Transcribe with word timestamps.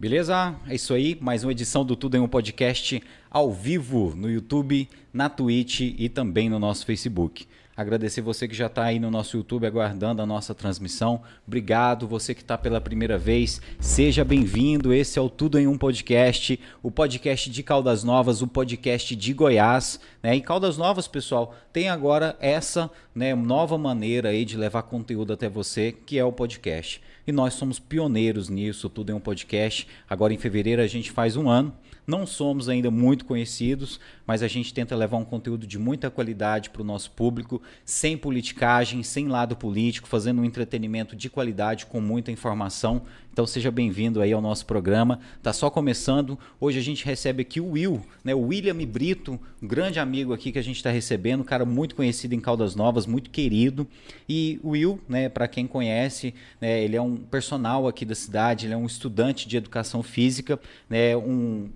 Beleza? 0.00 0.56
É 0.66 0.74
isso 0.74 0.94
aí, 0.94 1.18
mais 1.20 1.44
uma 1.44 1.52
edição 1.52 1.84
do 1.84 1.94
Tudo 1.94 2.16
em 2.16 2.20
um 2.20 2.26
Podcast 2.26 3.02
ao 3.30 3.52
vivo 3.52 4.14
no 4.16 4.30
YouTube, 4.30 4.88
na 5.12 5.28
Twitch 5.28 5.80
e 5.80 6.08
também 6.08 6.48
no 6.48 6.58
nosso 6.58 6.86
Facebook. 6.86 7.46
Agradecer 7.80 8.20
você 8.20 8.46
que 8.46 8.54
já 8.54 8.66
está 8.66 8.84
aí 8.84 8.98
no 8.98 9.10
nosso 9.10 9.38
YouTube 9.38 9.66
aguardando 9.66 10.20
a 10.20 10.26
nossa 10.26 10.54
transmissão. 10.54 11.22
Obrigado, 11.46 12.06
você 12.06 12.34
que 12.34 12.42
está 12.42 12.58
pela 12.58 12.78
primeira 12.78 13.16
vez. 13.16 13.58
Seja 13.78 14.22
bem-vindo. 14.22 14.92
Esse 14.92 15.18
é 15.18 15.22
o 15.22 15.30
Tudo 15.30 15.58
em 15.58 15.66
um 15.66 15.78
Podcast, 15.78 16.60
o 16.82 16.90
podcast 16.90 17.48
de 17.48 17.62
Caldas 17.62 18.04
Novas, 18.04 18.42
o 18.42 18.46
podcast 18.46 19.16
de 19.16 19.32
Goiás. 19.32 19.98
Né? 20.22 20.36
E 20.36 20.42
Caldas 20.42 20.76
Novas, 20.76 21.08
pessoal, 21.08 21.54
tem 21.72 21.88
agora 21.88 22.36
essa 22.38 22.90
né, 23.14 23.34
nova 23.34 23.78
maneira 23.78 24.28
aí 24.28 24.44
de 24.44 24.58
levar 24.58 24.82
conteúdo 24.82 25.32
até 25.32 25.48
você, 25.48 25.90
que 25.90 26.18
é 26.18 26.24
o 26.24 26.30
podcast 26.30 27.00
e 27.26 27.32
nós 27.32 27.54
somos 27.54 27.78
pioneiros 27.78 28.48
nisso, 28.48 28.90
tudo 28.90 29.10
em 29.10 29.14
um 29.14 29.20
podcast. 29.20 29.86
Agora 30.08 30.34
em 30.34 30.38
fevereiro 30.38 30.82
a 30.82 30.86
gente 30.86 31.10
faz 31.10 31.36
um 31.36 31.48
ano. 31.48 31.72
Não 32.10 32.26
somos 32.26 32.68
ainda 32.68 32.90
muito 32.90 33.24
conhecidos, 33.24 34.00
mas 34.26 34.42
a 34.42 34.48
gente 34.48 34.74
tenta 34.74 34.96
levar 34.96 35.16
um 35.16 35.24
conteúdo 35.24 35.64
de 35.64 35.78
muita 35.78 36.10
qualidade 36.10 36.68
para 36.68 36.82
o 36.82 36.84
nosso 36.84 37.12
público, 37.12 37.62
sem 37.84 38.18
politicagem, 38.18 39.04
sem 39.04 39.28
lado 39.28 39.54
político, 39.54 40.08
fazendo 40.08 40.42
um 40.42 40.44
entretenimento 40.44 41.14
de 41.14 41.30
qualidade 41.30 41.86
com 41.86 42.00
muita 42.00 42.32
informação. 42.32 43.02
Então 43.32 43.46
seja 43.46 43.70
bem-vindo 43.70 44.20
aí 44.20 44.32
ao 44.32 44.40
nosso 44.40 44.66
programa. 44.66 45.20
Tá 45.40 45.52
só 45.52 45.70
começando. 45.70 46.36
Hoje 46.58 46.80
a 46.80 46.82
gente 46.82 47.04
recebe 47.04 47.42
aqui 47.42 47.60
o 47.60 47.70
Will, 47.70 48.04
né? 48.24 48.34
O 48.34 48.40
William 48.40 48.74
Brito, 48.84 49.38
um 49.62 49.68
grande 49.68 50.00
amigo 50.00 50.32
aqui 50.32 50.50
que 50.50 50.58
a 50.58 50.64
gente 50.64 50.78
está 50.78 50.90
recebendo, 50.90 51.42
um 51.42 51.44
cara 51.44 51.64
muito 51.64 51.94
conhecido 51.94 52.34
em 52.34 52.40
Caldas 52.40 52.74
Novas, 52.74 53.06
muito 53.06 53.30
querido. 53.30 53.86
E 54.28 54.58
o 54.64 54.70
Will, 54.70 55.00
né? 55.08 55.28
Para 55.28 55.46
quem 55.46 55.64
conhece, 55.64 56.34
né? 56.60 56.82
Ele 56.82 56.96
é 56.96 57.00
um 57.00 57.18
personal 57.18 57.86
aqui 57.86 58.04
da 58.04 58.16
cidade, 58.16 58.66
ele 58.66 58.74
é 58.74 58.76
um 58.76 58.86
estudante 58.86 59.46
de 59.46 59.56
educação 59.56 60.02
física, 60.02 60.58
né? 60.88 61.16
Um 61.16 61.70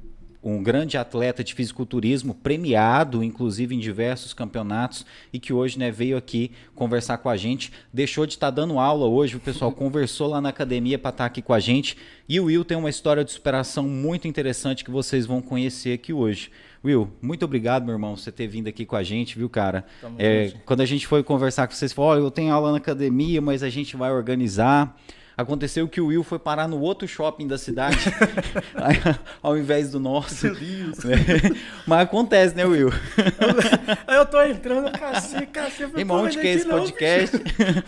um 0.44 0.62
grande 0.62 0.98
atleta 0.98 1.42
de 1.42 1.54
fisiculturismo, 1.54 2.34
premiado, 2.34 3.24
inclusive 3.24 3.74
em 3.74 3.78
diversos 3.78 4.34
campeonatos, 4.34 5.06
e 5.32 5.38
que 5.38 5.52
hoje 5.52 5.78
né, 5.78 5.90
veio 5.90 6.18
aqui 6.18 6.50
conversar 6.74 7.16
com 7.18 7.30
a 7.30 7.36
gente. 7.36 7.72
Deixou 7.90 8.26
de 8.26 8.34
estar 8.34 8.48
tá 8.48 8.50
dando 8.50 8.78
aula 8.78 9.06
hoje, 9.06 9.36
o 9.36 9.40
pessoal 9.40 9.72
conversou 9.72 10.28
lá 10.28 10.40
na 10.40 10.50
academia 10.50 10.98
para 10.98 11.08
estar 11.08 11.24
tá 11.24 11.26
aqui 11.26 11.40
com 11.40 11.54
a 11.54 11.58
gente. 11.58 11.96
E 12.28 12.38
o 12.38 12.44
Will 12.44 12.64
tem 12.64 12.76
uma 12.76 12.90
história 12.90 13.24
de 13.24 13.32
superação 13.32 13.88
muito 13.88 14.28
interessante 14.28 14.84
que 14.84 14.90
vocês 14.90 15.24
vão 15.24 15.40
conhecer 15.40 15.94
aqui 15.94 16.12
hoje. 16.12 16.50
Will, 16.84 17.10
muito 17.22 17.46
obrigado, 17.46 17.84
meu 17.84 17.94
irmão, 17.94 18.12
por 18.12 18.20
você 18.20 18.30
ter 18.30 18.46
vindo 18.46 18.68
aqui 18.68 18.84
com 18.84 18.94
a 18.94 19.02
gente, 19.02 19.38
viu, 19.38 19.48
cara? 19.48 19.86
É, 20.18 20.52
quando 20.66 20.82
a 20.82 20.86
gente 20.86 21.06
foi 21.06 21.22
conversar 21.22 21.66
com 21.66 21.74
vocês, 21.74 21.94
falou: 21.94 22.10
oh, 22.12 22.16
eu 22.16 22.30
tenho 22.30 22.52
aula 22.52 22.70
na 22.70 22.76
academia, 22.76 23.40
mas 23.40 23.62
a 23.62 23.70
gente 23.70 23.96
vai 23.96 24.12
organizar. 24.12 24.94
Aconteceu 25.36 25.88
que 25.88 26.00
o 26.00 26.06
Will 26.06 26.22
foi 26.22 26.38
parar 26.38 26.68
no 26.68 26.78
outro 26.80 27.08
shopping 27.08 27.48
da 27.48 27.58
cidade, 27.58 27.98
ao 29.42 29.58
invés 29.58 29.90
do 29.90 29.98
nosso. 29.98 30.46
Meu 30.46 30.54
Deus. 30.54 31.04
É. 31.06 31.16
Mas 31.84 32.02
acontece, 32.02 32.54
né, 32.54 32.64
Will? 32.64 32.90
Aí 34.06 34.16
eu 34.16 34.26
tô 34.26 34.40
entrando, 34.40 34.92
cacete, 34.92 35.46
cacete. 35.46 35.98
Irmão, 35.98 36.22
onde 36.22 36.38
que 36.38 36.46
é 36.46 36.52
esse 36.52 36.68
podcast? 36.68 37.36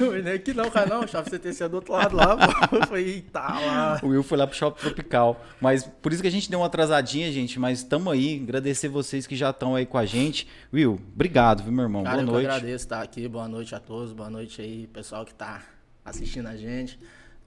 Não 0.00 0.27
aqui 0.34 0.52
não, 0.52 0.69
cara, 0.70 0.86
não. 0.89 1.05
O 1.05 1.08
shopping 1.08 1.30
CTC 1.30 1.69
do 1.69 1.77
outro 1.77 1.92
lado 1.92 2.17
lá. 2.17 2.36
Eu 2.72 2.84
falei, 2.84 3.06
eita, 3.06 3.39
lá. 3.39 4.00
O 4.02 4.08
Will 4.08 4.24
foi 4.24 4.39
lá 4.39 4.47
pro 4.48 4.56
shopping 4.56 4.80
tropical. 4.80 5.41
Mas 5.61 5.84
por 5.84 6.12
isso 6.12 6.20
que 6.20 6.28
a 6.28 6.33
gente 6.33 6.50
deu 6.50 6.58
uma 6.58 6.67
atrasadinha, 6.67 7.30
gente. 7.30 7.61
Mas 7.61 7.78
estamos 7.78 8.12
aí. 8.12 8.41
Agradecer 8.42 8.89
vocês 8.89 9.24
que 9.24 9.36
já 9.36 9.50
estão 9.50 9.77
aí 9.77 9.86
com 9.86 9.98
a 9.98 10.05
gente. 10.05 10.48
Will, 10.74 11.00
obrigado, 11.14 11.62
viu, 11.62 11.72
meu 11.72 11.84
irmão? 11.84 12.02
Cara, 12.02 12.17
boa 12.17 12.27
noite. 12.27 12.44
Eu 12.44 12.50
agradeço 12.50 12.84
estar 12.84 13.02
aqui. 13.02 13.28
Boa 13.28 13.47
noite 13.47 13.72
a 13.72 13.78
todos. 13.78 14.12
Boa 14.12 14.28
noite 14.28 14.61
aí, 14.61 14.89
pessoal 14.89 15.24
que 15.24 15.33
tá 15.33 15.62
assistindo 16.05 16.48
a 16.48 16.56
gente 16.56 16.98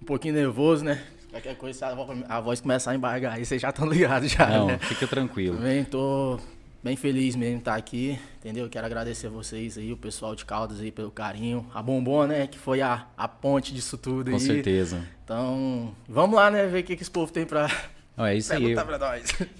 um 0.01 0.05
pouquinho 0.05 0.33
nervoso, 0.33 0.83
né? 0.83 1.01
Qualquer 1.29 1.55
coisa, 1.55 1.95
a 2.27 2.39
voz 2.39 2.59
começar 2.59 2.91
a 2.91 2.95
embargar 2.95 3.33
aí, 3.33 3.45
vocês 3.45 3.61
já 3.61 3.69
estão 3.69 3.85
ligados 3.89 4.31
já. 4.31 4.47
Não, 4.47 4.67
né? 4.67 4.79
fica 4.79 5.05
tranquilo. 5.07 5.57
Também 5.57 5.83
tô 5.83 6.39
bem 6.83 6.95
feliz 6.95 7.35
mesmo 7.35 7.55
de 7.55 7.61
estar 7.61 7.75
aqui, 7.75 8.17
entendeu? 8.37 8.67
Quero 8.69 8.85
agradecer 8.85 9.27
a 9.27 9.29
vocês 9.29 9.77
aí, 9.77 9.91
o 9.91 9.97
pessoal 9.97 10.33
de 10.33 10.43
Caldas 10.45 10.79
aí 10.79 10.91
pelo 10.91 11.11
carinho. 11.11 11.69
A 11.73 11.83
Bombom, 11.83 12.25
né? 12.25 12.47
Que 12.47 12.57
foi 12.57 12.81
a, 12.81 13.05
a 13.15 13.27
ponte 13.27 13.73
disso 13.73 13.97
tudo 13.97 14.31
Com 14.31 14.37
aí. 14.37 14.41
Com 14.41 14.53
certeza. 14.53 15.07
Então, 15.23 15.93
vamos 16.07 16.35
lá, 16.35 16.49
né? 16.49 16.65
Ver 16.65 16.79
o 16.79 16.83
que, 16.83 16.95
que 16.95 17.03
esse 17.03 17.11
povo 17.11 17.31
tem 17.31 17.45
pra. 17.45 17.69
Não, 18.17 18.25
é 18.25 18.35
isso 18.35 18.51
aí. 18.51 18.71
Eu, 18.71 18.79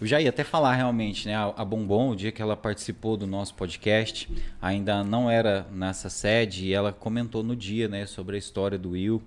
eu 0.02 0.08
já 0.08 0.20
ia 0.20 0.30
até 0.30 0.44
falar 0.44 0.74
realmente, 0.74 1.28
né? 1.28 1.36
A, 1.36 1.54
a 1.56 1.64
Bombom, 1.64 2.10
o 2.10 2.16
dia 2.16 2.32
que 2.32 2.42
ela 2.42 2.58
participou 2.58 3.16
do 3.16 3.28
nosso 3.28 3.54
podcast, 3.54 4.28
ainda 4.60 5.04
não 5.04 5.30
era 5.30 5.68
nessa 5.72 6.10
sede 6.10 6.66
e 6.66 6.74
ela 6.74 6.92
comentou 6.92 7.44
no 7.44 7.56
dia, 7.56 7.88
né, 7.88 8.06
sobre 8.06 8.36
a 8.36 8.40
história 8.40 8.78
do 8.78 8.92
Will 8.92 9.22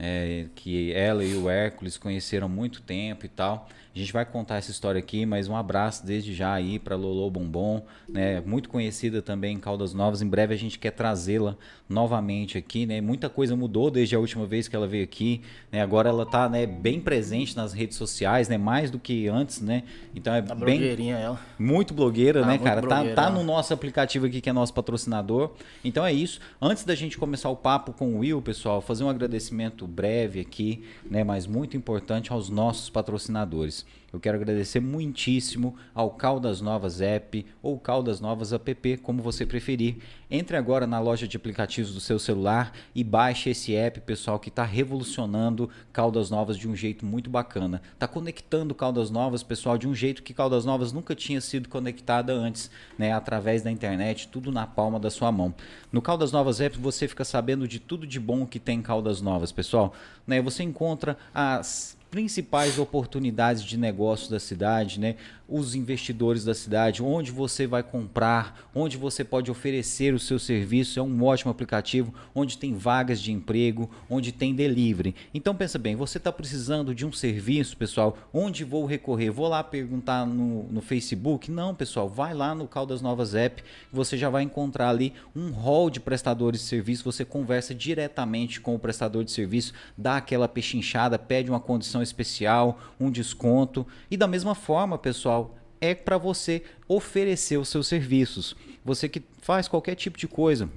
é, 0.00 0.46
que 0.54 0.92
ela 0.94 1.22
e 1.22 1.34
o 1.34 1.50
Hércules 1.50 1.98
conheceram 1.98 2.46
há 2.46 2.48
muito 2.48 2.80
tempo 2.80 3.26
e 3.26 3.28
tal. 3.28 3.68
A 3.94 3.98
gente 3.98 4.12
vai 4.12 4.24
contar 4.24 4.56
essa 4.56 4.70
história 4.70 5.00
aqui, 5.00 5.26
mas 5.26 5.48
um 5.48 5.56
abraço 5.56 6.06
desde 6.06 6.32
já 6.32 6.52
aí 6.52 6.78
para 6.78 6.94
Lolo 6.94 7.28
Bombom, 7.28 7.82
né? 8.08 8.40
Muito 8.40 8.68
conhecida 8.68 9.20
também 9.20 9.56
em 9.56 9.58
Caldas 9.58 9.92
Novas. 9.92 10.22
Em 10.22 10.28
breve 10.28 10.54
a 10.54 10.56
gente 10.56 10.78
quer 10.78 10.92
trazê-la 10.92 11.56
novamente 11.88 12.56
aqui, 12.56 12.86
né? 12.86 13.00
Muita 13.00 13.28
coisa 13.28 13.56
mudou 13.56 13.90
desde 13.90 14.14
a 14.14 14.20
última 14.20 14.46
vez 14.46 14.68
que 14.68 14.76
ela 14.76 14.86
veio 14.86 15.02
aqui, 15.02 15.40
né? 15.72 15.82
Agora 15.82 16.08
ela 16.08 16.24
tá, 16.24 16.48
né, 16.48 16.66
bem 16.66 17.00
presente 17.00 17.56
nas 17.56 17.72
redes 17.72 17.96
sociais, 17.96 18.48
né? 18.48 18.56
Mais 18.56 18.92
do 18.92 18.98
que 18.98 19.26
antes, 19.26 19.60
né? 19.60 19.82
Então 20.14 20.32
é 20.32 20.40
tá 20.40 20.54
bem 20.54 20.78
blogueirinha 20.78 21.16
ela. 21.16 21.40
Muito 21.58 21.92
blogueira, 21.92 22.44
ah, 22.44 22.46
né, 22.46 22.58
cara? 22.58 22.82
Tá, 22.82 23.04
tá 23.12 23.28
no 23.28 23.42
nosso 23.42 23.74
aplicativo 23.74 24.26
aqui 24.26 24.40
que 24.40 24.48
é 24.48 24.52
nosso 24.52 24.72
patrocinador. 24.72 25.50
Então 25.84 26.06
é 26.06 26.12
isso. 26.12 26.38
Antes 26.62 26.84
da 26.84 26.94
gente 26.94 27.18
começar 27.18 27.50
o 27.50 27.56
papo 27.56 27.92
com 27.92 28.14
o 28.14 28.18
Will, 28.20 28.40
pessoal, 28.40 28.80
fazer 28.80 29.02
um 29.02 29.08
agradecimento 29.08 29.84
breve 29.84 30.38
aqui, 30.38 30.84
né, 31.10 31.24
mas 31.24 31.44
muito 31.44 31.76
importante 31.76 32.32
aos 32.32 32.48
nossos 32.48 32.88
patrocinadores. 32.88 33.79
Eu 34.12 34.18
quero 34.18 34.36
agradecer 34.36 34.80
muitíssimo 34.80 35.76
ao 35.94 36.10
Caldas 36.10 36.60
Novas 36.60 37.00
App 37.00 37.46
ou 37.62 37.78
Caldas 37.78 38.20
Novas 38.20 38.52
App, 38.52 38.96
como 38.98 39.22
você 39.22 39.46
preferir. 39.46 39.98
Entre 40.28 40.56
agora 40.56 40.84
na 40.84 40.98
loja 40.98 41.28
de 41.28 41.36
aplicativos 41.36 41.94
do 41.94 42.00
seu 42.00 42.18
celular 42.18 42.72
e 42.92 43.04
baixe 43.04 43.50
esse 43.50 43.74
app, 43.74 44.00
pessoal, 44.00 44.40
que 44.40 44.48
está 44.48 44.64
revolucionando 44.64 45.70
Caldas 45.92 46.28
Novas 46.28 46.56
de 46.56 46.68
um 46.68 46.74
jeito 46.74 47.06
muito 47.06 47.30
bacana. 47.30 47.80
Está 47.92 48.08
conectando 48.08 48.74
Caldas 48.74 49.10
Novas, 49.10 49.44
pessoal, 49.44 49.78
de 49.78 49.86
um 49.86 49.94
jeito 49.94 50.24
que 50.24 50.34
Caldas 50.34 50.64
Novas 50.64 50.92
nunca 50.92 51.14
tinha 51.14 51.40
sido 51.40 51.68
conectada 51.68 52.32
antes, 52.32 52.68
né? 52.98 53.12
Através 53.12 53.62
da 53.62 53.70
internet, 53.70 54.26
tudo 54.26 54.50
na 54.50 54.66
palma 54.66 54.98
da 54.98 55.10
sua 55.10 55.30
mão. 55.30 55.54
No 55.92 56.02
Caldas 56.02 56.32
Novas 56.32 56.60
App 56.60 56.76
você 56.78 57.06
fica 57.06 57.24
sabendo 57.24 57.68
de 57.68 57.78
tudo 57.78 58.06
de 58.06 58.18
bom 58.18 58.44
que 58.44 58.58
tem 58.58 58.82
Caldas 58.82 59.20
Novas, 59.20 59.52
pessoal. 59.52 59.94
Né? 60.26 60.42
Você 60.42 60.64
encontra 60.64 61.16
as 61.32 61.96
principais 62.10 62.78
oportunidades 62.78 63.62
de 63.62 63.76
negócio 63.76 64.30
da 64.30 64.40
cidade, 64.40 64.98
né? 64.98 65.16
os 65.50 65.74
investidores 65.74 66.44
da 66.44 66.54
cidade, 66.54 67.02
onde 67.02 67.32
você 67.32 67.66
vai 67.66 67.82
comprar, 67.82 68.68
onde 68.72 68.96
você 68.96 69.24
pode 69.24 69.50
oferecer 69.50 70.14
o 70.14 70.18
seu 70.18 70.38
serviço. 70.38 71.00
É 71.00 71.02
um 71.02 71.24
ótimo 71.24 71.50
aplicativo, 71.50 72.14
onde 72.32 72.56
tem 72.56 72.72
vagas 72.72 73.20
de 73.20 73.32
emprego, 73.32 73.90
onde 74.08 74.30
tem 74.30 74.54
delivery. 74.54 75.14
Então 75.34 75.54
pensa 75.54 75.76
bem, 75.78 75.96
você 75.96 76.18
está 76.18 76.30
precisando 76.30 76.94
de 76.94 77.04
um 77.04 77.12
serviço, 77.12 77.76
pessoal, 77.76 78.16
onde 78.32 78.62
vou 78.62 78.86
recorrer? 78.86 79.30
Vou 79.30 79.48
lá 79.48 79.64
perguntar 79.64 80.24
no, 80.24 80.64
no 80.64 80.80
Facebook? 80.80 81.50
Não, 81.50 81.74
pessoal, 81.74 82.08
vai 82.08 82.32
lá 82.32 82.54
no 82.54 82.68
Caldas 82.68 83.02
Novas 83.02 83.34
App, 83.34 83.62
você 83.92 84.16
já 84.16 84.30
vai 84.30 84.44
encontrar 84.44 84.90
ali 84.90 85.12
um 85.34 85.50
hall 85.50 85.90
de 85.90 85.98
prestadores 85.98 86.60
de 86.60 86.66
serviço, 86.66 87.02
você 87.02 87.24
conversa 87.24 87.74
diretamente 87.74 88.60
com 88.60 88.74
o 88.74 88.78
prestador 88.78 89.24
de 89.24 89.32
serviço, 89.32 89.72
dá 89.98 90.16
aquela 90.18 90.46
pechinchada, 90.46 91.18
pede 91.18 91.50
uma 91.50 91.60
condição 91.60 91.99
especial, 92.02 92.80
um 92.98 93.10
desconto. 93.10 93.86
E 94.10 94.16
da 94.16 94.26
mesma 94.26 94.54
forma, 94.54 94.98
pessoal, 94.98 95.56
é 95.80 95.94
para 95.94 96.18
você 96.18 96.62
oferecer 96.86 97.58
os 97.58 97.68
seus 97.68 97.86
serviços. 97.86 98.54
Você 98.84 99.08
que 99.08 99.22
faz 99.40 99.68
qualquer 99.68 99.94
tipo 99.94 100.18
de 100.18 100.28
coisa, 100.28 100.68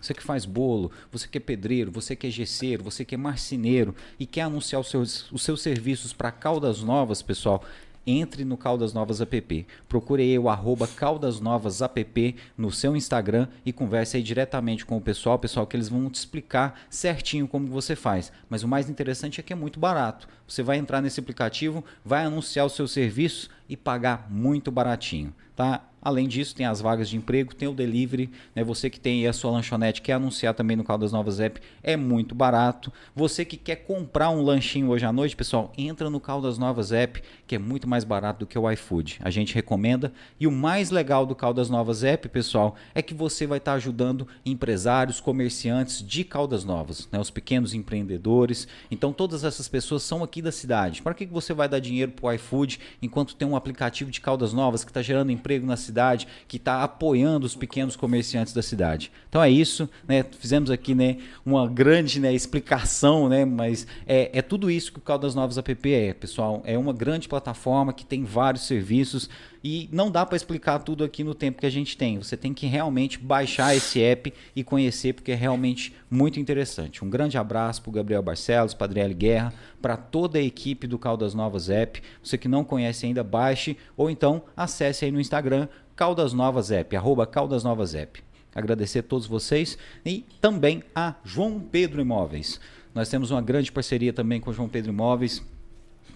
você 0.00 0.14
que 0.14 0.22
faz 0.22 0.46
bolo, 0.46 0.90
você 1.12 1.28
que 1.28 1.36
é 1.36 1.40
pedreiro, 1.40 1.90
você 1.90 2.16
que 2.16 2.26
é 2.26 2.30
gesseiro, 2.30 2.82
você 2.82 3.04
que 3.04 3.14
é 3.14 3.18
marceneiro 3.18 3.94
e 4.18 4.24
quer 4.24 4.42
anunciar 4.42 4.80
os 4.80 4.88
seus, 4.88 5.30
os 5.30 5.42
seus 5.42 5.60
serviços 5.60 6.12
para 6.12 6.32
Caldas 6.32 6.82
Novas, 6.82 7.20
pessoal, 7.20 7.62
entre 8.06 8.44
no 8.44 8.56
Caldas 8.56 8.92
Novas 8.92 9.20
App. 9.20 9.66
Procure 9.88 10.22
aí 10.22 10.38
o 10.38 10.48
arroba 10.48 10.86
Caldas 10.86 11.40
Novas 11.40 11.82
App 11.82 12.36
no 12.56 12.70
seu 12.70 12.96
Instagram 12.96 13.48
e 13.64 13.72
converse 13.72 14.16
aí 14.16 14.22
diretamente 14.22 14.86
com 14.86 14.96
o 14.96 15.00
pessoal, 15.00 15.38
pessoal, 15.38 15.66
que 15.66 15.76
eles 15.76 15.88
vão 15.88 16.08
te 16.08 16.16
explicar 16.16 16.80
certinho 16.88 17.46
como 17.46 17.66
você 17.66 17.94
faz. 17.94 18.32
Mas 18.48 18.62
o 18.62 18.68
mais 18.68 18.88
interessante 18.88 19.40
é 19.40 19.42
que 19.42 19.52
é 19.52 19.56
muito 19.56 19.78
barato. 19.78 20.28
Você 20.46 20.62
vai 20.62 20.78
entrar 20.78 21.00
nesse 21.00 21.20
aplicativo, 21.20 21.84
vai 22.04 22.24
anunciar 22.24 22.66
o 22.66 22.70
seu 22.70 22.88
serviço 22.88 23.50
e 23.68 23.76
pagar 23.76 24.26
muito 24.30 24.70
baratinho, 24.70 25.34
tá? 25.54 25.89
Além 26.02 26.26
disso, 26.26 26.54
tem 26.54 26.64
as 26.64 26.80
vagas 26.80 27.08
de 27.08 27.16
emprego, 27.16 27.54
tem 27.54 27.68
o 27.68 27.74
delivery, 27.74 28.30
né? 28.54 28.64
Você 28.64 28.88
que 28.88 28.98
tem 28.98 29.26
a 29.26 29.32
sua 29.32 29.50
lanchonete, 29.50 30.00
quer 30.00 30.14
anunciar 30.14 30.54
também 30.54 30.76
no 30.76 30.82
Caldas 30.82 31.12
Novas 31.12 31.40
App, 31.40 31.60
é 31.82 31.96
muito 31.96 32.34
barato. 32.34 32.90
Você 33.14 33.44
que 33.44 33.56
quer 33.56 33.76
comprar 33.76 34.30
um 34.30 34.40
lanchinho 34.40 34.88
hoje 34.88 35.04
à 35.04 35.12
noite, 35.12 35.36
pessoal, 35.36 35.72
entra 35.76 36.08
no 36.08 36.18
Caldas 36.18 36.56
Novas 36.56 36.90
App, 36.90 37.22
que 37.46 37.54
é 37.54 37.58
muito 37.58 37.86
mais 37.86 38.02
barato 38.02 38.40
do 38.40 38.46
que 38.46 38.58
o 38.58 38.70
iFood. 38.70 39.18
A 39.22 39.30
gente 39.30 39.54
recomenda. 39.54 40.12
E 40.38 40.46
o 40.46 40.50
mais 40.50 40.90
legal 40.90 41.26
do 41.26 41.34
Caldas 41.34 41.68
Novas 41.68 42.02
App, 42.02 42.28
pessoal, 42.30 42.76
é 42.94 43.02
que 43.02 43.12
você 43.12 43.46
vai 43.46 43.58
estar 43.58 43.74
ajudando 43.74 44.26
empresários, 44.44 45.20
comerciantes 45.20 46.02
de 46.02 46.24
Caldas 46.24 46.64
Novas, 46.64 47.08
né? 47.12 47.18
Os 47.18 47.30
pequenos 47.30 47.74
empreendedores. 47.74 48.66
Então, 48.90 49.12
todas 49.12 49.44
essas 49.44 49.68
pessoas 49.68 50.02
são 50.02 50.24
aqui 50.24 50.40
da 50.40 50.50
cidade. 50.50 51.02
Para 51.02 51.12
que 51.12 51.26
você 51.26 51.52
vai 51.52 51.68
dar 51.68 51.78
dinheiro 51.78 52.12
para 52.12 52.26
o 52.26 52.32
iFood 52.32 52.80
enquanto 53.02 53.36
tem 53.36 53.46
um 53.46 53.56
aplicativo 53.56 54.10
de 54.10 54.20
Caldas 54.20 54.54
Novas 54.54 54.82
que 54.82 54.90
está 54.90 55.02
gerando 55.02 55.30
emprego 55.30 55.66
na 55.66 55.76
cidade? 55.76 55.89
Cidade, 55.90 56.28
que 56.46 56.56
está 56.56 56.82
apoiando 56.82 57.46
os 57.46 57.56
pequenos 57.56 57.96
comerciantes 57.96 58.52
da 58.52 58.62
cidade. 58.62 59.10
Então 59.28 59.42
é 59.42 59.50
isso, 59.50 59.88
né? 60.06 60.24
Fizemos 60.38 60.70
aqui 60.70 60.94
né, 60.94 61.18
uma 61.44 61.68
grande 61.68 62.20
né, 62.20 62.32
explicação, 62.32 63.28
né? 63.28 63.44
Mas 63.44 63.86
é, 64.06 64.30
é 64.38 64.42
tudo 64.42 64.70
isso 64.70 64.92
que 64.92 64.98
o 64.98 65.02
Caldas 65.02 65.34
Novas 65.34 65.58
App 65.58 65.92
é, 65.92 66.14
pessoal. 66.14 66.62
É 66.64 66.78
uma 66.78 66.92
grande 66.92 67.28
plataforma 67.28 67.92
que 67.92 68.04
tem 68.06 68.24
vários 68.24 68.66
serviços 68.66 69.28
e 69.62 69.88
não 69.92 70.10
dá 70.10 70.24
para 70.24 70.36
explicar 70.36 70.78
tudo 70.78 71.04
aqui 71.04 71.22
no 71.22 71.34
tempo 71.34 71.60
que 71.60 71.66
a 71.66 71.70
gente 71.70 71.96
tem. 71.96 72.18
Você 72.18 72.36
tem 72.36 72.54
que 72.54 72.66
realmente 72.66 73.18
baixar 73.18 73.76
esse 73.76 74.00
app 74.02 74.32
e 74.56 74.64
conhecer, 74.64 75.12
porque 75.12 75.32
é 75.32 75.34
realmente 75.34 75.94
muito 76.10 76.40
interessante. 76.40 77.04
Um 77.04 77.10
grande 77.10 77.36
abraço 77.36 77.82
para 77.82 77.90
o 77.90 77.92
Gabriel 77.92 78.22
Barcelos, 78.22 78.74
para 78.74 78.86
Adriele 78.86 79.14
Guerra, 79.14 79.52
para 79.80 79.96
toda 79.96 80.38
a 80.38 80.42
equipe 80.42 80.86
do 80.86 80.98
Caldas 80.98 81.34
Novas 81.34 81.68
App. 81.68 82.02
Você 82.22 82.38
que 82.38 82.48
não 82.48 82.64
conhece 82.64 83.06
ainda, 83.06 83.22
baixe 83.22 83.76
ou 83.96 84.10
então 84.10 84.42
acesse 84.56 85.04
aí 85.04 85.10
no 85.10 85.20
Instagram 85.20 85.68
Caldas 85.94 86.32
Novas 86.32 86.70
App, 86.70 86.96
arroba 86.96 87.26
Caldas 87.26 87.62
Novas 87.62 87.94
App. 87.94 88.22
Agradecer 88.54 89.00
a 89.00 89.02
todos 89.02 89.26
vocês 89.26 89.76
e 90.04 90.24
também 90.40 90.82
a 90.94 91.14
João 91.22 91.60
Pedro 91.60 92.00
Imóveis. 92.00 92.58
Nós 92.94 93.08
temos 93.08 93.30
uma 93.30 93.42
grande 93.42 93.70
parceria 93.70 94.12
também 94.12 94.40
com 94.40 94.50
o 94.50 94.52
João 94.52 94.68
Pedro 94.68 94.90
Imóveis 94.90 95.42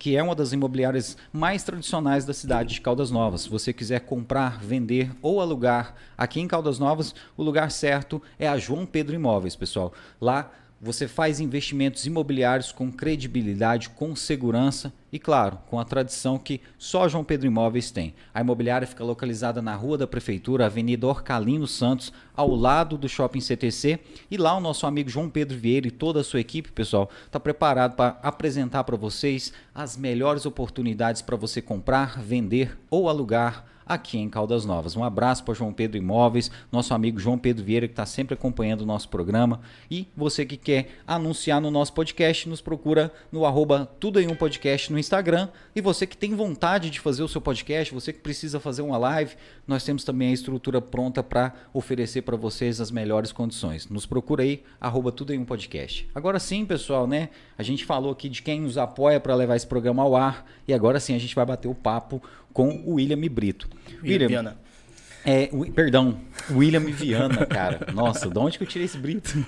que 0.04 0.18
é 0.18 0.22
uma 0.22 0.34
das 0.34 0.52
imobiliárias 0.52 1.16
mais 1.32 1.62
tradicionais 1.62 2.26
da 2.26 2.34
cidade 2.34 2.74
de 2.74 2.80
Caldas 2.82 3.10
Novas. 3.10 3.40
Se 3.40 3.48
você 3.48 3.72
quiser 3.72 4.00
comprar, 4.00 4.62
vender 4.62 5.10
ou 5.22 5.40
alugar 5.40 5.94
aqui 6.14 6.42
em 6.42 6.46
Caldas 6.46 6.78
Novas, 6.78 7.14
o 7.38 7.42
lugar 7.42 7.70
certo 7.70 8.20
é 8.38 8.46
a 8.46 8.58
João 8.58 8.84
Pedro 8.84 9.14
Imóveis, 9.14 9.56
pessoal. 9.56 9.94
Lá 10.20 10.50
você 10.84 11.08
faz 11.08 11.40
investimentos 11.40 12.04
imobiliários 12.04 12.70
com 12.70 12.92
credibilidade, 12.92 13.88
com 13.88 14.14
segurança 14.14 14.92
e, 15.10 15.18
claro, 15.18 15.58
com 15.66 15.80
a 15.80 15.84
tradição 15.84 16.38
que 16.38 16.60
só 16.76 17.08
João 17.08 17.24
Pedro 17.24 17.46
Imóveis 17.46 17.90
tem. 17.90 18.14
A 18.34 18.42
imobiliária 18.42 18.86
fica 18.86 19.02
localizada 19.02 19.62
na 19.62 19.74
Rua 19.74 19.96
da 19.96 20.06
Prefeitura, 20.06 20.66
Avenida 20.66 21.06
Orcalino 21.06 21.66
Santos, 21.66 22.12
ao 22.36 22.54
lado 22.54 22.98
do 22.98 23.08
Shopping 23.08 23.40
CTC. 23.40 23.98
E 24.30 24.36
lá 24.36 24.54
o 24.54 24.60
nosso 24.60 24.86
amigo 24.86 25.08
João 25.08 25.30
Pedro 25.30 25.56
Vieira 25.56 25.88
e 25.88 25.90
toda 25.90 26.20
a 26.20 26.24
sua 26.24 26.40
equipe, 26.40 26.70
pessoal, 26.70 27.08
está 27.24 27.40
preparado 27.40 27.96
para 27.96 28.18
apresentar 28.22 28.84
para 28.84 28.96
vocês 28.96 29.54
as 29.74 29.96
melhores 29.96 30.44
oportunidades 30.44 31.22
para 31.22 31.34
você 31.34 31.62
comprar, 31.62 32.20
vender 32.20 32.78
ou 32.90 33.08
alugar 33.08 33.73
aqui 33.86 34.18
em 34.18 34.28
Caldas 34.28 34.64
Novas. 34.64 34.96
Um 34.96 35.04
abraço 35.04 35.44
para 35.44 35.54
João 35.54 35.72
Pedro 35.72 35.98
Imóveis, 35.98 36.50
nosso 36.70 36.94
amigo 36.94 37.18
João 37.18 37.38
Pedro 37.38 37.64
Vieira, 37.64 37.86
que 37.86 37.92
está 37.92 38.06
sempre 38.06 38.34
acompanhando 38.34 38.82
o 38.82 38.86
nosso 38.86 39.08
programa. 39.08 39.60
E 39.90 40.08
você 40.16 40.44
que 40.44 40.56
quer 40.56 40.88
anunciar 41.06 41.60
no 41.60 41.70
nosso 41.70 41.92
podcast, 41.92 42.48
nos 42.48 42.60
procura 42.60 43.12
no 43.30 43.44
arroba 43.44 43.88
Tudo 44.00 44.20
em 44.20 44.28
um 44.28 44.34
Podcast 44.34 44.92
no 44.92 44.98
Instagram. 44.98 45.48
E 45.74 45.80
você 45.80 46.06
que 46.06 46.16
tem 46.16 46.34
vontade 46.34 46.90
de 46.90 47.00
fazer 47.00 47.22
o 47.22 47.28
seu 47.28 47.40
podcast, 47.40 47.92
você 47.92 48.12
que 48.12 48.20
precisa 48.20 48.58
fazer 48.58 48.82
uma 48.82 48.96
live, 48.96 49.34
nós 49.66 49.84
temos 49.84 50.04
também 50.04 50.30
a 50.30 50.34
estrutura 50.34 50.80
pronta 50.80 51.22
para 51.22 51.52
oferecer 51.72 52.22
para 52.22 52.36
vocês 52.36 52.80
as 52.80 52.90
melhores 52.90 53.32
condições. 53.32 53.88
Nos 53.88 54.06
procura 54.06 54.42
aí, 54.42 54.62
arroba 54.80 55.12
Tudo 55.12 55.32
em 55.32 55.38
um 55.38 55.44
Podcast. 55.44 56.08
Agora 56.14 56.38
sim, 56.38 56.64
pessoal, 56.64 57.06
né? 57.06 57.28
A 57.56 57.62
gente 57.62 57.84
falou 57.84 58.12
aqui 58.12 58.28
de 58.28 58.42
quem 58.42 58.60
nos 58.60 58.78
apoia 58.78 59.20
para 59.20 59.34
levar 59.34 59.56
esse 59.56 59.66
programa 59.66 60.02
ao 60.02 60.16
ar. 60.16 60.46
E 60.66 60.72
agora 60.72 60.98
sim 60.98 61.14
a 61.14 61.18
gente 61.18 61.34
vai 61.34 61.44
bater 61.44 61.68
o 61.68 61.74
papo 61.74 62.22
com 62.54 62.68
o 62.86 62.94
William 62.94 63.20
Brito. 63.28 63.68
William, 64.02 64.28
Viana. 64.28 64.56
É, 65.26 65.48
o, 65.52 65.70
perdão, 65.72 66.20
William 66.50 66.84
Viana, 66.84 67.44
cara. 67.46 67.92
Nossa, 67.92 68.30
de 68.30 68.38
onde 68.38 68.56
que 68.56 68.64
eu 68.64 68.68
tirei 68.68 68.84
esse 68.84 68.96
Brito? 68.96 69.34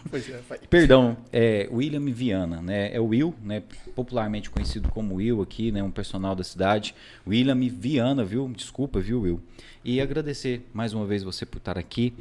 É, 0.51 0.67
perdão, 0.67 1.17
é 1.33 1.69
William 1.71 2.05
Viana, 2.07 2.61
né? 2.61 2.93
É 2.93 2.99
o 2.99 3.07
Will, 3.07 3.35
né? 3.43 3.63
Popularmente 3.95 4.51
conhecido 4.51 4.89
como 4.89 5.17
Will 5.17 5.41
aqui, 5.41 5.71
né? 5.71 5.83
Um 5.83 5.91
personal 5.91 6.35
da 6.35 6.43
cidade. 6.43 6.95
William 7.27 7.59
Viana, 7.69 8.25
viu? 8.25 8.49
Desculpa, 8.49 8.99
viu, 8.99 9.21
Will? 9.21 9.41
E 9.85 10.01
agradecer 10.01 10.67
mais 10.73 10.93
uma 10.93 11.07
vez 11.07 11.23
você 11.23 11.47
por 11.47 11.59
estar 11.59 11.79
aqui. 11.79 12.13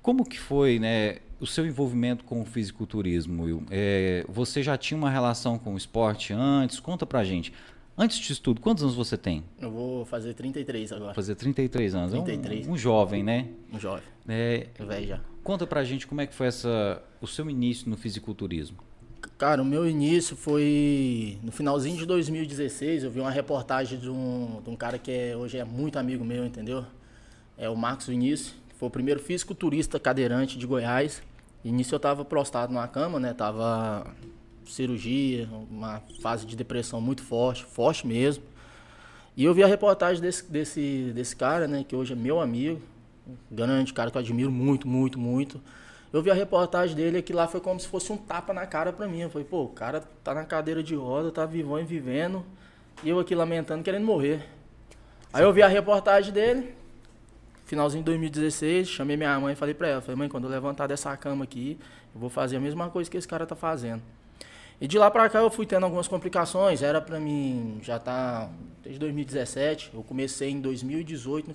Como 0.00 0.24
que 0.24 0.38
foi, 0.38 0.78
né? 0.78 1.16
O 1.40 1.46
seu 1.46 1.66
envolvimento 1.66 2.24
com 2.24 2.40
o 2.40 2.44
fisiculturismo, 2.44 3.44
Will? 3.44 3.62
É, 3.70 4.24
você 4.28 4.62
já 4.62 4.76
tinha 4.76 4.96
uma 4.96 5.10
relação 5.10 5.58
com 5.58 5.74
o 5.74 5.76
esporte 5.76 6.32
antes? 6.32 6.78
Conta 6.78 7.04
pra 7.04 7.24
gente. 7.24 7.52
Antes 7.96 8.18
disso 8.18 8.42
tudo, 8.42 8.60
quantos 8.60 8.82
anos 8.82 8.96
você 8.96 9.16
tem? 9.16 9.44
Eu 9.60 9.70
vou 9.70 10.04
fazer 10.04 10.34
33 10.34 10.92
agora. 10.92 11.14
Fazer 11.14 11.36
33 11.36 11.94
anos. 11.94 12.10
33. 12.12 12.66
É 12.66 12.68
um, 12.68 12.72
um 12.72 12.76
jovem, 12.76 13.22
né? 13.22 13.48
Um 13.72 13.78
jovem. 13.78 14.02
É, 14.28 14.66
velho 14.80 15.06
já. 15.06 15.20
Conta 15.44 15.66
pra 15.66 15.84
gente 15.84 16.06
como 16.06 16.20
é 16.20 16.26
que 16.26 16.34
foi 16.34 16.48
essa, 16.48 17.00
o 17.20 17.26
seu 17.26 17.48
início 17.48 17.88
no 17.88 17.96
fisiculturismo. 17.96 18.78
Cara, 19.38 19.62
o 19.62 19.64
meu 19.64 19.88
início 19.88 20.36
foi 20.36 21.38
no 21.42 21.52
finalzinho 21.52 21.96
de 21.96 22.04
2016. 22.06 23.04
Eu 23.04 23.10
vi 23.10 23.20
uma 23.20 23.30
reportagem 23.30 23.98
de 23.98 24.10
um, 24.10 24.60
de 24.62 24.70
um 24.70 24.76
cara 24.76 24.98
que 24.98 25.10
é, 25.10 25.36
hoje 25.36 25.58
é 25.58 25.64
muito 25.64 25.98
amigo 25.98 26.24
meu, 26.24 26.44
entendeu? 26.44 26.84
É 27.56 27.68
o 27.68 27.76
Marcos 27.76 28.06
Vinícius. 28.06 28.54
Foi 28.76 28.88
o 28.88 28.90
primeiro 28.90 29.20
fisiculturista 29.20 30.00
cadeirante 30.00 30.58
de 30.58 30.66
Goiás. 30.66 31.22
Início 31.64 31.94
eu 31.94 32.00
tava 32.00 32.24
prostado 32.24 32.72
na 32.72 32.88
cama, 32.88 33.20
né? 33.20 33.32
Tava 33.32 34.06
cirurgia, 34.70 35.48
uma 35.70 36.02
fase 36.20 36.46
de 36.46 36.56
depressão 36.56 37.00
muito 37.00 37.22
forte, 37.22 37.64
forte 37.64 38.06
mesmo. 38.06 38.42
E 39.36 39.44
eu 39.44 39.52
vi 39.52 39.62
a 39.62 39.66
reportagem 39.66 40.22
desse, 40.22 40.50
desse, 40.50 41.12
desse 41.14 41.34
cara, 41.34 41.66
né, 41.66 41.84
que 41.86 41.96
hoje 41.96 42.12
é 42.12 42.16
meu 42.16 42.40
amigo, 42.40 42.80
grande 43.50 43.92
cara 43.92 44.10
que 44.10 44.16
eu 44.16 44.20
admiro 44.20 44.50
muito, 44.50 44.86
muito, 44.86 45.18
muito. 45.18 45.60
Eu 46.12 46.22
vi 46.22 46.30
a 46.30 46.34
reportagem 46.34 46.94
dele 46.94 47.20
que 47.20 47.32
lá 47.32 47.48
foi 47.48 47.60
como 47.60 47.80
se 47.80 47.88
fosse 47.88 48.12
um 48.12 48.16
tapa 48.16 48.52
na 48.52 48.64
cara 48.66 48.92
pra 48.92 49.08
mim. 49.08 49.22
Eu 49.22 49.30
falei, 49.30 49.44
pô, 49.44 49.64
o 49.64 49.68
cara 49.68 50.04
tá 50.22 50.32
na 50.32 50.44
cadeira 50.44 50.80
de 50.80 50.94
roda, 50.94 51.32
tá 51.32 51.44
vivão 51.44 51.80
e 51.80 51.84
vivendo, 51.84 52.44
e 53.02 53.08
eu 53.08 53.18
aqui 53.18 53.34
lamentando, 53.34 53.82
querendo 53.82 54.04
morrer. 54.04 54.48
Aí 55.32 55.42
eu 55.42 55.52
vi 55.52 55.62
a 55.62 55.66
reportagem 55.66 56.32
dele, 56.32 56.72
finalzinho 57.66 58.04
de 58.04 58.06
2016, 58.06 58.86
chamei 58.86 59.16
minha 59.16 59.40
mãe 59.40 59.54
e 59.54 59.56
falei 59.56 59.74
pra 59.74 59.88
ela, 59.88 60.00
falei, 60.00 60.16
mãe, 60.16 60.28
quando 60.28 60.44
eu 60.44 60.50
levantar 60.50 60.86
dessa 60.86 61.16
cama 61.16 61.42
aqui, 61.42 61.76
eu 62.14 62.20
vou 62.20 62.30
fazer 62.30 62.58
a 62.58 62.60
mesma 62.60 62.88
coisa 62.88 63.10
que 63.10 63.16
esse 63.16 63.26
cara 63.26 63.44
tá 63.44 63.56
fazendo. 63.56 64.00
E 64.80 64.88
de 64.88 64.98
lá 64.98 65.10
para 65.10 65.28
cá 65.28 65.38
eu 65.38 65.50
fui 65.50 65.66
tendo 65.66 65.84
algumas 65.84 66.08
complicações. 66.08 66.82
Era 66.82 67.00
para 67.00 67.20
mim 67.20 67.78
já 67.82 67.98
tá 67.98 68.50
desde 68.82 68.98
2017. 69.00 69.90
Eu 69.94 70.02
comecei 70.02 70.50
em 70.50 70.60
2018, 70.60 71.54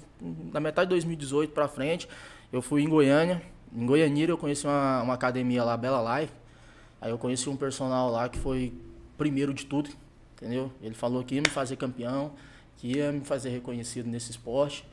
na 0.51 0.59
metade 0.59 0.87
de 0.87 0.95
2018 0.95 1.53
para 1.53 1.67
frente. 1.67 2.07
Eu 2.51 2.61
fui 2.61 2.81
em 2.81 2.89
Goiânia. 2.89 3.41
Em 3.73 3.85
Goianira 3.85 4.31
eu 4.31 4.37
conheci 4.37 4.65
uma, 4.65 5.01
uma 5.03 5.13
academia 5.13 5.63
lá, 5.63 5.77
Bela 5.77 6.19
Life. 6.19 6.33
Aí 6.99 7.11
eu 7.11 7.17
conheci 7.17 7.49
um 7.49 7.55
personal 7.55 8.09
lá 8.09 8.27
que 8.27 8.39
foi 8.39 8.73
primeiro 9.17 9.53
de 9.53 9.65
tudo, 9.65 9.89
entendeu? 10.35 10.71
Ele 10.81 10.95
falou 10.95 11.23
que 11.23 11.35
ia 11.35 11.41
me 11.41 11.49
fazer 11.49 11.75
campeão, 11.75 12.31
que 12.77 12.97
ia 12.97 13.11
me 13.11 13.21
fazer 13.21 13.49
reconhecido 13.49 14.07
nesse 14.07 14.31
esporte 14.31 14.85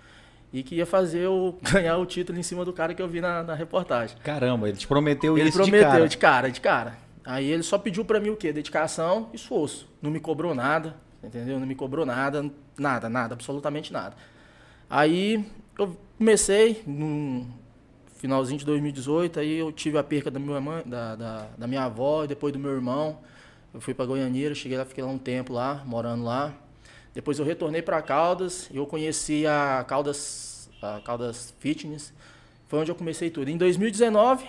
e 0.53 0.63
que 0.63 0.75
ia 0.77 0.87
fazer 0.87 1.21
eu 1.21 1.59
ganhar 1.73 1.97
o 1.97 2.07
título 2.07 2.39
em 2.39 2.43
cima 2.43 2.65
do 2.65 2.73
cara 2.73 2.95
que 2.95 3.01
eu 3.01 3.09
vi 3.09 3.21
na, 3.21 3.43
na 3.43 3.55
reportagem. 3.55 4.17
Caramba, 4.23 4.69
ele 4.69 4.77
te 4.77 4.87
prometeu 4.87 5.39
ele 5.39 5.49
isso 5.49 5.59
prometeu 5.59 5.81
de 5.81 5.87
cara. 5.87 6.09
de 6.09 6.19
cara, 6.19 6.51
de 6.51 6.61
cara. 6.61 7.06
Aí 7.27 7.51
ele 7.51 7.65
só 7.65 7.77
pediu 7.77 8.05
para 8.05 8.21
mim 8.21 8.31
o 8.31 8.37
quê? 8.37 8.53
Dedicação 8.53 9.29
e 9.33 9.37
esforço. 9.37 9.89
Não 10.01 10.13
me 10.13 10.21
cobrou 10.21 10.55
nada, 10.55 10.95
entendeu? 11.25 11.59
Não 11.59 11.67
me 11.67 11.75
cobrou 11.75 12.07
nada, 12.07 12.49
nada, 12.79 13.09
nada, 13.09 13.35
absolutamente 13.35 13.93
nada. 13.93 14.15
Aí 14.89 15.45
eu 15.77 15.97
comecei 16.17 16.85
no 16.87 17.45
finalzinho 18.15 18.61
de 18.61 18.65
2018, 18.65 19.41
aí 19.41 19.59
eu 19.59 19.73
tive 19.73 19.99
a 19.99 20.05
perca 20.05 20.31
da 20.31 20.39
minha 20.39 20.61
mãe, 20.61 20.85
da, 20.87 21.17
da, 21.17 21.49
da 21.59 21.67
minha 21.67 21.83
avó 21.83 22.23
e 22.23 22.29
depois 22.29 22.53
do 22.53 22.61
meu 22.61 22.71
irmão. 22.71 23.19
Eu 23.75 23.81
fui 23.81 23.93
para 23.93 24.07
Goianeira, 24.07 24.55
cheguei 24.55 24.79
lá, 24.79 24.85
fiquei 24.85 25.03
lá 25.03 25.11
um 25.11 25.19
tempo 25.19 25.53
lá, 25.53 25.83
morando 25.85 26.23
lá. 26.23 26.55
Depois 27.13 27.41
eu 27.41 27.45
retornei 27.45 27.83
para 27.83 28.01
Caldas, 28.03 28.71
eu 28.73 28.87
conheci 28.87 29.45
a 29.49 29.85
Caldas, 29.89 30.71
a 30.81 31.01
Caldas 31.01 31.53
Fitness. 31.59 32.15
Foi 32.69 32.79
onde 32.79 32.91
eu 32.93 32.95
comecei 32.95 33.31
tudo. 33.31 33.51
Em 33.51 33.57
2019, 33.57 34.47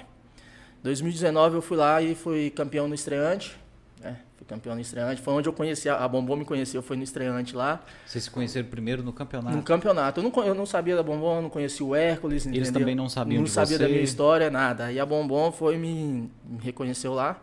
2019 0.87 1.55
eu 1.55 1.61
fui 1.61 1.75
lá 1.77 2.01
e 2.01 2.15
fui 2.15 2.49
campeão 2.49 2.87
no 2.87 2.95
estreante. 2.95 3.55
Né? 3.99 4.17
Fui 4.37 4.45
campeão 4.47 4.73
no 4.73 4.79
estreante. 4.81 5.21
Foi 5.21 5.33
onde 5.33 5.49
eu 5.49 5.53
conheci, 5.53 5.89
a 5.89 6.07
Bombom 6.07 6.37
me 6.37 6.45
conheceu, 6.45 6.81
foi 6.81 6.95
no 6.95 7.03
estreante 7.03 7.55
lá. 7.55 7.83
Vocês 8.05 8.23
se 8.23 8.31
conheceram 8.31 8.67
primeiro 8.69 9.03
no 9.03 9.11
campeonato? 9.11 9.55
No 9.55 9.63
campeonato. 9.63 10.21
Eu 10.21 10.23
não, 10.23 10.45
eu 10.45 10.55
não 10.55 10.65
sabia 10.65 10.95
da 10.95 11.03
Bombom, 11.03 11.41
não 11.41 11.49
conhecia 11.49 11.85
o 11.85 11.93
Hércules. 11.93 12.45
Eles 12.45 12.57
entendeu? 12.69 12.81
também 12.81 12.95
não 12.95 13.09
sabiam 13.09 13.41
Não 13.41 13.47
sabia 13.47 13.77
você. 13.77 13.83
da 13.83 13.89
minha 13.89 14.01
história, 14.01 14.49
nada. 14.49 14.91
E 14.91 14.99
a 14.99 15.05
Bombom 15.05 15.51
foi 15.51 15.77
me, 15.77 16.29
me 16.45 16.59
reconheceu 16.61 17.13
lá. 17.13 17.41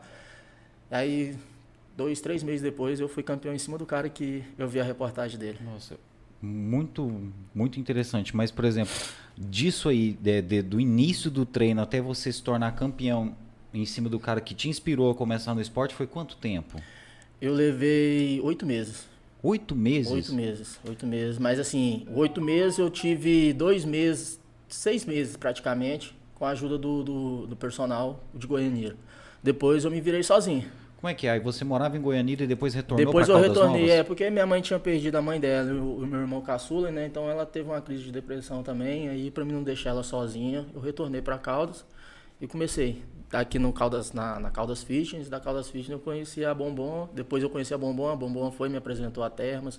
Aí, 0.90 1.36
dois, 1.96 2.20
três 2.20 2.42
meses 2.42 2.62
depois, 2.62 2.98
eu 3.00 3.08
fui 3.08 3.22
campeão 3.22 3.52
em 3.52 3.58
cima 3.58 3.76
do 3.76 3.84
cara 3.84 4.08
que 4.08 4.42
eu 4.56 4.66
vi 4.68 4.80
a 4.80 4.84
reportagem 4.84 5.38
dele. 5.38 5.58
Nossa, 5.64 5.96
Muito, 6.44 7.32
muito 7.54 7.80
interessante. 7.80 8.36
Mas, 8.36 8.50
por 8.50 8.64
exemplo, 8.64 8.92
disso 9.36 9.88
aí, 9.88 10.12
de, 10.12 10.42
de, 10.42 10.62
do 10.62 10.78
início 10.78 11.30
do 11.30 11.46
treino 11.46 11.80
até 11.80 12.00
você 12.00 12.30
se 12.30 12.42
tornar 12.42 12.72
campeão 12.72 13.34
em 13.72 13.84
cima 13.86 14.08
do 14.08 14.20
cara 14.20 14.40
que 14.40 14.54
te 14.54 14.68
inspirou 14.68 15.10
a 15.10 15.14
começar 15.14 15.54
no 15.54 15.60
esporte, 15.60 15.94
foi 15.94 16.06
quanto 16.06 16.36
tempo? 16.36 16.80
Eu 17.40 17.52
levei 17.52 18.40
oito 18.42 18.64
meses. 18.64 19.06
Oito 19.42 19.74
meses? 19.74 20.12
Oito 20.12 20.34
meses, 20.34 20.80
oito 20.86 21.06
meses. 21.06 21.38
Mas 21.38 21.58
assim, 21.58 22.06
oito 22.14 22.40
meses 22.40 22.78
eu 22.78 22.88
tive 22.88 23.52
dois 23.52 23.84
meses, 23.84 24.40
seis 24.68 25.04
meses 25.04 25.36
praticamente, 25.36 26.14
com 26.34 26.46
a 26.46 26.50
ajuda 26.50 26.78
do, 26.78 27.02
do, 27.02 27.46
do 27.46 27.56
personal 27.56 28.22
de 28.34 28.46
Goiânia. 28.46 28.96
Depois 29.42 29.84
eu 29.84 29.90
me 29.90 30.00
virei 30.00 30.22
sozinho. 30.22 30.64
Como 31.04 31.11
é 31.11 31.14
que 31.14 31.26
é? 31.26 31.32
Aí 31.32 31.38
você 31.38 31.66
morava 31.66 31.99
em 31.99 32.00
Goianira 32.00 32.44
e 32.44 32.46
depois 32.46 32.73
retornou 32.73 33.04
Depois 33.04 33.28
eu 33.28 33.38
retornei, 33.38 33.90
é, 33.90 34.02
porque 34.02 34.30
minha 34.30 34.46
mãe 34.46 34.62
tinha 34.62 34.78
perdido 34.78 35.16
a 35.16 35.20
mãe 35.20 35.38
dela 35.38 35.70
e 35.70 35.75
o, 35.75 35.96
o, 35.99 36.06
meu 36.06 36.20
irmão 36.20 36.40
caçula, 36.40 36.90
né? 36.90 37.04
Então 37.04 37.28
ela 37.28 37.44
teve 37.44 37.68
uma 37.68 37.78
crise 37.82 38.04
de 38.04 38.11
depressão 38.11 38.62
também. 38.62 39.11
Aí 39.11 39.30
para 39.30 39.44
mim 39.44 39.52
não 39.52 39.62
deixar 39.62 39.90
ela 39.90 40.02
sozinha, 40.02 40.64
eu 40.73 40.80
retornei 40.80 41.20
para 41.20 41.37
Caldas 41.37 41.84
e 42.40 42.46
comecei. 42.46 43.02
Aqui 43.30 43.58
no 43.58 43.70
Caldas, 43.70 44.14
na, 44.14 44.40
na 44.40 44.50
Caldas 44.50 44.82
Fitness, 44.82 45.28
da 45.28 45.38
Caldas 45.38 45.66
Fitness 45.66 45.90
eu 45.90 45.99
conheci 45.99 46.42
a 46.42 46.54
Bombom, 46.54 47.06
depois 47.12 47.42
eu 47.42 47.50
conheci 47.50 47.75
a 47.75 47.76
Bombom, 47.76 48.08
a 48.08 48.16
Bombom 48.16 48.50
foi 48.50 48.70
me 48.70 48.78
apresentou 48.78 49.23
a 49.23 49.28
Termas. 49.28 49.78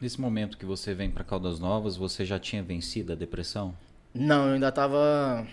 Nesse 0.00 0.20
momento 0.20 0.58
que 0.58 0.66
você 0.66 0.92
vem 0.94 1.08
para 1.08 1.22
Caldas 1.22 1.60
Novas, 1.60 1.96
você 1.96 2.24
já 2.24 2.40
tinha 2.40 2.60
vencido 2.60 3.12
a 3.12 3.14
depressão? 3.14 3.72
Não, 4.12 4.48
eu 4.48 4.54
ainda 4.54 4.70
estava 4.70 5.46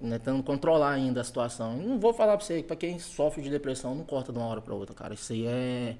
né, 0.00 0.18
tentando 0.18 0.42
controlar 0.42 0.92
ainda 0.92 1.20
a 1.20 1.24
situação. 1.24 1.76
Não 1.76 1.98
vou 1.98 2.12
falar 2.14 2.36
para 2.36 2.46
você, 2.46 2.62
para 2.62 2.76
quem 2.76 2.98
sofre 2.98 3.42
de 3.42 3.50
depressão, 3.50 3.94
não 3.94 4.04
corta 4.04 4.32
de 4.32 4.38
uma 4.38 4.46
hora 4.46 4.60
para 4.60 4.74
outra, 4.74 4.94
cara. 4.94 5.14
Isso 5.14 5.32
aí 5.32 5.46
é, 5.46 5.96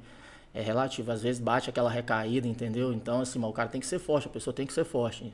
é 0.55 0.63
relativo. 0.63 1.13
Às 1.13 1.23
vezes 1.23 1.41
bate 1.41 1.69
aquela 1.69 1.91
recaída, 1.91 2.49
entendeu? 2.49 2.93
Então, 2.93 3.21
assim, 3.21 3.43
o 3.43 3.53
cara 3.53 3.69
tem 3.69 3.81
que 3.81 3.87
ser 3.87 3.99
forte, 3.99 4.27
a 4.29 4.31
pessoa 4.31 4.55
tem 4.55 4.67
que 4.67 4.73
ser 4.73 4.85
forte. 4.85 5.33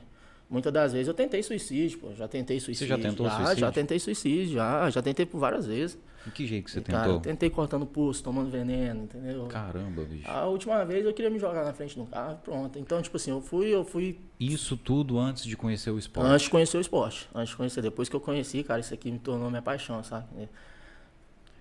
Muitas 0.49 0.71
das 0.71 0.93
vezes 0.93 1.07
eu 1.07 1.13
tentei 1.13 1.43
suicídio, 1.43 1.99
pô. 1.99 2.13
Já 2.13 2.27
tentei 2.27 2.59
suicídio. 2.59 2.95
Você 2.95 3.01
já 3.01 3.09
tentou 3.09 3.25
já, 3.25 3.35
suicídio? 3.35 3.59
Já 3.59 3.71
tentei 3.71 3.99
suicídio, 3.99 4.53
já. 4.53 4.89
Já 4.89 5.01
tentei 5.01 5.25
por 5.25 5.39
várias 5.39 5.65
vezes. 5.67 5.97
De 6.25 6.31
que 6.31 6.45
jeito 6.45 6.65
que 6.65 6.71
você 6.71 6.81
cara, 6.81 7.03
tentou? 7.03 7.19
tentei 7.21 7.49
cortando 7.49 7.85
pulso, 7.85 8.23
tomando 8.23 8.49
veneno, 8.49 9.03
entendeu? 9.03 9.45
Caramba, 9.47 10.03
bicho. 10.03 10.29
A 10.29 10.45
última 10.45 10.83
vez 10.85 11.05
eu 11.05 11.13
queria 11.13 11.29
me 11.29 11.39
jogar 11.39 11.63
na 11.63 11.73
frente 11.73 11.97
do 11.97 12.05
carro, 12.05 12.37
pronto. 12.43 12.77
Então, 12.79 13.01
tipo 13.01 13.15
assim, 13.17 13.31
eu 13.31 13.41
fui, 13.41 13.67
eu 13.67 13.83
fui. 13.83 14.19
Isso 14.39 14.75
tudo 14.77 15.17
antes 15.19 15.45
de 15.45 15.55
conhecer 15.55 15.89
o 15.91 15.99
esporte? 15.99 16.29
Antes 16.29 16.43
de 16.45 16.49
conhecer 16.49 16.77
o 16.77 16.81
esporte. 16.81 17.29
Antes 17.33 17.49
de 17.49 17.55
conhecer. 17.55 17.81
Depois 17.81 18.09
que 18.09 18.15
eu 18.15 18.19
conheci, 18.21 18.63
cara, 18.63 18.79
isso 18.79 18.93
aqui 18.93 19.11
me 19.11 19.19
tornou 19.19 19.49
minha 19.49 19.61
paixão, 19.61 20.03
sabe? 20.03 20.25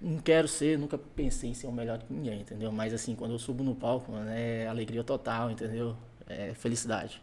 Não 0.00 0.19
quero 0.19 0.47
ser, 0.47 0.78
nunca 0.78 0.99
pensei 0.99 1.50
em 1.50 1.55
ser 1.55 1.66
o 1.66 1.73
melhor 1.73 1.99
que 1.99 2.12
ninguém, 2.12 2.40
entendeu? 2.40 2.71
Mas 2.71 2.93
assim, 2.93 3.14
quando 3.14 3.33
eu 3.33 3.38
subo 3.38 3.64
no 3.64 3.75
palco, 3.75 4.12
mano, 4.12 4.31
é 4.31 4.66
alegria 4.66 5.02
total, 5.02 5.50
entendeu? 5.50 5.97
É 6.28 6.55
felicidade. 6.55 7.23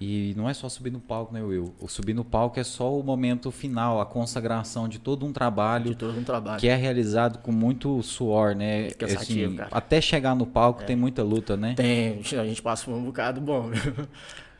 E 0.00 0.34
não 0.36 0.48
é 0.48 0.54
só 0.54 0.68
subir 0.68 0.90
no 0.90 1.00
palco, 1.00 1.32
né, 1.32 1.42
Will? 1.42 1.74
O 1.80 1.88
subir 1.88 2.14
no 2.14 2.24
palco 2.24 2.58
é 2.58 2.64
só 2.64 2.96
o 2.98 3.02
momento 3.02 3.50
final, 3.50 4.00
a 4.00 4.06
consagração 4.06 4.88
de 4.88 4.98
todo 4.98 5.24
um 5.24 5.32
trabalho. 5.32 5.90
De 5.90 5.94
todo 5.94 6.18
um 6.18 6.24
trabalho. 6.24 6.60
Que 6.60 6.68
é 6.68 6.74
realizado 6.74 7.38
com 7.38 7.52
muito 7.52 8.02
suor, 8.02 8.54
né? 8.54 8.90
Cansativo, 8.90 9.46
assim, 9.46 9.56
cara. 9.56 9.68
Até 9.72 10.00
chegar 10.00 10.34
no 10.34 10.46
palco 10.46 10.82
é. 10.82 10.84
tem 10.84 10.96
muita 10.96 11.22
luta, 11.22 11.56
né? 11.56 11.74
Tem, 11.74 12.20
a 12.20 12.44
gente 12.44 12.62
passa 12.62 12.84
por 12.84 12.94
um 12.94 13.04
bocado 13.04 13.40
bom, 13.40 13.70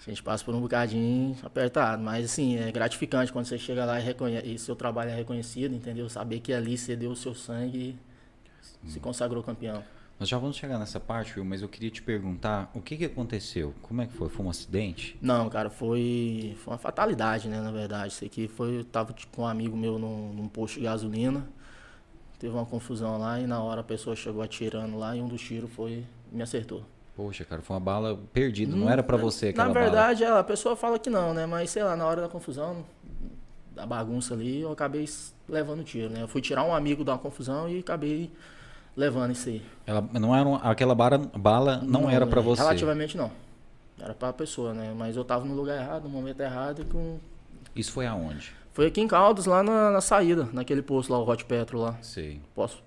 A 0.06 0.10
gente 0.10 0.22
passa 0.22 0.44
por 0.44 0.54
um 0.54 0.60
bocadinho 0.60 1.34
apertado, 1.42 2.02
mas 2.02 2.26
assim, 2.26 2.58
é 2.58 2.70
gratificante 2.70 3.32
quando 3.32 3.46
você 3.46 3.56
chega 3.56 3.86
lá 3.86 3.98
e, 3.98 4.02
reconhece, 4.02 4.46
e 4.46 4.58
seu 4.58 4.76
trabalho 4.76 5.10
é 5.10 5.14
reconhecido, 5.14 5.74
entendeu? 5.74 6.10
Saber 6.10 6.40
que 6.40 6.52
ali 6.52 6.76
você 6.76 6.94
deu 6.94 7.12
o 7.12 7.16
seu 7.16 7.34
sangue 7.34 7.78
e 8.82 8.86
hum. 8.86 8.90
se 8.90 9.00
consagrou 9.00 9.42
campeão. 9.42 9.82
Nós 10.24 10.30
já 10.30 10.38
vamos 10.38 10.56
chegar 10.56 10.78
nessa 10.78 10.98
parte, 10.98 11.34
Will, 11.38 11.44
mas 11.44 11.60
eu 11.60 11.68
queria 11.68 11.90
te 11.90 12.00
perguntar 12.00 12.70
o 12.74 12.80
que, 12.80 12.96
que 12.96 13.04
aconteceu? 13.04 13.74
Como 13.82 14.00
é 14.00 14.06
que 14.06 14.14
foi? 14.14 14.30
Foi 14.30 14.46
um 14.46 14.48
acidente? 14.48 15.18
Não, 15.20 15.50
cara, 15.50 15.68
foi, 15.68 16.56
foi 16.64 16.72
uma 16.72 16.78
fatalidade, 16.78 17.46
né? 17.46 17.60
Na 17.60 17.70
verdade, 17.70 18.14
isso 18.14 18.24
aqui 18.24 18.48
foi. 18.48 18.78
Eu 18.78 18.84
tava 18.84 19.14
com 19.30 19.42
um 19.42 19.46
amigo 19.46 19.76
meu 19.76 19.98
num, 19.98 20.32
num 20.32 20.48
posto 20.48 20.76
de 20.76 20.86
gasolina, 20.86 21.46
teve 22.38 22.54
uma 22.54 22.64
confusão 22.64 23.18
lá 23.18 23.38
e 23.38 23.46
na 23.46 23.62
hora 23.62 23.82
a 23.82 23.84
pessoa 23.84 24.16
chegou 24.16 24.40
atirando 24.40 24.96
lá 24.96 25.14
e 25.14 25.20
um 25.20 25.28
dos 25.28 25.42
tiros 25.42 25.70
foi. 25.70 26.06
me 26.32 26.42
acertou. 26.42 26.82
Poxa, 27.14 27.44
cara, 27.44 27.60
foi 27.60 27.74
uma 27.74 27.80
bala 27.80 28.18
perdida, 28.32 28.74
não, 28.74 28.88
era 28.88 29.02
para 29.02 29.18
você 29.18 29.48
aquela 29.48 29.68
Na 29.68 29.74
verdade, 29.74 30.24
bala. 30.24 30.40
a 30.40 30.44
pessoa 30.44 30.74
fala 30.74 30.98
que 30.98 31.10
não, 31.10 31.34
né? 31.34 31.44
Mas 31.44 31.68
sei 31.68 31.84
lá, 31.84 31.94
na 31.94 32.06
hora 32.06 32.22
da 32.22 32.28
confusão, 32.30 32.82
da 33.72 33.84
bagunça 33.84 34.32
ali, 34.32 34.62
eu 34.62 34.72
acabei 34.72 35.06
levando 35.46 35.84
tiro, 35.84 36.08
né? 36.08 36.22
Eu 36.22 36.28
fui 36.28 36.40
tirar 36.40 36.64
um 36.64 36.74
amigo 36.74 37.04
da 37.04 37.18
confusão 37.18 37.68
e 37.68 37.80
acabei 37.80 38.32
levando 38.96 39.32
isso 39.32 39.48
aí. 39.48 39.62
Ela 39.86 40.02
não 40.12 40.34
era 40.34 40.56
aquela 40.70 40.94
bala, 40.94 41.18
bala 41.18 41.76
não, 41.82 42.02
não 42.02 42.10
era 42.10 42.26
para 42.26 42.40
você. 42.40 42.62
Relativamente 42.62 43.16
não. 43.16 43.30
Era 43.98 44.14
para 44.14 44.28
a 44.28 44.32
pessoa, 44.32 44.74
né? 44.74 44.92
Mas 44.96 45.16
eu 45.16 45.24
tava 45.24 45.44
no 45.44 45.54
lugar 45.54 45.80
errado, 45.80 46.04
no 46.04 46.10
momento 46.10 46.40
errado 46.40 46.84
com 46.86 47.18
Isso 47.74 47.92
foi 47.92 48.06
aonde? 48.06 48.52
Foi 48.72 48.86
aqui 48.86 49.00
em 49.00 49.06
Caldas, 49.06 49.46
lá 49.46 49.62
na, 49.62 49.90
na 49.92 50.00
saída, 50.00 50.48
naquele 50.52 50.82
posto 50.82 51.12
lá, 51.12 51.18
o 51.20 51.28
Hot 51.28 51.44
Petro 51.44 51.78
lá. 51.78 51.96
Sei. 52.02 52.40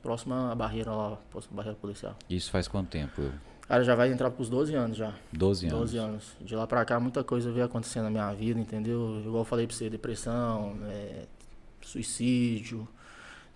Próximo 0.04 0.34
à 0.34 0.54
barreira 0.54 0.92
lá, 0.92 1.18
próxima 1.32 1.56
barreira 1.56 1.78
policial. 1.80 2.14
Isso 2.30 2.52
faz 2.52 2.68
quanto 2.68 2.90
tempo? 2.90 3.22
Eu? 3.22 3.32
Cara, 3.68 3.84
já 3.84 3.96
vai 3.96 4.12
entrar 4.12 4.30
pros 4.32 4.50
12 4.50 4.76
anos 4.76 4.98
já. 4.98 5.14
12 5.32 5.68
anos. 5.68 5.80
12 5.80 5.98
anos. 5.98 6.38
De 6.42 6.56
lá 6.56 6.68
pra 6.68 6.84
cá, 6.84 7.00
muita 7.00 7.24
coisa 7.24 7.52
veio 7.52 7.66
acontecendo 7.66 8.04
na 8.04 8.10
minha 8.10 8.34
vida, 8.34 8.60
entendeu? 8.60 9.22
Igual 9.22 9.40
eu 9.40 9.46
falei 9.46 9.66
pra 9.66 9.76
você, 9.76 9.90
depressão, 9.90 10.78
é, 10.88 11.24
suicídio, 11.82 12.86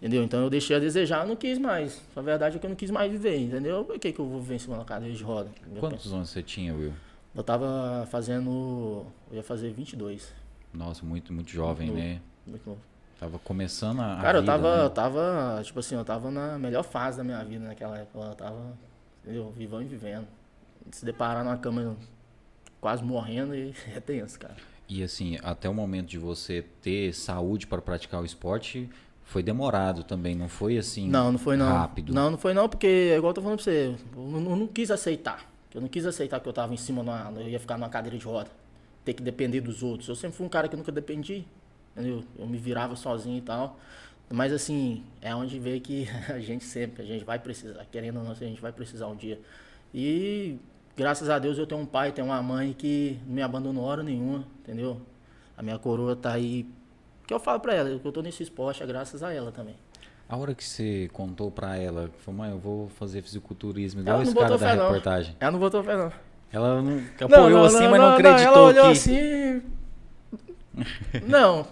Entendeu? 0.02 0.24
Então 0.24 0.42
eu 0.42 0.50
deixei 0.50 0.76
a 0.76 0.80
desejar, 0.80 1.28
não 1.28 1.36
quis 1.36 1.60
mais. 1.60 2.02
A 2.16 2.22
verdade 2.22 2.56
é 2.56 2.60
que 2.60 2.66
eu 2.66 2.70
não 2.70 2.76
quis 2.76 2.90
mais 2.90 3.12
viver, 3.12 3.38
entendeu? 3.38 3.86
Por 3.86 4.00
que, 4.00 4.12
que 4.12 4.20
eu 4.20 4.26
vou 4.26 4.42
viver 4.42 4.56
em 4.56 4.60
cima 4.60 4.76
da 4.76 4.84
cadeira 4.84 5.14
de 5.14 5.24
roda? 5.24 5.52
Quantos 5.80 6.12
anos 6.12 6.32
você 6.32 6.42
tinha, 6.42 6.74
Will? 6.74 6.92
Eu 7.36 7.44
tava 7.44 8.08
fazendo. 8.10 9.06
Eu 9.30 9.38
ia 9.38 9.44
fazer 9.44 9.72
22. 9.72 10.34
Nossa, 10.74 11.06
muito, 11.06 11.32
muito 11.32 11.52
jovem, 11.52 11.92
muito 11.92 12.04
né? 12.04 12.22
Muito 12.48 12.68
novo. 12.68 12.82
Tava 13.20 13.38
começando 13.38 14.00
a. 14.00 14.18
Cara, 14.20 14.40
a 14.40 14.42
vida, 14.42 14.42
eu 14.42 14.46
tava, 14.46 14.78
né? 14.78 14.84
eu 14.86 14.90
tava, 14.90 15.62
tipo 15.64 15.80
assim, 15.80 15.96
eu 15.96 16.04
tava 16.04 16.32
na 16.32 16.58
melhor 16.58 16.84
fase 16.84 17.18
da 17.18 17.24
minha 17.24 17.44
vida 17.44 17.64
naquela 17.64 18.00
época. 18.00 18.26
Eu 18.26 18.36
tava, 18.36 18.78
entendeu? 19.24 19.54
Vivão 19.56 19.84
e 19.84 19.86
vivendo. 19.86 20.28
Se 20.90 21.06
deparar 21.06 21.44
numa 21.44 21.58
cama 21.58 21.96
quase 22.82 23.04
morrendo 23.04 23.54
e 23.54 23.76
é 23.96 24.00
tenso, 24.00 24.40
cara. 24.40 24.56
E 24.90 25.04
assim, 25.04 25.38
até 25.44 25.70
o 25.70 25.74
momento 25.74 26.10
de 26.10 26.18
você 26.18 26.66
ter 26.82 27.14
saúde 27.14 27.68
para 27.68 27.82
praticar 27.82 28.20
o 28.22 28.26
esporte, 28.26 28.90
foi 29.32 29.42
demorado 29.42 30.04
também, 30.04 30.36
não 30.36 30.50
foi 30.50 30.78
assim 30.78 31.08
não, 31.08 31.32
não 31.32 31.40
foi, 31.40 31.56
não. 31.56 31.66
rápido. 31.66 32.14
Não, 32.14 32.32
não 32.32 32.38
foi 32.38 32.54
não, 32.54 32.68
porque 32.68 33.14
igual 33.16 33.30
eu 33.30 33.34
tô 33.34 33.42
falando 33.42 33.58
pra 33.58 33.64
você, 33.64 33.96
eu 34.14 34.22
não, 34.24 34.52
eu 34.52 34.56
não 34.58 34.68
quis 34.68 34.92
aceitar. 34.92 35.50
Eu 35.74 35.80
não 35.80 35.88
quis 35.88 36.06
aceitar 36.06 36.42
que 36.42 36.50
eu 36.50 36.52
tava 36.52 36.74
em 36.74 36.78
cima, 36.78 37.02
numa, 37.02 37.32
eu 37.38 37.48
ia 37.48 37.60
ficar 37.60 37.78
numa 37.78 37.88
cadeira 37.88 38.18
de 38.18 38.26
roda, 38.26 38.50
ter 39.06 39.14
que 39.14 39.24
depender 39.24 39.62
dos 39.62 39.82
outros. 39.84 40.10
Eu 40.10 40.16
sempre 40.16 40.36
fui 40.36 40.46
um 40.46 40.50
cara 40.50 40.68
que 40.68 40.76
nunca 40.76 40.92
dependi, 40.92 41.46
entendeu? 41.96 42.26
Eu 42.38 42.46
me 42.46 42.58
virava 42.58 42.98
sozinho 42.98 43.38
e 43.38 43.42
tal. 43.42 43.80
Mas 44.30 44.52
assim, 44.52 45.02
é 45.22 45.34
onde 45.34 45.58
vê 45.58 45.80
que 45.80 46.10
a 46.28 46.40
gente 46.40 46.66
sempre, 46.66 47.02
a 47.02 47.06
gente 47.06 47.24
vai 47.24 47.40
precisar, 47.40 47.86
querendo 47.90 48.18
ou 48.18 48.26
não, 48.26 48.32
a 48.32 48.36
gente 48.36 48.62
vai 48.62 48.74
precisar 48.74 49.08
um 49.08 49.16
dia. 49.16 49.40
E 49.94 50.58
graças 50.98 51.30
a 51.30 51.40
Deus 51.40 51.58
eu 51.58 51.66
tenho 51.66 51.80
um 51.80 51.86
pai, 51.86 52.12
tenho 52.12 52.28
uma 52.28 52.44
mãe 52.44 52.74
que 52.74 53.18
não 53.26 53.36
me 53.36 53.42
abandonou 53.42 53.86
hora 53.86 54.04
nenhuma, 54.04 54.46
entendeu? 54.60 55.00
A 55.56 55.64
minha 55.64 55.80
coroa 55.80 56.18
tá 56.18 56.34
aí 56.34 56.66
que 57.32 57.36
eu 57.36 57.40
falo 57.40 57.62
pra 57.62 57.74
ela, 57.74 57.98
que 57.98 58.06
eu 58.06 58.12
tô 58.12 58.22
nesse 58.22 58.44
esporte 58.44 58.84
é 58.84 58.86
graças 58.86 59.24
a 59.24 59.34
ela 59.34 59.54
também. 59.54 59.76
A 60.28 60.36
hora 60.36 60.54
que 60.54 60.64
você 60.64 61.10
contou 61.14 61.50
pra 61.50 61.78
ela, 61.78 62.10
falou, 62.20 62.40
mãe, 62.40 62.52
eu 62.52 62.60
vou 62.60 62.90
fazer 62.90 63.22
fisiculturismo, 63.22 64.02
igual 64.02 64.22
esse 64.22 64.36
cara 64.36 64.58
da 64.58 64.74
reportagem. 64.74 65.36
Ela 65.40 65.52
não 65.52 65.60
botou 65.60 65.82
fé, 65.82 65.96
não. 65.96 66.12
Ela 66.52 66.82
não 66.82 67.04
apoiou 67.22 67.50
não, 67.50 67.50
não, 67.50 67.64
assim, 67.64 67.84
não, 67.84 67.92
mas 67.92 68.02
não, 68.02 68.10
acreditou 68.10 68.54
ela 68.54 68.62
olhou 68.62 68.86
que... 68.86 68.92
assim... 68.92 69.62
não, 71.26 71.68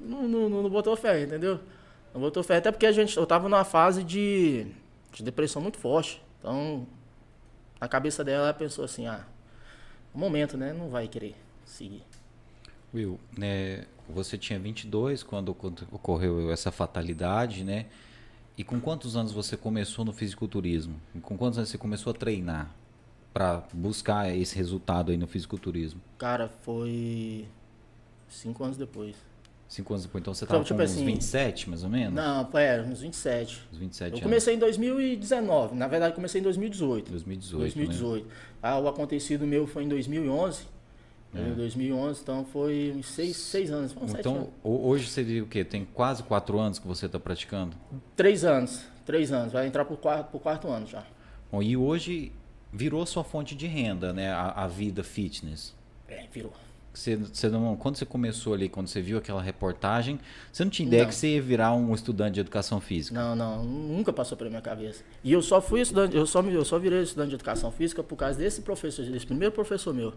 não, 0.00 0.22
não, 0.26 0.48
não 0.62 0.70
botou 0.70 0.96
fé, 0.96 1.22
entendeu? 1.22 1.60
Não 2.14 2.20
botou 2.20 2.42
fé, 2.42 2.56
até 2.56 2.72
porque 2.72 2.86
a 2.86 2.92
gente, 2.92 3.14
eu 3.14 3.26
tava 3.26 3.46
numa 3.46 3.64
fase 3.64 4.02
de, 4.02 4.66
de 5.12 5.22
depressão 5.22 5.60
muito 5.60 5.76
forte. 5.76 6.22
Então, 6.38 6.86
na 7.78 7.88
cabeça 7.88 8.24
dela, 8.24 8.44
ela 8.44 8.54
pensou 8.54 8.86
assim, 8.86 9.06
ah, 9.06 9.20
um 10.14 10.18
momento, 10.18 10.56
né? 10.56 10.72
Não 10.72 10.88
vai 10.88 11.08
querer 11.08 11.36
seguir. 11.66 12.02
Will, 12.94 13.18
né, 13.36 13.84
você 14.08 14.38
tinha 14.38 14.58
22 14.58 15.22
quando 15.22 15.56
ocorreu 15.90 16.50
essa 16.52 16.70
fatalidade, 16.70 17.64
né? 17.64 17.86
E 18.56 18.62
com 18.62 18.80
quantos 18.80 19.16
anos 19.16 19.32
você 19.32 19.56
começou 19.56 20.04
no 20.04 20.12
fisiculturismo? 20.12 20.94
Com 21.22 21.36
quantos 21.36 21.58
anos 21.58 21.70
você 21.70 21.78
começou 21.78 22.12
a 22.12 22.14
treinar 22.14 22.70
para 23.32 23.64
buscar 23.72 24.32
esse 24.34 24.54
resultado 24.56 25.10
aí 25.10 25.16
no 25.16 25.26
fisiculturismo? 25.26 26.00
Cara, 26.16 26.48
foi 26.62 27.46
cinco 28.28 28.62
anos 28.62 28.76
depois. 28.76 29.16
Cinco 29.68 29.92
anos 29.92 30.04
depois. 30.04 30.22
Então 30.22 30.32
você 30.32 30.44
estava 30.44 30.62
tipo 30.62 30.78
com 30.78 30.84
uns 30.84 30.92
assim, 30.92 31.04
27, 31.04 31.68
mais 31.68 31.82
ou 31.82 31.90
menos? 31.90 32.14
Não, 32.14 32.48
era 32.56 32.84
uns 32.84 33.00
27. 33.00 33.60
Uns 33.72 33.78
27 33.78 34.14
Eu 34.14 34.22
comecei 34.22 34.54
em 34.54 34.58
2019. 34.58 35.74
Na 35.74 35.88
verdade, 35.88 36.14
comecei 36.14 36.40
em 36.40 36.44
2018. 36.44 37.10
2018, 37.10 37.58
2018. 37.58 38.24
Né? 38.24 38.32
Ah, 38.62 38.78
o 38.78 38.86
acontecido 38.86 39.44
meu 39.44 39.66
foi 39.66 39.82
em 39.82 39.88
2011. 39.88 40.73
É. 41.34 41.48
Em 41.48 41.54
2011, 41.54 42.20
então 42.22 42.44
foi 42.44 42.94
uns 42.96 43.06
seis, 43.06 43.36
seis 43.36 43.70
anos. 43.70 43.94
então, 44.18 44.36
anos. 44.36 44.48
hoje 44.62 45.08
seria 45.08 45.42
o 45.42 45.46
quê? 45.46 45.64
Tem 45.64 45.84
quase 45.84 46.22
quatro 46.22 46.58
anos 46.58 46.78
que 46.78 46.86
você 46.86 47.06
está 47.06 47.18
praticando? 47.18 47.76
Três 48.14 48.44
anos. 48.44 48.84
Três 49.04 49.32
anos. 49.32 49.52
Vai 49.52 49.66
entrar 49.66 49.84
para 49.84 49.94
o 49.94 49.96
quarto, 49.96 50.38
quarto 50.38 50.68
ano 50.68 50.86
já. 50.86 51.04
Bom, 51.50 51.62
e 51.62 51.76
hoje 51.76 52.32
virou 52.72 53.04
sua 53.04 53.24
fonte 53.24 53.54
de 53.54 53.66
renda, 53.66 54.12
né? 54.12 54.32
A, 54.32 54.64
a 54.64 54.66
vida 54.68 55.02
fitness. 55.02 55.74
É, 56.08 56.24
virou. 56.32 56.52
Você, 56.92 57.16
você 57.16 57.48
não, 57.48 57.76
quando 57.76 57.96
você 57.96 58.06
começou 58.06 58.54
ali, 58.54 58.68
quando 58.68 58.86
você 58.86 59.02
viu 59.02 59.18
aquela 59.18 59.42
reportagem, 59.42 60.20
você 60.52 60.62
não 60.62 60.70
tinha 60.70 60.86
ideia 60.86 61.02
Não. 61.02 61.08
que 61.08 61.14
você 61.16 61.34
ia 61.34 61.42
virar 61.42 61.74
um 61.74 61.92
estudante 61.92 62.34
de 62.34 62.40
educação 62.40 62.80
física? 62.80 63.20
Não, 63.20 63.34
não, 63.34 63.64
nunca 63.64 64.12
passou 64.12 64.38
pela 64.38 64.48
minha 64.48 64.62
cabeça. 64.62 65.02
E 65.24 65.32
eu 65.32 65.42
só 65.42 65.60
fui 65.60 65.80
estudante, 65.80 66.16
eu 66.16 66.24
só, 66.24 66.40
eu 66.42 66.64
só 66.64 66.78
virei 66.78 67.02
estudante 67.02 67.30
de 67.30 67.34
educação 67.34 67.72
física 67.72 68.00
por 68.00 68.14
causa 68.14 68.38
desse 68.38 68.62
professor, 68.62 69.04
desse 69.06 69.26
primeiro 69.26 69.52
professor 69.52 69.92
meu. 69.92 70.14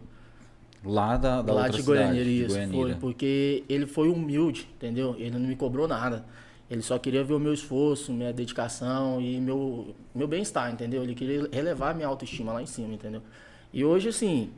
Lá 0.85 1.17
da, 1.17 1.41
da 1.41 1.53
lá 1.53 1.67
de 1.67 1.81
cidade, 1.81 1.85
Goiânia, 1.85 2.23
de 2.23 2.45
isso, 2.45 2.71
foi, 2.71 2.95
porque 2.95 3.63
ele 3.67 3.85
foi 3.85 4.09
humilde, 4.09 4.67
entendeu? 4.75 5.15
Ele 5.17 5.31
não 5.31 5.47
me 5.47 5.55
cobrou 5.55 5.87
nada. 5.87 6.23
Ele 6.69 6.81
só 6.81 6.97
queria 6.99 7.23
ver 7.23 7.33
o 7.33 7.39
meu 7.39 7.53
esforço, 7.53 8.11
minha 8.11 8.31
dedicação 8.33 9.21
e 9.21 9.39
meu, 9.39 9.95
meu 10.13 10.27
bem-estar, 10.27 10.71
entendeu? 10.71 11.01
Ele 11.03 11.15
queria 11.15 11.47
elevar 11.51 11.95
minha 11.95 12.07
autoestima 12.07 12.51
lá 12.53 12.61
em 12.61 12.65
cima, 12.65 12.93
entendeu? 12.93 13.21
E 13.73 13.83
hoje, 13.85 14.09
assim, 14.09 14.51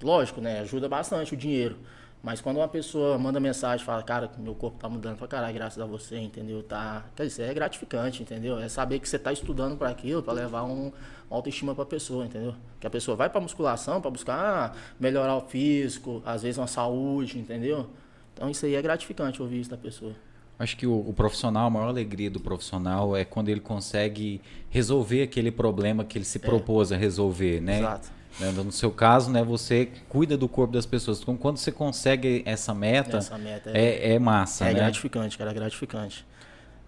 lógico, 0.00 0.40
né? 0.40 0.60
Ajuda 0.60 0.88
bastante 0.88 1.34
o 1.34 1.36
dinheiro. 1.36 1.76
Mas 2.22 2.40
quando 2.40 2.58
uma 2.58 2.68
pessoa 2.68 3.18
manda 3.18 3.40
mensagem 3.40 3.82
e 3.82 3.86
fala, 3.86 4.00
cara, 4.02 4.30
meu 4.38 4.54
corpo 4.54 4.78
tá 4.78 4.88
mudando 4.88 5.16
pra 5.16 5.26
caralho, 5.26 5.52
graças 5.54 5.82
a 5.82 5.84
você, 5.84 6.18
entendeu? 6.18 6.62
Tá. 6.62 7.04
Quer 7.16 7.26
dizer, 7.26 7.50
é 7.50 7.54
gratificante, 7.54 8.22
entendeu? 8.22 8.60
É 8.60 8.68
saber 8.68 9.00
que 9.00 9.08
você 9.08 9.18
tá 9.18 9.32
estudando 9.32 9.76
para 9.76 9.88
aquilo, 9.88 10.22
para 10.22 10.34
levar 10.34 10.62
um, 10.62 10.92
uma 11.28 11.36
autoestima 11.36 11.74
pra 11.74 11.84
pessoa, 11.84 12.24
entendeu? 12.24 12.54
Que 12.78 12.86
a 12.86 12.90
pessoa 12.90 13.16
vai 13.16 13.28
pra 13.28 13.40
musculação 13.40 14.00
para 14.00 14.10
buscar 14.10 14.76
melhorar 15.00 15.36
o 15.36 15.40
físico, 15.40 16.22
às 16.24 16.42
vezes 16.42 16.58
uma 16.58 16.68
saúde, 16.68 17.40
entendeu? 17.40 17.90
Então 18.32 18.48
isso 18.48 18.64
aí 18.66 18.76
é 18.76 18.82
gratificante 18.82 19.42
ouvir 19.42 19.60
isso 19.60 19.70
da 19.70 19.76
pessoa. 19.76 20.12
Acho 20.58 20.76
que 20.76 20.86
o, 20.86 20.96
o 20.96 21.12
profissional, 21.12 21.66
a 21.66 21.70
maior 21.70 21.88
alegria 21.88 22.30
do 22.30 22.38
profissional 22.38 23.16
é 23.16 23.24
quando 23.24 23.48
ele 23.48 23.58
consegue 23.58 24.40
resolver 24.70 25.22
aquele 25.22 25.50
problema 25.50 26.04
que 26.04 26.16
ele 26.16 26.24
se 26.24 26.38
propôs 26.38 26.92
a 26.92 26.96
resolver, 26.96 27.60
né? 27.60 27.74
É. 27.74 27.78
Exato. 27.78 28.21
Né, 28.40 28.50
No 28.52 28.72
seu 28.72 28.90
caso, 28.90 29.30
né, 29.30 29.42
você 29.42 29.90
cuida 30.08 30.36
do 30.36 30.48
corpo 30.48 30.72
das 30.72 30.86
pessoas. 30.86 31.20
Então, 31.20 31.36
quando 31.36 31.58
você 31.58 31.70
consegue 31.72 32.42
essa 32.46 32.74
meta, 32.74 33.18
Essa 33.18 33.38
meta 33.38 33.70
é, 33.72 34.10
é, 34.10 34.14
é 34.14 34.18
massa, 34.18 34.64
é 34.64 34.68
né? 34.68 34.74
gratificante, 34.74 35.36
cara, 35.38 35.50
é 35.50 35.54
gratificante. 35.54 36.26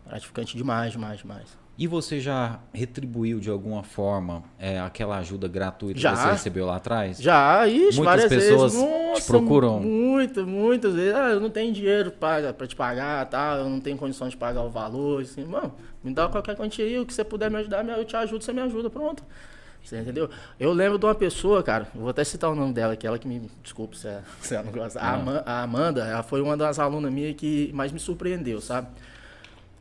Gratificante 0.07 0.57
demais, 0.57 0.93
demais, 0.93 1.19
demais. 1.19 1.65
E 1.77 1.89
você 1.89 2.21
já 2.21 2.61
retribuiu 2.73 3.41
de 3.41 3.51
alguma 3.51 3.83
forma 3.83 4.45
é, 4.61 4.79
aquela 4.79 5.19
ajuda 5.19 5.49
gratuita 5.49 5.99
Já. 5.99 6.13
que 6.13 6.19
você 6.19 6.31
recebeu 6.31 6.67
lá 6.67 6.77
atrás? 6.77 7.19
Já, 7.21 7.67
Muitas 7.67 7.97
várias 7.97 8.29
pessoas 8.29 8.75
vezes. 8.75 8.89
te 8.89 9.09
Nossa, 9.11 9.27
procuram? 9.27 9.81
Muitas, 9.81 10.47
muitas 10.47 10.95
vezes. 10.95 11.15
Ah, 11.15 11.31
eu 11.31 11.41
não 11.41 11.51
tenho 11.51 11.73
dinheiro 11.73 12.13
para 12.13 12.53
te 12.69 12.77
pagar, 12.77 13.27
tá? 13.27 13.57
Eu 13.59 13.69
não 13.69 13.81
tenho 13.81 13.97
condição 13.97 14.29
de 14.29 14.37
pagar 14.37 14.63
o 14.63 14.71
valor. 14.71 15.23
Assim, 15.23 15.45
mano, 15.45 15.75
me 16.03 16.15
dá 16.15 16.29
qualquer 16.29 16.55
quantia 16.55 16.85
aí, 16.85 16.97
o 17.01 17.05
que 17.05 17.13
você 17.13 17.25
puder 17.25 17.51
me 17.51 17.57
ajudar, 17.57 17.85
eu 17.89 18.05
te 18.05 18.17
ajudo, 18.17 18.45
você 18.45 18.53
me 18.53 18.61
ajuda, 18.61 18.89
pronto. 18.89 19.25
Você 19.85 20.01
entendeu? 20.01 20.31
Eu 20.59 20.73
lembro 20.73 20.99
de 20.99 21.05
uma 21.05 21.15
pessoa, 21.15 21.63
cara, 21.63 21.87
vou 21.95 22.09
até 22.09 22.25
citar 22.25 22.51
o 22.51 22.55
nome 22.55 22.73
dela, 22.73 22.97
que 22.97 23.07
ela 23.07 23.19
que 23.19 23.29
me. 23.29 23.51
Desculpa 23.63 23.95
se 23.95 24.09
ela, 24.09 24.25
se 24.41 24.55
ela 24.55 24.65
não 24.65 24.73
gosta. 24.73 24.99
A, 24.99 25.15
Ama- 25.15 25.43
a 25.45 25.63
Amanda, 25.63 26.05
ela 26.07 26.23
foi 26.23 26.41
uma 26.41 26.57
das 26.57 26.79
alunas 26.79 27.13
minhas 27.13 27.35
que 27.37 27.71
mais 27.75 27.93
me 27.93 28.01
surpreendeu, 28.01 28.61
sabe? 28.61 28.89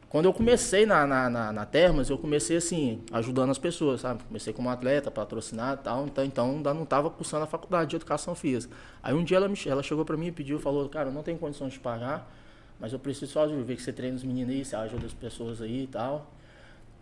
Quando 0.10 0.25
eu 0.25 0.33
comecei 0.33 0.86
na, 0.86 1.07
na, 1.07 1.27
na, 1.27 1.51
na 1.51 1.65
Termas, 1.65 2.07
eu 2.07 2.19
comecei 2.19 2.57
assim, 2.57 3.01
ajudando 3.12 3.50
as 3.50 3.57
pessoas, 3.57 4.01
sabe? 4.01 4.24
Comecei 4.25 4.53
como 4.53 4.69
atleta, 4.69 5.10
patrocinado 5.10 5.81
e 5.81 5.83
tal, 5.83 6.05
então, 6.05 6.24
então 6.24 6.51
ainda 6.51 6.72
não 6.72 6.83
estava 6.83 7.10
cursando 7.10 7.45
a 7.45 7.48
faculdade 7.48 7.89
de 7.89 7.95
educação 7.95 8.36
física. 8.36 8.75
Aí 9.01 9.15
um 9.15 9.24
dia 9.24 9.38
ela, 9.38 9.48
me, 9.48 9.57
ela 9.65 9.81
chegou 9.81 10.05
para 10.05 10.15
mim 10.15 10.27
e 10.27 10.31
pediu, 10.31 10.60
falou, 10.60 10.88
cara, 10.88 11.10
eu 11.10 11.13
não 11.13 11.24
tenho 11.24 11.39
condições 11.39 11.74
de 11.74 11.79
pagar, 11.79 12.31
mas 12.79 12.93
eu 12.93 13.00
preciso 13.00 13.31
só 13.31 13.48
de 13.48 13.55
ver 13.63 13.75
que 13.75 13.81
você 13.81 13.91
treina 13.91 14.15
os 14.15 14.24
meninos 14.24 14.53
aí, 14.53 14.63
você 14.65 14.75
ajuda 14.75 15.05
as 15.07 15.13
pessoas 15.13 15.62
aí 15.63 15.86
e 15.86 15.88
tal. 15.88 16.31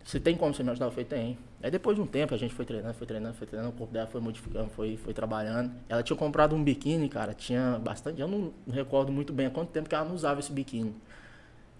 Você 0.04 0.18
tem 0.18 0.36
como 0.36 0.52
você 0.52 0.62
me 0.62 0.70
ajudar? 0.70 0.86
Eu 0.86 0.90
falei, 0.90 1.04
tem. 1.04 1.38
Aí 1.62 1.70
depois 1.70 1.96
de 1.96 2.02
um 2.02 2.06
tempo 2.06 2.34
a 2.34 2.36
gente 2.36 2.52
foi 2.52 2.64
treinando, 2.64 2.94
foi 2.94 3.06
treinando, 3.06 3.34
foi 3.34 3.46
treinando, 3.46 3.72
o 3.72 3.76
corpo 3.76 3.92
dela 3.92 4.06
foi 4.06 4.20
modificando, 4.20 4.68
foi, 4.70 4.96
foi 4.96 5.14
trabalhando. 5.14 5.72
Ela 5.88 6.02
tinha 6.02 6.16
comprado 6.16 6.56
um 6.56 6.62
biquíni, 6.62 7.08
cara, 7.08 7.32
tinha 7.32 7.78
bastante, 7.82 8.20
eu 8.20 8.26
não 8.26 8.52
recordo 8.70 9.12
muito 9.12 9.32
bem 9.32 9.46
há 9.46 9.50
quanto 9.50 9.70
tempo 9.70 9.88
que 9.88 9.94
ela 9.94 10.04
não 10.04 10.14
usava 10.14 10.40
esse 10.40 10.52
biquíni. 10.52 10.94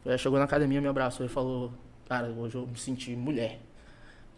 Ela 0.05 0.17
chegou 0.19 0.39
na 0.39 0.45
academia, 0.45 0.81
me 0.81 0.89
abraçou 0.89 1.27
e 1.27 1.29
falou, 1.29 1.73
cara, 2.09 2.29
hoje 2.29 2.55
eu 2.55 2.67
me 2.67 2.79
senti 2.79 3.15
mulher. 3.17 3.59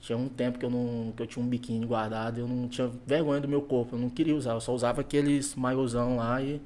Tinha 0.00 0.18
um 0.18 0.28
tempo 0.28 0.58
que 0.58 0.64
eu 0.64 0.70
não 0.70 1.12
que 1.16 1.22
eu 1.22 1.26
tinha 1.26 1.44
um 1.44 1.48
biquíni 1.48 1.86
guardado, 1.86 2.38
eu 2.38 2.48
não 2.48 2.68
tinha 2.68 2.90
vergonha 3.06 3.40
do 3.40 3.48
meu 3.48 3.62
corpo, 3.62 3.96
eu 3.96 3.98
não 3.98 4.10
queria 4.10 4.34
usar, 4.34 4.52
eu 4.52 4.60
só 4.60 4.74
usava 4.74 5.00
aqueles 5.00 5.54
maiôzão 5.54 6.16
lá 6.16 6.42
e 6.42 6.60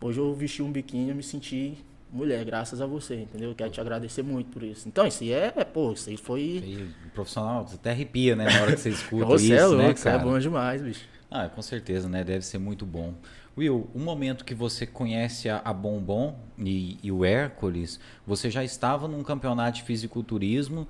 hoje 0.00 0.18
eu 0.18 0.34
vesti 0.34 0.62
um 0.62 0.70
biquíni, 0.70 1.10
eu 1.10 1.16
me 1.16 1.22
senti 1.22 1.78
mulher, 2.14 2.44
graças 2.44 2.80
a 2.80 2.86
você, 2.86 3.16
entendeu? 3.22 3.50
Eu 3.50 3.54
quero 3.54 3.70
te 3.70 3.80
agradecer 3.80 4.22
muito 4.22 4.50
por 4.50 4.62
isso. 4.62 4.88
Então, 4.88 5.06
isso 5.06 5.24
é, 5.24 5.52
é 5.56 5.64
pô, 5.64 5.92
isso 5.92 6.08
aí 6.08 6.16
foi 6.16 6.40
E 6.40 6.88
o 7.06 7.10
profissional, 7.10 7.66
você 7.66 7.74
até 7.74 7.90
arrepia, 7.90 8.36
né, 8.36 8.44
na 8.44 8.60
hora 8.62 8.72
que 8.72 8.80
você 8.80 8.90
escuta 8.90 9.24
Você 9.26 9.44
isso, 9.46 9.52
é 9.54 9.66
louco, 9.66 9.82
né, 9.82 9.92
isso 9.92 10.08
é 10.08 10.12
cara? 10.12 10.24
bom 10.24 10.38
demais, 10.38 10.80
bicho. 10.82 11.04
Ah, 11.30 11.48
com 11.48 11.60
certeza, 11.60 12.08
né? 12.08 12.22
Deve 12.22 12.44
ser 12.44 12.58
muito 12.58 12.86
bom. 12.86 13.12
Will, 13.58 13.88
um 13.94 14.00
momento 14.04 14.44
que 14.44 14.54
você 14.54 14.86
conhece 14.86 15.48
a, 15.48 15.60
a 15.64 15.72
Bombom 15.72 16.36
e, 16.56 16.96
e 17.02 17.10
o 17.10 17.24
Hércules, 17.24 17.98
você 18.24 18.48
já 18.48 18.62
estava 18.62 19.08
num 19.08 19.22
campeonato 19.22 19.78
de 19.78 19.82
fisiculturismo 19.82 20.86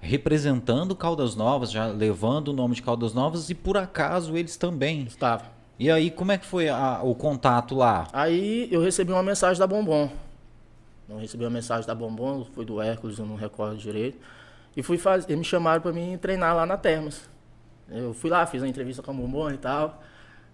representando 0.00 0.94
Caldas 0.94 1.34
Novas, 1.34 1.72
já 1.72 1.86
levando 1.86 2.48
o 2.48 2.52
nome 2.52 2.76
de 2.76 2.82
Caldas 2.82 3.12
Novas 3.12 3.50
e 3.50 3.54
por 3.54 3.76
acaso 3.76 4.36
eles 4.36 4.56
também. 4.56 5.02
Estava. 5.02 5.46
E 5.78 5.90
aí, 5.90 6.10
como 6.10 6.30
é 6.32 6.38
que 6.38 6.46
foi 6.46 6.68
a- 6.68 7.00
o 7.02 7.14
contato 7.14 7.74
lá? 7.74 8.06
Aí 8.12 8.68
eu 8.70 8.80
recebi 8.80 9.12
uma 9.12 9.22
mensagem 9.22 9.58
da 9.58 9.66
Bombom. 9.66 10.10
Não 11.08 11.18
recebi 11.18 11.44
uma 11.44 11.50
mensagem 11.50 11.86
da 11.86 11.94
Bombom, 11.94 12.44
foi 12.52 12.64
do 12.64 12.80
Hércules, 12.80 13.18
eu 13.18 13.24
não 13.26 13.34
recordo 13.36 13.76
direito. 13.76 14.18
E 14.76 14.82
fui 14.82 14.98
fazer, 14.98 15.34
me 15.36 15.44
chamaram 15.44 15.80
para 15.80 15.92
mim 15.92 16.18
treinar 16.20 16.54
lá 16.54 16.66
na 16.66 16.76
Termas. 16.76 17.28
Eu 17.90 18.12
fui 18.12 18.28
lá, 18.28 18.44
fiz 18.46 18.60
uma 18.62 18.68
entrevista 18.68 19.02
com 19.02 19.10
a 19.10 19.14
Bombom 19.14 19.50
e 19.50 19.56
tal. 19.56 20.02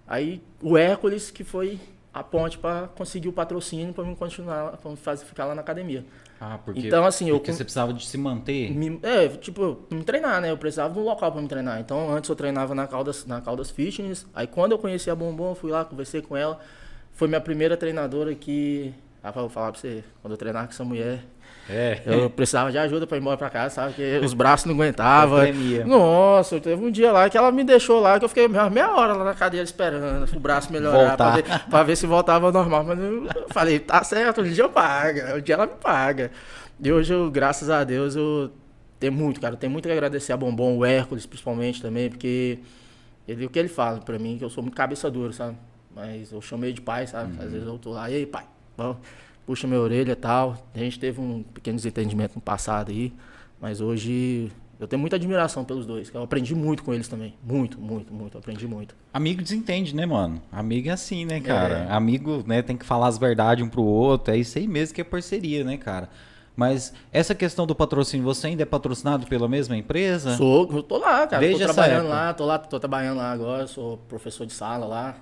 Aí 0.07 0.41
o 0.63 0.77
Hércules 0.79 1.31
que 1.31 1.43
foi 1.43 1.81
a 2.13 2.23
ponte 2.23 2.57
para 2.59 2.87
conseguir 2.89 3.27
o 3.29 3.33
patrocínio 3.33 3.93
para 3.93 4.05
mim 4.05 4.15
continuar, 4.15 4.77
para 4.77 4.95
fazer 4.97 5.25
ficar 5.25 5.47
lá 5.47 5.55
na 5.55 5.63
academia. 5.63 6.05
Ah, 6.41 6.59
porque, 6.65 6.87
Então, 6.87 7.05
assim, 7.05 7.29
eu 7.29 7.37
porque 7.37 7.51
com- 7.51 7.57
você 7.57 7.65
precisava 7.65 7.93
de 7.93 8.07
se 8.07 8.17
manter. 8.17 8.71
Me- 8.71 9.01
é, 9.03 9.29
tipo, 9.31 9.81
me 9.91 10.05
treinar, 10.05 10.41
né? 10.41 10.51
Eu 10.51 10.57
precisava 10.59 10.93
de 10.95 11.01
um 11.01 11.03
local 11.03 11.33
para 11.33 11.41
me 11.43 11.49
treinar. 11.49 11.81
Então, 11.81 12.11
antes 12.15 12.29
eu 12.31 12.37
treinava 12.37 12.75
na 12.75 12.87
Caldas, 12.87 13.27
na 13.27 13.41
Caldas 13.41 13.71
Fitness. 13.71 14.27
Aí, 14.35 14.47
quando 14.47 14.73
eu 14.73 14.79
conheci 14.79 15.11
a 15.11 15.15
Bombom, 15.15 15.51
eu 15.51 15.55
fui 15.57 15.71
lá, 15.73 15.85
conversei 15.85 16.23
com 16.23 16.37
ela. 16.37 16.61
Foi 17.13 17.27
minha 17.27 17.41
primeira 17.41 17.77
treinadora 17.77 18.33
que... 18.35 18.95
Ah, 19.27 19.31
vou 19.31 19.49
falar 19.49 19.73
pra 19.73 19.81
você, 19.81 20.05
quando 20.21 20.33
eu 20.33 20.37
treinava 20.37 20.67
com 20.67 20.73
essa 20.75 20.85
mulher, 20.85 21.21
É. 21.67 22.03
eu 22.05 22.29
precisava 22.29 22.71
de 22.71 22.77
ajuda 22.77 23.07
para 23.07 23.17
ir 23.17 23.21
embora 23.21 23.39
pra 23.39 23.49
casa, 23.49 23.75
sabe? 23.75 23.95
Porque 23.95 24.21
os 24.23 24.35
braços 24.35 24.67
não 24.67 24.75
aguentavam. 24.75 25.39
Nossa, 25.87 26.61
teve 26.61 26.85
um 26.85 26.91
dia 26.91 27.11
lá 27.11 27.31
que 27.31 27.39
ela 27.39 27.51
me 27.51 27.65
deixou 27.65 28.01
lá, 28.01 28.19
que 28.19 28.25
eu 28.27 28.29
fiquei 28.29 28.47
meia, 28.47 28.69
meia 28.69 28.93
hora 28.95 29.15
lá 29.15 29.25
na 29.25 29.35
cadeira 29.35 29.65
esperando 29.65 30.31
o 30.37 30.39
braço 30.41 30.71
melhorar, 30.71 31.17
pra 31.17 31.31
ver, 31.37 31.45
pra 31.71 31.83
ver 31.83 31.97
se 31.97 32.07
voltava 32.07 32.45
ao 32.49 32.53
normal. 32.53 32.85
Mas 32.85 32.99
eu 32.99 33.27
falei, 33.49 33.79
tá 33.79 34.05
certo, 34.05 34.43
um 34.43 34.45
dia 34.45 34.65
eu 34.65 34.69
pago, 34.69 35.19
um 35.39 35.41
dia 35.41 35.55
ela 35.55 35.65
me 35.67 35.73
paga. 35.81 36.31
E 36.79 36.93
hoje, 36.93 37.15
eu, 37.15 37.31
graças 37.31 37.71
a 37.71 37.83
Deus, 37.83 38.15
eu 38.15 38.51
tenho 39.01 39.15
muito, 39.15 39.41
cara, 39.41 39.55
eu 39.55 39.59
tenho 39.59 39.73
muito 39.73 39.87
que 39.87 39.93
agradecer 39.93 40.35
a 40.35 40.37
Bombom, 40.37 40.77
o 40.77 40.85
Hércules 40.85 41.25
principalmente 41.25 41.81
também, 41.81 42.11
porque 42.11 42.59
ele, 43.27 43.47
o 43.47 43.49
que 43.49 43.59
ele 43.59 43.69
fala 43.69 44.01
pra 44.01 44.19
mim, 44.19 44.37
que 44.37 44.45
eu 44.45 44.51
sou 44.51 44.63
muito 44.63 44.75
cabeça 44.77 45.11
dura, 45.11 45.33
sabe? 45.33 45.57
Mas 45.97 46.31
eu 46.31 46.43
chamei 46.43 46.75
de 46.75 46.83
pai, 46.83 47.07
sabe? 47.07 47.33
Às 47.43 47.51
vezes 47.53 47.67
eu 47.67 47.79
tô 47.79 47.91
lá, 47.93 48.11
e 48.11 48.17
aí, 48.17 48.27
pai, 48.27 48.45
puxa 49.47 49.67
minha 49.67 49.81
orelha 49.81 50.13
e 50.13 50.17
tal. 50.17 50.57
A 50.75 50.79
gente 50.79 50.99
teve 50.99 51.21
um 51.21 51.43
pequeno 51.43 51.77
desentendimento 51.77 52.35
no 52.35 52.41
passado 52.41 52.91
aí, 52.91 53.13
mas 53.61 53.81
hoje 53.81 54.51
eu 54.79 54.89
tenho 54.89 55.01
muita 55.01 55.17
admiração 55.17 55.65
pelos 55.65 55.87
dois. 55.87 56.11
Eu 56.13 56.23
aprendi 56.23 56.55
muito 56.55 56.83
com 56.83 56.93
eles 56.93 57.09
também. 57.09 57.35
Muito, 57.43 57.81
muito, 57.81 58.13
muito. 58.13 58.37
Eu 58.37 58.41
aprendi 58.41 58.67
muito. 58.67 58.95
Amigo 59.13 59.43
desentende, 59.43 59.95
né, 59.95 60.05
mano? 60.05 60.43
Amigo 60.51 60.89
é 60.89 60.93
assim, 60.93 61.25
né, 61.25 61.41
cara? 61.41 61.87
Amigo, 61.91 62.43
né, 62.47 62.63
tem 62.63 62.77
que 62.77 62.85
falar 62.85 63.09
as 63.09 63.19
verdades 63.19 63.65
um 63.65 63.69
pro 63.69 63.83
outro. 63.83 64.35
É 64.35 64.37
isso 64.37 64.59
aí 64.59 64.67
mesmo 64.67 64.95
que 64.95 65.01
é 65.01 65.05
parceria, 65.05 65.65
né, 65.65 65.77
cara? 65.77 66.09
Mas 66.57 66.93
essa 67.13 67.35
questão 67.35 67.67
do 67.67 67.75
patrocínio, 67.75 68.25
você 68.25 68.47
ainda 68.47 68.63
é 68.63 68.67
patrocinado 68.67 69.27
pela 69.27 69.49
mesma 69.49 69.77
empresa? 69.77 70.37
Sou, 70.37 70.71
eu 70.73 70.83
tô 70.83 70.99
lá, 70.99 71.27
cara. 71.27 71.41
Desde 71.41 71.67
tô 71.67 71.73
trabalhando 71.73 72.09
lá, 72.09 72.33
tô 72.33 72.45
lá, 72.45 72.59
tô 72.59 72.79
trabalhando 72.79 73.17
lá 73.17 73.33
agora, 73.33 73.67
sou 73.67 73.97
professor 74.09 74.47
de 74.47 74.53
sala 74.53 74.87
lá. 74.87 75.17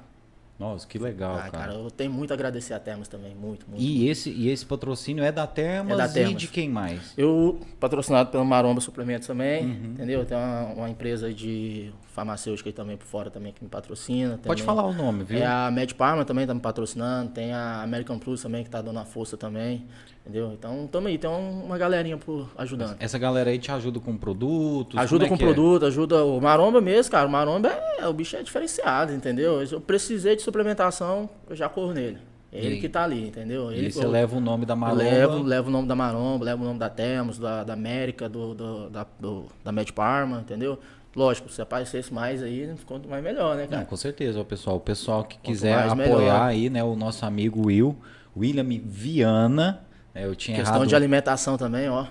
Nossa, 0.62 0.86
que 0.86 0.96
legal, 0.98 1.34
ah, 1.34 1.38
cara. 1.50 1.50
cara, 1.50 1.72
eu 1.74 1.90
tenho 1.90 2.12
muito 2.12 2.30
a 2.30 2.34
agradecer 2.34 2.72
a 2.72 2.78
Termas 2.78 3.08
também, 3.08 3.34
muito, 3.34 3.66
muito. 3.68 3.82
E 3.82 4.08
esse, 4.08 4.30
e 4.30 4.48
esse 4.48 4.64
patrocínio 4.64 5.24
é 5.24 5.32
da 5.32 5.44
Termas, 5.46 5.94
É 5.94 5.96
da 5.96 6.06
e 6.08 6.12
Termas. 6.12 6.40
de 6.40 6.46
quem 6.46 6.68
mais? 6.68 7.12
Eu, 7.18 7.58
patrocinado 7.80 8.30
pela 8.30 8.44
Maromba 8.44 8.80
Suplementos 8.80 9.26
também, 9.26 9.64
Uhum. 9.64 9.72
entendeu? 9.94 10.24
Tem 10.24 10.36
uma, 10.36 10.62
uma 10.74 10.88
empresa 10.88 11.32
de 11.34 11.92
farmacêutica 12.12 12.68
aí 12.68 12.72
também 12.72 12.96
por 12.96 13.06
fora 13.06 13.30
também 13.30 13.52
que 13.52 13.62
me 13.64 13.68
patrocina. 13.70 14.38
Pode 14.42 14.62
também. 14.62 14.76
falar 14.76 14.88
o 14.88 14.92
nome, 14.92 15.24
viu? 15.24 15.38
É 15.38 15.46
a 15.46 15.70
Med 15.70 15.94
Parma 15.94 16.24
também 16.24 16.46
tá 16.46 16.54
me 16.54 16.60
patrocinando, 16.60 17.30
tem 17.30 17.52
a 17.52 17.82
American 17.82 18.18
Plus 18.18 18.42
também 18.42 18.62
que 18.62 18.70
tá 18.70 18.80
dando 18.82 18.98
a 18.98 19.04
força 19.04 19.36
também, 19.36 19.84
entendeu? 20.20 20.52
Então, 20.52 20.86
tamo 20.86 21.08
aí, 21.08 21.16
tem 21.18 21.28
um- 21.30 21.64
uma 21.64 21.78
galerinha 21.78 22.16
por 22.18 22.48
ajudando. 22.56 22.96
Essa 23.00 23.18
galera 23.18 23.50
aí 23.50 23.58
te 23.58 23.72
ajuda 23.72 23.98
com 23.98 24.16
produtos? 24.16 24.98
Ajuda 25.00 25.24
como 25.26 25.30
com 25.30 25.34
é 25.34 25.38
que 25.38 25.44
é? 25.44 25.54
produto, 25.54 25.86
ajuda 25.86 26.24
o 26.24 26.40
Maromba 26.40 26.80
mesmo, 26.80 27.10
cara. 27.10 27.26
O 27.26 27.30
Maromba 27.30 27.68
é, 27.98 28.06
o 28.06 28.12
bicho 28.12 28.36
é 28.36 28.42
diferenciado, 28.42 29.12
entendeu? 29.12 29.62
Eu 29.62 29.80
precisei 29.80 30.36
de 30.36 30.42
suplementação, 30.42 31.28
eu 31.48 31.56
já 31.56 31.68
corro 31.68 31.92
nele. 31.92 32.18
É 32.54 32.58
E 32.60 32.66
ele 32.66 32.74
aí? 32.74 32.80
que 32.82 32.88
tá 32.90 33.02
ali, 33.04 33.28
entendeu? 33.28 33.72
E 33.72 33.76
Ele 33.76 33.86
aí 33.86 33.92
você 33.92 34.04
eu- 34.04 34.10
leva 34.10 34.36
o 34.36 34.40
nome 34.40 34.66
da 34.66 34.76
Maromba. 34.76 35.02
levo, 35.02 35.42
levo 35.42 35.68
o 35.68 35.72
nome 35.72 35.88
da 35.88 35.94
Maromba, 35.96 36.44
levo 36.44 36.62
o 36.62 36.66
nome 36.66 36.78
da 36.78 36.90
Temos, 36.90 37.38
da, 37.38 37.64
da 37.64 37.72
América, 37.72 38.28
do, 38.28 38.52
do- 38.54 38.90
da, 38.90 39.06
do, 39.18 39.46
da 39.64 39.72
Med 39.72 39.90
Parma, 39.94 40.40
entendeu? 40.40 40.78
Lógico, 41.14 41.50
se 41.50 41.60
aparecesse 41.60 42.12
mais 42.12 42.42
aí, 42.42 42.74
quanto 42.86 43.08
mais 43.08 43.22
melhor, 43.22 43.56
né, 43.56 43.66
cara? 43.66 43.80
Não, 43.80 43.86
com 43.86 43.96
certeza, 43.96 44.42
pessoal. 44.44 44.76
O 44.76 44.80
pessoal 44.80 45.24
que 45.24 45.36
quanto 45.36 45.44
quiser 45.44 45.74
apoiar 45.74 45.96
melhor. 45.96 46.42
aí, 46.42 46.70
né, 46.70 46.82
o 46.82 46.96
nosso 46.96 47.26
amigo 47.26 47.66
Will, 47.66 47.96
William 48.36 48.66
Viana. 48.84 49.80
Né, 50.14 50.24
eu 50.24 50.34
tinha 50.34 50.56
Questão 50.56 50.76
errado... 50.76 50.88
de 50.88 50.96
alimentação 50.96 51.58
também, 51.58 51.88
ó. 51.88 52.06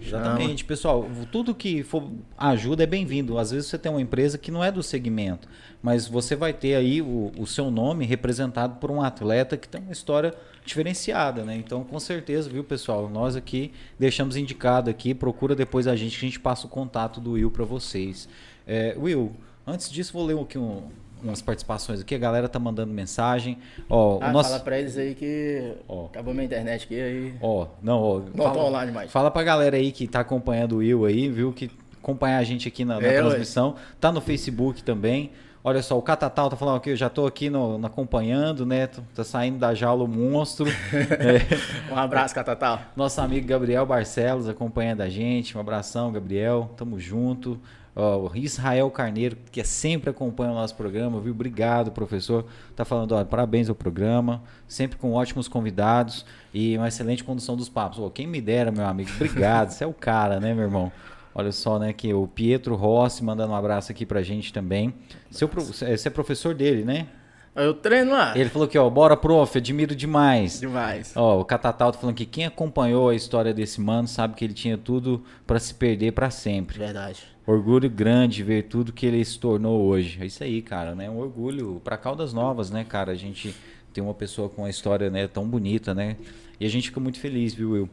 Exatamente, 0.00 0.64
pessoal. 0.64 1.08
Tudo 1.32 1.54
que 1.54 1.82
for 1.82 2.10
ajuda 2.36 2.82
é 2.82 2.86
bem-vindo. 2.86 3.38
Às 3.38 3.50
vezes 3.50 3.68
você 3.68 3.78
tem 3.78 3.90
uma 3.90 4.00
empresa 4.00 4.38
que 4.38 4.50
não 4.50 4.62
é 4.62 4.70
do 4.70 4.82
segmento, 4.82 5.48
mas 5.82 6.06
você 6.06 6.36
vai 6.36 6.52
ter 6.52 6.74
aí 6.74 7.02
o, 7.02 7.32
o, 7.38 7.46
seu 7.46 7.70
nome 7.70 8.04
representado 8.04 8.76
por 8.76 8.90
um 8.90 9.02
atleta 9.02 9.56
que 9.56 9.68
tem 9.68 9.80
uma 9.80 9.92
história 9.92 10.34
diferenciada, 10.64 11.44
né? 11.44 11.56
Então, 11.56 11.84
com 11.84 11.98
certeza, 11.98 12.48
viu, 12.48 12.62
pessoal? 12.62 13.08
Nós 13.08 13.36
aqui 13.36 13.72
deixamos 13.98 14.36
indicado 14.36 14.90
aqui, 14.90 15.14
procura 15.14 15.54
depois 15.54 15.86
a 15.86 15.96
gente 15.96 16.18
que 16.18 16.26
a 16.26 16.28
gente 16.28 16.40
passa 16.40 16.66
o 16.66 16.70
contato 16.70 17.20
do 17.20 17.32
Will 17.32 17.50
para 17.50 17.64
vocês. 17.64 18.28
É, 18.66 18.96
Will, 18.98 19.34
antes 19.66 19.90
disso, 19.90 20.12
vou 20.12 20.24
ler 20.24 20.38
aqui 20.38 20.58
um, 20.58 20.88
umas 21.28 21.42
participações 21.42 22.00
aqui, 22.00 22.14
a 22.14 22.18
galera 22.18 22.48
tá 22.48 22.58
mandando 22.58 22.92
mensagem. 22.92 23.58
Ó, 23.88 24.18
ah, 24.20 24.32
nosso... 24.32 24.50
fala 24.50 24.60
pra 24.62 24.78
eles 24.78 24.96
aí 24.96 25.14
que 25.14 25.74
ó, 25.88 26.06
acabou 26.06 26.32
minha 26.32 26.46
internet 26.46 26.84
aqui 26.84 27.00
aí. 27.00 27.34
Ó, 27.40 27.66
não, 27.82 28.02
ó. 28.02 28.20
Não 28.20 28.44
fala, 28.44 28.54
tô 28.54 28.60
online 28.60 28.92
mais. 28.92 29.10
Fala 29.10 29.30
pra 29.30 29.42
galera 29.42 29.76
aí 29.76 29.92
que 29.92 30.06
tá 30.06 30.20
acompanhando 30.20 30.76
o 30.76 30.78
Will 30.78 31.04
aí, 31.04 31.28
viu? 31.28 31.52
Que 31.52 31.70
acompanhar 32.00 32.38
a 32.38 32.44
gente 32.44 32.68
aqui 32.68 32.84
na, 32.84 33.00
na 33.00 33.06
é, 33.06 33.20
transmissão. 33.20 33.70
Ué. 33.70 33.80
Tá 34.00 34.12
no 34.12 34.20
Facebook 34.20 34.82
também. 34.82 35.30
Olha 35.66 35.82
só, 35.82 35.98
o 35.98 36.02
Catatal 36.02 36.48
tá 36.48 36.54
falando 36.54 36.76
aqui, 36.76 36.90
eu 36.90 36.96
já 36.96 37.10
tô 37.10 37.26
aqui 37.26 37.50
no, 37.50 37.76
no 37.76 37.88
acompanhando, 37.88 38.64
né? 38.64 38.86
Tá 38.86 39.24
saindo 39.24 39.58
da 39.58 39.74
jaula 39.74 40.04
o 40.04 40.06
monstro. 40.06 40.68
é. 40.94 41.92
Um 41.92 41.98
abraço, 41.98 42.32
Catatal. 42.32 42.80
Nosso 42.94 43.20
amigo 43.20 43.48
Gabriel 43.48 43.84
Barcelos 43.84 44.48
acompanhando 44.48 45.00
a 45.00 45.08
gente. 45.08 45.58
Um 45.58 45.60
abração, 45.60 46.12
Gabriel. 46.12 46.70
Tamo 46.76 47.00
junto. 47.00 47.60
Ó, 47.98 48.30
Israel 48.34 48.90
Carneiro, 48.90 49.38
que 49.50 49.64
sempre 49.64 50.10
acompanha 50.10 50.52
o 50.52 50.54
nosso 50.54 50.76
programa, 50.76 51.18
viu? 51.18 51.32
Obrigado, 51.32 51.90
professor. 51.90 52.44
Tá 52.76 52.84
falando, 52.84 53.12
ó, 53.12 53.24
parabéns 53.24 53.70
ao 53.70 53.74
programa, 53.74 54.42
sempre 54.68 54.98
com 54.98 55.14
ótimos 55.14 55.48
convidados 55.48 56.26
e 56.52 56.76
uma 56.76 56.88
excelente 56.88 57.24
condução 57.24 57.56
dos 57.56 57.70
papos. 57.70 57.98
Ó, 57.98 58.10
quem 58.10 58.26
me 58.26 58.38
dera, 58.42 58.70
meu 58.70 58.84
amigo, 58.84 59.10
obrigado. 59.16 59.70
Você 59.70 59.82
é 59.82 59.86
o 59.86 59.94
cara, 59.94 60.38
né, 60.38 60.52
meu 60.52 60.64
irmão? 60.64 60.92
Olha 61.34 61.52
só, 61.52 61.78
né, 61.78 61.94
que 61.94 62.12
o 62.12 62.26
Pietro 62.26 62.74
Rossi 62.74 63.24
mandando 63.24 63.52
um 63.52 63.56
abraço 63.56 63.90
aqui 63.90 64.04
pra 64.04 64.22
gente 64.22 64.52
também. 64.52 64.92
Seu, 65.30 65.48
você 65.48 66.08
é 66.08 66.10
professor 66.10 66.54
dele, 66.54 66.84
né? 66.84 67.08
Eu 67.56 67.72
treino 67.72 68.12
lá. 68.12 68.36
Ele 68.36 68.50
falou 68.50 68.68
que, 68.68 68.78
ó, 68.78 68.88
bora, 68.90 69.16
prof, 69.16 69.56
admiro 69.56 69.94
demais. 69.94 70.60
Demais. 70.60 71.12
Ó, 71.16 71.40
o 71.40 71.44
Catatal 71.44 71.90
tá 71.90 71.98
falando 71.98 72.14
que 72.14 72.26
quem 72.26 72.44
acompanhou 72.44 73.08
a 73.08 73.14
história 73.14 73.54
desse 73.54 73.80
mano 73.80 74.06
sabe 74.06 74.34
que 74.34 74.44
ele 74.44 74.52
tinha 74.52 74.76
tudo 74.76 75.24
para 75.46 75.58
se 75.58 75.72
perder 75.74 76.12
para 76.12 76.30
sempre. 76.30 76.78
Verdade. 76.78 77.22
Orgulho 77.46 77.88
grande 77.88 78.42
ver 78.42 78.64
tudo 78.64 78.92
que 78.92 79.06
ele 79.06 79.24
se 79.24 79.38
tornou 79.38 79.82
hoje. 79.84 80.18
É 80.20 80.26
isso 80.26 80.44
aí, 80.44 80.60
cara, 80.60 80.94
né? 80.94 81.08
Um 81.08 81.18
orgulho 81.18 81.80
para 81.82 81.96
Caldas 81.96 82.32
Novas, 82.32 82.70
né, 82.70 82.84
cara? 82.84 83.12
A 83.12 83.16
gente 83.16 83.54
tem 83.92 84.04
uma 84.04 84.14
pessoa 84.14 84.48
com 84.48 84.62
uma 84.62 84.70
história, 84.70 85.08
né, 85.08 85.26
tão 85.26 85.48
bonita, 85.48 85.94
né? 85.94 86.16
E 86.60 86.66
a 86.66 86.68
gente 86.68 86.88
fica 86.88 87.00
muito 87.00 87.18
feliz, 87.18 87.54
viu, 87.54 87.70
Will? 87.70 87.88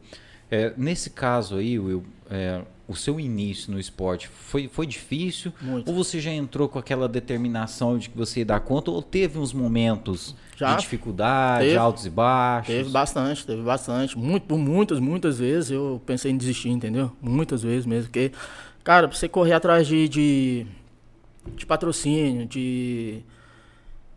É, 0.52 0.74
nesse 0.76 1.10
caso 1.10 1.56
aí, 1.56 1.80
Will, 1.80 2.04
é, 2.30 2.62
o 2.94 2.96
seu 2.96 3.20
início 3.20 3.72
no 3.72 3.80
esporte 3.80 4.28
foi, 4.28 4.68
foi 4.68 4.86
difícil? 4.86 5.52
Muito. 5.62 5.90
Ou 5.90 5.96
você 5.96 6.20
já 6.20 6.32
entrou 6.32 6.70
com 6.70 6.80
aquela 6.80 7.08
determinação 7.08 7.98
de 7.98 8.10
que 8.10 8.18
você 8.18 8.40
ia 8.40 8.46
dar 8.46 8.60
conta? 8.60 8.92
Ou 8.92 9.02
teve 9.02 9.38
uns 9.38 9.52
momentos 9.52 10.36
já, 10.56 10.76
de 10.76 10.82
dificuldade, 10.82 11.66
teve, 11.66 11.78
altos 11.78 12.06
e 12.06 12.10
baixos? 12.10 12.74
Teve 12.74 12.90
bastante, 12.90 13.46
teve 13.46 13.62
bastante. 13.62 14.18
Muito, 14.18 14.46
por 14.46 14.58
muitas, 14.58 15.00
muitas 15.00 15.40
vezes 15.40 15.72
eu 15.72 16.02
pensei 16.06 16.32
em 16.32 16.38
desistir, 16.38 16.70
entendeu? 16.70 17.12
Muitas 17.22 17.64
vezes 17.64 17.86
mesmo. 17.86 18.06
Porque, 18.06 18.32
cara, 18.84 19.08
pra 19.08 19.18
você 19.18 19.28
correr 19.28 19.54
atrás 19.54 19.88
de, 19.88 20.08
de, 20.08 20.68
de 21.56 21.66
patrocínio, 21.66 22.46
de 22.46 23.22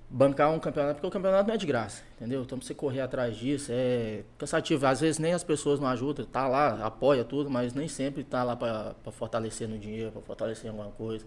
bancar 0.09 0.53
um 0.53 0.59
campeonato, 0.59 0.95
porque 0.95 1.07
o 1.07 1.11
campeonato 1.11 1.49
não 1.49 1.55
é 1.55 1.59
de 1.59 1.67
graça, 1.67 2.03
entendeu? 2.17 2.43
Então 2.43 2.61
você 2.61 2.75
correr 2.75 3.01
atrás 3.01 3.37
disso 3.37 3.71
é 3.73 4.25
cansativo. 4.39 4.87
Às 4.87 5.01
vezes 5.01 5.19
nem 5.19 5.33
as 5.33 5.45
pessoas 5.45 5.79
não 5.79 5.87
ajudam, 5.89 6.25
tá 6.25 6.49
lá, 6.49 6.85
apoia 6.85 7.25
tudo, 7.25 7.51
mas 7.51 7.75
nem 7.75 7.87
sempre 7.87 8.25
tá 8.25 8.43
lá 8.43 8.57
para 8.57 8.95
fortalecer 9.13 9.69
no 9.69 9.79
dinheiro, 9.79 10.11
para 10.11 10.23
fortalecer 10.23 10.67
em 10.67 10.69
alguma 10.71 10.91
coisa. 10.91 11.25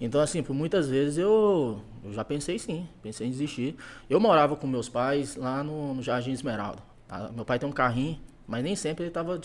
Então, 0.00 0.20
assim, 0.20 0.42
por 0.42 0.54
muitas 0.54 0.88
vezes 0.88 1.18
eu, 1.18 1.82
eu 2.02 2.12
já 2.12 2.24
pensei 2.24 2.58
sim, 2.58 2.88
pensei 3.02 3.26
em 3.26 3.30
desistir. 3.30 3.76
Eu 4.08 4.18
morava 4.18 4.56
com 4.56 4.66
meus 4.66 4.88
pais 4.88 5.36
lá 5.36 5.62
no, 5.62 5.94
no 5.94 6.02
Jardim 6.02 6.32
Esmeralda. 6.32 6.82
Tá? 7.06 7.30
Meu 7.34 7.44
pai 7.44 7.58
tem 7.58 7.68
um 7.68 7.72
carrinho, 7.72 8.18
mas 8.46 8.64
nem 8.64 8.74
sempre 8.74 9.04
ele 9.04 9.10
estava 9.10 9.38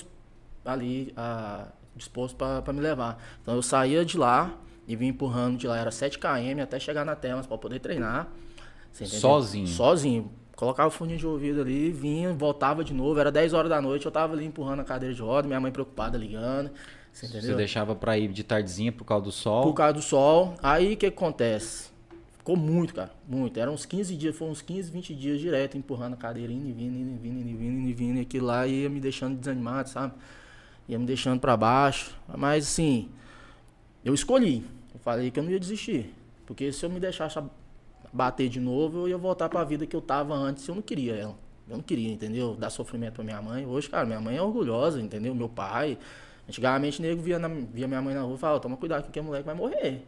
ali 0.64 1.14
a, 1.18 1.68
disposto 1.96 2.38
para 2.38 2.74
me 2.74 2.80
levar. 2.80 3.22
Então 3.42 3.56
eu 3.56 3.62
saía 3.62 4.06
de 4.06 4.18
lá 4.18 4.58
e 4.88 4.96
vinha 4.96 5.10
empurrando 5.10 5.58
de 5.58 5.68
lá, 5.68 5.78
era 5.78 5.92
7 5.92 6.18
km 6.20 6.62
até 6.62 6.80
chegar 6.80 7.04
na 7.04 7.16
Telas 7.16 7.46
para 7.46 7.58
poder 7.58 7.80
treinar. 7.80 8.30
Sozinho? 8.94 9.68
Sozinho. 9.68 10.32
Colocava 10.56 10.88
o 10.88 10.92
fone 10.92 11.18
de 11.18 11.28
ouvido 11.28 11.62
ali, 11.62 11.92
vinha, 11.92 12.34
voltava 12.34 12.84
de 12.84 12.94
novo. 12.94 13.20
Era 13.20 13.32
10 13.32 13.54
horas 13.54 13.70
da 13.70 13.82
noite, 13.82 14.06
eu 14.06 14.12
tava 14.12 14.34
ali 14.34 14.46
empurrando 14.46 14.80
a 14.80 14.86
cadeira 14.86 15.14
de 15.14 15.22
roda, 15.22 15.48
minha 15.48 15.60
mãe 15.60 15.72
preocupada 15.72 16.18
ligando. 16.18 16.72
Você, 17.12 17.26
entendeu? 17.26 17.52
você 17.52 17.56
deixava 17.56 17.96
pra 17.96 18.18
ir 18.18 18.30
de 18.30 18.44
tardezinha 18.44 18.92
por 18.92 19.06
causa 19.06 19.26
do 19.26 19.32
sol? 19.32 19.64
Por 19.64 19.74
causa 19.74 19.94
do 19.94 20.02
sol. 20.02 20.56
Aí 20.62 20.94
o 20.94 20.98
que 20.98 21.06
acontece? 21.06 21.90
Ficou 22.38 22.56
muito, 22.56 22.94
cara. 22.94 23.12
Muito. 23.28 23.60
Eram 23.60 23.74
uns 23.74 23.86
15 23.86 24.16
dias, 24.16 24.36
foram 24.36 24.52
uns 24.52 24.62
15, 24.62 24.92
20 24.92 25.16
dias 25.16 25.40
direto 25.40 25.78
empurrando 25.78 26.14
a 26.14 26.18
cadeira, 26.18 26.54
indo 26.54 26.68
e 26.68 26.72
vindo, 26.72 26.96
indo 26.96 27.16
e 27.16 27.18
vindo, 27.18 27.40
indo 27.40 27.50
e 27.50 27.54
vindo, 27.54 27.80
indo 27.80 27.90
e 27.90 27.94
vindo. 27.94 28.18
E 28.20 28.22
aquilo 28.22 28.46
lá 28.46 28.68
ia 28.68 28.90
me 28.90 29.00
deixando 29.00 29.38
desanimado, 29.38 29.90
sabe? 29.90 30.14
Ia 30.88 31.00
me 31.00 31.06
deixando 31.06 31.40
para 31.40 31.58
baixo. 31.58 32.16
Mas 32.38 32.66
assim, 32.66 33.10
eu 34.04 34.14
escolhi. 34.14 34.64
Eu 34.94 35.00
falei 35.00 35.32
que 35.32 35.40
eu 35.40 35.44
não 35.44 35.52
ia 35.52 35.60
desistir. 35.60 36.14
Porque 36.46 36.72
se 36.72 36.86
eu 36.86 36.90
me 36.90 37.00
deixasse 37.00 37.40
bater 38.16 38.48
de 38.48 38.60
novo, 38.62 39.00
eu 39.00 39.10
ia 39.10 39.18
voltar 39.18 39.50
para 39.50 39.60
a 39.60 39.64
vida 39.66 39.86
que 39.86 39.96
eu 39.96 40.02
tava 40.02 40.34
antes. 40.34 40.66
Eu 40.68 40.76
não 40.76 40.82
queria 40.82 41.14
ela. 41.14 41.36
Eu 41.70 41.78
não 41.78 41.84
queria, 41.84 42.12
entendeu? 42.12 42.56
Dar 42.56 42.70
sofrimento 42.70 43.16
para 43.16 43.24
minha 43.24 43.42
mãe. 43.42 43.66
Hoje, 43.66 43.90
cara, 43.90 44.06
minha 44.06 44.22
mãe 44.22 44.38
é 44.38 44.42
orgulhosa, 44.42 45.02
entendeu? 45.02 45.36
Meu 45.36 45.50
pai. 45.50 45.98
Antigamente, 46.48 47.02
nego 47.02 47.22
via, 47.22 47.38
na, 47.38 47.48
via 47.48 47.88
minha 47.88 48.02
mãe 48.02 48.16
na 48.16 48.22
rua 48.22 48.36
e 48.36 48.38
falava: 48.38 48.60
toma 48.60 48.78
cuidado 48.78 49.12
que 49.12 49.20
o 49.20 49.24
moleque 49.24 49.46
vai 49.46 49.56
morrer. 49.56 50.02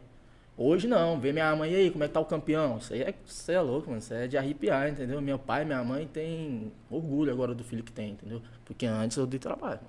Hoje 0.56 0.88
não, 0.88 1.20
vê 1.20 1.32
minha 1.32 1.56
mãe 1.56 1.76
aí, 1.76 1.91
como 1.91 2.04
é 2.04 2.08
que 2.08 2.13
tá 2.13 2.20
o 2.20 2.26
campeão? 2.26 2.78
Isso 2.78 2.91
aí 2.91 3.04
é, 3.04 3.13
isso 3.28 3.52
é 3.52 3.62
louco, 3.62 3.89
mano. 3.89 4.00
Isso 4.00 4.13
é 4.13 4.28
de 4.28 4.38
arrepiar, 4.38 4.89
entendeu? 4.89 5.22
Meu 5.22 5.38
pai 5.38 5.62
e 5.62 5.65
minha 5.65 5.84
mãe 5.84 6.08
têm 6.08 6.72
orgulho 6.89 7.32
agora 7.32 7.54
do 7.54 7.63
filho 7.63 7.84
que 7.84 7.91
tem, 7.91 8.12
entendeu? 8.12 8.41
Porque 8.65 8.86
antes 8.88 9.17
eu 9.17 9.28
dei 9.28 9.39
trabalho. 9.39 9.80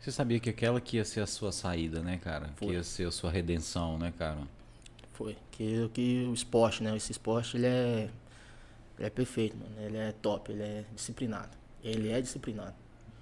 Você 0.00 0.10
sabia 0.10 0.40
que 0.40 0.50
aquela 0.50 0.80
que 0.80 0.96
ia 0.96 1.04
ser 1.04 1.20
a 1.20 1.26
sua 1.26 1.52
saída, 1.52 2.00
né, 2.00 2.18
cara? 2.22 2.50
Foi. 2.56 2.68
Que 2.68 2.74
ia 2.74 2.82
ser 2.82 3.06
a 3.06 3.12
sua 3.12 3.30
redenção, 3.30 3.98
né, 3.98 4.12
cara? 4.18 4.38
Foi. 5.16 5.34
Que, 5.50 5.88
que 5.94 6.26
o 6.28 6.34
esporte, 6.34 6.82
né? 6.82 6.94
Esse 6.94 7.12
esporte, 7.12 7.56
ele 7.56 7.66
é, 7.66 8.08
ele 8.98 9.06
é 9.06 9.10
perfeito, 9.10 9.56
mano. 9.56 9.74
Ele 9.80 9.96
é 9.96 10.12
top, 10.12 10.52
ele 10.52 10.62
é 10.62 10.84
disciplinado. 10.94 11.56
Ele 11.82 12.10
é 12.10 12.20
disciplinado. 12.20 12.74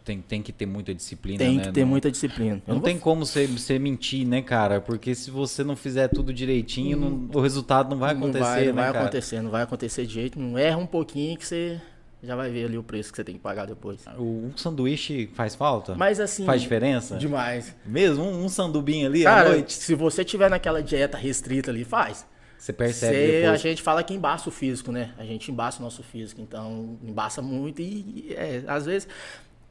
Tem, 0.05 0.21
tem 0.21 0.43
que 0.43 0.53
ter 0.53 0.67
muita 0.67 0.93
disciplina, 0.93 1.39
tem 1.39 1.57
né? 1.57 1.63
que 1.63 1.73
ter 1.73 1.81
não, 1.81 1.89
muita 1.89 2.11
disciplina. 2.11 2.61
Não, 2.67 2.75
não 2.75 2.83
tem 2.83 2.99
como 2.99 3.25
você, 3.25 3.47
você 3.47 3.79
mentir, 3.79 4.27
né, 4.27 4.43
cara? 4.43 4.79
Porque 4.79 5.15
se 5.15 5.31
você 5.31 5.65
não 5.65 5.75
fizer 5.75 6.09
tudo 6.09 6.31
direitinho, 6.35 6.99
hum, 6.99 7.29
não, 7.33 7.41
o 7.41 7.43
resultado 7.43 7.89
não 7.89 7.97
vai 7.97 8.13
acontecer, 8.13 8.39
não 8.39 8.45
vai, 8.45 8.59
não 8.59 8.67
né, 8.67 8.73
vai 8.73 8.93
cara? 8.93 9.05
acontecer, 9.05 9.43
não 9.43 9.51
vai 9.51 9.63
acontecer 9.63 10.07
de 10.07 10.13
jeito. 10.13 10.39
Não 10.39 10.59
erra 10.59 10.77
um 10.77 10.87
pouquinho 10.87 11.39
que 11.39 11.47
você 11.47 11.81
já 12.25 12.35
vai 12.35 12.51
ver 12.51 12.67
ali 12.67 12.79
o 12.79 12.83
preço 12.83 13.11
que 13.11 13.17
você 13.17 13.25
tem 13.25 13.35
que 13.35 13.41
pagar 13.41 13.67
depois. 13.67 14.05
O, 14.19 14.51
sanduíche 14.57 15.31
faz 15.35 15.55
falta? 15.55 15.95
Mas 15.95 16.21
assim. 16.21 16.45
Faz 16.45 16.63
diferença? 16.63 17.17
Demais. 17.17 17.75
Mesmo 17.85 18.25
um, 18.25 18.45
um 18.45 18.49
sandubinho 18.49 19.07
ali 19.07 19.23
Cara, 19.25 19.49
à 19.49 19.53
noite? 19.53 19.75
Se 19.75 19.95
você 19.95 20.25
tiver 20.25 20.49
naquela 20.49 20.83
dieta 20.83 21.17
restrita 21.17 21.71
ali, 21.71 21.85
faz. 21.85 22.27
Você 22.65 22.73
percebe 22.73 23.15
você, 23.15 23.41
depois. 23.41 23.53
A 23.53 23.57
gente 23.57 23.83
fala 23.83 24.03
que 24.03 24.15
embaça 24.15 24.49
o 24.49 24.53
físico, 24.53 24.91
né? 24.91 25.13
A 25.19 25.25
gente 25.25 25.51
embaça 25.51 25.81
o 25.81 25.83
nosso 25.83 26.03
físico. 26.03 26.41
Então, 26.41 26.99
embaça 27.03 27.43
muito 27.43 27.83
e, 27.83 28.35
é, 28.37 28.63
às 28.67 28.87
vezes. 28.87 29.07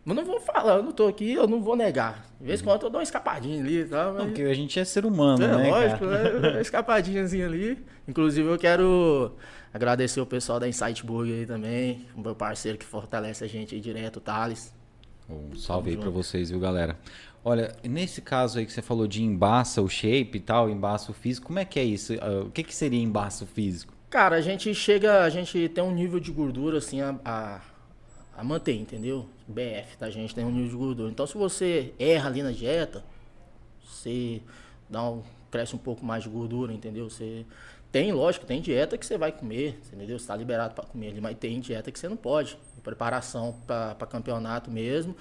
Eu 0.06 0.14
não 0.14 0.26
vou 0.26 0.40
falar, 0.40 0.76
eu 0.76 0.84
não 0.84 0.92
tô 0.92 1.08
aqui, 1.08 1.32
eu 1.32 1.48
não 1.48 1.62
vou 1.62 1.78
negar. 1.78 2.26
De 2.40 2.46
vez 2.46 2.62
em 2.62 2.64
quando 2.66 2.84
eu 2.84 2.90
dou 2.90 3.00
uma 3.00 3.04
escapadinha 3.04 3.60
ali 3.60 3.80
e 3.80 3.86
tal. 3.86 4.14
Mas... 4.14 4.26
porque 4.26 4.42
a 4.44 4.54
gente 4.54 4.78
é 4.78 4.84
ser 4.84 5.06
humano, 5.06 5.44
é, 5.44 5.48
né? 5.48 5.70
Lógico, 5.70 6.06
né? 6.06 6.30
Uma 6.30 6.60
escapadinhazinha 6.62 7.48
ali. 7.48 7.84
Inclusive, 8.08 8.48
eu 8.48 8.58
quero 8.58 9.32
Agradecer 9.74 10.22
o 10.22 10.26
pessoal 10.26 10.60
da 10.60 10.68
Insight 10.68 11.04
Burger 11.04 11.40
aí 11.40 11.46
também, 11.48 12.06
o 12.16 12.22
meu 12.22 12.36
parceiro 12.36 12.78
que 12.78 12.86
fortalece 12.86 13.44
a 13.44 13.48
gente 13.48 13.74
aí 13.74 13.82
direto, 13.82 14.18
o 14.18 14.22
Thales. 14.22 14.72
Um 15.28 15.56
salve 15.56 15.92
aí 15.92 15.98
para 15.98 16.12
vocês, 16.12 16.52
viu, 16.52 16.60
galera? 16.60 17.00
Olha, 17.44 17.76
nesse 17.84 18.22
caso 18.22 18.60
aí 18.60 18.66
que 18.66 18.72
você 18.72 18.82
falou 18.82 19.08
de 19.08 19.24
embaça 19.24 19.82
o 19.82 19.90
shape 19.90 20.38
e 20.38 20.40
tal, 20.40 20.70
embaça 20.70 21.12
o 21.12 21.14
físico, 21.14 21.48
como 21.48 21.60
é 21.60 21.66
que 21.66 21.80
é 21.80 21.84
isso? 21.84 22.14
Uh, 22.14 22.46
o 22.48 22.52
que, 22.52 22.64
que 22.64 22.74
seria 22.74 23.02
embaço 23.02 23.48
físico? 23.48 23.94
Cara, 24.10 24.36
a 24.36 24.42
gente 24.42 24.74
chega, 24.76 25.24
a 25.24 25.30
gente 25.30 25.68
tem 25.70 25.84
um 25.84 25.92
nível 25.92 26.20
de 26.20 26.32
gordura 26.32 26.78
assim 26.78 27.02
a, 27.02 27.16
a, 27.26 27.62
a 28.38 28.44
manter, 28.44 28.76
entendeu? 28.76 29.28
BF, 29.48 29.98
tá? 29.98 30.06
A 30.06 30.12
gente 30.12 30.36
tem 30.36 30.46
um 30.46 30.52
nível 30.52 30.70
de 30.70 30.76
gordura. 30.76 31.12
Então, 31.12 31.26
se 31.26 31.36
você 31.36 31.94
erra 31.98 32.30
ali 32.30 32.44
na 32.44 32.52
dieta, 32.52 33.04
você 33.84 34.40
dá 34.88 35.10
um, 35.10 35.24
cresce 35.50 35.76
um 35.76 35.80
pouco 35.80 36.06
mais 36.06 36.24
de 36.24 36.30
gordura, 36.30 36.72
entendeu? 36.72 37.10
Você 37.10 37.46
tem, 37.94 38.12
lógico, 38.12 38.44
tem 38.44 38.60
dieta 38.60 38.98
que 38.98 39.06
você 39.06 39.20
vai 39.20 39.32
comer, 39.32 39.80
entendeu? 39.86 40.18
Você 40.18 40.24
está 40.24 40.36
liberado 40.36 40.74
para 40.74 40.84
comer 40.84 41.10
ali, 41.10 41.22
mas 41.22 41.38
tem 41.38 41.60
dieta 41.60 41.92
que 41.92 42.00
você 42.00 42.10
não 42.10 42.18
pode. 42.18 42.58
Preparação 42.84 43.56
para 43.68 44.08
campeonato 44.08 44.72
mesmo. 44.72 45.16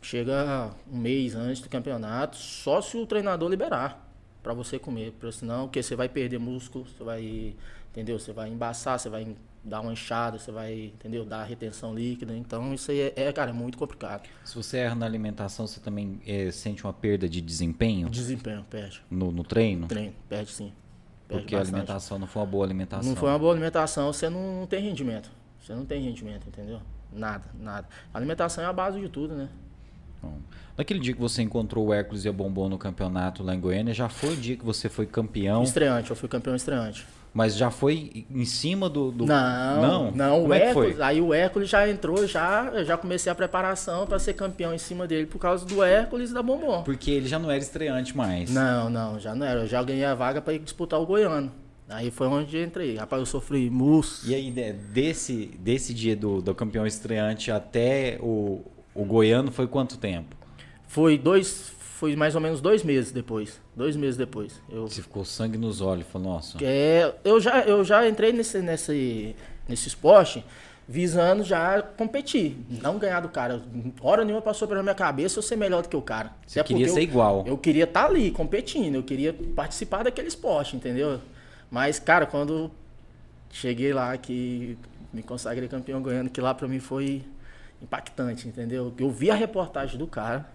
Chega 0.00 0.70
um 0.88 0.98
mês 0.98 1.34
antes 1.34 1.60
do 1.60 1.68
campeonato, 1.68 2.36
só 2.36 2.80
se 2.80 2.96
o 2.96 3.04
treinador 3.06 3.50
liberar 3.50 4.08
para 4.40 4.54
você 4.54 4.78
comer, 4.78 5.16
porque 5.18 5.36
senão 5.36 5.66
que 5.66 5.82
você 5.82 5.96
vai 5.96 6.08
perder 6.08 6.38
músculo, 6.38 6.86
você 6.86 7.02
vai, 7.02 7.56
entendeu? 7.90 8.16
Você 8.20 8.32
vai 8.32 8.50
embaçar, 8.50 9.00
você 9.00 9.08
vai 9.08 9.34
dar 9.64 9.80
uma 9.80 9.92
enxada, 9.92 10.38
você 10.38 10.52
vai, 10.52 10.92
entendeu? 10.94 11.24
Dar 11.24 11.42
retenção 11.42 11.92
líquida. 11.92 12.36
Então 12.36 12.72
isso 12.72 12.92
aí 12.92 13.00
é, 13.00 13.12
é 13.16 13.32
cara, 13.32 13.50
é 13.50 13.52
muito 13.52 13.76
complicado. 13.76 14.28
Se 14.44 14.54
você 14.54 14.76
erra 14.76 14.94
na 14.94 15.06
alimentação, 15.06 15.66
você 15.66 15.80
também 15.80 16.20
é, 16.24 16.52
sente 16.52 16.84
uma 16.84 16.92
perda 16.92 17.28
de 17.28 17.40
desempenho? 17.40 18.08
Desempenho, 18.08 18.64
perde. 18.70 19.02
No, 19.10 19.32
no 19.32 19.42
treino? 19.42 19.88
Treino, 19.88 20.14
perde 20.28 20.52
sim. 20.52 20.72
Porque 21.28 21.56
bastante. 21.56 21.74
a 21.74 21.78
alimentação 21.78 22.18
não 22.18 22.26
foi 22.26 22.42
uma 22.42 22.46
boa 22.46 22.64
alimentação. 22.64 23.08
Não 23.08 23.16
foi 23.16 23.28
uma 23.28 23.38
boa 23.38 23.52
alimentação, 23.52 24.12
você 24.12 24.28
não, 24.28 24.60
não 24.60 24.66
tem 24.66 24.80
rendimento. 24.80 25.30
Você 25.60 25.74
não 25.74 25.84
tem 25.84 26.00
rendimento, 26.02 26.46
entendeu? 26.46 26.80
Nada, 27.12 27.44
nada. 27.58 27.88
A 28.14 28.18
alimentação 28.18 28.62
é 28.62 28.66
a 28.66 28.72
base 28.72 29.00
de 29.00 29.08
tudo, 29.08 29.34
né? 29.34 29.48
Bom, 30.22 30.38
naquele 30.76 31.00
dia 31.00 31.14
que 31.14 31.20
você 31.20 31.42
encontrou 31.42 31.86
o 31.86 31.92
Hércules 31.92 32.24
e 32.24 32.28
a 32.28 32.32
Bombom 32.32 32.68
no 32.68 32.78
campeonato 32.78 33.42
lá 33.42 33.54
em 33.54 33.60
Goiânia, 33.60 33.92
já 33.92 34.08
foi 34.08 34.34
o 34.34 34.36
dia 34.36 34.56
que 34.56 34.64
você 34.64 34.88
foi 34.88 35.06
campeão? 35.06 35.62
Estreante, 35.62 36.10
eu 36.10 36.16
fui 36.16 36.28
campeão 36.28 36.54
estreante. 36.54 37.06
Mas 37.36 37.54
já 37.54 37.70
foi 37.70 38.24
em 38.30 38.46
cima 38.46 38.88
do. 38.88 39.12
do... 39.12 39.26
Não, 39.26 39.82
não, 39.82 40.10
não. 40.10 40.40
Como 40.40 40.48
o 40.48 40.54
é 40.54 40.62
Hércules, 40.62 41.00
aí 41.02 41.20
o 41.20 41.34
Hércules 41.34 41.68
já 41.68 41.86
entrou, 41.86 42.26
já, 42.26 42.70
eu 42.72 42.82
já 42.82 42.96
comecei 42.96 43.30
a 43.30 43.34
preparação 43.34 44.06
para 44.06 44.18
ser 44.18 44.32
campeão 44.32 44.72
em 44.72 44.78
cima 44.78 45.06
dele 45.06 45.26
por 45.26 45.38
causa 45.38 45.66
do 45.66 45.82
Hércules 45.82 46.30
e 46.30 46.32
da 46.32 46.42
Bombom. 46.42 46.82
Porque 46.82 47.10
ele 47.10 47.28
já 47.28 47.38
não 47.38 47.50
era 47.50 47.60
estreante 47.60 48.16
mais. 48.16 48.48
Não, 48.48 48.88
não, 48.88 49.20
já 49.20 49.34
não 49.34 49.44
era. 49.44 49.60
Eu 49.60 49.66
já 49.66 49.82
ganhei 49.82 50.06
a 50.06 50.14
vaga 50.14 50.40
para 50.40 50.54
ir 50.54 50.60
disputar 50.60 50.98
o 50.98 51.04
Goiano. 51.04 51.52
Aí 51.90 52.10
foi 52.10 52.26
onde 52.26 52.56
entrei. 52.58 52.96
Rapaz, 52.96 53.20
eu 53.20 53.26
sofri 53.26 53.68
mus. 53.68 54.26
E 54.26 54.34
aí, 54.34 54.50
desse, 54.50 55.50
desse 55.58 55.92
dia 55.92 56.16
do, 56.16 56.40
do 56.40 56.54
campeão 56.54 56.86
estreante 56.86 57.50
até 57.50 58.16
o, 58.18 58.62
o 58.94 59.04
Goiano, 59.04 59.52
foi 59.52 59.66
quanto 59.66 59.98
tempo? 59.98 60.34
Foi 60.88 61.18
dois, 61.18 61.70
foi 61.96 62.14
mais 62.14 62.34
ou 62.34 62.42
menos 62.42 62.60
dois 62.60 62.82
meses 62.82 63.10
depois. 63.10 63.58
Dois 63.74 63.96
meses 63.96 64.18
depois. 64.18 64.60
Eu... 64.68 64.86
Você 64.86 65.00
ficou 65.00 65.24
sangue 65.24 65.56
nos 65.56 65.80
olhos, 65.80 66.06
falou, 66.06 66.34
nossa. 66.34 66.58
É, 66.62 67.14
eu 67.24 67.40
já, 67.40 67.62
eu 67.62 67.82
já 67.82 68.06
entrei 68.06 68.34
nesse, 68.34 68.60
nesse, 68.60 69.34
nesse 69.66 69.88
esporte 69.88 70.44
visando 70.86 71.42
já 71.42 71.80
competir, 71.80 72.56
não 72.68 72.98
ganhar 72.98 73.20
do 73.20 73.30
cara. 73.30 73.62
Hora 74.00 74.26
nenhuma 74.26 74.42
passou 74.42 74.68
pela 74.68 74.82
minha 74.82 74.94
cabeça 74.94 75.38
eu 75.38 75.42
ser 75.42 75.56
melhor 75.56 75.82
do 75.82 75.88
que 75.88 75.96
o 75.96 76.02
cara. 76.02 76.32
Você 76.46 76.60
Até 76.60 76.68
queria 76.68 76.86
ser 76.86 77.00
eu, 77.00 77.04
igual. 77.04 77.44
Eu 77.46 77.56
queria 77.56 77.84
estar 77.84 78.02
tá 78.02 78.08
ali 78.08 78.30
competindo, 78.30 78.96
eu 78.96 79.02
queria 79.02 79.32
participar 79.32 80.04
daquele 80.04 80.28
esporte, 80.28 80.76
entendeu? 80.76 81.18
Mas, 81.70 81.98
cara, 81.98 82.26
quando 82.26 82.70
cheguei 83.50 83.94
lá 83.94 84.14
que 84.18 84.76
me 85.14 85.22
consagrei 85.22 85.66
campeão 85.66 86.02
ganhando, 86.02 86.28
que 86.28 86.42
lá 86.42 86.52
pra 86.52 86.68
mim 86.68 86.78
foi 86.78 87.24
impactante, 87.80 88.46
entendeu? 88.46 88.92
Eu 88.98 89.10
vi 89.10 89.30
a 89.30 89.34
reportagem 89.34 89.98
do 89.98 90.06
cara, 90.06 90.46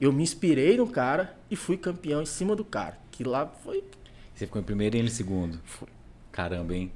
eu 0.00 0.12
me 0.12 0.22
inspirei 0.22 0.76
no 0.76 0.86
cara 0.86 1.36
e 1.50 1.56
fui 1.56 1.76
campeão 1.76 2.22
em 2.22 2.26
cima 2.26 2.54
do 2.54 2.64
cara. 2.64 2.98
Que 3.10 3.24
lá 3.24 3.46
foi. 3.46 3.84
Você 4.34 4.46
ficou 4.46 4.60
em 4.60 4.64
primeiro 4.64 4.96
e 4.96 5.00
ele 5.00 5.08
em 5.08 5.10
segundo. 5.10 5.60
Foi. 5.64 5.88
Caramba, 6.30 6.74
hein? 6.74 6.92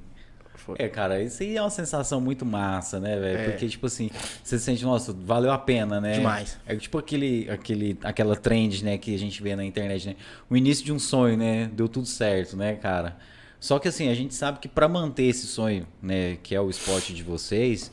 Foi. 0.54 0.76
É, 0.78 0.88
cara, 0.88 1.20
isso 1.20 1.42
aí 1.42 1.56
é 1.56 1.60
uma 1.60 1.70
sensação 1.70 2.20
muito 2.20 2.46
massa, 2.46 3.00
né, 3.00 3.18
velho? 3.18 3.38
É. 3.38 3.50
Porque, 3.50 3.68
tipo 3.68 3.86
assim, 3.86 4.10
você 4.44 4.58
sente, 4.58 4.84
nossa, 4.84 5.12
valeu 5.12 5.50
a 5.50 5.58
pena, 5.58 6.00
né? 6.00 6.14
Demais. 6.14 6.56
É 6.64 6.76
tipo 6.76 6.98
aquele, 6.98 7.50
aquele, 7.50 7.98
aquela 8.04 8.36
trend, 8.36 8.84
né, 8.84 8.96
que 8.96 9.12
a 9.12 9.18
gente 9.18 9.42
vê 9.42 9.56
na 9.56 9.64
internet, 9.64 10.06
né? 10.06 10.16
O 10.48 10.56
início 10.56 10.84
de 10.84 10.92
um 10.92 11.00
sonho, 11.00 11.36
né? 11.36 11.68
Deu 11.72 11.88
tudo 11.88 12.06
certo, 12.06 12.56
né, 12.56 12.76
cara? 12.76 13.16
Só 13.58 13.78
que 13.78 13.88
assim, 13.88 14.08
a 14.08 14.14
gente 14.14 14.34
sabe 14.34 14.60
que 14.60 14.68
para 14.68 14.88
manter 14.88 15.24
esse 15.24 15.46
sonho, 15.46 15.86
né, 16.00 16.36
que 16.42 16.54
é 16.54 16.60
o 16.60 16.68
esporte 16.68 17.14
de 17.14 17.22
vocês, 17.22 17.90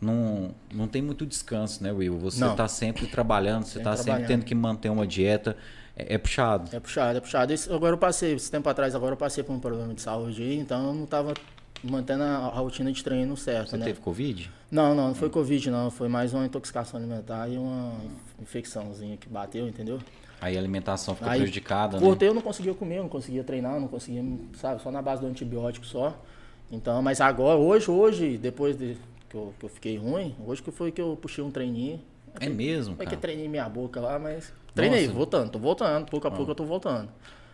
não, 0.00 0.54
não 0.72 0.86
tem 0.86 1.02
muito 1.02 1.26
descanso, 1.26 1.82
né, 1.82 1.92
Will? 1.92 2.18
Você 2.18 2.44
está 2.44 2.68
sempre 2.68 3.06
trabalhando, 3.06 3.64
você 3.64 3.78
está 3.78 3.96
sempre 3.96 4.26
tendo 4.26 4.44
que 4.44 4.54
manter 4.54 4.90
uma 4.90 5.06
dieta. 5.06 5.56
É, 5.96 6.14
é, 6.14 6.18
puxado. 6.18 6.74
É 6.74 6.78
puxado, 6.78 7.18
é 7.18 7.20
puxado. 7.20 7.52
Esse, 7.52 7.72
agora 7.72 7.94
eu 7.94 7.98
passei, 7.98 8.34
esse 8.34 8.50
tempo 8.50 8.68
atrás, 8.68 8.94
agora 8.94 9.14
eu 9.14 9.16
passei 9.16 9.42
por 9.42 9.52
um 9.52 9.58
problema 9.58 9.92
de 9.92 10.00
saúde 10.00 10.54
então 10.54 10.86
eu 10.86 10.94
não 10.94 11.04
estava 11.04 11.34
mantendo 11.82 12.22
a, 12.22 12.36
a, 12.36 12.58
rotina 12.58 12.92
de 12.92 13.02
treino 13.02 13.36
certo, 13.36 13.70
Você 13.70 13.76
né? 13.76 13.86
teve 13.86 14.00
Covid? 14.00 14.50
Não, 14.70 14.94
não, 14.94 15.08
não 15.08 15.14
foi 15.14 15.28
Covid, 15.28 15.70
não. 15.70 15.90
Foi 15.90 16.08
mais 16.08 16.32
uma 16.32 16.46
intoxicação 16.46 17.00
alimentar 17.00 17.48
e 17.48 17.56
uma 17.56 17.96
infecçãozinha 18.40 19.16
que 19.16 19.28
bateu, 19.28 19.66
entendeu? 19.66 19.98
Aí 20.40 20.56
a 20.56 20.60
alimentação 20.60 21.16
fica 21.16 21.30
Aí, 21.30 21.38
prejudicada, 21.38 21.98
cortei, 21.98 22.28
né? 22.28 22.30
eu 22.30 22.34
não 22.34 22.42
conseguia 22.42 22.72
comer, 22.72 23.00
não 23.00 23.08
conseguia 23.08 23.42
treinar, 23.42 23.80
não 23.80 23.88
conseguia, 23.88 24.22
sabe, 24.54 24.80
só 24.80 24.90
na 24.92 25.02
base 25.02 25.20
do 25.20 25.26
antibiótico 25.26 25.84
só. 25.84 26.16
Então, 26.70 27.02
mas 27.02 27.20
agora, 27.20 27.58
hoje, 27.58 27.90
hoje, 27.90 28.38
depois 28.38 28.76
de 28.76 28.96
que 29.28 29.34
eu, 29.36 29.54
que 29.58 29.64
eu 29.64 29.68
fiquei 29.68 29.96
ruim, 29.96 30.34
hoje 30.44 30.62
que 30.62 30.70
foi 30.70 30.90
que 30.90 31.00
eu 31.00 31.16
puxei 31.20 31.42
um 31.42 31.50
treininho. 31.50 32.00
É 32.40 32.48
mesmo, 32.48 32.96
É 32.98 33.06
que 33.06 33.16
treinei 33.16 33.48
minha 33.48 33.68
boca 33.68 34.00
lá, 34.00 34.18
mas 34.18 34.52
treinei, 34.74 35.06
Nossa. 35.06 35.14
voltando, 35.14 35.50
tô 35.50 35.58
voltando, 35.58 36.06
pouco 36.06 36.26
a 36.26 36.30
ah. 36.30 36.34
pouco 36.34 36.50
eu 36.50 36.54
tô 36.54 36.64
voltando. 36.64 37.08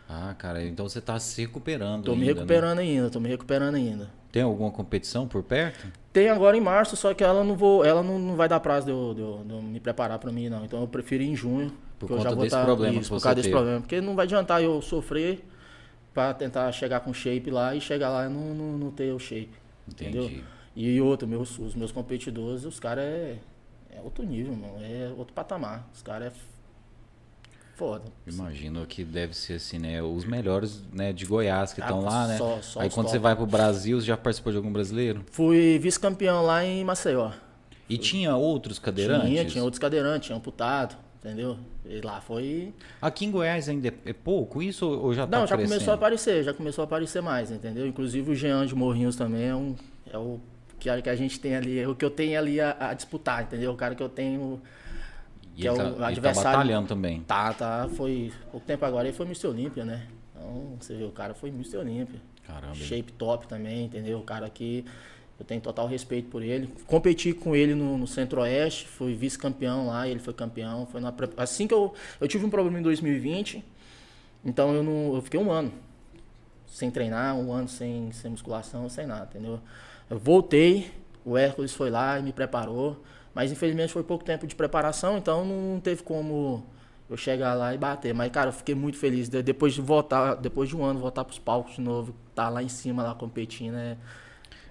Ah, 0.09 0.35
cara, 0.37 0.63
então 0.63 0.87
você 0.87 1.01
tá 1.01 1.19
se 1.19 1.41
recuperando 1.41 2.05
Tô 2.05 2.13
ainda, 2.13 2.21
me 2.21 2.27
recuperando 2.33 2.77
né? 2.77 2.83
ainda, 2.83 3.11
tô 3.11 3.21
me 3.21 3.29
recuperando 3.29 3.75
ainda. 3.77 4.11
Tem 4.31 4.43
alguma 4.43 4.71
competição 4.71 5.27
por 5.27 5.43
perto? 5.43 5.87
Tem 6.13 6.29
agora 6.29 6.57
em 6.57 6.61
março, 6.61 6.97
só 6.97 7.15
que 7.15 7.25
ela 7.25 7.43
não 7.43 7.57
vou, 7.57 7.85
ela 7.85 8.03
não, 8.03 8.19
não 8.19 8.37
vai 8.37 8.49
dar 8.49 8.61
prazo 8.61 8.87
de 8.87 8.93
eu, 8.93 9.15
de, 9.15 9.21
eu, 9.21 9.45
de 9.45 9.53
eu 9.55 9.63
me 9.63 9.81
preparar 9.81 10.19
para 10.19 10.31
mim, 10.31 10.49
não. 10.49 10.65
Então 10.65 10.81
eu 10.81 10.89
prefiro 10.89 11.23
ir 11.23 11.31
em 11.31 11.37
junho 11.37 11.73
por 11.99 12.09
conta 12.09 12.37
desse 12.37 12.51
tá, 12.51 12.65
problema 12.65 13.01
isso, 13.01 13.09
por 13.09 13.23
causa 13.23 13.37
desse 13.37 13.51
problema. 13.51 13.81
Porque 13.81 14.01
não 14.01 14.15
vai 14.15 14.25
adiantar 14.25 14.63
eu 14.63 14.83
sofrer 14.83 15.43
para 16.13 16.35
tentar 16.35 16.71
chegar 16.73 17.01
com 17.01 17.15
shape 17.15 17.51
lá 17.51 17.75
e 17.75 17.81
chegar 17.81 18.11
lá 18.11 18.27
e 18.27 18.29
não, 18.29 18.55
não, 18.55 18.79
não 18.79 18.91
ter 18.91 19.13
o 19.13 19.19
shape. 19.19 19.51
Entendi. 19.89 20.19
Entendeu? 20.19 20.45
E 20.77 21.01
outro, 21.01 21.27
meus, 21.27 21.59
os 21.59 21.75
meus 21.75 21.93
competidores, 21.93 22.65
os 22.65 22.81
caras 22.81 23.05
é, 23.05 23.39
é 23.91 24.01
outro 24.03 24.25
nível, 24.25 24.55
mano. 24.55 24.79
É 24.81 25.13
outro 25.17 25.33
patamar. 25.33 25.89
Os 25.95 26.03
caras 26.03 26.33
é 26.33 26.37
foda. 27.77 28.05
Imagino 28.27 28.85
que 28.87 29.05
deve 29.05 29.35
ser 29.37 29.55
assim, 29.55 29.79
né? 29.79 30.03
Os 30.03 30.25
melhores 30.25 30.83
né, 30.93 31.13
de 31.13 31.25
Goiás 31.25 31.73
que 31.73 31.81
estão 31.81 32.01
ah, 32.01 32.11
lá, 32.11 32.27
né? 32.27 32.39
Só, 32.39 32.61
só 32.61 32.81
Aí 32.81 32.91
quando 32.91 33.07
top. 33.07 33.17
você 33.17 33.19
vai 33.19 33.37
pro 33.37 33.47
Brasil, 33.47 34.01
você 34.01 34.07
já 34.07 34.17
participou 34.17 34.53
de 34.53 34.57
algum 34.57 34.73
brasileiro? 34.73 35.25
Fui 35.31 35.79
vice-campeão 35.79 36.43
lá 36.43 36.65
em 36.65 36.83
Maceió. 36.85 37.31
E 37.89 37.97
Fui. 37.97 38.05
tinha 38.05 38.35
outros 38.35 38.79
cadeirantes? 38.79 39.29
Tinha, 39.29 39.45
tinha 39.45 39.63
outros 39.63 39.79
cadeirantes, 39.79 40.27
tinha 40.27 40.37
amputado 40.37 40.97
entendeu? 41.25 41.57
E 41.87 42.01
lá 42.03 42.21
foi. 42.21 42.75
Aqui 43.01 43.25
em 43.25 43.31
Goiás 43.31 43.69
ainda 43.69 43.89
é 44.05 44.13
pouco 44.13 44.63
isso 44.63 44.87
ou 44.87 45.15
já 45.15 45.27
tá 45.27 45.39
Não, 45.39 45.47
já 45.47 45.57
crescendo? 45.57 45.75
começou 45.75 45.93
a 45.93 45.95
aparecer, 45.95 46.45
já 46.45 46.53
começou 46.53 46.83
a 46.83 46.85
aparecer 46.85 47.23
mais, 47.23 47.51
entendeu? 47.51 47.87
Inclusive 47.87 48.31
o 48.31 48.35
Jean 48.35 48.67
de 48.67 48.75
Morrinhos 48.75 49.17
também 49.17 49.45
é, 49.45 49.55
um, 49.55 49.75
é 50.11 50.19
o 50.19 50.39
que 50.85 50.91
a, 50.91 51.01
que 51.01 51.09
a 51.09 51.17
gente 51.17 51.41
tem 51.41 51.57
ali, 51.57 51.87
o 51.87 51.95
que 51.95 52.05
eu 52.05 52.11
tenho 52.11 52.39
ali 52.39 52.61
a, 52.61 52.77
a, 52.79 52.93
disputar, 52.93 53.43
entendeu? 53.43 53.73
O 53.73 53.77
cara 53.77 53.95
que 53.95 54.03
eu 54.03 54.09
tenho. 54.09 54.61
Que 55.55 55.63
e 55.63 55.67
é 55.67 55.73
o 55.73 55.77
tá, 55.77 55.91
tá 55.91 56.07
adversário. 56.09 56.43
Tá 56.43 56.53
batalhando 56.59 56.89
também. 56.89 57.21
Tá, 57.23 57.55
tá. 57.55 57.89
Foi. 57.97 58.31
Pouco 58.51 58.67
tempo 58.67 58.85
agora 58.85 59.09
ele 59.09 59.17
foi 59.17 59.25
Mr. 59.25 59.47
Olímpia, 59.47 59.83
né? 59.83 60.07
Então, 60.31 60.77
você 60.79 60.95
vê, 60.95 61.05
o 61.05 61.11
cara 61.11 61.33
foi 61.33 61.49
Mr. 61.49 61.79
Olímpia. 61.79 62.21
Caramba. 62.47 62.75
Shape 62.75 63.13
top 63.13 63.49
também, 63.49 63.87
entendeu? 63.87 64.19
O 64.19 64.23
cara 64.25 64.51
que 64.51 64.85
eu 65.41 65.47
tenho 65.47 65.59
total 65.63 65.87
respeito 65.87 66.29
por 66.29 66.43
ele. 66.43 66.69
Competi 66.87 67.33
com 67.33 67.57
ele 67.57 67.75
no, 67.75 67.97
no 67.97 68.07
Centro-Oeste, 68.07 68.87
fui 68.87 69.15
vice-campeão 69.15 69.87
lá, 69.87 70.07
ele 70.07 70.21
foi 70.21 70.35
campeão. 70.35 70.85
Foi 70.85 71.01
na, 71.01 71.15
assim 71.39 71.67
que 71.67 71.73
eu. 71.73 71.95
Eu 72.21 72.29
tive 72.29 72.45
um 72.45 72.51
problema 72.51 72.79
em 72.79 72.83
2020, 72.83 73.65
então 74.45 74.75
eu, 74.75 74.83
não, 74.83 75.15
eu 75.15 75.23
fiquei 75.23 75.41
um 75.41 75.51
ano 75.51 75.73
sem 76.67 76.91
treinar, 76.91 77.37
um 77.37 77.53
ano 77.55 77.69
sem, 77.69 78.13
sem 78.13 78.33
musculação, 78.33 78.87
sem 78.91 79.07
nada, 79.07 79.31
entendeu? 79.31 79.61
Eu 80.09 80.19
voltei, 80.19 80.91
o 81.25 81.37
Hércules 81.37 81.75
foi 81.75 81.91
lá 81.91 82.19
e 82.19 82.23
me 82.23 82.33
preparou, 82.33 83.03
mas 83.35 83.51
infelizmente 83.51 83.93
foi 83.93 84.03
pouco 84.03 84.25
tempo 84.25 84.47
de 84.47 84.55
preparação, 84.55 85.19
então 85.19 85.45
não 85.45 85.81
teve 85.81 86.03
como 86.03 86.65
eu 87.09 87.17
chegar 87.17 87.55
lá 87.55 87.75
e 87.75 87.79
bater. 87.79 88.15
Mas, 88.15 88.31
cara, 88.31 88.49
eu 88.49 88.53
fiquei 88.53 88.75
muito 88.75 88.99
feliz. 88.99 89.29
Depois 89.29 89.75
de 89.75 89.81
voltar, 89.81 90.35
depois 90.35 90.69
de 90.69 90.77
um 90.77 90.85
ano, 90.85 91.01
voltar 91.01 91.25
para 91.25 91.33
os 91.33 91.39
palcos 91.39 91.75
de 91.75 91.81
novo, 91.81 92.15
estar 92.31 92.45
tá 92.45 92.49
lá 92.49 92.63
em 92.63 92.69
cima, 92.69 93.03
lá 93.03 93.15
competindo, 93.15 93.77
é 93.77 93.97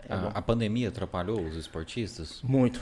é 0.08 0.14
a, 0.14 0.28
a, 0.28 0.42
pandemia 0.42 0.90
atrapalhou 0.90 1.40
os 1.40 1.56
esportistas? 1.56 2.42
Muito. 2.44 2.82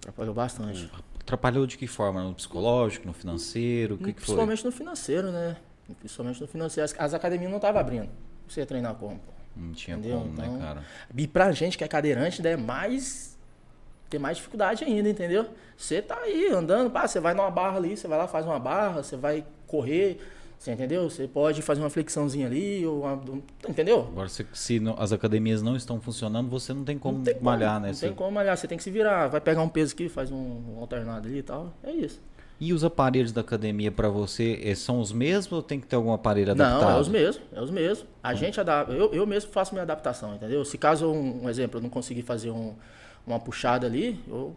Atrapalhou 0.00 0.34
bastante. 0.34 0.90
Atrapalhou 1.20 1.66
de 1.66 1.76
que 1.76 1.86
forma? 1.86 2.22
No 2.22 2.34
psicológico, 2.34 3.06
no 3.06 3.12
financeiro? 3.12 3.96
O 3.96 3.98
que, 3.98 4.04
que 4.04 4.20
foi? 4.20 4.34
Principalmente 4.34 4.64
no 4.64 4.72
financeiro, 4.72 5.32
né? 5.32 5.56
Principalmente 5.98 6.40
no 6.40 6.46
financeiro. 6.46 6.84
As, 6.84 6.94
as 6.98 7.14
academias 7.14 7.50
não 7.50 7.58
estavam 7.58 7.80
abrindo. 7.80 8.08
Você 8.48 8.60
ia 8.60 8.66
treinar 8.66 8.94
como? 8.94 9.20
Não 9.60 9.72
tinha 9.72 9.96
Entendeu? 9.96 10.20
como, 10.20 10.32
né, 10.32 10.44
então, 10.44 10.56
né, 10.56 10.64
cara? 10.64 10.84
E 11.16 11.26
pra 11.26 11.52
gente 11.52 11.76
que 11.76 11.84
é 11.84 11.88
cadeirante, 11.88 12.42
né, 12.42 12.56
mais. 12.56 13.38
Tem 14.08 14.18
mais 14.18 14.38
dificuldade 14.38 14.82
ainda, 14.82 15.08
entendeu? 15.08 15.46
Você 15.76 16.02
tá 16.02 16.18
aí 16.18 16.48
andando, 16.52 16.90
pá, 16.90 17.06
você 17.06 17.20
vai 17.20 17.32
numa 17.32 17.50
barra 17.50 17.76
ali, 17.76 17.96
você 17.96 18.08
vai 18.08 18.18
lá, 18.18 18.26
faz 18.26 18.44
uma 18.44 18.58
barra, 18.58 19.04
você 19.04 19.16
vai 19.16 19.44
correr 19.68 20.18
você 20.60 20.72
entendeu? 20.72 21.08
Você 21.08 21.26
pode 21.26 21.62
fazer 21.62 21.80
uma 21.80 21.88
flexãozinha 21.88 22.46
ali, 22.46 22.84
ou 22.84 23.00
uma, 23.00 23.18
entendeu? 23.66 24.00
Agora, 24.00 24.28
se, 24.28 24.46
se 24.52 24.78
não, 24.78 24.94
as 24.98 25.10
academias 25.10 25.62
não 25.62 25.74
estão 25.74 25.98
funcionando, 25.98 26.50
você 26.50 26.74
não 26.74 26.84
tem 26.84 26.98
como 26.98 27.16
não 27.16 27.24
tem 27.24 27.40
malhar, 27.40 27.76
como, 27.76 27.86
né? 27.86 27.92
Não 27.92 27.98
tem 27.98 28.12
como 28.12 28.30
malhar, 28.30 28.58
você 28.58 28.68
tem 28.68 28.76
que 28.76 28.84
se 28.84 28.90
virar. 28.90 29.28
Vai 29.28 29.40
pegar 29.40 29.62
um 29.62 29.70
peso 29.70 29.94
aqui, 29.94 30.06
faz 30.10 30.30
um, 30.30 30.36
um 30.36 30.78
alternado 30.78 31.26
ali 31.26 31.38
e 31.38 31.42
tal. 31.42 31.72
É 31.82 31.90
isso. 31.90 32.20
E 32.60 32.74
os 32.74 32.84
aparelhos 32.84 33.32
da 33.32 33.40
academia 33.40 33.90
para 33.90 34.10
você 34.10 34.60
eh, 34.62 34.74
são 34.74 35.00
os 35.00 35.12
mesmos 35.12 35.50
ou 35.50 35.62
tem 35.62 35.80
que 35.80 35.86
ter 35.86 35.96
algum 35.96 36.12
aparelho 36.12 36.52
adaptado? 36.52 36.82
Não, 36.82 36.90
é 36.90 37.00
os 37.00 37.08
mesmos, 37.08 37.42
é 37.54 37.60
os 37.62 37.70
mesmos. 37.70 38.06
A 38.22 38.32
hum. 38.32 38.36
gente 38.36 38.60
adapta, 38.60 38.92
eu, 38.92 39.14
eu 39.14 39.26
mesmo 39.26 39.50
faço 39.50 39.72
minha 39.72 39.82
adaptação, 39.82 40.34
entendeu? 40.34 40.62
Se 40.62 40.76
caso, 40.76 41.06
um, 41.06 41.44
um 41.44 41.48
exemplo, 41.48 41.78
eu 41.78 41.82
não 41.82 41.88
conseguir 41.88 42.20
fazer 42.20 42.50
um, 42.50 42.74
uma 43.26 43.40
puxada 43.40 43.86
ali, 43.86 44.20
eu 44.28 44.54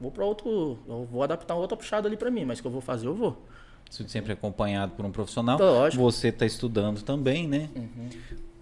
vou 0.00 0.10
para 0.10 0.24
outro, 0.24 0.76
eu 0.88 1.08
vou 1.08 1.22
adaptar 1.22 1.54
outra 1.54 1.76
puxada 1.76 2.08
ali 2.08 2.16
para 2.16 2.32
mim, 2.32 2.44
mas 2.44 2.60
que 2.60 2.66
eu 2.66 2.70
vou 2.70 2.80
fazer, 2.80 3.06
eu 3.06 3.14
vou. 3.14 3.40
sempre 3.88 4.32
acompanhado 4.32 4.92
por 4.96 5.04
um 5.04 5.12
profissional. 5.12 5.56
Lógico. 5.56 6.02
Você 6.02 6.28
está 6.28 6.44
estudando 6.44 7.02
também, 7.02 7.46
né? 7.46 7.70
Uhum. 7.76 8.08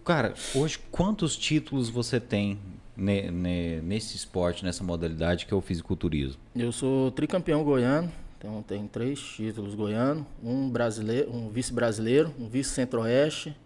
Cara, 0.05 0.35
hoje 0.55 0.79
quantos 0.90 1.35
títulos 1.38 1.88
você 1.88 2.20
tem 2.20 2.59
ne, 2.94 3.31
ne, 3.31 3.81
nesse 3.81 4.14
esporte, 4.14 4.62
nessa 4.62 4.85
modalidade 4.85 5.47
que 5.47 5.55
é 5.55 5.57
o 5.57 5.62
fisiculturismo? 5.62 6.38
Eu 6.55 6.70
sou 6.70 7.11
tricampeão 7.11 7.64
goiano, 7.64 8.12
então 8.44 8.62
tenho 8.62 8.87
três 8.87 9.18
títulos 9.18 9.74
goiano, 9.74 10.26
um 10.42 10.68
brasileiro, 10.68 11.35
um 11.35 11.48
vice-brasileiro, 11.48 12.30
um 12.38 12.46
vice-centro-oeste. 12.46 13.57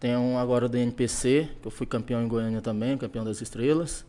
Tenho 0.00 0.18
um 0.20 0.38
agora 0.38 0.70
do 0.70 0.76
NPC, 0.78 1.50
que 1.60 1.68
eu 1.68 1.70
fui 1.70 1.86
campeão 1.86 2.22
em 2.22 2.26
Goiânia 2.26 2.62
também, 2.62 2.96
campeão 2.96 3.22
das 3.22 3.42
estrelas. 3.42 4.06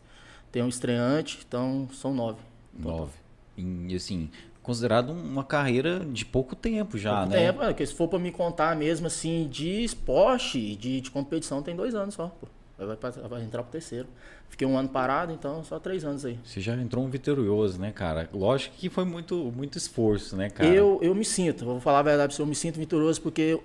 Tenho 0.50 0.64
um 0.64 0.68
estreante, 0.68 1.40
então 1.46 1.90
são 1.92 2.14
nove. 2.14 2.40
Nove. 2.72 3.12
E 3.58 3.94
assim, 3.94 4.30
considerado 4.62 5.10
uma 5.10 5.44
carreira 5.44 6.00
de 6.00 6.24
pouco 6.24 6.56
tempo 6.56 6.96
já, 6.96 7.18
pouco 7.18 7.30
né? 7.30 7.46
Tempo, 7.46 7.62
é, 7.62 7.66
porque 7.66 7.84
se 7.84 7.92
for 7.92 8.08
para 8.08 8.18
me 8.18 8.32
contar 8.32 8.74
mesmo 8.76 9.08
assim 9.08 9.46
de 9.46 9.84
esporte, 9.84 10.74
de, 10.74 11.02
de 11.02 11.10
competição, 11.10 11.62
tem 11.62 11.76
dois 11.76 11.94
anos 11.94 12.14
só. 12.14 12.28
Pô. 12.28 12.48
Vai, 12.78 12.96
vai 13.28 13.42
entrar 13.42 13.62
pro 13.62 13.72
terceiro. 13.72 14.06
Fiquei 14.48 14.66
um 14.66 14.78
ano 14.78 14.88
parado, 14.88 15.32
então 15.32 15.64
só 15.64 15.78
três 15.78 16.04
anos 16.04 16.24
aí. 16.24 16.38
Você 16.44 16.60
já 16.60 16.74
entrou 16.76 17.04
um 17.04 17.10
vitorioso, 17.10 17.80
né, 17.80 17.90
cara? 17.90 18.28
Lógico 18.32 18.76
que 18.76 18.88
foi 18.88 19.04
muito, 19.04 19.52
muito 19.54 19.76
esforço, 19.76 20.36
né, 20.36 20.48
cara? 20.48 20.72
Eu, 20.72 20.98
eu 21.02 21.14
me 21.14 21.24
sinto, 21.24 21.64
vou 21.64 21.80
falar 21.80 21.98
a 21.98 22.02
verdade, 22.02 22.38
eu 22.38 22.46
me 22.46 22.54
sinto 22.54 22.78
vitorioso 22.78 23.20
porque 23.20 23.60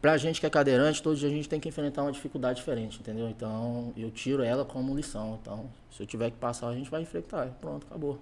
pra 0.00 0.16
gente 0.16 0.40
que 0.40 0.46
é 0.46 0.50
cadeirante, 0.50 1.02
todo 1.02 1.16
dia 1.16 1.28
a 1.28 1.32
gente 1.32 1.48
tem 1.48 1.58
que 1.58 1.68
enfrentar 1.68 2.02
uma 2.02 2.12
dificuldade 2.12 2.60
diferente, 2.60 3.00
entendeu? 3.00 3.28
Então 3.28 3.92
eu 3.96 4.10
tiro 4.10 4.42
ela 4.42 4.64
como 4.64 4.94
lição. 4.94 5.38
Então, 5.42 5.68
se 5.90 6.02
eu 6.02 6.06
tiver 6.06 6.30
que 6.30 6.36
passar, 6.36 6.68
a 6.68 6.74
gente 6.74 6.90
vai 6.90 7.02
enfrentar. 7.02 7.46
Pronto, 7.60 7.86
acabou. 7.86 8.18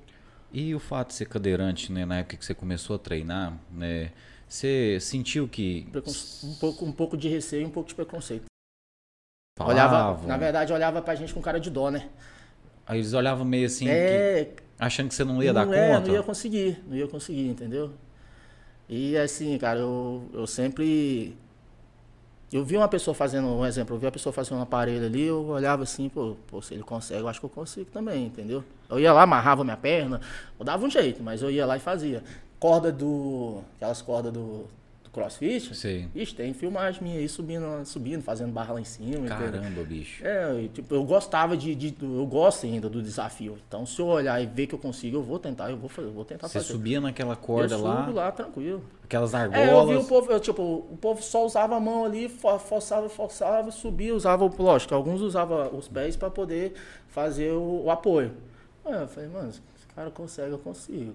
E 0.53 0.75
o 0.75 0.81
fato 0.81 1.09
de 1.09 1.15
ser 1.15 1.27
cadeirante, 1.27 1.93
né, 1.93 2.07
na 2.07 2.19
época 2.19 2.37
que 2.37 2.45
você 2.45 2.55
começou 2.55 2.97
a 2.97 2.99
treinar, 2.99 3.59
né, 3.71 4.13
você 4.49 4.99
sentiu 5.01 5.47
que 5.49 5.87
um 6.43 6.55
pouco, 6.55 6.85
um 6.85 6.93
pouco 6.93 7.17
de 7.17 7.29
receio, 7.29 7.63
e 7.63 7.67
um 7.67 7.71
pouco 7.71 7.89
de 7.89 7.95
preconceito. 7.95 8.47
Olhava, 9.59 10.27
na 10.27 10.37
verdade, 10.37 10.73
olhava 10.73 11.01
pra 11.01 11.15
gente 11.15 11.33
com 11.33 11.41
cara 11.41 11.59
de 11.59 11.71
dó, 11.71 11.91
né? 11.91 12.09
Aí 12.87 12.99
eles 12.99 13.15
olhavam 13.15 13.45
meio 13.45 13.67
assim, 13.67 13.89
é, 13.89 14.51
achando 14.79 15.09
que 15.09 15.15
você 15.15 15.25
não 15.25 15.43
ia 15.43 15.53
não 15.53 15.67
dar 15.67 15.75
é, 15.75 15.95
conta. 15.95 16.09
Não 16.09 16.15
ia 16.15 16.23
conseguir, 16.23 16.85
não 16.87 16.97
ia 16.97 17.09
conseguir, 17.09 17.49
entendeu? 17.49 17.91
E 18.89 19.17
assim, 19.17 19.57
cara, 19.59 19.81
eu, 19.81 20.29
eu 20.33 20.47
sempre 20.47 21.37
eu 22.53 22.65
vi 22.65 22.77
uma 22.77 22.87
pessoa 22.87 23.15
fazendo, 23.15 23.49
um 23.49 23.67
exemplo, 23.67 23.97
eu 23.97 23.99
vi 23.99 24.07
uma 24.07 24.13
pessoa 24.13 24.33
fazendo 24.33 24.59
um 24.59 24.63
aparelho 24.63 25.07
ali, 25.07 25.23
eu 25.23 25.47
olhava 25.47 25.83
assim, 25.83 26.09
pô, 26.09 26.37
pô, 26.47 26.63
se 26.63 26.75
ele 26.75 26.83
consegue, 26.83 27.21
eu 27.21 27.29
acho 27.29 27.41
que 27.41 27.47
eu 27.47 27.51
consigo 27.51 27.91
também, 27.91 28.27
entendeu? 28.27 28.63
Eu 28.89 29.01
ia 29.01 29.13
lá, 29.13 29.23
amarrava 29.23 29.65
minha 29.65 29.77
perna, 29.77 30.21
eu 30.59 30.65
dava 30.65 30.85
um 30.85 30.91
jeito, 30.91 31.23
mas 31.23 31.43
eu 31.43 31.51
ia 31.51 31.67
lá 31.67 31.77
e 31.77 31.81
fazia. 31.81 32.23
Corda 32.61 32.93
do. 32.93 33.63
Aquelas 33.77 34.01
cordas 34.01 34.33
do, 34.33 34.67
crossfit, 35.17 35.75
Sim. 35.75 36.11
Ixi, 36.15 36.35
tem 36.35 36.53
filmagem 36.53 37.03
minha 37.03 37.19
aí 37.19 37.29
subindo, 37.29 37.65
subindo, 37.87 38.23
fazendo 38.23 38.53
barra 38.53 38.75
lá 38.75 38.81
em 38.81 38.85
cima. 38.85 39.27
Caramba, 39.27 39.59
entendeu? 39.59 39.85
bicho. 39.87 40.23
É, 40.23 40.69
tipo, 40.75 40.95
eu 40.95 41.03
gostava 41.05 41.57
de, 41.57 41.75
de, 41.75 41.97
Eu 42.03 42.27
gosto 42.27 42.67
ainda 42.67 42.91
do 42.91 43.03
desafio. 43.03 43.57
Então, 43.67 43.87
se 43.87 43.99
eu 43.99 44.07
olhar 44.07 44.41
e 44.43 44.45
ver 44.45 44.67
que 44.67 44.75
eu 44.75 44.79
consigo, 44.79 45.17
eu 45.17 45.23
vou 45.23 45.39
tentar, 45.39 45.71
eu 45.71 45.79
vou, 45.79 45.89
fazer, 45.89 46.09
eu 46.09 46.13
vou 46.13 46.25
tentar 46.25 46.49
Você 46.49 46.55
fazer. 46.55 46.67
Você 46.67 46.73
subia 46.75 47.01
naquela 47.01 47.35
corda 47.35 47.75
eu 47.75 47.83
lá? 47.83 48.05
Subo 48.05 48.17
lá, 48.17 48.31
tranquilo. 48.31 48.83
Aquelas 49.05 49.35
argolas. 49.35 49.69
É, 49.69 49.73
eu 49.73 49.87
vi 49.87 49.97
o 49.97 50.05
povo, 50.05 50.31
eu, 50.31 50.39
tipo, 50.39 50.63
o 50.63 50.99
povo 51.01 51.23
só 51.23 51.47
usava 51.47 51.77
a 51.77 51.81
mão 51.81 52.05
ali, 52.05 52.29
forçava, 52.29 53.09
forçava, 53.09 53.71
subia, 53.71 54.15
usava, 54.15 54.45
lógico, 54.45 54.95
alguns 54.95 55.23
usavam 55.23 55.75
os 55.75 55.89
pés 55.89 56.15
para 56.15 56.29
poder 56.29 56.75
fazer 57.09 57.53
o, 57.53 57.85
o 57.85 57.91
apoio. 57.91 58.33
Aí 58.85 59.01
eu 59.01 59.09
falei, 59.09 59.31
mano, 59.31 59.49
esse 59.49 59.61
cara 59.95 60.11
consegue, 60.11 60.51
eu 60.51 60.59
consigo. 60.59 61.15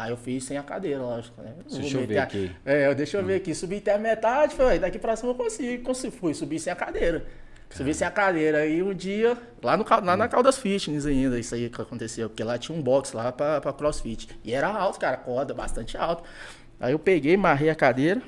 Aí 0.00 0.10
eu 0.10 0.16
fiz 0.16 0.44
sem 0.44 0.56
a 0.56 0.62
cadeira, 0.62 1.02
lógico, 1.02 1.42
né? 1.42 1.52
Deixa 1.70 1.98
eu 1.98 2.06
ver 2.06 2.16
a... 2.16 2.22
aqui. 2.22 2.50
É, 2.64 2.94
deixa 2.94 3.18
eu 3.18 3.24
ver 3.24 3.34
aqui. 3.34 3.54
Subi 3.54 3.76
até 3.76 3.94
a 3.94 3.98
metade, 3.98 4.54
falei, 4.54 4.78
daqui 4.78 4.98
pra 4.98 5.14
cima 5.14 5.32
eu 5.32 5.34
consigo. 5.34 5.84
consigo. 5.84 6.16
Fui, 6.16 6.32
subi 6.32 6.58
sem 6.58 6.72
a 6.72 6.76
cadeira. 6.76 7.20
Caramba. 7.20 7.76
Subi 7.76 7.92
sem 7.92 8.06
a 8.06 8.10
cadeira. 8.10 8.58
Aí 8.60 8.82
um 8.82 8.94
dia, 8.94 9.36
lá, 9.62 9.76
no, 9.76 9.84
lá 9.86 10.16
na 10.16 10.26
Caldas 10.26 10.56
Fitness 10.56 11.04
ainda, 11.04 11.38
isso 11.38 11.54
aí 11.54 11.68
que 11.68 11.82
aconteceu. 11.82 12.30
Porque 12.30 12.42
lá 12.42 12.56
tinha 12.56 12.76
um 12.76 12.80
box 12.80 13.12
lá 13.12 13.30
pra, 13.30 13.60
pra 13.60 13.74
crossfit. 13.74 14.26
E 14.42 14.54
era 14.54 14.68
alto, 14.68 14.98
cara, 14.98 15.18
corda 15.18 15.52
bastante 15.52 15.98
alto. 15.98 16.24
Aí 16.80 16.92
eu 16.92 16.98
peguei, 16.98 17.36
marrei 17.36 17.68
a 17.68 17.74
cadeira 17.74 18.22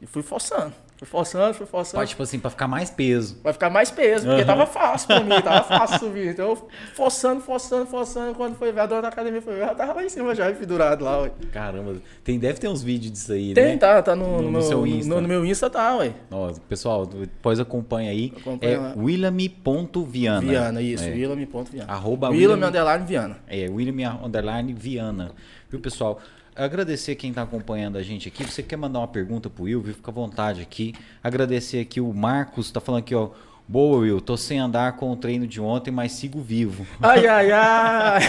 e 0.00 0.06
fui 0.06 0.22
forçando. 0.22 0.72
Fui 0.98 1.06
forçando, 1.06 1.54
fui 1.54 1.64
forçando. 1.64 2.00
Pode, 2.00 2.10
tipo 2.10 2.22
assim, 2.24 2.40
pra 2.40 2.50
ficar 2.50 2.66
mais 2.66 2.90
peso. 2.90 3.36
Pra 3.36 3.52
ficar 3.52 3.70
mais 3.70 3.88
peso, 3.88 4.26
porque 4.26 4.40
uhum. 4.40 4.46
tava 4.46 4.66
fácil 4.66 5.06
pra 5.06 5.20
mim, 5.20 5.40
tava 5.40 5.62
fácil 5.62 5.98
subir. 6.00 6.30
Então 6.30 6.48
eu 6.48 6.68
forçando, 6.96 7.40
forçando, 7.40 7.86
forçando. 7.86 8.34
Quando 8.34 8.56
foi 8.56 8.72
ver 8.72 8.80
a 8.80 8.86
dona 8.86 9.02
da 9.02 9.08
academia, 9.08 9.40
foi 9.40 9.54
ver, 9.54 9.72
tava 9.76 9.92
lá 9.92 10.04
em 10.04 10.08
cima 10.08 10.34
já, 10.34 10.50
pendurado 10.50 11.04
lá, 11.04 11.20
ué. 11.20 11.30
Caramba, 11.52 11.94
tem, 12.24 12.36
deve 12.36 12.58
ter 12.58 12.66
uns 12.66 12.82
vídeos 12.82 13.12
disso 13.12 13.32
aí, 13.32 13.54
tem, 13.54 13.64
né? 13.64 13.70
Tem, 13.70 13.78
tá, 13.78 14.02
tá 14.02 14.16
no, 14.16 14.42
no, 14.42 14.50
no, 14.50 14.62
seu 14.62 14.84
Insta. 14.84 15.14
No, 15.14 15.20
no, 15.20 15.28
meu 15.28 15.46
Insta 15.46 15.70
tá, 15.70 15.96
ué. 15.98 16.14
Nossa, 16.28 16.60
pessoal, 16.68 17.06
depois 17.06 17.60
acompanha 17.60 18.10
aí. 18.10 18.32
Acompanha 18.36 18.72
é 18.72 18.98
william.viana. 18.98 20.40
Viana, 20.40 20.82
isso, 20.82 21.04
é. 21.04 21.10
william.viana. 21.10 21.92
Arroba 21.92 22.28
William 22.30 22.66
underline 22.66 23.06
Viana. 23.06 23.38
É, 23.46 23.68
William 23.70 24.18
underline 24.24 24.72
Viana. 24.72 25.30
Viu, 25.70 25.78
pessoal? 25.78 26.18
Agradecer 26.58 27.14
quem 27.14 27.30
está 27.30 27.42
acompanhando 27.42 27.96
a 27.96 28.02
gente 28.02 28.28
aqui. 28.28 28.44
Você 28.44 28.62
quer 28.62 28.76
mandar 28.76 28.98
uma 28.98 29.08
pergunta 29.08 29.48
pro 29.48 29.64
Will, 29.64 29.82
fica 29.82 30.10
à 30.10 30.14
vontade 30.14 30.60
aqui. 30.60 30.94
Agradecer 31.22 31.80
aqui 31.80 32.00
o 32.00 32.12
Marcos, 32.12 32.66
está 32.66 32.80
falando 32.80 33.00
aqui, 33.00 33.14
ó. 33.14 33.30
Boa, 33.70 33.98
Will. 33.98 34.18
Tô 34.18 34.34
sem 34.34 34.58
andar 34.58 34.96
com 34.96 35.12
o 35.12 35.16
treino 35.16 35.46
de 35.46 35.60
ontem, 35.60 35.90
mas 35.90 36.12
sigo 36.12 36.40
vivo. 36.40 36.86
Ai, 37.02 37.26
ai, 37.26 37.52
ai. 37.52 38.22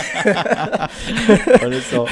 Olha 1.64 1.82
só. 1.82 2.06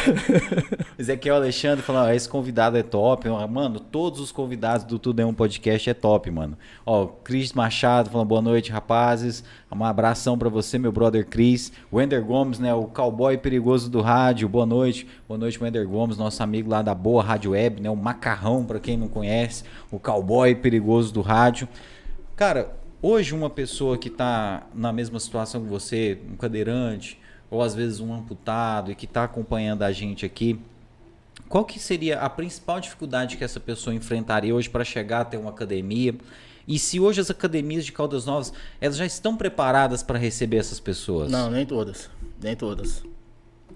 Ezequiel 0.97 1.35
Alexandre 1.35 1.83
falando, 1.83 2.13
esse 2.13 2.29
convidado 2.29 2.77
é 2.77 2.83
top. 2.83 3.27
Mano, 3.49 3.81
todos 3.81 4.21
os 4.21 4.31
convidados 4.31 4.85
do 4.85 4.97
Tudo 4.97 5.19
é 5.19 5.25
um 5.25 5.33
Podcast 5.33 5.89
é 5.89 5.93
top, 5.93 6.31
mano. 6.31 6.57
Ó, 6.85 7.05
Cris 7.05 7.51
Machado 7.51 8.09
falando, 8.09 8.29
boa 8.29 8.41
noite, 8.41 8.71
rapazes. 8.71 9.43
Um 9.69 9.83
abração 9.83 10.37
para 10.37 10.47
você, 10.47 10.77
meu 10.77 10.93
brother 10.93 11.27
Cris. 11.27 11.73
Wender 11.91 12.23
Gomes, 12.23 12.59
né, 12.59 12.73
o 12.73 12.85
cowboy 12.85 13.37
perigoso 13.37 13.89
do 13.89 13.99
rádio. 13.99 14.47
Boa 14.47 14.65
noite. 14.65 15.05
Boa 15.27 15.37
noite, 15.37 15.61
Wender 15.61 15.85
Gomes, 15.85 16.17
nosso 16.17 16.41
amigo 16.41 16.69
lá 16.69 16.81
da 16.81 16.95
Boa 16.95 17.21
Rádio 17.21 17.51
Web, 17.51 17.81
né, 17.81 17.89
o 17.89 17.95
macarrão, 17.97 18.63
para 18.63 18.79
quem 18.79 18.95
não 18.95 19.09
conhece, 19.09 19.65
o 19.91 19.99
cowboy 19.99 20.55
perigoso 20.55 21.13
do 21.13 21.19
rádio. 21.19 21.67
Cara, 22.33 22.86
Hoje, 23.01 23.35
uma 23.35 23.49
pessoa 23.49 23.97
que 23.97 24.07
está 24.07 24.65
na 24.73 24.91
mesma 24.91 25.19
situação 25.19 25.61
que 25.61 25.69
você, 25.69 26.19
um 26.31 26.35
cadeirante, 26.35 27.19
ou 27.49 27.61
às 27.61 27.75
vezes 27.75 27.99
um 27.99 28.11
amputado, 28.13 28.91
e 28.91 28.95
que 28.95 29.05
está 29.05 29.23
acompanhando 29.23 29.83
a 29.83 29.91
gente 29.91 30.25
aqui, 30.25 30.59
qual 31.47 31.63
que 31.63 31.79
seria 31.79 32.19
a 32.19 32.29
principal 32.29 32.79
dificuldade 32.79 33.37
que 33.37 33.43
essa 33.43 33.59
pessoa 33.59 33.93
enfrentaria 33.93 34.53
hoje 34.53 34.69
para 34.69 34.83
chegar 34.83 35.21
até 35.21 35.37
uma 35.37 35.51
academia? 35.51 36.15
E 36.67 36.79
se 36.79 36.99
hoje 36.99 37.21
as 37.21 37.29
academias 37.29 37.85
de 37.85 37.91
Caldas 37.91 38.25
Novas, 38.25 38.51
elas 38.81 38.97
já 38.97 39.05
estão 39.05 39.37
preparadas 39.37 40.01
para 40.01 40.17
receber 40.17 40.57
essas 40.57 40.79
pessoas? 40.79 41.31
Não, 41.31 41.51
nem 41.51 41.65
todas. 41.65 42.09
Nem 42.41 42.55
todas 42.55 43.03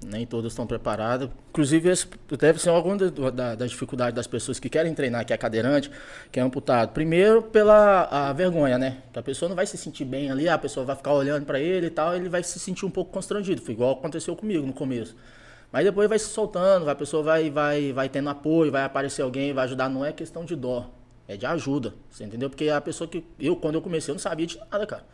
nem 0.06 0.26
todas 0.26 0.52
estão 0.52 0.66
preparadas. 0.66 1.30
Inclusive, 1.50 1.90
esse 1.90 2.08
deve 2.40 2.60
ser 2.60 2.70
alguma 2.70 2.98
da, 2.98 3.56
da, 3.56 3.66
dificuldade 3.68 4.16
das 4.16 4.28
pessoas 4.28 4.60
que 4.60 4.70
querem 4.70 4.94
treinar, 4.94 5.26
que 5.26 5.34
é 5.34 5.38
cadeirante, 5.38 5.92
que 6.32 6.40
é 6.40 6.44
amputado. 6.44 6.92
Primeiro, 6.92 7.44
pela 7.44 8.34
vergonha, 8.34 8.78
né? 8.78 8.98
Que 9.14 9.20
a 9.20 9.24
pessoa 9.24 9.50
não 9.50 9.56
vai 9.56 9.66
se 9.66 9.78
sentir 9.78 10.06
bem 10.06 10.32
ali, 10.32 10.50
a 10.50 10.58
pessoa 10.58 10.86
vai 10.86 10.96
ficar 10.96 11.14
olhando 11.14 11.46
para 11.46 11.60
ele 11.60 11.88
e 11.88 11.90
tal, 11.92 12.16
ele 12.16 12.30
vai 12.30 12.44
se 12.44 12.60
sentir 12.60 12.86
um 12.86 12.90
pouco 12.90 13.12
constrangido. 13.12 13.62
Foi 13.62 13.74
igual 13.74 13.92
aconteceu 13.94 14.36
comigo 14.36 14.66
no 14.66 14.74
começo. 14.74 15.16
Mas 15.72 15.86
depois 15.86 16.10
vai 16.10 16.20
se 16.20 16.26
soltando, 16.26 16.90
a 16.90 16.96
pessoa 16.96 17.24
vai, 17.24 17.50
vai, 17.50 17.94
vai 17.94 18.10
tendo 18.10 18.30
apoio, 18.30 18.72
vai 18.72 18.84
aparecer 18.84 19.22
alguém, 19.22 19.54
vai 19.54 19.64
ajudar. 19.66 19.88
Não 19.88 20.04
é 20.04 20.12
questão 20.12 20.44
de 20.44 20.56
dó, 20.56 20.90
é 21.28 21.38
de 21.38 21.46
ajuda. 21.46 21.94
Você 22.10 22.26
entendeu? 22.26 22.50
Porque 22.50 22.70
a 22.70 22.82
pessoa 22.82 23.08
que. 23.08 23.24
Eu, 23.40 23.56
quando 23.56 23.76
eu 23.76 23.82
comecei, 23.82 24.12
eu 24.12 24.16
não 24.16 24.20
sabia 24.20 24.46
de 24.46 24.58
nada, 24.58 24.86
cara. 24.86 25.06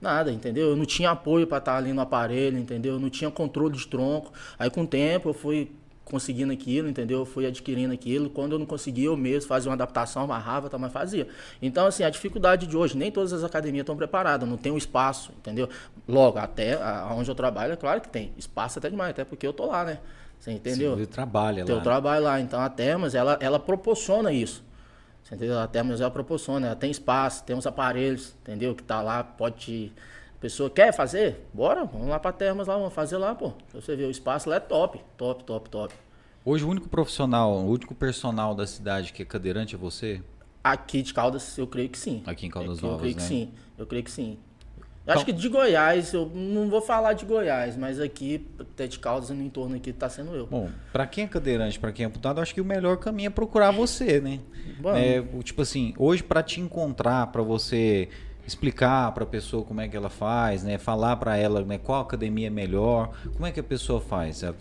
Nada, 0.00 0.32
entendeu? 0.32 0.70
Eu 0.70 0.76
não 0.76 0.86
tinha 0.86 1.10
apoio 1.10 1.46
para 1.46 1.58
estar 1.58 1.72
tá 1.72 1.78
ali 1.78 1.92
no 1.92 2.00
aparelho, 2.00 2.58
entendeu? 2.58 2.94
Eu 2.94 3.00
não 3.00 3.10
tinha 3.10 3.30
controle 3.30 3.76
de 3.76 3.86
tronco. 3.86 4.32
Aí 4.58 4.70
com 4.70 4.82
o 4.82 4.86
tempo 4.86 5.28
eu 5.28 5.34
fui 5.34 5.70
conseguindo 6.10 6.52
aquilo, 6.52 6.88
entendeu? 6.88 7.20
Eu 7.20 7.24
fui 7.24 7.46
adquirindo 7.46 7.94
aquilo. 7.94 8.28
Quando 8.28 8.52
eu 8.52 8.58
não 8.58 8.66
conseguia, 8.66 9.06
eu 9.06 9.16
mesmo 9.16 9.48
fazia 9.48 9.70
uma 9.70 9.74
adaptação, 9.74 10.24
amarrava, 10.24 10.68
tá, 10.68 10.76
mas 10.76 10.92
fazia. 10.92 11.28
Então, 11.62 11.86
assim, 11.86 12.02
a 12.02 12.10
dificuldade 12.10 12.66
de 12.66 12.76
hoje, 12.76 12.96
nem 12.96 13.12
todas 13.12 13.32
as 13.32 13.44
academias 13.44 13.82
estão 13.82 13.96
preparadas, 13.96 14.48
não 14.48 14.56
tem 14.56 14.72
um 14.72 14.76
espaço, 14.76 15.32
entendeu? 15.38 15.68
Logo, 16.08 16.38
até 16.38 16.78
onde 17.12 17.30
eu 17.30 17.34
trabalho, 17.34 17.74
é 17.74 17.76
claro 17.76 18.00
que 18.00 18.08
tem. 18.08 18.32
Espaço 18.36 18.78
até 18.78 18.90
demais, 18.90 19.10
até 19.10 19.24
porque 19.24 19.46
eu 19.46 19.52
tô 19.52 19.66
lá, 19.66 19.84
né? 19.84 19.98
Você 20.40 20.50
entendeu? 20.50 20.96
Você 20.96 21.06
trabalha 21.06 21.64
lá. 21.64 21.70
Eu 21.70 21.82
trabalho 21.82 22.24
lá. 22.24 22.40
Então, 22.40 22.60
a 22.60 22.68
Termas, 22.68 23.14
ela, 23.14 23.38
ela 23.40 23.60
proporciona 23.60 24.32
isso. 24.32 24.64
Entendeu? 25.30 25.58
A 25.58 25.66
Termas 25.66 26.00
ela 26.00 26.10
proporciona, 26.10 26.66
ela 26.66 26.76
tem 26.76 26.90
espaço, 26.90 27.44
tem 27.44 27.54
uns 27.54 27.66
aparelhos, 27.66 28.34
entendeu? 28.42 28.74
Que 28.74 28.82
tá 28.82 29.00
lá, 29.00 29.22
pode 29.22 29.56
te... 29.56 29.92
A 30.36 30.40
pessoa 30.40 30.68
quer 30.70 30.92
fazer? 30.92 31.46
Bora, 31.52 31.84
vamos 31.84 32.08
lá 32.08 32.18
pra 32.18 32.32
Termas 32.32 32.66
lá, 32.66 32.76
vamos 32.76 32.92
fazer 32.92 33.16
lá, 33.18 33.34
pô. 33.34 33.52
Você 33.72 33.94
vê, 33.94 34.04
o 34.04 34.10
espaço 34.10 34.48
lá 34.48 34.56
é 34.56 34.60
top, 34.60 35.00
top, 35.16 35.44
top, 35.44 35.68
top. 35.68 35.94
Hoje 36.44 36.64
o 36.64 36.68
único 36.68 36.88
profissional, 36.88 37.52
o 37.52 37.70
único 37.70 37.94
personal 37.94 38.54
da 38.54 38.66
cidade 38.66 39.12
que 39.12 39.22
é 39.22 39.24
cadeirante 39.26 39.74
é 39.74 39.78
você? 39.78 40.22
Aqui 40.64 41.02
de 41.02 41.14
Caldas, 41.14 41.56
eu 41.58 41.66
creio 41.66 41.90
que 41.90 41.98
sim. 41.98 42.22
Aqui 42.26 42.46
em 42.46 42.50
Caldas 42.50 42.78
Aqui, 42.78 42.86
Novas, 42.86 42.96
Eu 42.96 43.00
creio 43.00 43.16
né? 43.16 43.22
que 43.22 43.28
sim, 43.28 43.52
eu 43.78 43.86
creio 43.86 44.04
que 44.04 44.10
sim. 44.10 44.38
Eu 45.10 45.16
acho 45.16 45.24
que 45.24 45.32
de 45.32 45.48
Goiás, 45.48 46.12
eu 46.12 46.30
não 46.34 46.68
vou 46.68 46.80
falar 46.80 47.12
de 47.14 47.24
Goiás, 47.24 47.76
mas 47.76 48.00
aqui 48.00 48.46
até 48.58 48.86
de 48.86 48.98
Caldas 48.98 49.30
e 49.30 49.34
no 49.34 49.42
entorno 49.42 49.76
aqui 49.76 49.92
tá 49.92 50.08
sendo 50.08 50.34
eu. 50.34 50.46
Bom, 50.46 50.70
para 50.92 51.06
quem 51.06 51.24
é 51.24 51.26
cadeirante, 51.26 51.78
para 51.78 51.92
quem 51.92 52.04
é 52.04 52.06
amputado, 52.06 52.40
acho 52.40 52.54
que 52.54 52.60
o 52.60 52.64
melhor 52.64 52.96
caminho 52.96 53.28
é 53.28 53.30
procurar 53.30 53.70
você, 53.70 54.20
né? 54.20 54.40
Bom, 54.78 54.94
é, 54.94 55.22
tipo 55.42 55.62
assim, 55.62 55.94
hoje 55.98 56.22
para 56.22 56.42
te 56.42 56.60
encontrar, 56.60 57.26
para 57.28 57.42
você 57.42 58.08
explicar 58.46 59.12
para 59.12 59.24
a 59.24 59.26
pessoa 59.26 59.64
como 59.64 59.80
é 59.80 59.88
que 59.88 59.96
ela 59.96 60.08
faz, 60.08 60.62
né? 60.62 60.78
Falar 60.78 61.16
para 61.16 61.36
ela, 61.36 61.62
né, 61.62 61.78
qual 61.78 62.02
academia 62.02 62.46
é 62.46 62.50
melhor, 62.50 63.10
como 63.32 63.46
é 63.46 63.52
que 63.52 63.60
a 63.60 63.64
pessoa 63.64 64.00
faz? 64.00 64.42
Ela 64.42 64.56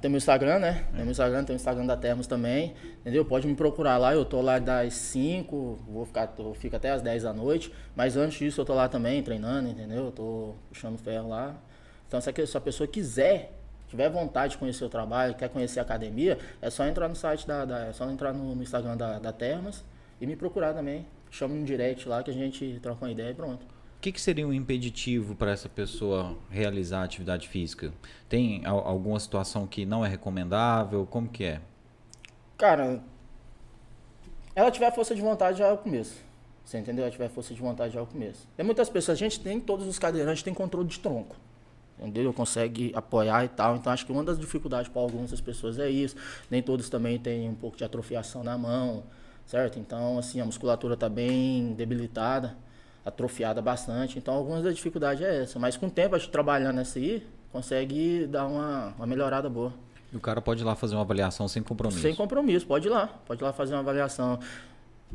tem 0.00 0.10
meu 0.10 0.16
Instagram, 0.16 0.58
né? 0.58 0.86
Tem 0.90 1.02
meu 1.02 1.10
Instagram, 1.10 1.44
tem 1.44 1.54
o 1.54 1.58
Instagram 1.58 1.84
da 1.84 1.96
Termos 1.96 2.26
também, 2.26 2.74
entendeu? 3.00 3.26
Pode 3.26 3.46
me 3.46 3.54
procurar 3.54 3.98
lá, 3.98 4.14
eu 4.14 4.24
tô 4.24 4.40
lá 4.40 4.58
das 4.58 4.94
5, 4.94 5.78
vou 5.86 6.06
ficar, 6.06 6.32
eu 6.38 6.54
fico 6.54 6.74
até 6.76 6.90
as 6.90 7.02
10 7.02 7.24
da 7.24 7.32
noite, 7.34 7.70
mas 7.94 8.16
antes 8.16 8.38
disso 8.38 8.62
eu 8.62 8.64
tô 8.64 8.72
lá 8.74 8.88
também 8.88 9.22
treinando, 9.22 9.68
entendeu? 9.68 10.06
Eu 10.06 10.12
tô 10.12 10.54
puxando 10.70 10.98
ferro 10.98 11.28
lá. 11.28 11.54
Então 12.06 12.18
se 12.22 12.30
a 12.30 12.60
pessoa 12.60 12.88
quiser, 12.88 13.52
tiver 13.86 14.08
vontade 14.08 14.52
de 14.52 14.58
conhecer 14.58 14.84
o 14.84 14.88
trabalho, 14.88 15.34
quer 15.34 15.50
conhecer 15.50 15.78
a 15.78 15.82
academia, 15.82 16.38
é 16.62 16.70
só 16.70 16.86
entrar 16.86 17.06
no 17.06 17.14
site 17.14 17.46
da, 17.46 17.66
da 17.66 17.86
é 17.86 17.92
só 17.92 18.08
entrar 18.10 18.32
no, 18.32 18.54
no 18.54 18.62
Instagram 18.62 18.96
da, 18.96 19.18
da 19.18 19.30
Termas 19.30 19.84
e 20.18 20.26
me 20.26 20.36
procurar 20.36 20.72
também. 20.72 21.06
Chama 21.30 21.54
um 21.54 21.64
direct 21.64 22.08
lá 22.08 22.22
que 22.22 22.30
a 22.30 22.34
gente 22.34 22.80
troca 22.82 23.04
uma 23.04 23.10
ideia 23.10 23.30
e 23.30 23.34
pronto. 23.34 23.66
O 23.98 24.00
que, 24.00 24.12
que, 24.12 24.20
seria 24.20 24.46
um 24.46 24.52
impeditivo 24.52 25.34
para 25.34 25.50
essa 25.50 25.68
pessoa 25.68 26.38
realizar 26.48 27.02
atividade 27.02 27.48
física? 27.48 27.92
Tem 28.28 28.64
alguma 28.64 29.18
situação 29.18 29.66
que 29.66 29.84
não 29.84 30.04
é 30.04 30.08
recomendável? 30.08 31.04
Como 31.04 31.28
que 31.28 31.42
é? 31.42 31.60
Cara, 32.56 33.02
ela 34.54 34.70
tiver 34.70 34.94
força 34.94 35.16
de 35.16 35.20
vontade 35.20 35.58
já 35.58 35.66
é 35.66 35.72
o 35.72 35.78
começo. 35.78 36.22
Você 36.64 36.78
entendeu? 36.78 37.02
Ela 37.02 37.10
tiver 37.10 37.28
força 37.28 37.52
de 37.52 37.60
vontade 37.60 37.94
já 37.94 37.98
é 37.98 38.02
o 38.04 38.06
começo. 38.06 38.46
Tem 38.56 38.64
muitas 38.64 38.88
pessoas, 38.88 39.18
a 39.18 39.18
gente 39.18 39.40
tem, 39.40 39.58
todos 39.58 39.84
os 39.88 39.98
cadeirantes 39.98 40.44
têm 40.44 40.54
controle 40.54 40.86
de 40.86 41.00
tronco. 41.00 41.34
Entendeu? 41.98 42.32
Consegue 42.32 42.92
apoiar 42.94 43.46
e 43.46 43.48
tal. 43.48 43.74
Então 43.74 43.92
acho 43.92 44.06
que 44.06 44.12
uma 44.12 44.22
das 44.22 44.38
dificuldades 44.38 44.88
para 44.88 45.02
algumas 45.02 45.40
pessoas 45.40 45.76
é 45.76 45.90
isso. 45.90 46.14
Nem 46.48 46.62
todos 46.62 46.88
também 46.88 47.18
têm 47.18 47.48
um 47.48 47.54
pouco 47.56 47.76
de 47.76 47.82
atrofiação 47.82 48.44
na 48.44 48.56
mão, 48.56 49.02
certo? 49.44 49.80
Então, 49.80 50.18
assim, 50.18 50.40
a 50.40 50.44
musculatura 50.44 50.94
está 50.94 51.08
bem 51.08 51.72
debilitada 51.72 52.56
atrofiada 53.08 53.60
bastante. 53.60 54.18
Então, 54.18 54.34
algumas 54.34 54.62
das 54.62 54.74
dificuldades 54.74 55.22
é 55.22 55.42
essa. 55.42 55.58
Mas 55.58 55.76
com 55.76 55.86
o 55.86 55.90
tempo, 55.90 56.14
a 56.14 56.18
gente 56.18 56.30
trabalhando 56.30 56.76
nessa 56.76 56.98
aí, 56.98 57.26
consegue 57.50 58.26
dar 58.26 58.46
uma, 58.46 58.94
uma 58.96 59.06
melhorada 59.06 59.48
boa. 59.48 59.72
E 60.12 60.16
o 60.16 60.20
cara 60.20 60.40
pode 60.40 60.62
ir 60.62 60.64
lá 60.64 60.74
fazer 60.74 60.94
uma 60.94 61.02
avaliação 61.02 61.46
sem 61.48 61.62
compromisso? 61.62 62.00
Sem 62.00 62.14
compromisso, 62.14 62.66
pode 62.66 62.86
ir 62.88 62.90
lá. 62.90 63.08
Pode 63.26 63.42
ir 63.42 63.44
lá 63.44 63.52
fazer 63.52 63.74
uma 63.74 63.80
avaliação. 63.80 64.38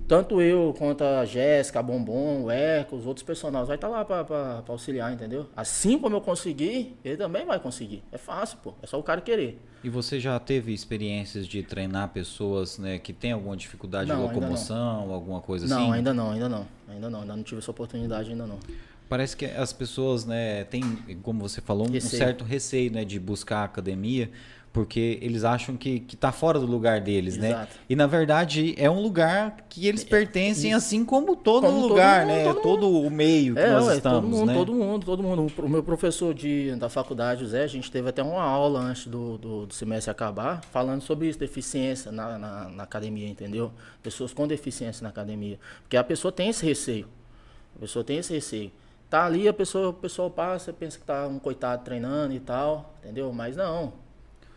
Tanto 0.08 0.42
eu 0.42 0.76
quanto 0.78 1.04
a 1.04 1.24
Jéssica, 1.24 1.80
a 1.80 1.84
Bombom, 1.84 2.44
o 2.44 2.52
Eco, 2.52 2.96
os 2.96 3.06
outros 3.06 3.24
personagens 3.24 3.68
vai 3.68 3.78
estar 3.78 3.88
tá 3.88 3.94
lá 3.94 4.04
para 4.04 4.64
auxiliar, 4.68 5.14
entendeu? 5.14 5.48
Assim 5.56 5.98
como 5.98 6.16
eu 6.16 6.22
consegui, 6.22 6.96
ele 7.04 7.16
também 7.16 7.46
vai 7.46 7.60
conseguir. 7.60 8.04
É 8.12 8.18
fácil, 8.18 8.58
pô. 8.62 8.74
É 8.82 8.88
só 8.88 9.00
o 9.00 9.04
cara 9.04 9.22
querer. 9.22 9.62
E 9.84 9.90
você 9.90 10.20
já 10.20 10.38
teve 10.40 10.74
experiências 10.74 11.48
de 11.48 11.64
treinar 11.64 12.10
pessoas 12.10 12.78
né, 12.78 13.00
que 13.00 13.14
têm 13.14 13.32
alguma 13.32 13.56
dificuldade 13.56 14.10
não, 14.10 14.16
de 14.16 14.22
locomoção, 14.22 15.12
alguma 15.12 15.42
coisa 15.42 15.68
não, 15.68 15.78
assim? 15.78 15.86
Não, 15.86 15.94
ainda 15.94 16.14
não, 16.14 16.32
ainda 16.32 16.50
não. 16.50 16.68
Ainda 16.90 17.10
não, 17.10 17.22
ainda 17.22 17.36
não 17.36 17.44
tive 17.44 17.60
essa 17.60 17.72
oportunidade, 17.72 18.32
ainda 18.32 18.46
não. 18.46 18.60
Parece 19.10 19.38
que 19.38 19.46
as 19.46 19.72
pessoas, 19.72 20.26
né, 20.26 20.64
têm, 20.64 20.82
como 21.22 21.42
você 21.42 21.62
falou, 21.62 21.88
um 21.88 22.00
certo 22.02 22.44
receio 22.44 22.92
né, 22.92 23.06
de 23.06 23.20
buscar 23.20 23.64
academia, 23.64 24.32
porque 24.74 25.20
eles 25.22 25.44
acham 25.44 25.78
que, 25.78 26.00
que 26.00 26.18
tá 26.18 26.32
fora 26.32 26.60
do 26.60 26.66
lugar 26.66 27.00
deles, 27.00 27.38
né? 27.38 27.50
Exato. 27.50 27.74
né? 27.76 27.80
E 27.88 27.96
na 27.96 28.08
verdade 28.08 28.74
é 28.76 28.90
um 28.90 29.00
lugar 29.00 29.68
que 29.70 29.88
eles 29.88 30.04
pertencem, 30.04 30.74
é, 30.74 30.76
assim 30.76 31.06
como 31.06 31.36
todo 31.36 31.68
como 31.68 31.80
lugar, 31.80 32.22
todo 32.22 32.30
mundo, 32.30 32.38
né? 32.38 32.54
Todo, 32.54 32.62
todo 32.62 33.02
o 33.02 33.10
meio 33.12 33.54
que 33.54 33.62
é, 33.62 33.70
nós 33.70 33.86
ué, 33.86 33.98
estamos, 33.98 34.20
todo 34.20 34.28
mundo, 34.28 34.46
né? 34.48 34.54
Todo 34.56 34.74
mundo, 34.74 35.06
todo 35.06 35.24
mundo. 35.24 35.54
O 35.60 35.70
meu 35.70 35.84
professor 35.84 36.34
de, 36.34 36.76
da 36.76 36.90
faculdade, 36.90 37.44
o 37.44 37.48
Zé, 37.48 37.64
a 37.64 37.68
gente 37.68 37.92
teve 37.92 38.10
até 38.10 38.24
uma 38.24 38.42
aula 38.42 38.80
antes 38.80 39.06
do, 39.06 39.38
do, 39.38 39.66
do 39.68 39.74
semestre 39.76 40.10
acabar, 40.10 40.64
falando 40.72 41.02
sobre 41.02 41.28
isso, 41.28 41.38
deficiência 41.38 42.12
na, 42.12 42.40
na, 42.40 42.70
na, 42.70 42.84
academia, 42.84 43.30
entendeu? 43.30 43.72
Pessoas 44.02 44.34
com 44.34 44.48
deficiência 44.48 45.04
na 45.04 45.10
academia. 45.10 45.60
Porque 45.84 45.98
a 45.98 46.04
pessoa 46.04 46.32
tem 46.32 46.50
esse 46.50 46.66
receio. 46.66 47.08
A 47.76 47.80
pessoa 47.80 48.04
tem 48.04 48.18
esse 48.18 48.34
receio. 48.34 48.72
Tá 49.08 49.24
ali, 49.24 49.48
a 49.48 49.54
pessoa, 49.54 49.90
o 49.90 49.94
pessoal 49.94 50.32
passa, 50.32 50.74
pensa 50.74 50.98
que 50.98 51.06
tá 51.06 51.28
um 51.28 51.38
coitado 51.38 51.84
treinando 51.84 52.34
e 52.34 52.40
tal, 52.40 52.96
entendeu? 53.04 53.32
Mas 53.32 53.56
não, 53.56 53.94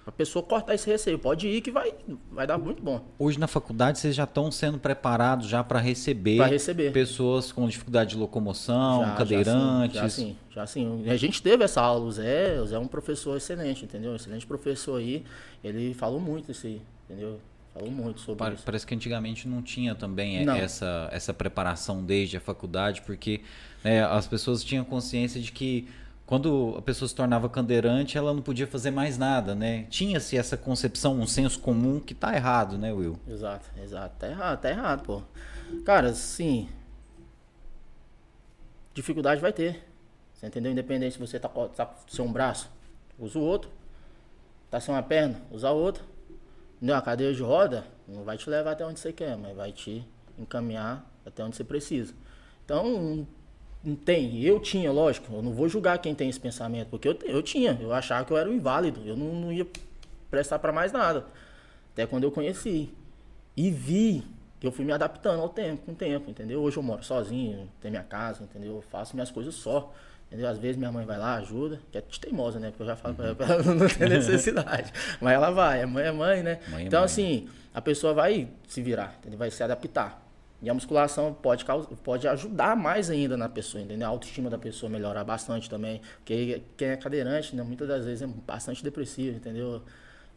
a 0.06 0.12
pessoa 0.12 0.42
cortar 0.42 0.74
esse 0.74 0.88
receio. 0.88 1.18
Pode 1.18 1.48
ir 1.48 1.60
que 1.60 1.70
vai, 1.70 1.92
vai 2.30 2.46
dar 2.46 2.56
muito 2.56 2.80
bom. 2.80 3.04
Hoje 3.18 3.40
na 3.40 3.48
faculdade 3.48 3.98
vocês 3.98 4.14
já 4.14 4.22
estão 4.22 4.52
sendo 4.52 4.78
preparados 4.78 5.48
já 5.48 5.64
para 5.64 5.80
receber, 5.80 6.40
receber 6.44 6.92
pessoas 6.92 7.50
com 7.50 7.66
dificuldade 7.66 8.10
de 8.10 8.16
locomoção, 8.16 9.04
já, 9.04 9.14
cadeirantes. 9.16 9.96
Já 9.96 10.08
sim, 10.08 10.36
já 10.48 10.66
sim, 10.66 10.98
já 10.98 11.04
sim. 11.04 11.10
A 11.10 11.16
gente 11.16 11.42
teve 11.42 11.64
essa 11.64 11.82
aula, 11.82 12.04
o 12.04 12.12
Zé, 12.12 12.60
o 12.60 12.66
Zé 12.66 12.76
é 12.76 12.78
um 12.78 12.86
professor 12.86 13.36
excelente, 13.36 13.84
entendeu? 13.84 14.14
Excelente 14.14 14.46
professor 14.46 15.00
aí. 15.00 15.24
Ele 15.64 15.92
falou 15.92 16.20
muito 16.20 16.52
isso 16.52 16.68
aí, 16.68 16.80
entendeu? 17.04 17.40
Falou 17.74 17.90
muito 17.90 18.20
sobre 18.20 18.38
parece, 18.38 18.56
isso. 18.56 18.64
Parece 18.64 18.86
que 18.86 18.94
antigamente 18.94 19.48
não 19.48 19.60
tinha 19.60 19.94
também 19.94 20.46
não. 20.46 20.54
essa, 20.54 21.08
essa 21.10 21.34
preparação 21.34 22.02
desde 22.02 22.36
a 22.36 22.40
faculdade, 22.40 23.02
porque 23.02 23.42
né, 23.82 24.04
as 24.04 24.26
pessoas 24.26 24.62
tinham 24.62 24.84
consciência 24.84 25.40
de 25.40 25.50
que 25.50 25.86
quando 26.26 26.74
a 26.76 26.82
pessoa 26.82 27.08
se 27.08 27.14
tornava 27.14 27.48
cadeirante, 27.48 28.18
ela 28.18 28.34
não 28.34 28.42
podia 28.42 28.66
fazer 28.66 28.90
mais 28.90 29.16
nada, 29.16 29.54
né? 29.54 29.84
Tinha-se 29.88 30.36
essa 30.36 30.56
concepção, 30.56 31.14
um 31.14 31.26
senso 31.26 31.60
comum 31.60 32.00
que 32.00 32.14
tá 32.14 32.34
errado, 32.34 32.76
né, 32.76 32.92
Will? 32.92 33.16
Exato, 33.28 33.70
exato. 33.80 34.16
Tá 34.18 34.28
errado, 34.28 34.60
tá 34.60 34.68
errado, 34.68 35.02
pô. 35.04 35.22
Cara, 35.84 36.12
sim. 36.14 36.68
Dificuldade 38.92 39.40
vai 39.40 39.52
ter. 39.52 39.84
Você 40.34 40.46
entendeu? 40.46 40.72
Independente 40.72 41.12
se 41.12 41.20
você 41.20 41.38
tá, 41.38 41.48
tá 41.48 41.94
sem 42.08 42.24
um 42.24 42.32
braço, 42.32 42.68
usa 43.18 43.38
o 43.38 43.42
outro. 43.42 43.70
Tá 44.68 44.80
sem 44.80 44.92
uma 44.92 45.02
perna, 45.04 45.40
usa 45.52 45.68
a 45.68 45.72
outra. 45.72 46.02
Entendeu? 46.76 46.96
A 46.96 47.02
cadeira 47.02 47.32
de 47.32 47.42
roda 47.42 47.86
não 48.08 48.24
vai 48.24 48.36
te 48.36 48.50
levar 48.50 48.72
até 48.72 48.84
onde 48.84 48.98
você 48.98 49.12
quer, 49.12 49.36
mas 49.36 49.56
vai 49.56 49.70
te 49.70 50.04
encaminhar 50.36 51.08
até 51.24 51.44
onde 51.44 51.54
você 51.54 51.62
precisa. 51.62 52.12
Então, 52.64 53.26
tem, 53.94 54.42
eu 54.42 54.58
tinha, 54.58 54.90
lógico, 54.90 55.32
eu 55.32 55.42
não 55.42 55.52
vou 55.52 55.68
julgar 55.68 55.98
quem 55.98 56.14
tem 56.14 56.28
esse 56.28 56.40
pensamento, 56.40 56.88
porque 56.88 57.06
eu, 57.06 57.18
eu 57.24 57.42
tinha, 57.42 57.78
eu 57.80 57.92
achava 57.92 58.24
que 58.24 58.32
eu 58.32 58.36
era 58.36 58.48
um 58.48 58.52
inválido, 58.52 59.00
eu 59.06 59.16
não, 59.16 59.32
não 59.34 59.52
ia 59.52 59.66
prestar 60.30 60.58
para 60.58 60.72
mais 60.72 60.92
nada. 60.92 61.26
Até 61.92 62.06
quando 62.06 62.24
eu 62.24 62.30
conheci. 62.30 62.90
E 63.56 63.70
vi 63.70 64.24
que 64.58 64.66
eu 64.66 64.72
fui 64.72 64.84
me 64.84 64.92
adaptando 64.92 65.40
ao 65.40 65.48
tempo, 65.48 65.86
com 65.86 65.92
o 65.92 65.94
tempo, 65.94 66.30
entendeu? 66.30 66.60
Hoje 66.62 66.76
eu 66.76 66.82
moro 66.82 67.02
sozinho, 67.02 67.68
tenho 67.80 67.92
minha 67.92 68.02
casa, 68.02 68.42
entendeu? 68.42 68.76
Eu 68.76 68.82
faço 68.82 69.14
minhas 69.14 69.30
coisas 69.30 69.54
só. 69.54 69.92
Entendeu? 70.26 70.48
Às 70.48 70.58
vezes 70.58 70.76
minha 70.76 70.90
mãe 70.90 71.06
vai 71.06 71.18
lá, 71.18 71.36
ajuda, 71.36 71.80
que 71.92 71.98
é 71.98 72.00
teimosa, 72.00 72.58
né? 72.58 72.70
Porque 72.70 72.82
eu 72.82 72.86
já 72.86 72.96
falo 72.96 73.14
uhum. 73.16 73.34
pra 73.34 73.46
ela, 73.46 73.54
ela 73.54 73.74
não 73.74 73.86
tem 73.86 74.08
necessidade. 74.10 74.92
Mas 75.20 75.34
ela 75.34 75.50
vai, 75.50 75.82
a 75.82 75.86
mãe 75.86 76.04
é 76.04 76.12
mãe, 76.12 76.42
né? 76.42 76.58
Mãe 76.68 76.82
é 76.82 76.86
então, 76.86 77.00
mãe. 77.00 77.04
assim, 77.04 77.48
a 77.72 77.80
pessoa 77.80 78.12
vai 78.12 78.48
se 78.66 78.82
virar, 78.82 79.14
entendeu? 79.20 79.38
vai 79.38 79.50
se 79.50 79.62
adaptar. 79.62 80.25
E 80.62 80.70
a 80.70 80.74
musculação 80.74 81.34
pode, 81.34 81.64
pode 82.02 82.26
ajudar 82.26 82.74
mais 82.74 83.10
ainda 83.10 83.36
na 83.36 83.48
pessoa, 83.48 83.82
entendeu? 83.82 84.06
A 84.06 84.10
autoestima 84.10 84.48
da 84.48 84.56
pessoa 84.56 84.88
melhorar 84.88 85.22
bastante 85.22 85.68
também. 85.68 86.00
Porque 86.18 86.62
quem 86.76 86.88
é 86.88 86.96
cadeirante, 86.96 87.54
né, 87.54 87.62
muitas 87.62 87.86
das 87.86 88.04
vezes 88.04 88.22
é 88.22 88.26
bastante 88.26 88.82
depressivo, 88.82 89.36
entendeu? 89.36 89.82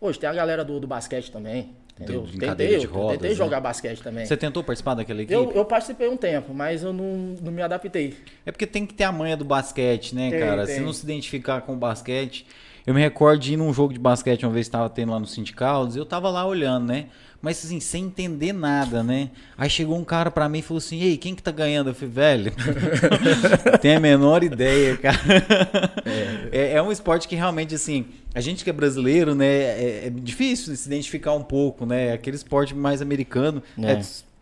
Hoje 0.02 0.20
tem 0.20 0.30
a 0.30 0.34
galera 0.34 0.64
do, 0.64 0.80
do 0.80 0.88
basquete 0.88 1.32
também. 1.32 1.74
Entendeu? 2.00 2.26
Tentei, 2.40 2.80
de 2.80 2.86
rodas, 2.86 3.18
tentei 3.18 3.30
né? 3.32 3.36
jogar 3.36 3.60
basquete 3.60 4.02
também. 4.02 4.26
Você 4.26 4.38
tentou 4.38 4.64
participar 4.64 4.94
daquela 4.94 5.22
equipe? 5.22 5.34
Eu, 5.34 5.52
eu, 5.52 5.66
participei 5.66 6.08
um 6.08 6.16
tempo, 6.16 6.54
mas 6.54 6.82
eu 6.82 6.94
não, 6.94 7.36
não 7.42 7.52
me 7.52 7.62
adaptei. 7.62 8.16
É 8.46 8.52
porque 8.52 8.66
tem 8.66 8.86
que 8.86 8.94
ter 8.94 9.04
a 9.04 9.12
manha 9.12 9.36
do 9.36 9.44
basquete, 9.44 10.16
né, 10.16 10.30
tem, 10.30 10.40
cara? 10.40 10.66
Tem. 10.66 10.76
Se 10.76 10.82
não 10.82 10.94
se 10.94 11.04
identificar 11.04 11.62
com 11.62 11.74
o 11.74 11.78
basquete. 11.78 12.46
Eu 12.86 12.94
me 12.94 13.02
recordo 13.02 13.40
de 13.40 13.54
ir 13.54 13.58
num 13.58 13.74
jogo 13.74 13.94
de 13.94 14.00
basquete 14.00 14.46
uma 14.46 14.52
vez 14.52 14.68
que 14.68 14.70
estava 14.70 14.90
tendo 14.90 15.12
lá 15.12 15.20
no 15.20 15.28
Sindicatos, 15.28 15.96
eu 15.96 16.06
tava 16.06 16.30
lá 16.30 16.46
olhando, 16.46 16.88
né? 16.88 17.08
mas 17.42 17.64
assim, 17.64 17.80
sem 17.80 18.06
entender 18.06 18.52
nada, 18.52 19.02
né? 19.02 19.30
Aí 19.58 19.70
chegou 19.70 19.98
um 19.98 20.04
cara 20.04 20.30
pra 20.30 20.50
mim 20.50 20.60
e 20.60 20.62
falou 20.62 20.80
assim: 20.80 21.00
Ei, 21.02 21.18
quem 21.18 21.34
que 21.34 21.42
tá 21.42 21.52
ganhando? 21.52 21.90
Eu 21.90 21.96
falei, 21.96 22.14
velho, 22.14 22.54
tem 23.82 23.96
a 23.96 24.00
menor 24.00 24.44
ideia, 24.44 24.98
cara. 24.98 25.18
É. 26.52 26.58
é. 26.58 26.74
É, 26.74 26.82
um 26.82 26.92
esporte 26.92 27.28
que 27.28 27.36
realmente, 27.36 27.74
assim, 27.74 28.06
a 28.36 28.42
gente 28.42 28.64
que 28.64 28.70
é 28.70 28.74
brasileiro, 28.74 29.34
né, 29.34 29.48
é, 29.48 30.02
é 30.08 30.10
difícil 30.10 30.76
se 30.76 30.88
identificar 30.88 31.34
um 31.34 31.44
pouco, 31.44 31.86
né? 31.86 32.12
Aquele 32.12 32.36
esporte 32.36 32.76
mais 32.76 33.02
americano. 33.02 33.64
É. 33.82 34.02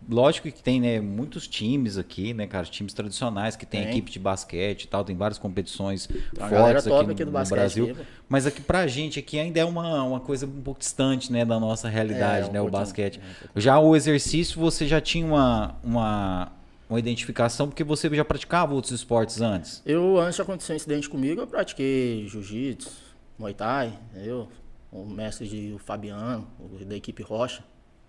é 0.09 0.13
lógico 0.13 0.49
que 0.49 0.63
tem, 0.63 0.79
né, 0.79 0.99
muitos 0.99 1.47
times 1.47 1.97
aqui, 1.97 2.33
né, 2.33 2.47
cara, 2.47 2.65
times 2.65 2.93
tradicionais 2.93 3.55
que 3.55 3.65
tem, 3.65 3.81
tem. 3.81 3.91
equipe 3.91 4.11
de 4.11 4.19
basquete 4.19 4.83
e 4.83 4.87
tal, 4.87 5.03
tem 5.03 5.15
várias 5.15 5.37
competições 5.37 6.07
fortes 6.37 6.87
aqui, 6.87 7.11
aqui, 7.11 7.25
no, 7.25 7.31
no 7.31 7.45
Brasil. 7.45 7.95
Mas 8.29 8.45
aqui 8.45 8.61
pra 8.61 8.87
gente 8.87 9.19
aqui 9.19 9.39
ainda 9.39 9.59
é 9.59 9.65
uma, 9.65 10.03
uma 10.03 10.19
coisa 10.19 10.45
um 10.45 10.61
pouco 10.61 10.79
distante, 10.79 11.31
né, 11.31 11.43
da 11.43 11.59
nossa 11.59 11.89
realidade, 11.89 12.47
é, 12.47 12.49
um 12.49 12.53
né, 12.53 12.61
o 12.61 12.69
basquete. 12.69 13.19
Um 13.55 13.59
já 13.59 13.79
o 13.79 13.95
exercício 13.95 14.59
você 14.59 14.87
já 14.87 15.01
tinha 15.01 15.25
uma, 15.25 15.75
uma 15.83 16.51
uma 16.89 16.99
identificação 16.99 17.67
porque 17.67 17.83
você 17.83 18.09
já 18.15 18.23
praticava 18.23 18.73
outros 18.73 18.93
esportes 18.93 19.41
antes? 19.41 19.81
Eu 19.85 20.17
antes 20.19 20.35
de 20.35 20.41
acontecer 20.41 20.71
um 20.71 20.75
incidente 20.77 21.09
comigo, 21.09 21.41
eu 21.41 21.47
pratiquei 21.47 22.25
jiu-jitsu, 22.27 22.89
muay 23.37 23.53
thai, 23.53 23.99
eu, 24.15 24.47
o 24.89 25.05
mestre 25.05 25.47
de 25.47 25.73
o 25.73 25.77
Fabiano, 25.77 26.47
da 26.85 26.95
equipe 26.95 27.21
Rocha 27.21 27.61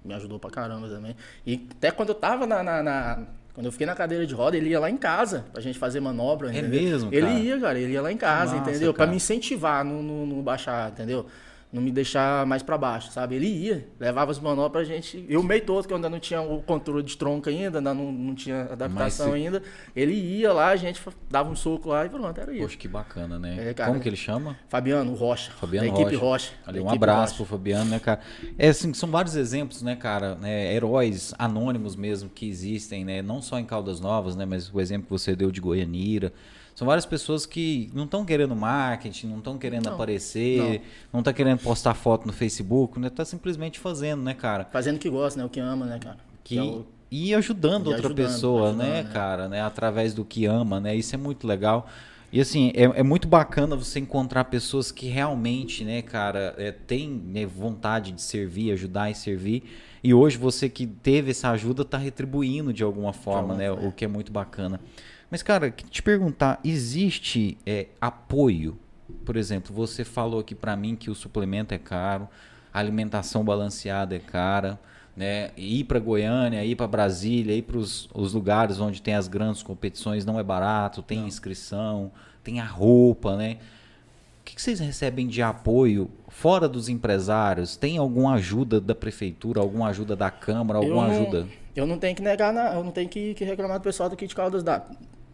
me 0.05 0.15
ajudou 0.15 0.39
pra 0.39 0.51
caramba 0.51 0.89
também. 0.89 1.15
E 1.47 1.67
até 1.77 1.91
quando 1.91 2.11
eu 2.11 2.15
tava 2.15 2.47
na, 2.47 2.63
na, 2.63 2.83
na 2.83 3.19
Quando 3.55 3.67
eu 3.67 3.73
fiquei 3.73 3.87
na 3.87 3.95
cadeira 3.95 4.27
de 4.27 4.35
roda, 4.35 4.57
ele 4.57 4.71
ia 4.71 4.79
lá 4.81 4.89
em 4.89 4.97
casa 4.97 5.45
pra 5.53 5.61
gente 5.61 5.79
fazer 5.79 6.01
manobra. 6.01 6.49
É 6.49 6.59
entendeu? 6.59 6.83
mesmo, 6.83 7.13
Ele 7.13 7.27
cara? 7.27 7.39
ia, 7.39 7.61
cara, 7.61 7.79
ele 7.79 7.93
ia 7.93 8.03
lá 8.03 8.13
em 8.13 8.17
casa, 8.17 8.57
massa, 8.57 8.71
entendeu? 8.71 8.93
Pra 8.93 9.01
cara. 9.01 9.11
me 9.11 9.17
incentivar 9.17 9.85
no, 9.85 10.03
no, 10.03 10.27
no 10.27 10.43
baixar, 10.43 10.91
entendeu? 10.91 11.27
Não 11.71 11.83
me 11.83 11.91
deixar 11.91 12.47
mais 12.47 12.63
pra 12.63 12.79
baixo, 12.79 13.11
sabe? 13.13 13.35
Ele 13.35 13.47
ia, 13.47 13.87
levava 14.01 14.31
as 14.31 14.39
manobras 14.39 14.71
pra 14.89 14.95
gente. 14.97 15.27
Eu 15.29 15.43
meio 15.43 15.63
todo, 15.67 15.87
que 15.87 15.93
eu 15.93 15.97
ainda 15.97 16.09
não 16.09 16.19
tinha 16.19 16.41
o 16.41 16.63
controle 16.63 17.03
de 17.03 17.15
tronco 17.15 17.51
ainda, 17.51 17.77
ainda 17.79 17.93
não, 17.93 18.11
não 18.11 18.35
tinha 18.35 18.63
adaptação 18.73 19.29
se- 19.29 19.35
ainda. 19.35 19.63
Ele 19.95 20.15
ia 20.15 20.51
lá, 20.51 20.69
a 20.69 20.77
gente 20.77 20.99
dava 21.31 21.51
um 21.51 21.55
soco 21.55 21.91
lá 21.91 22.07
e 22.07 22.09
pronto, 22.09 22.41
era 22.41 22.51
isso. 22.53 22.63
Poxa, 22.63 22.77
que 22.79 22.89
bacana, 22.89 23.39
né? 23.39 23.69
É, 23.69 23.75
cara. 23.75 23.91
Como 23.91 24.01
que 24.01 24.09
ele 24.09 24.17
chama? 24.17 24.57
Fabiano 24.71 25.13
Rocha. 25.13 25.53
Fabiano 25.61 25.89
da 25.89 25.93
equipe 26.01 26.17
Rocha. 26.17 26.27
Rocha. 26.27 26.53
Ali, 26.67 26.81
um 26.81 26.89
abraço 26.89 27.21
Rocha. 27.21 27.37
pro 27.37 27.45
Fabiano, 27.45 27.91
né, 27.91 27.99
cara? 27.99 28.21
É 28.59 28.69
assim, 28.69 28.95
são 28.95 29.11
vários 29.11 29.37
exemplos, 29.37 29.83
né, 29.83 29.95
cara? 29.95 30.37
né, 30.37 30.75
heróis 30.75 31.35
anônimos 31.39 31.97
mesmo 31.97 32.31
que 32.31 32.49
existem, 32.49 33.05
né? 33.05 33.21
Não 33.21 33.43
só 33.43 33.59
em 33.59 33.65
Caldas 33.67 34.01
Novas, 34.01 34.35
né? 34.37 34.47
Mas 34.47 34.73
o 34.73 34.81
exemplo 34.81 35.05
que 35.05 35.11
você 35.13 35.37
deu 35.37 35.51
de 35.51 35.61
Goianira. 35.61 36.33
São 36.79 36.87
várias 36.87 37.05
pessoas 37.05 37.45
que 37.45 37.91
não 37.93 38.05
estão 38.05 38.25
querendo 38.25 38.55
marketing, 38.55 39.27
não 39.27 39.39
estão 39.39 39.59
querendo 39.59 39.87
Não, 39.87 39.95
aparecer, 39.95 40.81
não 41.13 41.19
estão 41.19 41.33
querendo 41.35 41.59
postar 41.59 41.93
foto 41.93 42.25
no 42.25 42.33
Facebook, 42.33 43.01
né? 43.01 43.11
Tá 43.11 43.25
simplesmente 43.25 43.81
fazendo, 43.81 44.23
né, 44.23 44.33
cara? 44.33 44.65
Fazendo 44.71 44.95
o 44.95 45.01
que 45.01 45.11
gosta, 45.11 45.41
né? 45.41 45.45
O 45.45 45.49
que 45.49 45.59
ama, 45.59 45.85
né, 45.85 45.99
cara? 45.99 46.19
que 46.45 46.57
é 46.57 46.63
o- 46.63 46.87
e 47.11 47.35
ajudando 47.35 47.87
E 47.87 47.89
outra 47.89 48.07
ajudando, 48.07 48.15
pessoa, 48.15 48.69
ajudando, 48.69 48.79
né, 48.79 49.03
né? 49.03 49.11
cara, 49.13 49.49
né, 49.49 49.61
através 49.61 50.15
do 50.15 50.25
que 50.25 50.47
ama, 50.47 50.79
né, 50.79 50.95
isso 50.95 51.13
é 51.17 51.19
muito 51.19 51.49
legal. 51.49 51.89
E 52.33 52.41
assim, 52.41 52.71
é, 52.77 52.85
é 52.85 53.03
muito 53.03 53.27
bacana 53.27 53.75
você 53.75 53.99
encontrar 53.99 54.45
pessoas 54.45 54.93
que 54.93 55.09
realmente, 55.09 55.85
né, 55.85 56.01
cara, 56.01 56.55
é, 56.57 56.71
tem 56.71 57.09
né, 57.09 57.45
vontade 57.45 58.13
de 58.13 58.23
servir, 58.23 58.71
ajudar 58.71 59.11
e 59.11 59.17
servir. 59.17 59.65
E 60.05 60.15
hoje 60.15 60.37
você 60.39 60.69
que 60.69 60.87
teve 60.87 61.33
essa 61.33 61.51
ajuda 61.51 61.85
tá 61.85 61.99
retribuindo 61.99 62.73
de 62.73 62.85
alguma 62.85 63.13
forma, 63.13 63.41
alguma 63.55 63.57
né, 63.57 63.69
forma. 63.69 63.89
o 63.89 63.91
que 63.93 64.05
é 64.05 64.09
muito 64.09 64.31
bacana. 64.31 64.79
Mas, 65.31 65.43
cara, 65.43 65.71
te 65.71 66.03
perguntar, 66.03 66.59
existe 66.65 67.59
é, 67.67 67.87
apoio? 68.01 68.79
Por 69.25 69.37
exemplo, 69.37 69.75
você 69.75 70.05
falou 70.05 70.41
aqui 70.41 70.55
pra 70.55 70.77
mim 70.77 70.97
que 70.97 71.11
o 71.11 71.15
suplemento 71.15 71.75
é 71.75 71.79
caro, 71.79 72.29
a 72.73 72.79
alimentação 72.79 73.45
balanceada 73.45 74.17
é 74.17 74.19
cara, 74.19 74.79
né? 75.17 75.51
Ir 75.57 75.85
para 75.85 75.99
Goiânia, 75.99 76.65
ir 76.65 76.77
para 76.77 76.87
Brasília, 76.87 77.55
ir 77.55 77.63
para 77.63 77.77
os 77.79 78.09
lugares 78.33 78.81
onde 78.81 79.03
tem 79.03 79.15
as 79.15 79.29
grandes 79.29 79.63
competições 79.63 80.25
não 80.25 80.39
é 80.39 80.43
barato, 80.43 81.03
tem 81.03 81.27
inscrição, 81.27 82.11
tem 82.45 82.61
a 82.61 82.65
roupa, 82.65 83.37
né? 83.37 83.59
O 84.41 84.45
que, 84.45 84.55
que 84.55 84.63
vocês 84.63 84.81
recebem 84.81 85.27
de 85.27 85.43
apoio 85.43 86.11
fora 86.29 86.67
dos 86.67 86.89
empresários? 86.89 87.77
Tem 87.77 87.99
alguma 87.99 88.35
ajuda 88.35 88.81
da 88.81 88.95
prefeitura, 88.95 89.61
alguma 89.61 89.89
ajuda 89.89 90.17
da 90.17 90.31
Câmara, 90.31 90.79
alguma 90.79 91.05
eu 91.05 91.09
não, 91.09 91.21
ajuda? 91.23 91.49
Eu 91.77 91.87
não 91.87 91.99
tenho 91.99 92.17
que 92.17 92.23
negar, 92.23 92.51
na- 92.53 92.73
eu 92.75 92.83
não 92.83 92.91
tenho 92.91 93.09
que, 93.11 93.35
que 93.35 93.45
reclamar 93.45 93.79
do 93.79 93.83
pessoal 93.83 94.09
daqui 94.09 94.27
de 94.27 94.35
Caldas 94.35 94.63
da. 94.63 94.87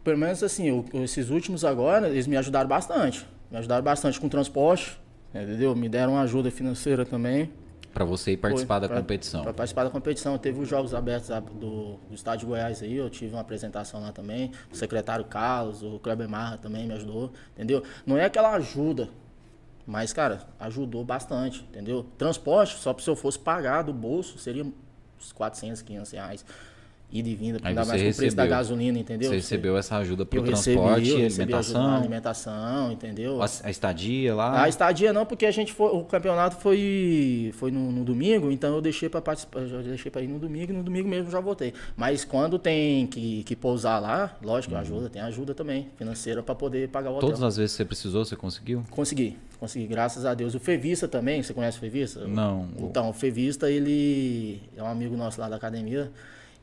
Pelo 0.04 0.18
menos 0.18 0.42
assim, 0.42 0.70
o- 0.70 0.84
esses 1.02 1.30
últimos 1.30 1.64
agora, 1.64 2.08
eles 2.08 2.26
me 2.26 2.36
ajudaram 2.36 2.68
bastante. 2.68 3.26
Me 3.50 3.56
ajudaram 3.58 3.82
bastante 3.82 4.20
com 4.20 4.28
transporte, 4.28 5.00
entendeu? 5.34 5.74
Me 5.74 5.88
deram 5.88 6.12
uma 6.12 6.22
ajuda 6.22 6.50
financeira 6.50 7.04
também. 7.06 7.50
Para 7.92 8.04
você 8.04 8.32
ir 8.32 8.36
participar 8.36 8.80
da 8.80 8.88
Foi, 8.88 8.94
pra- 8.96 9.02
competição. 9.02 9.42
Pra 9.44 9.52
participar 9.54 9.84
da 9.84 9.90
competição. 9.90 10.36
Teve 10.36 10.60
os 10.60 10.68
Jogos 10.68 10.92
Abertos 10.92 11.28
do, 11.28 11.94
do 12.08 12.14
Estádio 12.14 12.48
Goiás 12.48 12.82
aí, 12.82 12.94
eu 12.96 13.08
tive 13.08 13.32
uma 13.34 13.40
apresentação 13.40 14.00
lá 14.00 14.10
também. 14.12 14.50
O 14.70 14.76
secretário 14.76 15.24
Carlos, 15.24 15.82
o 15.82 15.98
Kleber 16.00 16.28
Marra 16.28 16.58
também 16.58 16.86
me 16.86 16.92
ajudou, 16.94 17.32
entendeu? 17.54 17.82
Não 18.04 18.18
é 18.18 18.24
aquela 18.24 18.50
ajuda, 18.56 19.08
mas, 19.86 20.12
cara, 20.12 20.40
ajudou 20.58 21.04
bastante, 21.04 21.64
entendeu? 21.70 22.04
Transporte, 22.18 22.74
só 22.78 22.94
se 22.98 23.08
eu 23.08 23.14
fosse 23.14 23.38
pagar 23.38 23.82
do 23.82 23.92
bolso, 23.92 24.38
seria 24.38 24.64
uns 24.64 25.32
400, 25.32 25.80
500 25.80 26.10
reais. 26.10 26.44
Ida 27.12 27.28
e 27.28 27.34
vinda, 27.36 27.60
ainda 27.62 27.84
mais 27.84 28.02
com 28.02 28.08
o 28.10 28.14
preço 28.14 28.34
da 28.34 28.44
gasolina, 28.44 28.98
entendeu? 28.98 29.30
Você 29.30 29.36
recebeu 29.36 29.78
essa 29.78 29.96
ajuda 29.98 30.26
para 30.26 30.40
o 30.40 30.42
recebi, 30.42 30.76
transporte 30.76 31.16
recebi 31.16 31.54
ajuda 31.54 31.78
na 31.78 31.96
alimentação, 31.96 31.96
alimentação, 31.96 32.92
entendeu? 32.92 33.40
a, 33.40 33.70
estadia 33.70 34.34
lá. 34.34 34.62
A 34.62 34.68
estadia 34.68 35.12
não, 35.12 35.24
porque 35.24 35.46
a 35.46 35.50
gente 35.52 35.72
foi, 35.72 35.90
o 35.92 36.02
campeonato 36.02 36.56
foi, 36.56 37.52
foi 37.54 37.70
no, 37.70 37.92
no 37.92 38.04
domingo, 38.04 38.50
então 38.50 38.74
eu 38.74 38.80
deixei 38.80 39.08
para 39.08 39.20
participar, 39.20 39.60
eu 39.60 39.82
deixei 39.82 40.10
para 40.10 40.22
ir 40.22 40.26
no 40.26 40.40
domingo 40.40 40.72
e 40.72 40.74
no 40.74 40.82
domingo 40.82 41.08
mesmo 41.08 41.30
já 41.30 41.38
voltei. 41.38 41.72
Mas 41.96 42.24
quando 42.24 42.58
tem 42.58 43.06
que, 43.06 43.44
que 43.44 43.54
pousar 43.54 44.00
lá, 44.00 44.36
lógico, 44.42 44.74
ajuda, 44.74 45.08
tem 45.08 45.22
ajuda 45.22 45.54
também 45.54 45.88
financeira 45.96 46.42
para 46.42 46.54
poder 46.54 46.88
pagar 46.88 47.10
o 47.10 47.16
hotel. 47.16 47.28
Todas 47.28 47.42
as 47.44 47.56
vezes 47.56 47.72
que 47.72 47.76
você 47.76 47.84
precisou, 47.84 48.24
você 48.24 48.34
conseguiu? 48.34 48.82
Consegui, 48.90 49.36
consegui, 49.60 49.86
graças 49.86 50.26
a 50.26 50.34
Deus. 50.34 50.54
O 50.54 50.58
Fevista 50.58 51.06
também, 51.06 51.42
você 51.42 51.54
conhece 51.54 51.76
o 51.76 51.80
Fevista? 51.80 52.26
Não. 52.26 52.68
Então, 52.78 53.08
o 53.08 53.12
Fevista, 53.12 53.70
ele 53.70 54.60
é 54.76 54.82
um 54.82 54.86
amigo 54.88 55.16
nosso 55.16 55.40
lá 55.40 55.48
da 55.48 55.56
academia. 55.56 56.10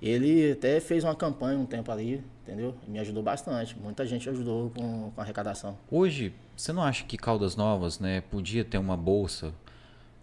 Ele 0.02 0.52
até 0.54 0.80
fez 0.80 1.04
uma 1.04 1.16
campanha 1.16 1.60
um 1.60 1.66
tempo 1.66 1.92
ali, 1.92 2.24
entendeu? 2.44 2.74
Me 2.88 2.98
ajudou 3.00 3.22
bastante. 3.22 3.78
Muita 3.78 4.06
gente 4.06 4.28
ajudou 4.30 4.72
com, 4.72 5.12
com 5.12 5.22
a 5.22 5.24
arrecadação. 5.24 5.78
Hoje, 5.92 6.34
você 6.56 6.74
não 6.74 6.82
acha 6.82 7.04
que 7.04 7.18
Caldas 7.18 7.56
Novas, 7.56 8.00
né, 8.00 8.22
podia 8.32 8.64
ter 8.66 8.80
uma 8.80 8.98
bolsa 8.98 9.54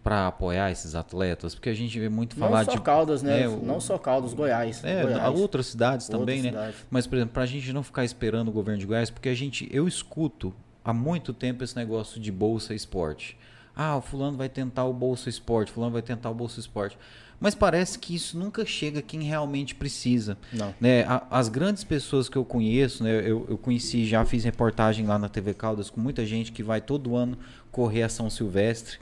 para 0.03 0.26
apoiar 0.26 0.70
esses 0.72 0.95
atletas? 0.97 1.55
Porque 1.55 1.68
a 1.68 1.74
gente 1.74 1.99
vê 1.99 2.09
muito 2.09 2.35
falar 2.35 2.59
não 2.59 2.64
só 2.64 2.70
de 2.72 2.81
Caldas, 2.81 3.22
né? 3.22 3.43
É, 3.43 3.49
o- 3.49 3.61
Não 3.64 3.81
só 3.81 3.97
Caldas, 3.99 4.35
Goiás. 4.35 4.83
É, 4.83 5.03
Goiás. 5.03 5.39
outras 5.39 5.66
cidades 5.66 6.09
também, 6.09 6.39
Outras 6.39 6.43
né? 6.43 6.51
cidades. 6.72 6.87
Mas, 6.91 7.07
por 7.07 7.14
exemplo, 7.16 7.35
pra 7.35 7.47
gente 7.47 7.72
não 7.72 7.83
ficar 7.85 8.05
esperando 8.05 8.49
o 8.49 8.53
governo 8.53 8.81
de 8.81 8.87
Goiás, 8.87 9.11
porque 9.11 9.29
a 9.29 9.35
gente, 9.35 9.68
eu 9.70 9.87
escuto 9.87 10.53
há 10.85 10.93
muito 10.93 11.33
tempo 11.33 11.62
esse 11.62 11.76
negócio 11.76 12.20
de 12.20 12.33
bolsa 12.33 12.74
esporte. 12.74 13.37
Ah, 13.76 13.97
o 13.97 14.01
fulano 14.01 14.37
vai 14.37 14.49
tentar 14.49 14.87
o 14.87 14.93
bolsa 14.93 15.29
esporte, 15.29 15.70
fulano 15.70 15.93
vai 15.93 16.03
tentar 16.03 16.31
o 16.31 16.35
bolsa 16.35 16.59
esporte. 16.59 16.99
Mas 17.41 17.55
parece 17.55 17.99
que 17.99 18.14
isso 18.14 18.36
nunca 18.39 18.66
chega 18.66 18.99
a 18.99 19.03
quem 19.03 19.22
realmente 19.22 19.74
precisa. 19.74 20.36
Não. 20.53 20.74
Né? 20.80 21.05
A- 21.05 21.26
As 21.30 21.49
grandes 21.49 21.84
pessoas 21.84 22.28
que 22.28 22.36
eu 22.36 22.45
conheço, 22.45 23.05
né? 23.05 23.11
eu, 23.20 23.47
eu 23.49 23.57
conheci, 23.57 24.05
já 24.07 24.24
fiz 24.24 24.43
reportagem 24.45 25.07
lá 25.07 25.18
na 25.18 25.28
TV 25.28 25.55
Caldas 25.55 25.89
com 25.89 26.01
muita 26.01 26.26
gente 26.26 26.51
que 26.51 26.62
vai 26.62 26.80
todo 26.80 27.14
ano 27.14 27.39
correr 27.70 28.03
a 28.03 28.09
São 28.09 28.28
Silvestre 28.28 28.99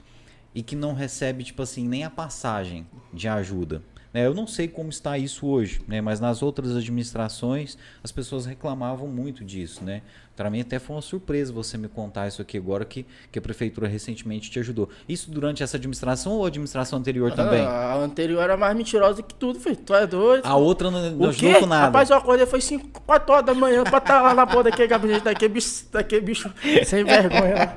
e 0.53 0.61
que 0.61 0.75
não 0.75 0.93
recebe, 0.93 1.43
tipo 1.43 1.61
assim, 1.63 1.87
nem 1.87 2.03
a 2.03 2.09
passagem 2.09 2.85
de 3.13 3.27
ajuda. 3.27 3.81
Né? 4.13 4.25
Eu 4.25 4.33
não 4.33 4.47
sei 4.47 4.67
como 4.67 4.89
está 4.89 5.17
isso 5.17 5.45
hoje, 5.47 5.81
né? 5.87 6.01
mas 6.01 6.19
nas 6.19 6.41
outras 6.41 6.75
administrações 6.75 7.77
as 8.03 8.11
pessoas 8.11 8.45
reclamavam 8.45 9.07
muito 9.07 9.43
disso. 9.43 9.83
Né? 9.83 10.01
Para 10.35 10.49
mim 10.49 10.61
até 10.61 10.77
foi 10.77 10.95
uma 10.95 11.01
surpresa 11.01 11.51
você 11.51 11.77
me 11.77 11.87
contar 11.87 12.27
isso 12.27 12.41
aqui 12.41 12.57
agora 12.57 12.85
que, 12.85 13.05
que 13.31 13.39
a 13.39 13.41
prefeitura 13.41 13.87
recentemente 13.87 14.51
te 14.51 14.59
ajudou. 14.59 14.89
Isso 15.09 15.31
durante 15.31 15.63
essa 15.63 15.77
administração 15.77 16.33
ou 16.33 16.45
a 16.45 16.47
administração 16.47 16.99
anterior 16.99 17.31
também? 17.33 17.61
Ah, 17.61 17.93
a 17.93 17.97
anterior 17.97 18.41
era 18.41 18.55
mais 18.55 18.75
mentirosa 18.75 19.23
que 19.23 19.33
tudo, 19.33 19.59
filho. 19.59 19.75
Tu 19.77 19.93
é 19.95 20.05
doido? 20.05 20.45
A 20.45 20.55
outra 20.55 20.91
não, 20.91 21.11
não 21.11 21.29
ajudou 21.29 21.61
com 21.61 21.65
nada. 21.65 21.85
Rapaz, 21.85 22.09
eu 22.09 22.17
acordei 22.17 22.45
foi 22.45 22.61
5, 22.61 23.01
4 23.01 23.33
horas 23.33 23.45
da 23.45 23.53
manhã 23.53 23.83
pra 23.83 23.97
estar 23.97 24.21
lá 24.21 24.33
na 24.33 24.45
porra 24.45 24.65
daquele 24.65 24.87
gabinete, 24.87 25.23
daquele 25.23 25.53
bicho, 25.53 25.85
daquele 25.91 26.21
bicho 26.21 26.53
sem 26.85 27.03
vergonha. 27.03 27.73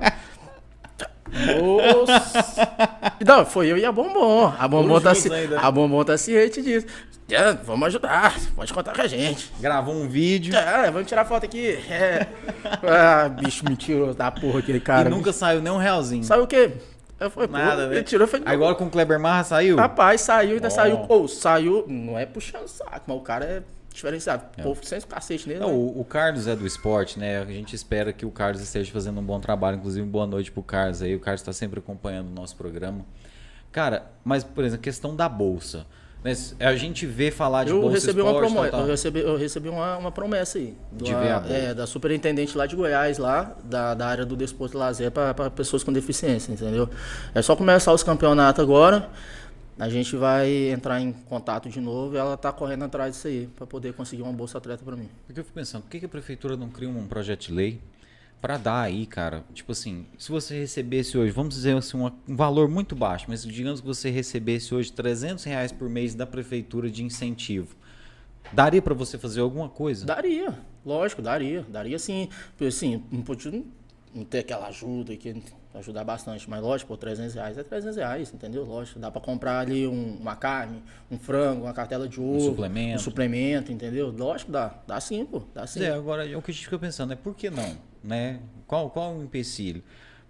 Nossa! 1.33 2.69
Não, 3.25 3.45
foi 3.47 3.69
eu 3.69 3.79
e 3.79 3.85
a 3.85 3.93
Bombom. 3.93 4.53
A 4.59 4.67
Bombom, 4.69 5.01
tá, 5.01 5.15
ci- 5.15 5.31
a 5.61 5.71
Bombom 5.71 6.05
tá 6.05 6.17
ciente 6.19 6.63
disso. 6.63 6.87
É, 7.31 7.53
vamos 7.53 7.87
ajudar, 7.87 8.35
pode 8.57 8.73
contar 8.75 8.93
com 8.93 9.03
a 9.03 9.07
gente. 9.07 9.53
Gravou 9.61 9.95
um 9.95 10.09
vídeo 10.09 10.53
É, 10.57 10.91
vamos 10.91 11.07
tirar 11.07 11.25
foto 11.25 11.45
aqui. 11.45 11.79
É. 11.89 12.27
Ah, 12.83 13.29
bicho 13.29 13.65
mentiroso 13.69 14.15
da 14.19 14.31
porra 14.31 14.59
aquele 14.59 14.81
cara. 14.81 15.09
e 15.09 15.13
nunca 15.13 15.33
saiu 15.33 15.61
nem 15.63 15.73
um 15.73 15.77
realzinho. 15.77 16.25
Saiu 16.25 16.43
o 16.43 16.47
quê? 16.47 16.73
Eu 17.19 17.31
falei, 17.31 17.49
Nada, 17.51 17.87
né? 17.87 17.97
ele 17.97 18.03
tirou 18.05 18.27
foi 18.27 18.41
Agora 18.47 18.75
com 18.75 18.87
o 18.87 18.91
Kleber 18.91 19.21
Marra 19.21 19.45
saiu? 19.45 19.77
Rapaz, 19.77 20.23
saiu, 20.23 20.55
ainda 20.55 20.69
Ó. 20.69 20.71
saiu. 20.71 21.05
Ou 21.09 21.29
saiu, 21.29 21.85
não 21.87 22.19
é 22.19 22.25
puxando 22.27 22.67
saco, 22.67 23.03
mas 23.07 23.17
o 23.17 23.21
cara 23.21 23.45
é 23.45 23.63
diferenciado. 23.93 24.45
O 24.59 24.63
povo 24.63 24.85
sem 24.85 25.01
cacete 25.01 25.49
nele. 25.49 25.61
Não, 25.61 25.69
né? 25.69 25.75
o, 25.75 26.01
o 26.01 26.05
Carlos 26.05 26.47
é 26.47 26.55
do 26.57 26.67
esporte, 26.67 27.19
né? 27.19 27.41
A 27.41 27.45
gente 27.47 27.75
espera 27.75 28.13
que 28.13 28.25
o 28.25 28.31
Carlos 28.31 28.63
esteja 28.63 28.91
fazendo 28.93 29.21
um 29.21 29.25
bom 29.25 29.41
trabalho. 29.41 29.77
Inclusive, 29.79 30.07
boa 30.07 30.27
noite 30.27 30.51
pro 30.51 30.63
Carlos 30.63 31.03
aí. 31.03 31.15
O 31.15 31.21
Carlos 31.21 31.41
está 31.41 31.53
sempre 31.53 31.79
acompanhando 31.81 32.29
o 32.29 32.35
nosso 32.35 32.57
programa. 32.57 33.05
Cara, 33.73 34.07
mas, 34.25 34.43
por 34.43 34.65
exemplo, 34.65 34.81
a 34.81 34.85
questão 34.85 35.15
da 35.15 35.29
bolsa. 35.29 35.87
Né? 36.23 36.35
A 36.61 36.77
gente 36.77 37.07
vê 37.07 37.31
falar 37.31 37.65
de 37.65 37.71
Eu 37.71 37.81
bolsa 37.81 37.95
recebi, 37.95 38.21
uma 38.21 38.31
esporte, 38.33 38.53
promessa, 38.53 38.71
tal, 38.71 38.81
tal. 38.81 38.87
eu 38.89 38.93
recebi, 38.93 39.21
eu 39.21 39.37
recebi 39.39 39.69
uma, 39.71 39.97
uma 39.97 40.13
promessa 40.13 40.59
aí. 40.59 40.77
De 40.93 41.11
Da- 41.13 41.21
ver 41.21 41.31
a 41.31 41.41
bolsa. 41.41 41.55
é, 41.57 41.75
da 41.75 41.87
superintendente 41.87 42.59
lá 42.59 42.67
de 42.67 42.77
Goiás, 42.77 43.17
lá, 43.17 43.57
da, 43.65 43.95
da 43.95 44.07
área 44.07 44.27
do 44.27 44.37
desporto 44.37 44.77
e 44.77 44.79
lazer 44.79 45.11
para 45.11 45.51
pessoas 45.51 45.83
com 45.83 45.93
deficiência, 45.93 46.53
entendeu? 46.53 46.89
É 47.35 47.41
só 47.41 47.57
começar 47.57 47.93
os 47.93 48.03
campeonatos 48.03 48.63
agora. 48.63 49.09
A 49.79 49.89
gente 49.89 50.15
vai 50.17 50.71
entrar 50.71 51.01
em 51.01 51.13
contato 51.13 51.69
de 51.69 51.81
novo 51.81 52.15
e 52.15 52.19
ela 52.19 52.37
tá 52.37 52.53
correndo 52.53 52.85
atrás 52.85 53.15
disso 53.15 53.29
aí, 53.29 53.49
para 53.57 53.67
poder 53.67 53.95
conseguir 53.95 54.23
uma 54.23 54.33
bolsa 54.33 54.59
atleta 54.59 54.85
para 54.85 54.95
mim. 54.97 55.09
Porque 55.27 55.41
eu 55.41 55.45
fico 55.45 55.55
pensando, 55.55 55.83
por 55.83 55.91
que 55.91 56.05
a 56.05 56.09
prefeitura 56.09 56.57
não 56.57 56.69
cria 56.69 56.89
um 56.89 57.07
projeto 57.07 57.47
de 57.47 57.53
lei 57.53 57.81
para 58.43 58.59
dar 58.59 58.83
aí, 58.83 59.07
cara? 59.07 59.43
Tipo 59.55 59.73
assim, 59.73 60.07
se 60.19 60.31
você 60.31 60.59
recebesse 60.59 61.17
hoje, 61.17 61.31
vamos 61.33 61.55
dizer 61.55 61.77
assim, 61.77 61.97
um 61.99 62.37
valor 62.37 62.69
muito 62.69 62.95
baixo, 62.95 63.25
mas 63.29 63.43
digamos 63.43 63.81
que 63.81 63.87
você 63.87 64.11
recebesse 64.11 64.75
hoje 64.75 64.93
300 64.93 65.45
reais 65.45 65.73
por 65.73 65.89
mês 65.89 66.15
da 66.15 66.27
prefeitura 66.27 66.91
de 66.91 67.03
incentivo. 67.03 67.75
Daria 68.53 68.83
para 68.83 68.95
você 68.95 69.17
fazer 69.17 69.41
alguma 69.41 69.69
coisa? 69.69 70.05
Daria, 70.05 70.59
lógico, 70.85 71.23
daria. 71.23 71.65
Daria 71.69 71.99
sim. 71.99 72.29
Porque, 72.51 72.65
assim, 72.67 73.03
não 73.11 73.23
podia- 73.23 73.63
não 74.15 74.25
ter 74.25 74.41
aquela 74.41 74.67
ajuda 74.67 75.17
que 75.17 75.41
ajudar 75.75 76.05
bastante. 76.05 76.49
Mas 76.49 76.61
lógico, 76.61 76.89
por 76.89 76.97
300 76.97 77.35
reais 77.35 77.59
é 77.59 77.63
300 77.63 77.97
reais, 77.97 78.35
entendeu? 78.35 78.65
Lógico, 78.65 78.99
dá 78.99 79.11
para 79.11 79.21
comprar 79.21 79.61
ali 79.61 79.87
um, 79.87 80.17
uma 80.21 80.37
carne, 80.37 80.83
um 81.11 81.19
frango, 81.19 81.65
uma 81.65 81.73
cartela 81.73 82.09
de 82.09 82.21
ovo. 82.21 82.37
Um 82.37 82.41
suplemento. 82.41 82.97
Um 82.97 82.99
suplemento, 82.99 83.73
entendeu? 83.73 84.11
Lógico, 84.11 84.51
dá. 84.51 84.75
Dá 84.87 85.01
sim, 85.01 85.25
pô. 85.25 85.43
Dá 85.55 85.67
sim. 85.67 85.83
É, 85.83 85.91
agora, 85.91 86.25
o 86.37 86.43
que 86.43 86.51
a 86.51 86.55
gente 86.55 86.65
fica 86.65 86.79
pensando 86.79 87.13
é 87.13 87.17
por 87.17 87.35
que 87.35 87.51
não, 87.51 87.77
né? 88.03 88.41
Qual, 88.67 88.91
qual 88.91 89.15
o 89.15 89.23
empecilho? 89.23 89.83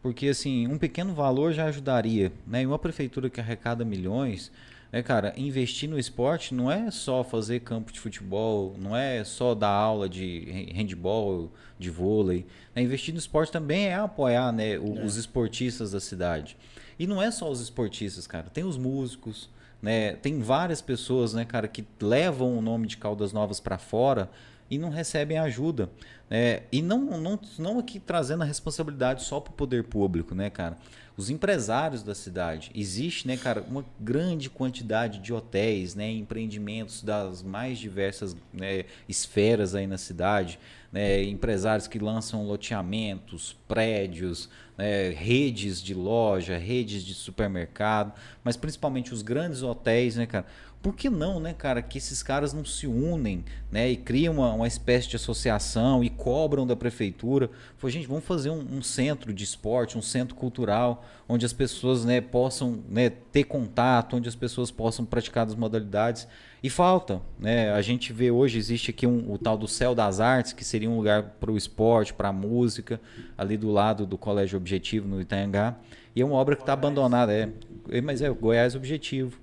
Porque, 0.03 0.29
assim, 0.29 0.67
um 0.67 0.79
pequeno 0.79 1.15
valor 1.15 1.53
já 1.53 1.67
ajudaria, 1.67 2.33
né? 2.47 2.63
E 2.63 2.67
uma 2.67 2.79
prefeitura 2.79 3.29
que 3.29 3.39
arrecada 3.39 3.85
milhões 3.85 4.51
é, 4.93 5.03
cara, 5.03 5.33
investir 5.37 5.89
no 5.89 5.99
esporte 5.99 6.53
não 6.53 6.71
é 6.71 6.91
só 6.91 7.23
fazer 7.23 7.61
campo 7.61 7.93
de 7.93 8.01
futebol, 8.01 8.75
não 8.77 8.97
é 8.97 9.23
só 9.23 9.55
dar 9.55 9.69
aula 9.69 10.09
de 10.09 10.73
handball, 10.75 11.53
de 11.79 11.91
vôlei. 11.91 12.45
É, 12.75 12.83
investir 12.83 13.15
no 13.15 13.21
esporte 13.21 13.53
também 13.53 13.87
é 13.87 13.95
apoiar 13.95 14.53
né, 14.53 14.79
o, 14.79 14.99
é. 14.99 15.05
os 15.05 15.17
esportistas 15.17 15.93
da 15.93 16.01
cidade. 16.01 16.57
E 16.99 17.07
não 17.07 17.23
é 17.23 17.31
só 17.31 17.49
os 17.49 17.61
esportistas, 17.61 18.27
cara. 18.27 18.51
Tem 18.53 18.65
os 18.65 18.77
músicos, 18.77 19.49
né? 19.81 20.15
Tem 20.17 20.41
várias 20.41 20.83
pessoas, 20.83 21.35
né, 21.35 21.45
cara, 21.45 21.69
que 21.69 21.87
levam 22.01 22.59
o 22.59 22.61
nome 22.61 22.87
de 22.87 22.97
Caldas 22.97 23.33
Novas 23.33 23.61
para 23.61 23.79
fora 23.79 24.29
e 24.69 24.77
não 24.77 24.91
recebem 24.91 25.39
ajuda. 25.39 25.89
É, 26.29 26.63
e 26.71 26.83
não, 26.83 27.19
não, 27.19 27.39
não 27.59 27.79
aqui 27.79 27.99
trazendo 27.99 28.43
a 28.43 28.47
responsabilidade 28.47 29.25
só 29.25 29.41
para 29.41 29.51
o 29.51 29.55
poder 29.55 29.85
público, 29.85 30.35
né, 30.35 30.51
cara? 30.51 30.77
Os 31.21 31.29
empresários 31.29 32.03
da 32.03 32.15
cidade. 32.15 32.71
Existe, 32.75 33.29
né, 33.29 33.37
cara, 33.37 33.63
uma 33.69 33.85
grande 34.01 34.49
quantidade 34.49 35.19
de 35.19 35.35
hotéis, 35.35 35.95
né, 35.95 36.11
empreendimentos 36.11 37.03
das 37.03 37.43
mais 37.43 37.79
diversas 37.79 38.35
né, 38.51 38.87
esferas 39.07 39.75
aí 39.75 39.87
na 39.87 39.99
cidade. 39.99 40.59
Né, 40.91 41.23
empresários 41.25 41.87
que 41.87 41.99
lançam 41.99 42.47
loteamentos, 42.47 43.55
prédios, 43.69 44.49
né, 44.79 45.11
redes 45.11 45.83
de 45.83 45.93
loja, 45.93 46.57
redes 46.57 47.05
de 47.05 47.13
supermercado, 47.13 48.15
mas 48.43 48.57
principalmente 48.57 49.13
os 49.13 49.21
grandes 49.21 49.63
hotéis, 49.63 50.17
né, 50.17 50.25
cara? 50.25 50.47
Por 50.83 50.95
que 50.95 51.11
não, 51.11 51.39
né, 51.39 51.53
cara, 51.53 51.83
que 51.83 51.99
esses 51.99 52.23
caras 52.23 52.55
não 52.55 52.65
se 52.65 52.87
unem, 52.87 53.45
né, 53.71 53.91
e 53.91 53.97
criam 53.97 54.35
uma, 54.35 54.53
uma 54.55 54.67
espécie 54.67 55.09
de 55.09 55.17
associação 55.17 56.03
e 56.03 56.09
cobram 56.09 56.67
da 56.67 56.75
prefeitura? 56.75 57.51
Foi, 57.77 57.91
gente, 57.91 58.07
vamos 58.07 58.25
fazer 58.25 58.49
um, 58.49 58.79
um, 58.79 58.83
centro 58.83 59.33
de 59.33 59.45
esporte, 59.45 59.99
um 59.99 60.03
centro 60.03 60.35
cultural, 60.35 61.05
onde 61.29 61.45
as 61.45 61.53
pessoas, 61.53 62.05
né, 62.05 62.21
possam 62.23 62.83
né, 62.89 63.11
ter 63.11 63.45
contato, 63.45 64.17
onde 64.17 64.29
as 64.29 64.35
pessoas 64.35 64.71
possam 64.71 65.05
praticar 65.05 65.47
as 65.47 65.55
modalidades. 65.55 66.27
E 66.63 66.69
falta, 66.69 67.23
né? 67.39 67.73
A 67.73 67.81
gente 67.81 68.13
vê 68.13 68.31
hoje 68.31 68.59
existe 68.59 68.91
aqui 68.91 69.07
um, 69.07 69.33
o 69.33 69.39
tal 69.39 69.57
do 69.57 69.67
Céu 69.67 69.95
das 69.95 70.21
Artes, 70.21 70.53
que 70.53 70.63
seria 70.63 70.91
um 70.91 70.97
lugar 70.97 71.23
para 71.41 71.51
o 71.51 71.57
esporte, 71.57 72.13
para 72.13 72.29
a 72.29 72.33
música, 72.33 73.01
ali 73.37 73.57
do 73.57 73.71
lado 73.71 74.05
do 74.05 74.19
Colégio 74.19 74.59
Objetivo 74.59 75.09
no 75.09 75.21
Itaiangá. 75.21 75.77
E 76.15 76.21
é 76.21 76.25
uma 76.25 76.35
obra 76.35 76.57
que 76.57 76.63
está 76.63 76.75
abandonada, 76.75 77.33
é, 77.33 77.49
é, 77.91 78.01
mas 78.01 78.21
é 78.21 78.29
Goiás 78.29 78.75
Objetivo. 78.75 79.39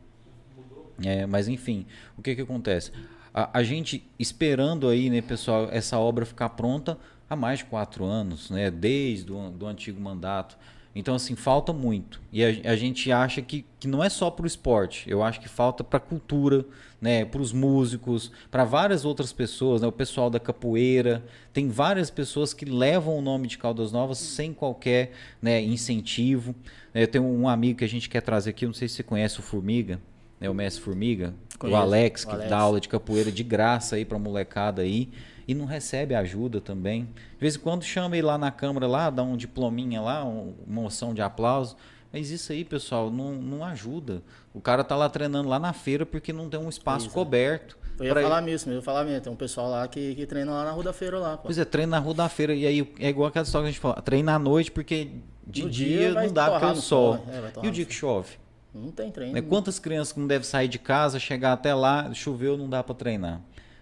É, 1.03 1.25
mas 1.25 1.47
enfim, 1.47 1.85
o 2.17 2.21
que 2.21 2.35
que 2.35 2.41
acontece? 2.41 2.91
A, 3.33 3.59
a, 3.59 3.63
gente 3.63 4.03
esperando 4.17 4.87
aí, 4.87 5.09
né, 5.09 5.21
pessoal, 5.21 5.69
essa 5.71 5.97
obra 5.99 6.25
ficar 6.25 6.49
pronta 6.49 6.97
há 7.29 7.35
mais 7.35 7.59
de 7.59 7.65
quatro 7.65 8.03
anos, 8.03 8.49
né, 8.49 8.71
desde 8.71 9.31
o 9.31 9.49
do 9.51 9.67
antigo 9.67 10.01
mandato. 10.01 10.57
Então, 10.95 11.13
assim, 11.13 11.35
falta 11.35 11.71
muito. 11.71 12.19
E 12.33 12.43
a, 12.43 12.71
a 12.71 12.75
gente 12.75 13.11
acha 13.11 13.39
que, 13.39 13.63
que 13.79 13.87
não 13.87 14.03
é 14.03 14.09
só 14.09 14.31
para 14.31 14.45
o 14.45 14.47
esporte. 14.47 15.07
Eu 15.07 15.21
acho 15.21 15.39
que 15.39 15.47
falta 15.47 15.83
para 15.83 15.97
a 15.97 15.99
cultura, 15.99 16.65
né, 16.99 17.23
para 17.23 17.39
os 17.39 17.53
músicos, 17.53 18.31
para 18.49 18.63
várias 18.65 19.05
outras 19.05 19.31
pessoas, 19.31 19.83
né, 19.83 19.87
o 19.87 19.91
pessoal 19.91 20.31
da 20.31 20.39
capoeira. 20.39 21.23
Tem 21.53 21.69
várias 21.69 22.09
pessoas 22.09 22.51
que 22.51 22.65
levam 22.65 23.15
o 23.15 23.21
nome 23.21 23.47
de 23.47 23.59
Caldas 23.59 23.91
Novas 23.91 24.17
sem 24.17 24.51
qualquer 24.51 25.11
né, 25.39 25.61
incentivo. 25.61 26.55
Eu 26.91 27.07
tenho 27.07 27.25
um 27.25 27.47
amigo 27.47 27.77
que 27.77 27.85
a 27.85 27.89
gente 27.89 28.09
quer 28.09 28.21
trazer 28.21 28.49
aqui, 28.49 28.65
não 28.65 28.73
sei 28.73 28.87
se 28.87 28.95
você 28.95 29.03
conhece 29.03 29.39
o 29.39 29.43
Formiga 29.43 29.99
né, 30.39 30.49
o 30.49 30.53
Mestre 30.53 30.83
Formiga, 30.83 31.33
Conheço, 31.57 31.77
o 31.77 31.81
Alex, 31.81 32.25
que 32.25 32.31
Alex. 32.31 32.49
dá 32.49 32.57
aula 32.57 32.79
de 32.79 32.87
capoeira 32.87 33.31
de 33.31 33.43
graça 33.43 33.95
aí 33.95 34.05
pra 34.05 34.19
molecada 34.19 34.81
aí, 34.81 35.09
e 35.47 35.53
não 35.53 35.65
recebe 35.65 36.13
ajuda 36.13 36.59
também. 36.59 37.05
De 37.05 37.39
vez 37.39 37.55
em 37.55 37.59
quando 37.59 37.83
chama 37.83 38.17
ele 38.17 38.27
lá 38.27 38.37
na 38.37 38.51
câmara, 38.51 38.85
lá, 38.85 39.09
dá 39.09 39.23
um 39.23 39.37
diplominha 39.37 40.01
lá, 40.01 40.23
uma 40.23 40.53
moção 40.67 41.13
de 41.13 41.21
aplauso. 41.21 41.75
Mas 42.11 42.31
isso 42.31 42.51
aí, 42.51 42.63
pessoal, 42.63 43.09
não, 43.09 43.33
não 43.33 43.63
ajuda. 43.63 44.21
O 44.53 44.61
cara 44.61 44.83
tá 44.83 44.95
lá 44.95 45.09
treinando 45.09 45.47
lá 45.47 45.59
na 45.59 45.73
feira 45.73 46.05
porque 46.05 46.33
não 46.33 46.49
tem 46.49 46.59
um 46.59 46.69
espaço 46.69 47.09
coberto. 47.09 47.77
Eu 47.99 48.05
ia 48.05 48.13
falar 48.13 48.41
ir. 48.41 48.45
mesmo, 48.45 48.71
eu 48.71 48.75
ia 48.77 48.81
falar 48.81 49.03
mesmo. 49.03 49.21
Tem 49.21 49.33
um 49.33 49.35
pessoal 49.35 49.69
lá 49.69 49.87
que, 49.87 50.15
que 50.15 50.25
treina 50.25 50.51
lá 50.51 50.65
na 50.65 50.71
Rua 50.71 50.83
da 50.83 50.93
Feira 50.93 51.19
lá. 51.19 51.37
Pô. 51.37 51.43
Pois 51.45 51.57
é, 51.57 51.65
treina 51.65 51.91
na 51.91 51.99
Rua 51.99 52.13
da 52.13 52.29
Feira. 52.29 52.53
E 52.53 52.65
aí 52.65 52.93
é 52.99 53.09
igual 53.09 53.27
aquela 53.27 53.43
história 53.43 53.65
que 53.65 53.69
a 53.69 53.71
gente 53.71 53.81
fala, 53.81 54.01
treina 54.01 54.35
à 54.35 54.39
noite 54.39 54.71
porque 54.71 55.11
de 55.45 55.63
no 55.63 55.69
dia, 55.69 56.11
dia 56.11 56.21
não 56.21 56.31
dá 56.31 56.51
porque 56.51 56.65
o 56.65 56.75
sol. 56.75 57.17
sol. 57.17 57.25
É, 57.29 57.65
e 57.65 57.69
o 57.69 57.71
dia 57.71 57.85
que 57.85 57.93
chove? 57.93 58.37
Não 58.77 58.91
tem 58.91 59.11
treino. 59.11 59.33
Né? 59.33 59.41
Quantas 59.41 59.79
crianças 59.79 60.15
não 60.15 60.27
devem 60.27 60.47
sair 60.47 60.67
de 60.67 60.79
casa, 60.79 61.19
chegar 61.19 61.53
até 61.53 61.73
lá, 61.73 62.13
choveu, 62.13 62.57
não 62.57 62.69
dá 62.69 62.83
para 62.83 62.95
treinar. 62.95 63.41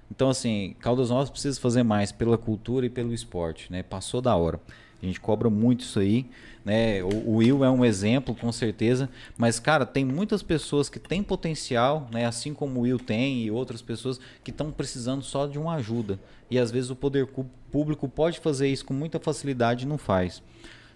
Então, 0.09 0.29
assim, 0.29 0.75
Caldas 0.79 1.09
Novas 1.09 1.29
precisa 1.29 1.59
fazer 1.59 1.83
mais 1.83 2.11
pela 2.11 2.37
cultura 2.37 2.85
e 2.85 2.89
pelo 2.89 3.13
esporte, 3.13 3.71
né? 3.71 3.83
Passou 3.83 4.21
da 4.21 4.35
hora. 4.35 4.59
A 5.01 5.05
gente 5.05 5.19
cobra 5.19 5.49
muito 5.49 5.81
isso 5.81 5.99
aí, 5.99 6.25
né? 6.63 7.03
O, 7.03 7.31
o 7.31 7.35
Will 7.37 7.63
é 7.63 7.69
um 7.69 7.83
exemplo, 7.83 8.33
com 8.33 8.51
certeza. 8.51 9.09
Mas, 9.37 9.59
cara, 9.59 9.85
tem 9.85 10.05
muitas 10.05 10.41
pessoas 10.41 10.89
que 10.89 10.99
têm 10.99 11.21
potencial, 11.21 12.07
né? 12.11 12.25
Assim 12.25 12.53
como 12.53 12.79
o 12.79 12.83
Will 12.83 12.97
tem 12.97 13.43
e 13.43 13.51
outras 13.51 13.81
pessoas 13.81 14.19
que 14.43 14.51
estão 14.51 14.71
precisando 14.71 15.23
só 15.23 15.47
de 15.47 15.59
uma 15.59 15.75
ajuda. 15.75 16.19
E 16.49 16.57
às 16.57 16.71
vezes 16.71 16.89
o 16.89 16.95
poder 16.95 17.27
público 17.71 18.07
pode 18.07 18.39
fazer 18.39 18.67
isso 18.67 18.85
com 18.85 18.93
muita 18.93 19.19
facilidade 19.19 19.85
e 19.85 19.87
não 19.87 19.97
faz. 19.97 20.41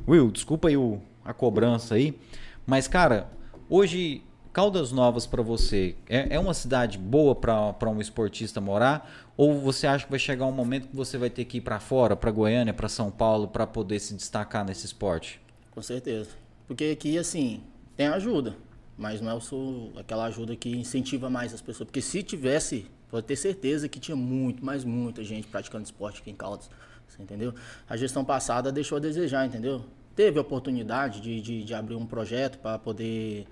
Will, 0.08 0.32
desculpa 0.32 0.70
aí 0.70 0.78
o, 0.78 1.00
a 1.26 1.34
cobrança 1.34 1.96
aí. 1.96 2.18
Mas, 2.66 2.88
cara, 2.88 3.30
Hoje, 3.72 4.24
Caldas 4.52 4.92
Novas 4.92 5.28
para 5.28 5.44
você 5.44 5.96
é, 6.10 6.34
é, 6.36 6.40
uma 6.40 6.56
cidade 6.56 6.98
boa 6.98 7.36
para 7.36 7.88
um 7.88 8.02
esportista 8.02 8.60
morar? 8.60 9.30
Ou 9.38 9.60
você 9.60 9.86
acha 9.86 10.06
que 10.06 10.10
vai 10.10 10.20
chegar 10.20 10.48
um 10.48 10.52
momento 10.52 10.88
que 10.88 10.96
você 10.96 11.20
vai 11.20 11.30
ter 11.30 11.46
que 11.46 11.60
ir 11.60 11.62
para 11.62 11.80
fora, 11.80 12.16
para 12.16 12.32
Goiânia, 12.32 12.74
para 12.74 12.90
São 12.90 13.12
Paulo, 13.12 13.48
para 13.48 13.68
poder 13.68 14.00
se 14.00 14.16
destacar 14.16 14.66
nesse 14.66 14.88
esporte? 14.88 15.40
Com 15.70 15.84
certeza. 15.84 16.32
Porque 16.66 16.86
aqui, 16.86 17.16
assim, 17.20 17.62
tem 17.96 18.08
ajuda, 18.08 18.56
mas 18.98 19.22
não 19.22 19.30
é 19.30 19.36
o 19.36 19.92
aquela 20.00 20.26
ajuda 20.26 20.56
que 20.56 20.76
incentiva 20.76 21.30
mais 21.30 21.54
as 21.54 21.62
pessoas. 21.62 21.86
Porque 21.86 22.02
se 22.02 22.24
tivesse, 22.24 22.88
pode 23.12 23.28
ter 23.28 23.36
certeza 23.36 23.88
que 23.88 24.00
tinha 24.00 24.18
muito, 24.18 24.66
mais 24.66 24.84
muita 24.84 25.24
gente 25.24 25.48
praticando 25.48 25.84
esporte 25.84 26.22
aqui 26.22 26.32
em 26.32 26.36
Caldas. 26.36 26.72
Entendeu? 27.20 27.54
A 27.88 27.96
gestão 27.96 28.26
passada 28.26 28.72
deixou 28.72 28.98
a 28.98 29.00
desejar, 29.00 29.46
entendeu? 29.46 29.86
Teve 30.20 30.38
a 30.38 30.42
oportunidade 30.42 31.22
de, 31.22 31.40
de, 31.40 31.64
de 31.64 31.74
abrir 31.74 31.96
um 31.96 32.06
projeto 32.06 32.58
para 32.58 32.78
poder 32.78 33.48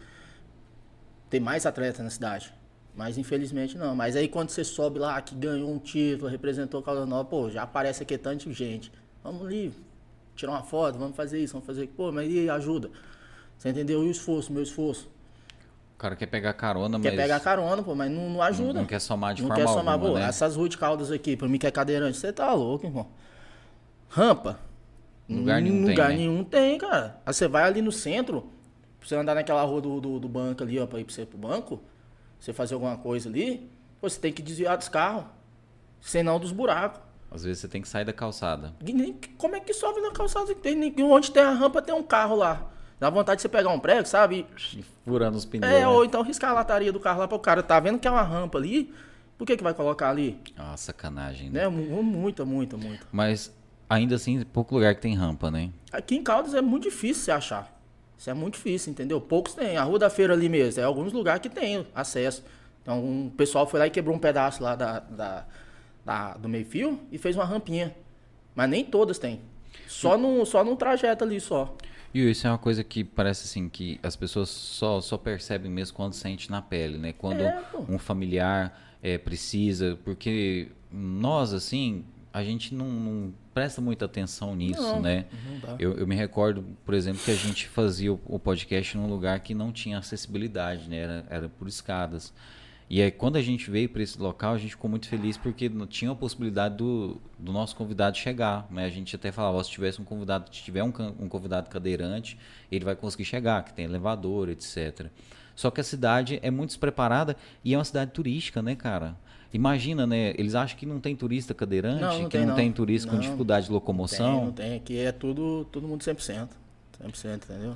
ter 1.29 1.39
mais 1.39 1.65
atletas 1.65 2.03
na 2.03 2.09
cidade. 2.09 2.53
Mas 2.93 3.17
infelizmente 3.17 3.77
não. 3.77 3.95
Mas 3.95 4.17
aí 4.17 4.27
quando 4.27 4.49
você 4.49 4.65
sobe 4.65 4.99
lá, 4.99 5.21
que 5.21 5.33
ganhou 5.33 5.71
um 5.71 5.79
título, 5.79 6.29
representou 6.29 6.81
Caldas 6.81 7.07
Nova, 7.07 7.23
pô, 7.23 7.49
já 7.49 7.63
aparece 7.63 8.03
aqui 8.03 8.17
tanta 8.17 8.51
gente. 8.51 8.91
Vamos 9.23 9.47
ali, 9.47 9.73
tirar 10.35 10.51
uma 10.51 10.61
foto, 10.61 10.99
vamos 10.99 11.15
fazer 11.15 11.41
isso, 11.41 11.53
vamos 11.53 11.65
fazer. 11.65 11.87
Pô, 11.87 12.11
mas 12.11 12.29
e 12.29 12.49
ajuda? 12.49 12.91
Você 13.57 13.69
entendeu? 13.69 14.03
E 14.03 14.07
o 14.09 14.11
esforço, 14.11 14.51
meu 14.51 14.61
esforço? 14.61 15.09
O 15.95 15.97
cara 15.97 16.17
quer 16.17 16.25
pegar 16.27 16.51
carona, 16.51 16.97
mas. 16.97 17.09
Quer 17.09 17.15
pegar 17.15 17.39
carona, 17.39 17.81
pô, 17.81 17.95
mas 17.95 18.11
não, 18.11 18.29
não 18.29 18.41
ajuda. 18.41 18.73
Não, 18.73 18.81
não, 18.81 18.85
quer 18.85 18.99
somar 18.99 19.33
de 19.33 19.41
não 19.41 19.47
forma 19.47 19.63
quer 19.63 19.71
somar, 19.71 19.93
alguma, 19.93 20.11
pô, 20.11 20.19
né? 20.19 20.27
Essas 20.27 20.57
ruas 20.57 20.69
de 20.69 20.77
caldas 20.77 21.13
aqui, 21.13 21.37
pra 21.37 21.47
mim 21.47 21.57
que 21.57 21.65
é 21.65 21.71
cadeirante, 21.71 22.17
você 22.17 22.33
tá 22.33 22.53
louco, 22.53 22.85
irmão. 22.85 23.07
Rampa, 24.09 24.66
Lugar 25.29 25.61
nenhum 25.61 25.81
lugar 25.81 25.85
tem. 25.85 25.95
Lugar 25.95 26.09
né? 26.09 26.15
nenhum 26.15 26.43
tem, 26.43 26.77
cara. 26.77 27.21
Aí 27.25 27.33
você 27.33 27.47
vai 27.47 27.63
ali 27.63 27.81
no 27.81 27.91
centro, 27.91 28.49
pra 28.99 29.07
você 29.07 29.15
andar 29.15 29.35
naquela 29.35 29.63
rua 29.63 29.81
do, 29.81 29.99
do, 29.99 30.19
do, 30.19 30.29
banco 30.29 30.63
ali, 30.63 30.79
ó, 30.79 30.87
pra 30.87 30.99
ir 30.99 31.03
pra 31.03 31.13
você 31.13 31.25
pro 31.25 31.37
banco, 31.37 31.81
você 32.39 32.53
fazer 32.53 32.75
alguma 32.75 32.97
coisa 32.97 33.27
ali, 33.27 33.69
você 34.01 34.19
tem 34.19 34.31
que 34.31 34.41
desviar 34.41 34.77
dos 34.77 34.87
carros. 34.87 35.25
Senão 35.99 36.39
dos 36.39 36.51
buracos. 36.51 37.01
Às 37.29 37.43
vezes 37.43 37.59
você 37.59 37.67
tem 37.67 37.81
que 37.81 37.87
sair 37.87 38.05
da 38.05 38.13
calçada. 38.13 38.73
como 39.37 39.55
é 39.55 39.59
que 39.59 39.73
sobe 39.73 39.99
na 39.99 40.11
calçada? 40.11 40.55
Tem, 40.55 40.93
onde 41.03 41.31
tem 41.31 41.43
a 41.43 41.51
rampa 41.51 41.81
tem 41.81 41.93
um 41.93 42.03
carro 42.03 42.35
lá. 42.35 42.71
Dá 42.99 43.09
vontade 43.09 43.37
de 43.37 43.41
você 43.41 43.49
pegar 43.49 43.69
um 43.69 43.79
prego, 43.79 44.07
sabe? 44.07 44.45
E 44.73 44.83
furando 45.05 45.37
os 45.37 45.45
pneus. 45.45 45.71
É, 45.71 45.81
né? 45.81 45.87
ou 45.87 46.05
então 46.05 46.23
riscar 46.23 46.51
a 46.51 46.53
lataria 46.53 46.91
do 46.91 46.99
carro 46.99 47.19
lá 47.19 47.27
pro 47.27 47.37
cara. 47.37 47.61
Tá 47.61 47.79
vendo 47.79 47.99
que 47.99 48.07
é 48.07 48.11
uma 48.11 48.23
rampa 48.23 48.57
ali? 48.57 48.93
Por 49.37 49.45
que, 49.45 49.55
que 49.55 49.63
vai 49.63 49.73
colocar 49.73 50.09
ali? 50.09 50.39
Ah, 50.57 50.75
sacanagem, 50.75 51.51
né? 51.51 51.65
É, 51.65 51.69
muita, 51.69 52.43
muita, 52.43 52.75
muita. 52.75 53.05
Mas 53.11 53.53
ainda 53.89 54.15
assim, 54.15 54.41
pouco 54.43 54.75
lugar 54.75 54.95
que 54.95 55.01
tem 55.01 55.15
rampa, 55.15 55.49
né? 55.49 55.71
Aqui 55.91 56.15
em 56.15 56.23
Caldas 56.23 56.53
é 56.53 56.61
muito 56.61 56.83
difícil 56.83 57.23
você 57.23 57.31
achar. 57.31 57.77
Isso 58.17 58.29
é 58.29 58.33
muito 58.33 58.55
difícil, 58.55 58.91
entendeu? 58.91 59.21
Poucos 59.21 59.53
tem. 59.53 59.77
A 59.77 59.83
Rua 59.83 59.99
da 59.99 60.09
Feira 60.09 60.33
ali 60.33 60.49
mesmo, 60.49 60.81
é 60.81 60.83
alguns 60.83 61.13
lugares 61.13 61.41
que 61.41 61.49
tem 61.49 61.85
acesso. 61.93 62.43
Então, 62.81 63.03
um 63.03 63.29
pessoal 63.29 63.67
foi 63.67 63.79
lá 63.79 63.87
e 63.87 63.89
quebrou 63.89 64.15
um 64.15 64.19
pedaço 64.19 64.63
lá 64.63 64.75
da, 64.75 64.99
da, 64.99 65.45
da 66.03 66.33
do 66.37 66.49
meio-fio 66.49 66.99
e 67.11 67.17
fez 67.17 67.35
uma 67.35 67.45
rampinha. 67.45 67.95
Mas 68.55 68.69
nem 68.69 68.83
todas 68.83 69.19
tem. 69.19 69.41
Só 69.87 70.17
no, 70.17 70.45
só 70.45 70.63
no 70.63 70.75
trajeto 70.75 71.23
ali, 71.23 71.39
só. 71.39 71.75
E 72.13 72.31
isso 72.31 72.47
é 72.47 72.49
uma 72.49 72.57
coisa 72.57 72.83
que 72.83 73.03
parece 73.03 73.45
assim, 73.45 73.69
que 73.69 73.99
as 74.01 74.15
pessoas 74.15 74.49
só, 74.49 74.99
só 74.99 75.17
percebem 75.17 75.69
mesmo 75.69 75.95
quando 75.95 76.13
sente 76.13 76.49
na 76.49 76.61
pele, 76.61 76.97
né? 76.97 77.13
Quando 77.13 77.41
é, 77.41 77.63
um 77.87 77.99
familiar 77.99 78.97
é, 79.03 79.17
precisa, 79.17 79.99
porque 80.03 80.69
nós, 80.91 81.53
assim, 81.53 82.03
a 82.33 82.43
gente 82.43 82.73
não, 82.73 82.87
não 82.87 83.33
presta 83.57 83.81
muita 83.81 84.05
atenção 84.05 84.55
nisso, 84.55 84.79
não, 84.79 85.01
né? 85.01 85.25
Não 85.63 85.77
eu, 85.79 85.97
eu, 85.97 86.05
me 86.05 86.13
recordo, 86.13 86.63
por 86.85 86.93
exemplo, 86.93 87.19
que 87.25 87.31
a 87.31 87.35
gente 87.35 87.67
fazia 87.67 88.13
o, 88.13 88.19
o, 88.23 88.37
podcast 88.37 88.95
num 88.95 89.07
lugar 89.07 89.39
que 89.39 89.55
não 89.55 89.71
tinha 89.71 89.97
acessibilidade, 89.97 90.87
né? 90.87 90.97
Era, 90.97 91.25
era 91.27 91.49
por 91.49 91.67
escadas. 91.67 92.31
E 92.87 93.01
aí, 93.01 93.09
quando 93.09 93.35
a 93.35 93.41
gente 93.41 93.71
veio 93.71 93.89
para 93.89 94.03
esse 94.03 94.21
local, 94.21 94.53
a 94.53 94.59
gente 94.59 94.69
ficou 94.69 94.87
muito 94.87 95.07
feliz 95.07 95.37
porque 95.37 95.67
não 95.67 95.87
tinha 95.87 96.11
a 96.11 96.15
possibilidade 96.15 96.75
do, 96.75 97.19
do 97.39 97.51
nosso 97.51 97.75
convidado 97.75 98.15
chegar. 98.15 98.67
Né? 98.69 98.85
A 98.85 98.89
gente 98.89 99.15
até 99.15 99.31
falava, 99.31 99.61
se 99.63 99.71
tivesse 99.71 99.99
um 99.99 100.05
convidado, 100.05 100.55
se 100.55 100.61
tiver 100.61 100.83
um, 100.83 100.93
um 101.19 101.27
convidado 101.27 101.67
cadeirante, 101.67 102.37
ele 102.71 102.85
vai 102.85 102.95
conseguir 102.95 103.25
chegar, 103.25 103.63
que 103.63 103.73
tem 103.73 103.85
elevador, 103.85 104.49
etc. 104.49 105.07
Só 105.55 105.71
que 105.71 105.81
a 105.81 105.83
cidade 105.83 106.39
é 106.43 106.51
muito 106.51 106.69
despreparada 106.69 107.35
e 107.65 107.73
é 107.73 107.77
uma 107.77 107.83
cidade 107.83 108.11
turística, 108.11 108.61
né, 108.61 108.75
cara? 108.75 109.17
Imagina, 109.53 110.05
né? 110.05 110.33
Eles 110.37 110.55
acham 110.55 110.77
que 110.77 110.85
não 110.85 110.99
tem 110.99 111.15
turista 111.15 111.53
cadeirante, 111.53 112.01
não, 112.01 112.21
não 112.21 112.29
que 112.29 112.37
tem, 112.37 112.45
não, 112.45 112.55
tem 112.55 112.71
turista 112.71 113.07
não, 113.07 113.15
com 113.15 113.21
dificuldade 113.21 113.67
de 113.67 113.71
locomoção. 113.71 114.35
Tem, 114.35 114.45
não 114.45 114.51
tem. 114.51 114.75
Aqui 114.75 114.97
é 114.99 115.11
tudo, 115.11 115.65
todo 115.71 115.87
mundo 115.87 116.01
100%. 116.01 116.49
100%, 117.03 117.35
entendeu? 117.35 117.75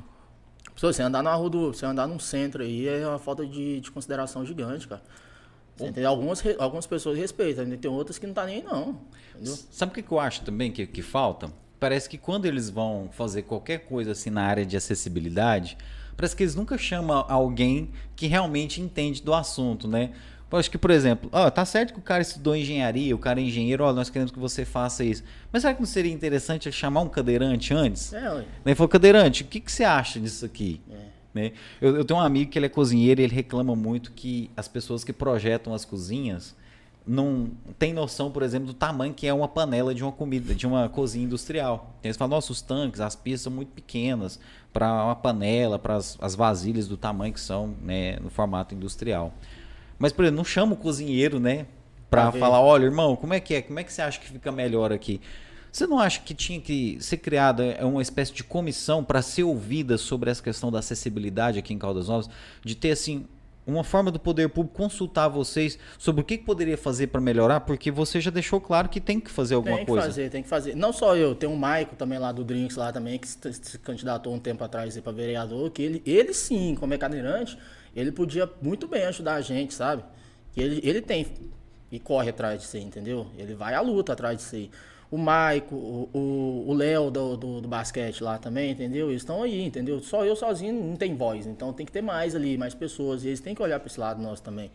Se 0.75 0.81
você 0.81 1.01
andar 1.01 1.21
na 1.23 1.33
rua 1.33 1.49
do. 1.49 1.73
Você 1.73 1.85
andar 1.85 2.07
num 2.07 2.19
centro 2.19 2.63
aí, 2.63 2.87
é 2.87 3.07
uma 3.07 3.19
falta 3.19 3.45
de, 3.45 3.79
de 3.79 3.91
consideração 3.91 4.45
gigante, 4.45 4.87
cara. 4.87 5.01
Entendeu? 5.79 6.09
Algumas, 6.09 6.43
algumas 6.59 6.85
pessoas 6.85 7.17
respeitam, 7.17 7.65
tem 7.77 7.89
outras 7.89 8.17
que 8.17 8.27
não 8.27 8.33
tá 8.33 8.45
nem 8.45 8.57
aí, 8.57 8.63
não. 8.63 8.99
Entendeu? 9.33 9.57
Sabe 9.71 9.91
o 9.91 9.95
que, 9.95 10.01
que 10.01 10.11
eu 10.11 10.19
acho 10.19 10.41
também 10.41 10.71
que, 10.71 10.85
que 10.85 11.01
falta? 11.01 11.51
Parece 11.79 12.07
que 12.07 12.17
quando 12.17 12.45
eles 12.45 12.69
vão 12.69 13.09
fazer 13.11 13.43
qualquer 13.43 13.79
coisa 13.79 14.11
assim 14.11 14.29
na 14.29 14.43
área 14.43 14.65
de 14.65 14.77
acessibilidade, 14.77 15.77
parece 16.15 16.35
que 16.35 16.43
eles 16.43 16.53
nunca 16.53 16.77
chamam 16.77 17.25
alguém 17.27 17.89
que 18.15 18.27
realmente 18.27 18.79
entende 18.81 19.23
do 19.23 19.33
assunto, 19.33 19.87
né? 19.87 20.11
Eu 20.51 20.57
acho 20.57 20.69
que, 20.69 20.77
por 20.77 20.91
exemplo, 20.91 21.29
ó, 21.31 21.49
tá 21.49 21.63
certo 21.65 21.93
que 21.93 21.99
o 21.99 22.01
cara 22.01 22.21
estudou 22.21 22.55
engenharia, 22.55 23.15
o 23.15 23.19
cara 23.19 23.39
é 23.39 23.43
engenheiro, 23.43 23.83
ó, 23.83 23.93
nós 23.93 24.09
queremos 24.09 24.31
que 24.31 24.39
você 24.39 24.65
faça 24.65 25.03
isso. 25.03 25.23
Mas 25.51 25.61
será 25.61 25.73
que 25.73 25.79
não 25.79 25.87
seria 25.87 26.11
interessante 26.11 26.71
chamar 26.71 27.01
um 27.01 27.09
cadeirante 27.09 27.73
antes? 27.73 28.13
É, 28.13 28.29
ué. 28.33 28.45
Ele 28.65 28.75
falou, 28.75 28.89
cadeirante, 28.89 29.43
o 29.43 29.45
que, 29.45 29.59
que 29.59 29.71
você 29.71 29.83
acha 29.83 30.19
disso 30.19 30.45
aqui? 30.45 30.81
É. 30.91 31.11
Né? 31.33 31.53
Eu, 31.79 31.95
eu, 31.95 32.05
tenho 32.05 32.19
um 32.19 32.23
amigo 32.23 32.51
que 32.51 32.59
ele 32.59 32.65
é 32.65 32.69
cozinheiro 32.69 33.21
e 33.21 33.23
ele 33.23 33.33
reclama 33.33 33.75
muito 33.75 34.11
que 34.11 34.51
as 34.55 34.67
pessoas 34.67 35.03
que 35.03 35.13
projetam 35.13 35.73
as 35.73 35.85
cozinhas 35.85 36.53
não 37.07 37.49
tem 37.79 37.93
noção, 37.93 38.29
por 38.29 38.43
exemplo, 38.43 38.67
do 38.67 38.73
tamanho 38.73 39.13
que 39.13 39.25
é 39.25 39.33
uma 39.33 39.47
panela 39.47 39.93
de 39.95 40.03
uma 40.03 40.11
comida, 40.11 40.53
de 40.53 40.67
uma 40.67 40.87
cozinha 40.87 41.25
industrial. 41.25 41.95
Eles 42.03 42.15
falam, 42.15 42.35
nossa, 42.35 42.51
os 42.51 42.61
tanques, 42.61 42.99
as 42.99 43.15
pias 43.15 43.41
são 43.41 43.51
muito 43.51 43.69
pequenas 43.69 44.39
para 44.71 45.05
uma 45.05 45.15
panela, 45.15 45.79
para 45.79 45.95
as, 45.95 46.17
as 46.21 46.35
vasilhas 46.35 46.87
do 46.87 46.97
tamanho 46.97 47.33
que 47.33 47.39
são 47.39 47.75
né, 47.81 48.17
no 48.19 48.29
formato 48.29 48.75
industrial. 48.75 49.33
Mas, 50.01 50.11
por 50.11 50.25
exemplo, 50.25 50.37
não 50.37 50.43
chama 50.43 50.73
o 50.73 50.75
cozinheiro, 50.75 51.39
né? 51.39 51.67
Pra 52.09 52.31
falar, 52.31 52.59
olha, 52.59 52.85
irmão, 52.85 53.15
como 53.15 53.35
é 53.35 53.39
que 53.39 53.53
é? 53.53 53.61
Como 53.61 53.79
é 53.79 53.83
que 53.83 53.93
você 53.93 54.01
acha 54.01 54.19
que 54.19 54.27
fica 54.27 54.51
melhor 54.51 54.91
aqui? 54.91 55.21
Você 55.71 55.85
não 55.85 55.99
acha 55.99 56.19
que 56.19 56.33
tinha 56.33 56.59
que 56.59 56.97
ser 56.99 57.17
criada 57.17 57.63
é, 57.63 57.85
uma 57.85 58.01
espécie 58.01 58.33
de 58.33 58.43
comissão 58.43 59.03
para 59.03 59.21
ser 59.21 59.43
ouvida 59.43 59.99
sobre 59.99 60.31
essa 60.31 60.41
questão 60.41 60.71
da 60.71 60.79
acessibilidade 60.79 61.59
aqui 61.59 61.71
em 61.71 61.77
Caldas 61.77 62.07
Novas? 62.09 62.27
De 62.65 62.73
ter, 62.73 62.89
assim, 62.89 63.27
uma 63.65 63.83
forma 63.83 64.09
do 64.09 64.19
poder 64.19 64.49
público 64.49 64.75
consultar 64.75 65.27
vocês 65.27 65.77
sobre 65.99 66.21
o 66.21 66.25
que, 66.25 66.39
poderia 66.39 66.79
fazer 66.79 67.07
para 67.07 67.21
melhorar? 67.21 67.59
Porque 67.59 67.91
você 67.91 68.19
já 68.19 68.31
deixou 68.31 68.59
claro 68.59 68.89
que 68.89 68.99
tem 68.99 69.19
que 69.19 69.29
fazer 69.29 69.53
alguma 69.53 69.75
tem 69.75 69.85
que 69.85 69.91
coisa. 69.91 70.07
Tem 70.07 70.09
que 70.09 70.15
fazer, 70.15 70.29
tem 70.31 70.43
que 70.43 70.49
fazer. 70.49 70.75
Não 70.75 70.91
só 70.91 71.15
eu, 71.15 71.35
tem 71.35 71.47
o 71.47 71.55
Maico 71.55 71.95
também 71.95 72.17
lá 72.17 72.31
do 72.31 72.43
Drinks 72.43 72.75
lá 72.75 72.91
também, 72.91 73.19
que 73.19 73.27
se 73.27 73.77
candidatou 73.83 74.33
um 74.33 74.39
tempo 74.39 74.63
atrás 74.63 74.99
para 74.99 75.11
vereador, 75.11 75.69
que 75.69 75.83
ele, 75.83 76.01
ele 76.07 76.33
sim, 76.33 76.75
como 76.79 76.91
é 76.95 76.97
cadeirante 76.97 77.55
ele 77.95 78.11
podia 78.11 78.49
muito 78.61 78.87
bem 78.87 79.03
ajudar 79.05 79.35
a 79.35 79.41
gente, 79.41 79.73
sabe? 79.73 80.03
Que 80.53 80.61
ele, 80.61 80.81
ele 80.83 81.01
tem 81.01 81.25
e 81.91 81.99
corre 81.99 82.29
atrás 82.29 82.61
de 82.61 82.67
si, 82.67 82.79
entendeu? 82.79 83.27
Ele 83.37 83.53
vai 83.53 83.73
à 83.73 83.81
luta 83.81 84.13
atrás 84.13 84.37
de 84.37 84.43
si. 84.43 84.71
O 85.09 85.17
Maico, 85.17 85.75
o 86.13 86.73
Léo 86.73 87.11
do, 87.11 87.35
do, 87.35 87.61
do, 87.61 87.67
basquete 87.67 88.23
lá 88.23 88.37
também, 88.37 88.71
entendeu? 88.71 89.09
Eles 89.09 89.23
estão 89.23 89.43
aí, 89.43 89.61
entendeu? 89.61 89.99
Só 89.99 90.25
eu 90.25 90.37
sozinho 90.37 90.73
não 90.73 90.95
tem 90.95 91.13
voz, 91.15 91.45
então 91.45 91.73
tem 91.73 91.85
que 91.85 91.91
ter 91.91 92.01
mais 92.01 92.33
ali, 92.33 92.57
mais 92.57 92.73
pessoas. 92.73 93.25
E 93.25 93.27
eles 93.27 93.41
têm 93.41 93.53
que 93.53 93.61
olhar 93.61 93.77
para 93.77 93.87
esse 93.87 93.99
lado 93.99 94.21
nosso 94.21 94.41
também, 94.41 94.71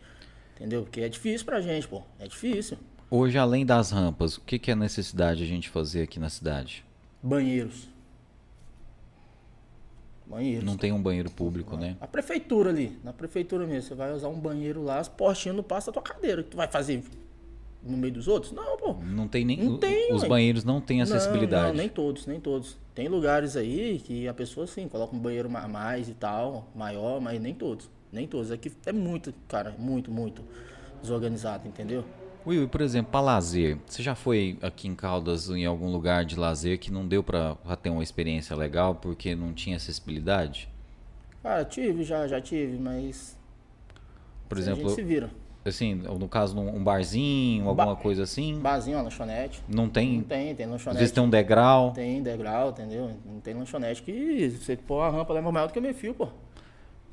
entendeu? 0.55 0.83
Porque 0.83 1.01
é 1.01 1.09
difícil 1.09 1.43
pra 1.43 1.59
gente, 1.59 1.87
pô. 1.87 2.03
É 2.19 2.27
difícil. 2.27 2.77
Hoje, 3.09 3.35
além 3.35 3.65
das 3.65 3.89
rampas, 3.89 4.37
o 4.37 4.41
que, 4.41 4.59
que 4.59 4.69
é 4.69 4.75
necessidade 4.75 5.41
a 5.41 5.47
gente 5.47 5.69
fazer 5.69 6.03
aqui 6.03 6.19
na 6.19 6.29
cidade? 6.29 6.85
Banheiros. 7.23 7.89
Banheiros. 10.29 10.65
Não 10.65 10.75
tem 10.75 10.91
um 10.91 11.01
banheiro 11.01 11.31
público, 11.31 11.77
né? 11.77 11.95
A 12.01 12.07
prefeitura 12.07 12.69
ali, 12.69 12.97
na 13.03 13.13
prefeitura 13.13 13.65
mesmo, 13.65 13.89
você 13.89 13.95
vai 13.95 14.13
usar 14.13 14.27
um 14.27 14.39
banheiro 14.39 14.83
lá, 14.83 14.99
as 14.99 15.07
portinhas 15.07 15.55
não 15.55 15.63
passam 15.63 15.91
a 15.91 15.93
tua 15.93 16.01
cadeira. 16.03 16.43
Tu 16.43 16.57
vai 16.57 16.67
fazer 16.67 17.01
no 17.81 17.95
meio 17.95 18.13
dos 18.13 18.27
outros? 18.27 18.51
Não, 18.51 18.77
pô. 18.77 18.93
Não 18.93 19.27
tem 19.27 19.45
nem. 19.45 19.63
Não 19.63 19.77
tem, 19.77 20.13
os 20.13 20.25
banheiros 20.25 20.65
não 20.65 20.81
têm 20.81 21.01
acessibilidade. 21.01 21.63
Não, 21.63 21.69
não, 21.69 21.77
nem 21.77 21.87
todos, 21.89 22.25
nem 22.25 22.39
todos. 22.39 22.77
Tem 22.93 23.07
lugares 23.07 23.55
aí 23.55 24.01
que 24.03 24.27
a 24.27 24.33
pessoa 24.33 24.67
sim 24.67 24.87
coloca 24.87 25.15
um 25.15 25.19
banheiro 25.19 25.49
mais 25.49 26.09
e 26.09 26.13
tal, 26.13 26.67
maior, 26.75 27.21
mas 27.21 27.39
nem 27.39 27.53
todos. 27.53 27.89
Nem 28.11 28.27
todos. 28.27 28.51
Aqui 28.51 28.71
é 28.85 28.91
muito, 28.91 29.33
cara, 29.47 29.75
muito, 29.77 30.11
muito 30.11 30.43
desorganizado, 31.01 31.67
entendeu? 31.67 32.03
Will, 32.47 32.69
por 32.69 32.79
exemplo, 32.79 33.11
para 33.11 33.19
lazer, 33.19 33.77
você 33.85 34.01
já 34.01 34.15
foi 34.15 34.57
aqui 34.61 34.87
em 34.87 34.95
Caldas 34.95 35.49
em 35.49 35.65
algum 35.65 35.91
lugar 35.91 36.23
de 36.23 36.39
lazer 36.39 36.79
que 36.79 36.89
não 36.89 37.05
deu 37.05 37.21
para 37.21 37.55
ter 37.81 37.89
uma 37.89 38.01
experiência 38.01 38.55
legal 38.55 38.95
porque 38.95 39.35
não 39.35 39.51
tinha 39.51 39.75
acessibilidade? 39.75 40.69
Cara, 41.43 41.65
tive, 41.65 42.03
já, 42.03 42.25
já 42.25 42.39
tive, 42.39 42.77
mas. 42.77 43.37
Por 44.47 44.57
exemplo. 44.57 44.85
A 44.85 44.87
gente 44.87 44.95
se 44.95 45.03
vira. 45.03 45.29
Assim, 45.65 45.95
no 45.95 46.29
caso, 46.29 46.57
um 46.57 46.81
barzinho, 46.81 47.67
alguma 47.67 47.97
coisa 47.97 48.23
assim? 48.23 48.57
Barzinho, 48.59 48.95
uma 48.95 49.03
lanchonete. 49.03 49.61
Não 49.67 49.89
tem? 49.89 50.19
Não 50.19 50.23
tem, 50.23 50.55
tem 50.55 50.65
lanchonete. 50.65 50.95
Às 50.95 50.99
vezes 50.99 51.11
tem 51.11 51.21
um 51.21 51.29
degrau. 51.29 51.91
Tem 51.91 52.23
degrau, 52.23 52.69
entendeu? 52.69 53.11
Não 53.25 53.41
tem 53.41 53.53
lanchonete 53.53 54.01
que 54.01 54.49
você 54.49 54.77
pôr 54.77 55.01
a 55.01 55.09
rampa 55.09 55.33
leva 55.33 55.51
maior 55.51 55.67
do 55.67 55.73
que 55.73 55.79
o 55.79 55.81
meu 55.81 55.93
fio, 55.93 56.13
pô. 56.13 56.29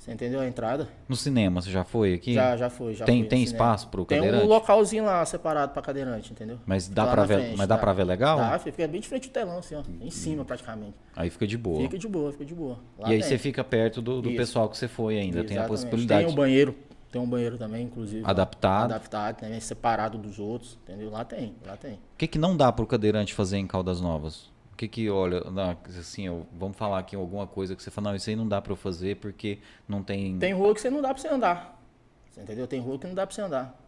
Você 0.04 0.12
entendeu 0.12 0.38
a 0.38 0.46
entrada? 0.46 0.86
No 1.08 1.16
cinema, 1.16 1.62
você 1.62 1.70
já 1.70 1.82
foi 1.82 2.12
aqui? 2.12 2.34
Já, 2.34 2.54
já 2.58 2.68
foi. 2.68 2.92
Já 2.92 3.06
tem 3.06 3.20
foi 3.20 3.28
tem 3.30 3.42
espaço 3.42 3.88
para 3.88 4.02
o 4.02 4.04
cadeirante? 4.04 4.36
Tem 4.36 4.46
um 4.46 4.50
localzinho 4.50 5.02
lá 5.02 5.24
separado 5.24 5.72
para 5.72 5.80
cadeirante, 5.80 6.30
entendeu? 6.30 6.58
Mas 6.66 6.86
dá 6.86 7.06
para 7.06 7.24
ver, 7.24 7.38
frente, 7.38 7.56
mas 7.56 7.66
dá, 7.66 7.74
dá 7.74 7.80
para 7.80 7.92
ver 7.94 8.04
legal? 8.04 8.36
Dá, 8.36 8.58
fica 8.58 8.86
bem 8.86 9.00
de 9.00 9.08
frente 9.08 9.30
do 9.30 9.32
telão, 9.32 9.56
assim, 9.56 9.74
ó, 9.74 9.82
em 10.02 10.10
cima 10.10 10.44
praticamente. 10.44 10.92
Aí 11.16 11.30
fica 11.30 11.46
de 11.46 11.56
boa. 11.56 11.80
Fica 11.80 11.96
de 11.96 12.06
boa, 12.06 12.32
fica 12.32 12.44
de 12.44 12.54
boa. 12.54 12.78
Lá 12.98 13.08
e 13.08 13.12
aí 13.12 13.20
tem. 13.20 13.28
você 13.30 13.38
fica 13.38 13.64
perto 13.64 14.02
do, 14.02 14.20
do 14.20 14.30
pessoal 14.32 14.68
que 14.68 14.76
você 14.76 14.88
foi 14.88 15.14
ainda, 15.14 15.38
Exatamente. 15.38 15.48
tem 15.48 15.58
a 15.58 15.66
possibilidade. 15.66 16.24
Tem 16.26 16.30
um 16.30 16.36
banheiro, 16.36 16.74
tem 17.10 17.22
um 17.22 17.26
banheiro 17.26 17.56
também, 17.56 17.86
inclusive. 17.86 18.24
Adaptado. 18.26 18.92
Adaptado, 18.92 19.36
também 19.36 19.58
separado 19.58 20.18
dos 20.18 20.38
outros, 20.38 20.78
entendeu? 20.82 21.08
Lá 21.08 21.24
tem, 21.24 21.54
lá 21.66 21.78
tem. 21.78 21.94
O 21.94 22.18
que, 22.18 22.26
que 22.26 22.38
não 22.38 22.54
dá 22.54 22.70
para 22.70 22.82
o 22.82 22.86
cadeirante 22.86 23.32
fazer 23.32 23.56
em 23.56 23.66
Caldas 23.66 24.02
Novas? 24.02 24.52
O 24.74 24.76
que 24.76 24.88
que, 24.88 25.08
olha, 25.08 25.40
não, 25.52 25.78
assim, 25.86 26.26
vamos 26.52 26.76
falar 26.76 26.98
aqui 26.98 27.14
alguma 27.14 27.46
coisa 27.46 27.76
que 27.76 27.82
você 27.82 27.92
fala, 27.92 28.08
não, 28.08 28.16
isso 28.16 28.28
aí 28.28 28.34
não 28.34 28.48
dá 28.48 28.60
para 28.60 28.72
eu 28.72 28.76
fazer 28.76 29.18
porque 29.18 29.60
não 29.86 30.02
tem... 30.02 30.36
Tem 30.36 30.52
rua 30.52 30.74
que 30.74 30.80
você 30.80 30.90
não 30.90 31.00
dá 31.00 31.14
para 31.14 31.22
você 31.22 31.28
andar, 31.28 31.80
você 32.28 32.40
entendeu? 32.40 32.66
Tem 32.66 32.80
rua 32.80 32.98
que 32.98 33.06
não 33.06 33.14
dá 33.14 33.24
para 33.24 33.32
você 33.32 33.40
andar. 33.40 33.80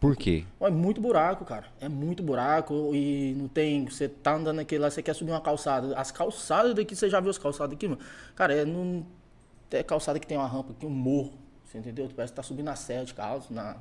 Por 0.00 0.16
quê? 0.16 0.46
É 0.58 0.70
muito 0.70 0.98
buraco, 0.98 1.44
cara. 1.44 1.66
É 1.78 1.90
muito 1.90 2.22
buraco 2.22 2.94
e 2.94 3.34
não 3.36 3.48
tem. 3.48 3.84
Você 3.84 4.08
tá 4.08 4.32
andando 4.32 4.58
aqui 4.58 4.78
lá, 4.78 4.90
você 4.90 5.02
quer 5.02 5.12
subir 5.14 5.30
uma 5.30 5.42
calçada. 5.42 5.94
As 5.94 6.10
calçadas 6.10 6.74
daqui, 6.74 6.96
você 6.96 7.10
já 7.10 7.20
viu 7.20 7.28
as 7.28 7.36
calçadas 7.36 7.74
aqui, 7.74 7.86
mano? 7.86 8.00
Cara, 8.34 8.54
é, 8.54 8.64
não, 8.64 9.04
é 9.70 9.82
calçada 9.82 10.18
que 10.18 10.26
tem 10.26 10.38
uma 10.38 10.46
rampa 10.46 10.72
aqui, 10.72 10.86
um 10.86 10.90
morro. 10.90 11.34
Você 11.66 11.76
entendeu? 11.76 12.10
Parece 12.16 12.32
que 12.32 12.36
tá 12.36 12.42
subindo 12.42 12.68
a 12.68 12.76
serra 12.76 13.04
de 13.04 13.12
carros, 13.12 13.50
na, 13.50 13.76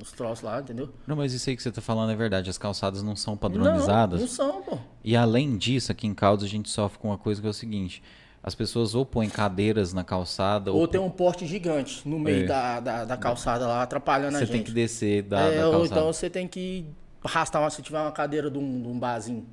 os 0.00 0.12
troços 0.12 0.44
lá, 0.44 0.60
entendeu? 0.60 0.90
Não, 1.06 1.16
mas 1.16 1.32
isso 1.32 1.48
aí 1.48 1.56
que 1.56 1.62
você 1.62 1.70
tá 1.70 1.80
falando 1.80 2.12
é 2.12 2.16
verdade. 2.16 2.48
As 2.50 2.58
calçadas 2.58 3.02
não 3.02 3.16
são 3.16 3.36
padronizadas. 3.36 4.20
Não, 4.20 4.26
não 4.26 4.34
são, 4.34 4.62
pô. 4.62 4.78
E 5.02 5.16
além 5.16 5.56
disso, 5.56 5.92
aqui 5.92 6.06
em 6.06 6.14
Caldas 6.14 6.44
a 6.44 6.48
gente 6.48 6.68
sofre 6.70 6.98
com 6.98 7.08
uma 7.08 7.18
coisa 7.18 7.40
que 7.40 7.46
é 7.46 7.50
o 7.50 7.54
seguinte. 7.54 8.02
As 8.42 8.54
pessoas 8.54 8.94
ou 8.94 9.04
põem 9.04 9.28
cadeiras 9.28 9.92
na 9.92 10.04
calçada... 10.04 10.72
Ou, 10.72 10.80
ou 10.80 10.88
tem 10.88 11.00
um 11.00 11.10
porte 11.10 11.46
gigante 11.46 12.08
no 12.08 12.18
meio 12.18 12.44
é. 12.44 12.46
da, 12.46 12.80
da, 12.80 13.04
da, 13.04 13.16
calçada 13.16 13.66
lá, 13.66 13.82
atrapalhando 13.82 14.32
você 14.32 14.36
a 14.36 14.40
gente. 14.40 14.48
Você 14.48 14.52
tem 14.52 14.64
que 14.64 14.72
descer 14.72 15.22
da, 15.22 15.40
é, 15.40 15.56
da 15.56 15.62
calçada. 15.62 15.76
Ou 15.76 15.86
então 15.86 16.12
você 16.12 16.30
tem 16.30 16.46
que 16.46 16.86
arrastar, 17.22 17.60
uma, 17.60 17.70
se 17.70 17.82
tiver 17.82 18.00
uma 18.00 18.12
cadeira 18.12 18.50
de 18.50 18.58
um, 18.58 18.82
de 18.82 18.88
um 18.88 18.98
barzinho. 18.98 19.46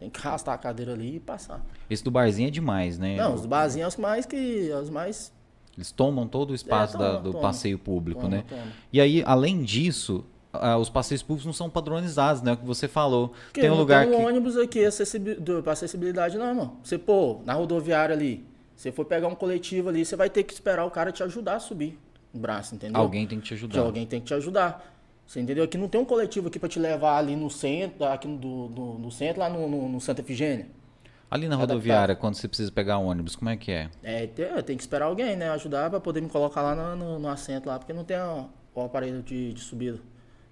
Tem 0.00 0.10
que 0.10 0.26
arrastar 0.26 0.54
a 0.54 0.58
cadeira 0.58 0.92
ali 0.92 1.16
e 1.16 1.20
passar. 1.20 1.64
Esse 1.88 2.02
do 2.02 2.10
barzinho 2.10 2.48
é 2.48 2.50
demais, 2.50 2.98
né? 2.98 3.16
Não, 3.16 3.34
os 3.34 3.42
do 3.42 3.48
barzinhos 3.48 3.84
é 3.84 3.88
os 3.88 3.96
mais 3.96 4.26
que... 4.26 4.70
Os 4.72 4.90
mais 4.90 5.32
eles 5.76 5.90
tomam 5.90 6.26
todo 6.26 6.50
o 6.50 6.54
espaço 6.54 6.96
é, 6.96 6.98
toma, 6.98 7.12
da, 7.12 7.18
do 7.18 7.32
toma, 7.32 7.42
passeio 7.42 7.78
público, 7.78 8.22
toma, 8.22 8.36
né? 8.36 8.44
E 8.92 9.00
aí, 9.00 9.22
além 9.26 9.62
disso, 9.62 10.24
ah, 10.52 10.78
os 10.78 10.88
passeios 10.88 11.22
públicos 11.22 11.46
não 11.46 11.52
são 11.52 11.68
padronizados, 11.68 12.42
né? 12.42 12.52
O 12.52 12.56
que 12.56 12.64
você 12.64 12.86
falou. 12.86 13.32
Que 13.52 13.60
tem 13.60 13.70
um 13.70 13.74
lugar 13.74 14.06
tem 14.06 14.14
um 14.14 14.18
que... 14.18 14.26
ônibus 14.26 14.56
aqui 14.56 14.80
para 15.62 15.72
acessibilidade 15.72 16.38
não, 16.38 16.46
irmão. 16.46 16.76
Você, 16.82 16.96
pô, 16.96 17.40
na 17.44 17.54
rodoviária 17.54 18.14
ali, 18.14 18.44
você 18.74 18.92
for 18.92 19.04
pegar 19.04 19.28
um 19.28 19.34
coletivo 19.34 19.88
ali, 19.88 20.04
você 20.04 20.16
vai 20.16 20.30
ter 20.30 20.42
que 20.44 20.52
esperar 20.52 20.84
o 20.84 20.90
cara 20.90 21.10
te 21.10 21.22
ajudar 21.22 21.56
a 21.56 21.60
subir 21.60 21.98
o 22.32 22.38
braço, 22.38 22.74
entendeu? 22.74 23.00
Alguém 23.00 23.26
tem 23.26 23.38
que 23.38 23.46
te 23.46 23.54
ajudar. 23.54 23.80
alguém 23.80 24.06
tem 24.06 24.20
que 24.20 24.26
te 24.26 24.34
ajudar. 24.34 24.92
Você 25.26 25.40
entendeu? 25.40 25.64
Aqui 25.64 25.78
não 25.78 25.88
tem 25.88 26.00
um 26.00 26.04
coletivo 26.04 26.48
aqui 26.48 26.58
para 26.58 26.68
te 26.68 26.78
levar 26.78 27.16
ali 27.16 27.34
no 27.34 27.48
centro, 27.48 28.04
aqui 28.04 28.28
no, 28.28 28.68
no, 28.68 28.98
no 28.98 29.10
centro, 29.10 29.40
lá 29.40 29.48
no, 29.48 29.68
no, 29.68 29.88
no 29.88 30.00
Santa 30.00 30.20
Efigênia. 30.20 30.66
Ali 31.34 31.48
na 31.48 31.56
rodoviária, 31.56 32.14
quando 32.14 32.36
você 32.36 32.46
precisa 32.46 32.70
pegar 32.70 32.96
um 32.96 33.06
ônibus, 33.06 33.34
como 33.34 33.50
é 33.50 33.56
que 33.56 33.72
é? 33.72 33.90
É, 34.04 34.24
tem, 34.28 34.46
tem 34.62 34.76
que 34.76 34.84
esperar 34.84 35.06
alguém, 35.06 35.34
né? 35.34 35.50
Ajudar 35.50 35.90
para 35.90 35.98
poder 35.98 36.20
me 36.20 36.28
colocar 36.28 36.62
lá 36.62 36.76
no, 36.76 36.94
no, 36.94 37.18
no, 37.18 37.28
assento 37.28 37.68
lá, 37.68 37.76
porque 37.76 37.92
não 37.92 38.04
tem 38.04 38.16
o, 38.16 38.48
o 38.72 38.82
aparelho 38.82 39.20
de, 39.20 39.52
de 39.52 39.60
subida. 39.60 39.98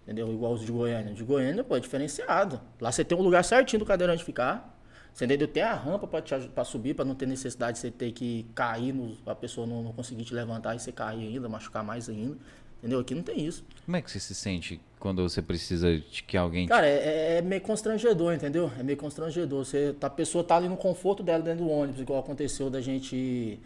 Entendeu? 0.02 0.32
Igual 0.32 0.54
os 0.54 0.62
de 0.62 0.72
Goiânia. 0.72 1.14
De 1.14 1.22
Goiânia, 1.22 1.62
pô, 1.62 1.76
é 1.76 1.80
diferenciado. 1.80 2.60
Lá 2.80 2.90
você 2.90 3.04
tem 3.04 3.16
um 3.16 3.22
lugar 3.22 3.44
certinho 3.44 3.78
do 3.78 3.86
cadeirante 3.86 4.24
ficar. 4.24 4.76
Você 5.14 5.24
entendeu? 5.24 5.46
Tem 5.46 5.62
a 5.62 5.72
rampa 5.72 6.08
para 6.08 6.64
subir, 6.64 6.94
para 6.94 7.04
não 7.04 7.14
ter 7.14 7.26
necessidade 7.26 7.74
de 7.74 7.78
você 7.78 7.90
ter 7.92 8.10
que 8.10 8.44
cair, 8.52 8.92
no, 8.92 9.16
a 9.24 9.36
pessoa 9.36 9.64
não, 9.64 9.84
não 9.84 9.92
conseguir 9.92 10.24
te 10.24 10.34
levantar 10.34 10.74
e 10.74 10.80
você 10.80 10.90
cair 10.90 11.28
ainda, 11.28 11.48
machucar 11.48 11.84
mais 11.84 12.08
ainda. 12.08 12.36
Entendeu? 12.82 12.98
Aqui 12.98 13.14
não 13.14 13.22
tem 13.22 13.46
isso. 13.46 13.64
Como 13.84 13.96
é 13.96 14.02
que 14.02 14.10
você 14.10 14.18
se 14.18 14.34
sente 14.34 14.80
quando 14.98 15.22
você 15.22 15.40
precisa 15.40 15.98
de 15.98 16.22
que 16.24 16.36
alguém. 16.36 16.66
Cara, 16.66 16.86
é, 16.86 17.38
é, 17.38 17.42
meio 17.42 17.60
constrangedor, 17.60 18.34
entendeu? 18.34 18.72
É 18.76 18.82
meio 18.82 18.98
constrangedor. 18.98 19.64
Você, 19.64 19.94
a 20.00 20.10
pessoa 20.10 20.42
tá 20.42 20.56
ali 20.56 20.68
no 20.68 20.76
conforto 20.76 21.22
dela 21.22 21.42
dentro 21.42 21.64
do 21.64 21.70
ônibus, 21.70 22.00
igual 22.00 22.18
aconteceu 22.18 22.68
da 22.68 22.80
gente, 22.80 23.60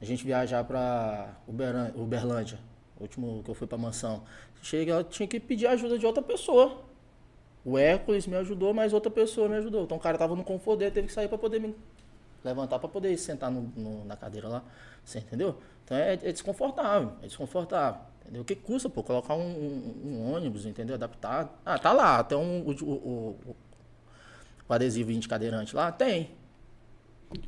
a 0.00 0.04
gente 0.06 0.24
viajar 0.24 0.64
para 0.64 1.34
Uberlândia, 1.46 2.58
o 2.98 3.02
último 3.02 3.42
que 3.44 3.50
eu 3.50 3.54
fui 3.54 3.66
para 3.66 3.76
mansão. 3.76 4.22
Chega, 4.62 4.92
ela 4.92 5.04
tinha 5.04 5.26
que 5.26 5.38
pedir 5.38 5.66
ajuda 5.66 5.98
de 5.98 6.06
outra 6.06 6.22
pessoa. 6.22 6.82
O 7.64 7.76
Hércules 7.76 8.26
me 8.26 8.36
ajudou, 8.36 8.72
mas 8.72 8.92
outra 8.92 9.10
pessoa 9.10 9.48
me 9.48 9.56
ajudou. 9.56 9.84
Então 9.84 9.98
o 9.98 10.00
cara 10.00 10.16
tava 10.16 10.34
no 10.34 10.44
conforto 10.44 10.78
dele, 10.78 10.90
teve 10.90 11.08
que 11.08 11.12
sair 11.12 11.28
para 11.28 11.36
poder 11.38 11.58
me 11.58 11.74
levantar, 12.44 12.78
para 12.78 12.88
poder 12.88 13.16
sentar 13.18 13.50
no, 13.50 13.62
no, 13.76 14.04
na 14.04 14.16
cadeira 14.16 14.48
lá. 14.48 14.62
Você 15.04 15.18
entendeu? 15.18 15.56
Então 15.84 15.96
é, 15.96 16.14
é 16.14 16.32
desconfortável, 16.32 17.12
é 17.22 17.26
desconfortável. 17.26 18.00
Entendeu? 18.26 18.42
O 18.42 18.44
que 18.44 18.56
custa, 18.56 18.90
pô, 18.90 19.04
colocar 19.04 19.34
um, 19.36 19.40
um, 19.40 20.08
um, 20.08 20.32
ônibus, 20.32 20.66
entendeu? 20.66 20.96
Adaptar. 20.96 21.60
Ah, 21.64 21.78
tá 21.78 21.92
lá, 21.92 22.18
até 22.18 22.36
um, 22.36 22.60
o, 22.62 22.72
o, 22.72 22.92
o, 22.92 23.56
o 24.68 24.72
adesivo 24.72 25.12
de 25.12 25.28
cadeirante 25.28 25.76
lá, 25.76 25.92
tem. 25.92 26.30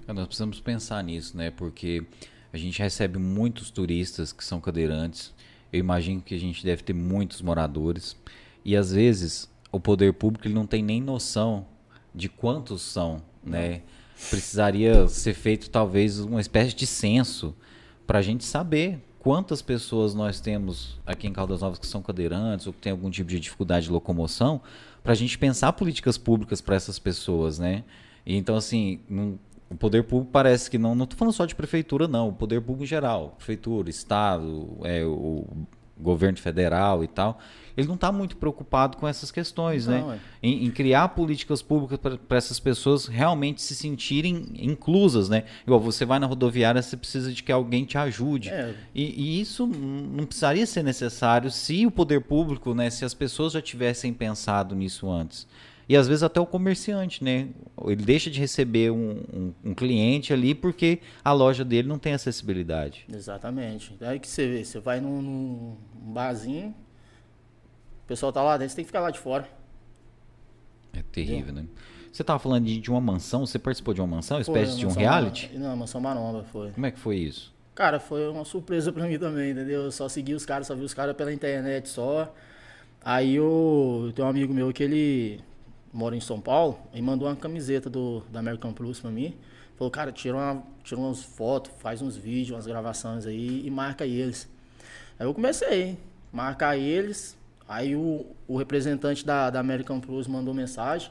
Nós 0.07 0.27
precisamos 0.27 0.61
pensar 0.61 1.03
nisso, 1.03 1.37
né? 1.37 1.51
Porque 1.51 2.07
a 2.53 2.57
gente 2.57 2.81
recebe 2.81 3.19
muitos 3.19 3.73
turistas 3.73 4.33
que 4.33 4.45
são 4.45 4.61
cadeirantes. 4.61 5.35
Eu 5.73 5.81
imagino 5.81 6.23
que 6.23 6.35
a 6.35 6.39
gente 6.39 6.65
deve 6.65 6.85
ter 6.85 6.93
muitos 6.93 7.43
moradores. 7.43 8.17
E 8.65 8.77
às 8.77 8.93
vezes 8.93 9.51
o 9.73 9.81
poder 9.81 10.13
público 10.15 10.47
ele 10.47 10.55
não 10.55 10.67
tem 10.67 10.83
nem 10.83 11.03
noção 11.03 11.67
de 12.15 12.29
quantos 12.29 12.83
são, 12.83 13.21
né? 13.43 13.83
Precisaria 14.31 15.09
ser 15.09 15.35
feito 15.35 15.71
talvez 15.71 16.21
uma 16.21 16.41
espécie 16.41 16.75
de 16.75 16.87
censo 16.87 17.55
para 18.07 18.21
a 18.21 18.23
gente 18.23 18.45
saber 18.45 19.08
quantas 19.19 19.63
pessoas 19.63 20.15
nós 20.15 20.41
temos 20.41 20.99
aqui 21.07 21.27
em 21.27 21.33
Caldas 21.33 21.61
Novas 21.61 21.79
que 21.79 21.87
são 21.87 22.03
cadeirantes 22.03 22.67
ou 22.67 22.73
que 22.73 22.81
têm 22.81 22.93
algum 22.93 23.11
tipo 23.11 23.29
de 23.31 23.41
dificuldade 23.41 23.87
de 23.87 23.93
locomoção, 23.93 24.61
para 25.03 25.13
a 25.13 25.17
gente 25.17 25.39
pensar 25.39 25.73
políticas 25.73 26.19
públicas 26.19 26.61
para 26.61 26.77
essas 26.77 26.99
pessoas, 26.99 27.59
né? 27.59 27.85
E 28.25 28.37
então, 28.37 28.57
assim, 28.57 29.01
o 29.71 29.75
poder 29.75 30.05
público 30.05 30.31
parece 30.33 30.71
que 30.71 30.79
não. 30.79 30.95
Não 30.95 31.05
estou 31.05 31.19
falando 31.19 31.35
só 31.35 31.47
de 31.47 31.55
prefeitura, 31.55 32.07
não. 32.07 32.29
O 32.29 32.33
poder 32.33 32.61
público 32.61 32.85
em 32.85 32.87
geral, 32.87 33.35
prefeitura, 33.37 33.89
estado, 33.91 34.79
é, 34.85 35.05
o 35.05 35.47
governo 35.99 36.39
federal 36.39 37.03
e 37.03 37.09
tal, 37.09 37.39
ele 37.79 37.87
não 37.87 37.95
está 37.95 38.11
muito 38.11 38.37
preocupado 38.37 38.97
com 38.97 39.07
essas 39.07 39.31
questões, 39.31 39.87
né? 39.87 40.01
não, 40.01 40.09
né? 40.09 40.21
É. 40.43 40.47
Em, 40.49 40.65
em, 40.65 40.71
criar 40.71 41.11
políticas 41.11 41.63
públicas 41.63 41.97
para 42.27 42.37
essas 42.37 42.59
pessoas 42.59 43.07
realmente 43.07 43.63
se 43.63 43.73
sentirem 43.73 44.47
inclusas, 44.59 45.29
né? 45.29 45.45
Igual 45.65 45.79
você 45.79 46.05
vai 46.05 46.19
na 46.19 46.27
rodoviária, 46.27 46.83
você 46.83 46.97
precisa 46.97 47.33
de 47.33 47.41
que 47.41 47.53
alguém 47.53 47.85
te 47.85 47.97
ajude. 47.97 48.49
É. 48.49 48.75
E, 48.93 49.05
e, 49.05 49.41
isso 49.41 49.65
não 49.65 50.27
precisaria 50.27 50.67
ser 50.67 50.83
necessário 50.83 51.53
se 51.53 51.87
o 51.87 51.91
poder 51.91 52.23
público, 52.23 52.75
né? 52.75 52.91
Se 52.91 53.05
as 53.05 53.15
pessoas 53.15 53.53
já 53.53 53.63
tivessem 53.63 54.13
pensado 54.13 54.75
nisso 54.75 55.09
antes. 55.09 55.47
E 55.89 55.97
às 55.97 56.09
vezes 56.09 56.25
até 56.25 56.41
o 56.41 56.47
comerciante, 56.47 57.23
né? 57.23 57.47
Ele 57.87 58.03
deixa 58.03 58.29
de 58.29 58.41
receber 58.41 58.91
um, 58.91 59.23
um, 59.33 59.55
um 59.67 59.75
cliente 59.75 60.33
ali 60.33 60.53
porque 60.53 60.99
a 61.25 61.33
loja 61.33 61.65
dele 61.65 61.87
não 61.87 61.99
tem 61.99 62.13
acessibilidade. 62.13 63.07
Exatamente. 63.09 63.95
Aí 64.01 64.19
que 64.19 64.27
você 64.27 64.49
vê, 64.49 64.65
você 64.65 64.81
vai 64.81 65.01
num, 65.01 65.23
num 65.23 65.77
barzinho, 66.13 66.75
pessoal 68.09 68.33
tá 68.33 68.43
lá 68.43 68.57
dentro, 68.57 68.71
você 68.71 68.77
tem 68.77 68.85
que 68.85 68.89
ficar 68.89 69.01
lá 69.01 69.11
de 69.11 69.19
fora. 69.19 69.49
É 70.95 71.03
terrível, 71.13 71.53
né? 71.53 71.67
Você 72.11 72.25
tava 72.25 72.39
falando 72.39 72.65
de, 72.65 72.81
de, 72.81 72.91
uma 72.91 73.01
mansão, 73.01 73.47
você 73.47 73.59
participou 73.59 73.95
de 73.95 74.01
uma 74.01 74.07
mansão, 74.07 74.43
foi, 74.43 74.61
espécie 74.61 74.79
de 74.79 74.87
um 74.87 74.91
reality? 74.91 75.51
Não, 75.57 75.77
mansão 75.77 76.01
maromba 76.01 76.43
foi. 76.45 76.71
Como 76.73 76.87
é 76.87 76.91
que 76.91 76.99
foi 76.99 77.17
isso? 77.17 77.55
Cara, 77.75 78.01
foi 78.01 78.29
uma 78.29 78.45
surpresa 78.45 78.91
para 78.91 79.07
mim 79.07 79.19
também, 79.19 79.53
entendeu? 79.53 79.83
Eu 79.83 79.93
só 79.93 80.09
segui 80.09 80.35
os 80.35 80.45
caras, 80.45 80.67
só 80.67 80.75
vi 80.75 80.83
os 80.83 80.95
caras 80.95 81.15
pela 81.15 81.33
internet 81.33 81.89
só. 81.89 82.35
Aí 83.05 83.37
eu, 83.37 84.05
eu 84.07 84.13
tenho 84.13 84.27
um 84.27 84.31
amigo 84.31 84.53
meu 84.53 84.73
que 84.73 84.83
ele 84.83 85.41
mora 85.93 86.17
em 86.17 86.21
São 86.21 86.41
Paulo, 86.41 86.79
e 86.93 87.01
mandou 87.01 87.29
uma 87.29 87.37
camiseta 87.37 87.89
do, 87.89 88.23
da 88.31 88.41
American 88.41 88.73
Plus 88.73 88.99
pra 88.99 89.11
mim. 89.11 89.37
Falou, 89.77 89.91
cara, 89.93 90.11
tira, 90.11 90.37
uma, 90.37 90.63
tira 90.83 91.01
umas 91.01 91.23
fotos, 91.23 91.71
faz 91.79 92.03
uns 92.03 92.17
vídeos, 92.17 92.57
umas 92.57 92.67
gravações 92.67 93.27
aí 93.27 93.65
e 93.65 93.71
marca 93.71 94.05
eles. 94.05 94.49
Aí 95.19 95.27
eu 95.27 95.33
comecei, 95.33 95.97
marcar 96.33 96.77
eles. 96.77 97.38
Aí 97.69 97.95
o, 97.95 98.25
o 98.49 98.57
representante 98.57 99.25
da, 99.27 99.51
da 99.51 99.61
American 99.61 100.01
Plus 100.01 100.27
mandou 100.27 100.55
mensagem. 100.55 101.11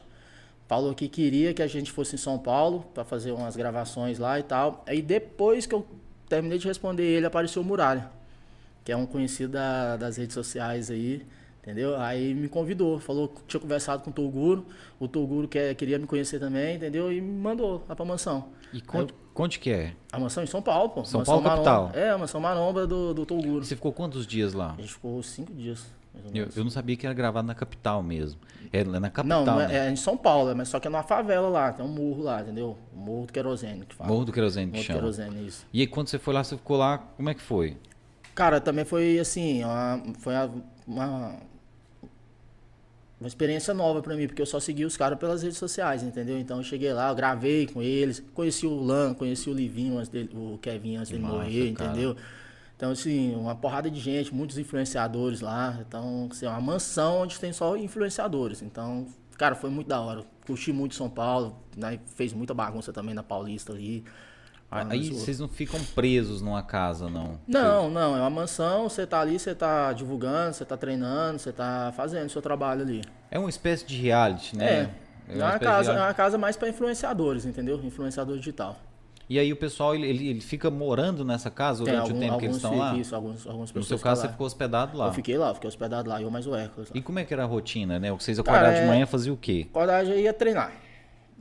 Falou 0.68 0.93
que 0.93 1.08
queria 1.08 1.53
que 1.53 1.62
a 1.62 1.68
gente 1.68 1.91
fosse 1.91 2.16
em 2.16 2.18
São 2.18 2.38
Paulo 2.38 2.86
para 2.93 3.05
fazer 3.05 3.32
umas 3.32 3.55
gravações 3.55 4.20
lá 4.20 4.38
e 4.39 4.43
tal. 4.43 4.84
Aí 4.88 5.01
depois 5.01 5.66
que 5.66 5.74
eu 5.74 5.86
terminei 6.28 6.58
de 6.58 6.68
responder 6.68 7.03
ele, 7.03 7.26
apareceu 7.26 7.62
o 7.62 7.66
Muralha, 7.66 8.10
que 8.84 8.91
é 8.91 8.97
um 8.97 9.05
conhecido 9.05 9.53
da, 9.53 9.95
das 9.95 10.18
redes 10.18 10.34
sociais 10.34 10.89
aí. 10.91 11.26
Entendeu? 11.62 11.97
Aí 11.99 12.34
me 12.34 12.47
convidou, 12.47 12.97
falou 12.97 13.28
que 13.28 13.41
tinha 13.45 13.60
conversado 13.60 14.01
com 14.01 14.10
o 14.10 14.14
Toguro, 14.14 14.66
o 14.97 15.05
Toguro 15.05 15.49
quer, 15.49 15.76
queria 15.76 15.99
me 15.99 16.08
conhecer 16.08 16.39
também, 16.39 16.78
entendeu? 16.78 17.12
E 17.12 17.20
me 17.20 17.41
mandou 17.41 17.84
lá 17.89 17.93
pra 17.93 18.05
mansão. 18.05 18.45
E 18.72 18.80
conte, 18.80 19.12
eu, 19.12 19.20
conte 19.34 19.60
que 19.60 19.70
é? 19.70 19.93
A 20.10 20.18
mansão 20.18 20.41
em 20.41 20.47
São 20.47 20.62
Paulo, 20.62 20.89
pô. 20.91 21.03
São 21.03 21.26
Paulo, 21.26 21.41
Maromba, 21.41 21.66
capital? 21.66 21.91
É, 21.93 22.10
a 22.10 22.18
mansão 22.18 22.39
Maromba 22.39 22.88
do, 22.88 23.14
do 23.14 23.26
Toguro. 23.26 23.66
Você 23.66 23.76
ficou 23.76 23.91
quantos 23.91 24.26
dias 24.26 24.53
lá? 24.53 24.76
A 24.78 24.82
gente 24.82 24.93
ficou 24.93 25.22
cinco 25.22 25.53
dias. 25.53 25.86
Eu, 26.34 26.47
eu, 26.55 26.63
não 26.63 26.70
sabia 26.70 26.95
que 26.95 27.05
era 27.05 27.13
gravado 27.13 27.47
na 27.47 27.55
capital 27.55 28.01
mesmo. 28.03 28.39
É 28.72 28.84
na 28.84 29.09
capital. 29.09 29.45
Não, 29.45 29.57
né? 29.57 29.68
é, 29.74 29.88
é, 29.88 29.91
em 29.91 29.95
São 29.95 30.18
Paulo, 30.18 30.55
mas 30.55 30.68
só 30.70 30.80
que 30.80 30.88
é 30.88 30.89
numa 30.89 31.03
favela 31.03 31.47
lá, 31.47 31.72
tem 31.72 31.86
um 31.86 31.89
morro 31.89 32.24
lá, 32.24 32.41
entendeu? 32.41 32.78
O 32.93 32.97
morro 32.99 33.26
do 33.26 33.34
Querosene 33.34 33.86
que 33.86 33.95
fala. 33.95 34.09
Morro 34.09 34.26
do 34.26 34.34
Querosene 34.34 34.72
que 34.72 34.78
morro 34.78 34.86
chama. 34.86 34.99
do 34.99 35.01
Querosene, 35.01 35.47
isso. 35.47 35.65
E 35.72 35.82
aí 35.82 35.88
quando 35.88 36.07
você 36.07 36.20
foi 36.20 36.34
lá, 36.34 36.43
você 36.43 36.57
ficou 36.57 36.78
lá, 36.78 36.97
como 36.97 37.30
é 37.30 37.34
que 37.34 37.41
foi? 37.41 37.78
Cara, 38.36 38.61
também 38.61 38.86
foi 38.86 39.18
assim, 39.18 39.63
uma, 39.63 40.03
foi 40.20 40.34
uma, 40.86 41.36
uma 43.20 43.28
experiência 43.28 43.74
nova 43.74 44.01
para 44.01 44.15
mim, 44.15 44.28
porque 44.28 44.41
eu 44.41 44.45
só 44.45 44.59
segui 44.59 44.86
os 44.86 44.95
caras 44.95 45.18
pelas 45.18 45.41
redes 45.41 45.57
sociais, 45.57 46.03
entendeu? 46.03 46.38
Então 46.38 46.57
eu 46.57 46.63
cheguei 46.63 46.93
lá, 46.93 47.09
eu 47.09 47.15
gravei 47.15 47.65
com 47.65 47.82
eles, 47.82 48.24
conheci 48.34 48.68
o 48.68 48.80
Lan, 48.80 49.15
conheci 49.15 49.49
o 49.49 49.53
Livinho, 49.53 49.97
antes 49.97 50.09
dele, 50.09 50.30
o 50.34 50.59
Kevin 50.61 50.97
antes 50.97 51.09
dele 51.11 51.24
morrer, 51.24 51.74
cara. 51.74 51.91
entendeu? 51.91 52.15
Então, 52.78 52.91
assim, 52.91 53.36
uma 53.36 53.55
porrada 53.55 53.89
de 53.89 53.99
gente, 53.99 54.34
muitos 54.34 54.57
influenciadores 54.59 55.41
lá. 55.41 55.80
Então, 55.82 56.30
assim, 56.32 56.45
é 56.45 56.49
uma 56.49 56.61
mansão 56.61 57.21
onde 57.21 57.39
tem 57.39 57.51
só 57.51 57.75
influenciadores. 57.75 58.61
Então, 58.61 59.07
cara, 59.36 59.55
foi 59.55 59.71
muito 59.71 59.88
da 59.88 59.99
hora. 59.99 60.23
Curti 60.45 60.71
muito 60.71 60.93
São 60.93 61.09
Paulo, 61.09 61.57
né? 61.75 61.99
fez 62.15 62.34
muita 62.34 62.53
bagunça 62.53 62.93
também 62.93 63.15
na 63.15 63.23
Paulista 63.23 63.73
ali. 63.73 64.05
Aí 64.69 65.09
vocês 65.09 65.39
não 65.39 65.47
ficam 65.47 65.80
presos 65.95 66.41
numa 66.41 66.61
casa, 66.61 67.09
não? 67.09 67.39
Não, 67.47 67.89
não. 67.89 68.15
É 68.15 68.19
uma 68.19 68.30
mansão, 68.30 68.88
você 68.88 69.07
tá 69.07 69.21
ali, 69.21 69.39
você 69.39 69.55
tá 69.55 69.91
divulgando, 69.93 70.53
você 70.53 70.65
tá 70.65 70.78
treinando, 70.78 71.39
você 71.39 71.51
tá 71.51 71.91
fazendo 71.95 72.28
o 72.28 72.30
seu 72.30 72.41
trabalho 72.41 72.82
ali. 72.82 73.01
É 73.32 73.39
uma 73.39 73.49
espécie 73.49 73.86
de 73.86 73.97
reality, 73.97 74.55
né? 74.55 74.65
É. 74.65 75.07
É 75.30 75.36
uma, 75.36 75.43
é 75.43 75.49
uma 75.49 75.59
casa, 75.59 75.91
é 75.91 75.97
uma 75.97 76.13
casa 76.13 76.38
mais 76.38 76.55
para 76.55 76.69
influenciadores, 76.69 77.45
entendeu? 77.45 77.82
Influenciador 77.84 78.38
digital. 78.38 78.78
E 79.30 79.38
aí 79.38 79.51
o 79.51 79.57
pessoal, 79.57 79.93
ele, 79.93 80.07
ele 80.07 80.39
fica 80.39 80.71
morando 80.71 81.25
nessa 81.25 81.51
casa 81.51 81.84
durante 81.84 82.11
algum, 82.11 82.17
o 82.17 82.19
tempo 82.19 82.38
que 82.38 82.45
eles 82.45 82.55
estão 82.55 82.78
lá? 82.78 82.95
Isso, 82.95 83.13
alguns, 83.13 83.45
algumas 83.45 83.71
pessoas. 83.71 83.91
No 83.91 83.97
seu 83.97 83.99
caso, 83.99 84.21
você 84.21 84.30
ficou 84.30 84.47
hospedado 84.47 84.97
lá? 84.97 85.07
Eu 85.07 85.13
fiquei 85.13 85.38
lá, 85.38 85.53
fiquei 85.53 85.67
hospedado 85.67 86.09
lá, 86.09 86.21
eu 86.21 86.32
mais 86.32 86.47
o 86.47 86.55
Hércules. 86.55 86.89
E 86.93 87.01
como 87.01 87.19
é 87.19 87.25
que 87.25 87.34
era 87.34 87.43
a 87.43 87.45
rotina, 87.45 87.99
né? 87.99 88.11
Vocês 88.11 88.39
acordavam 88.39 88.80
de 88.80 88.88
manhã, 88.88 89.05
faziam 89.05 89.34
o 89.34 89.38
quê? 89.38 89.67
Acordar, 89.69 90.05
ia 90.05 90.34
treinar. 90.34 90.71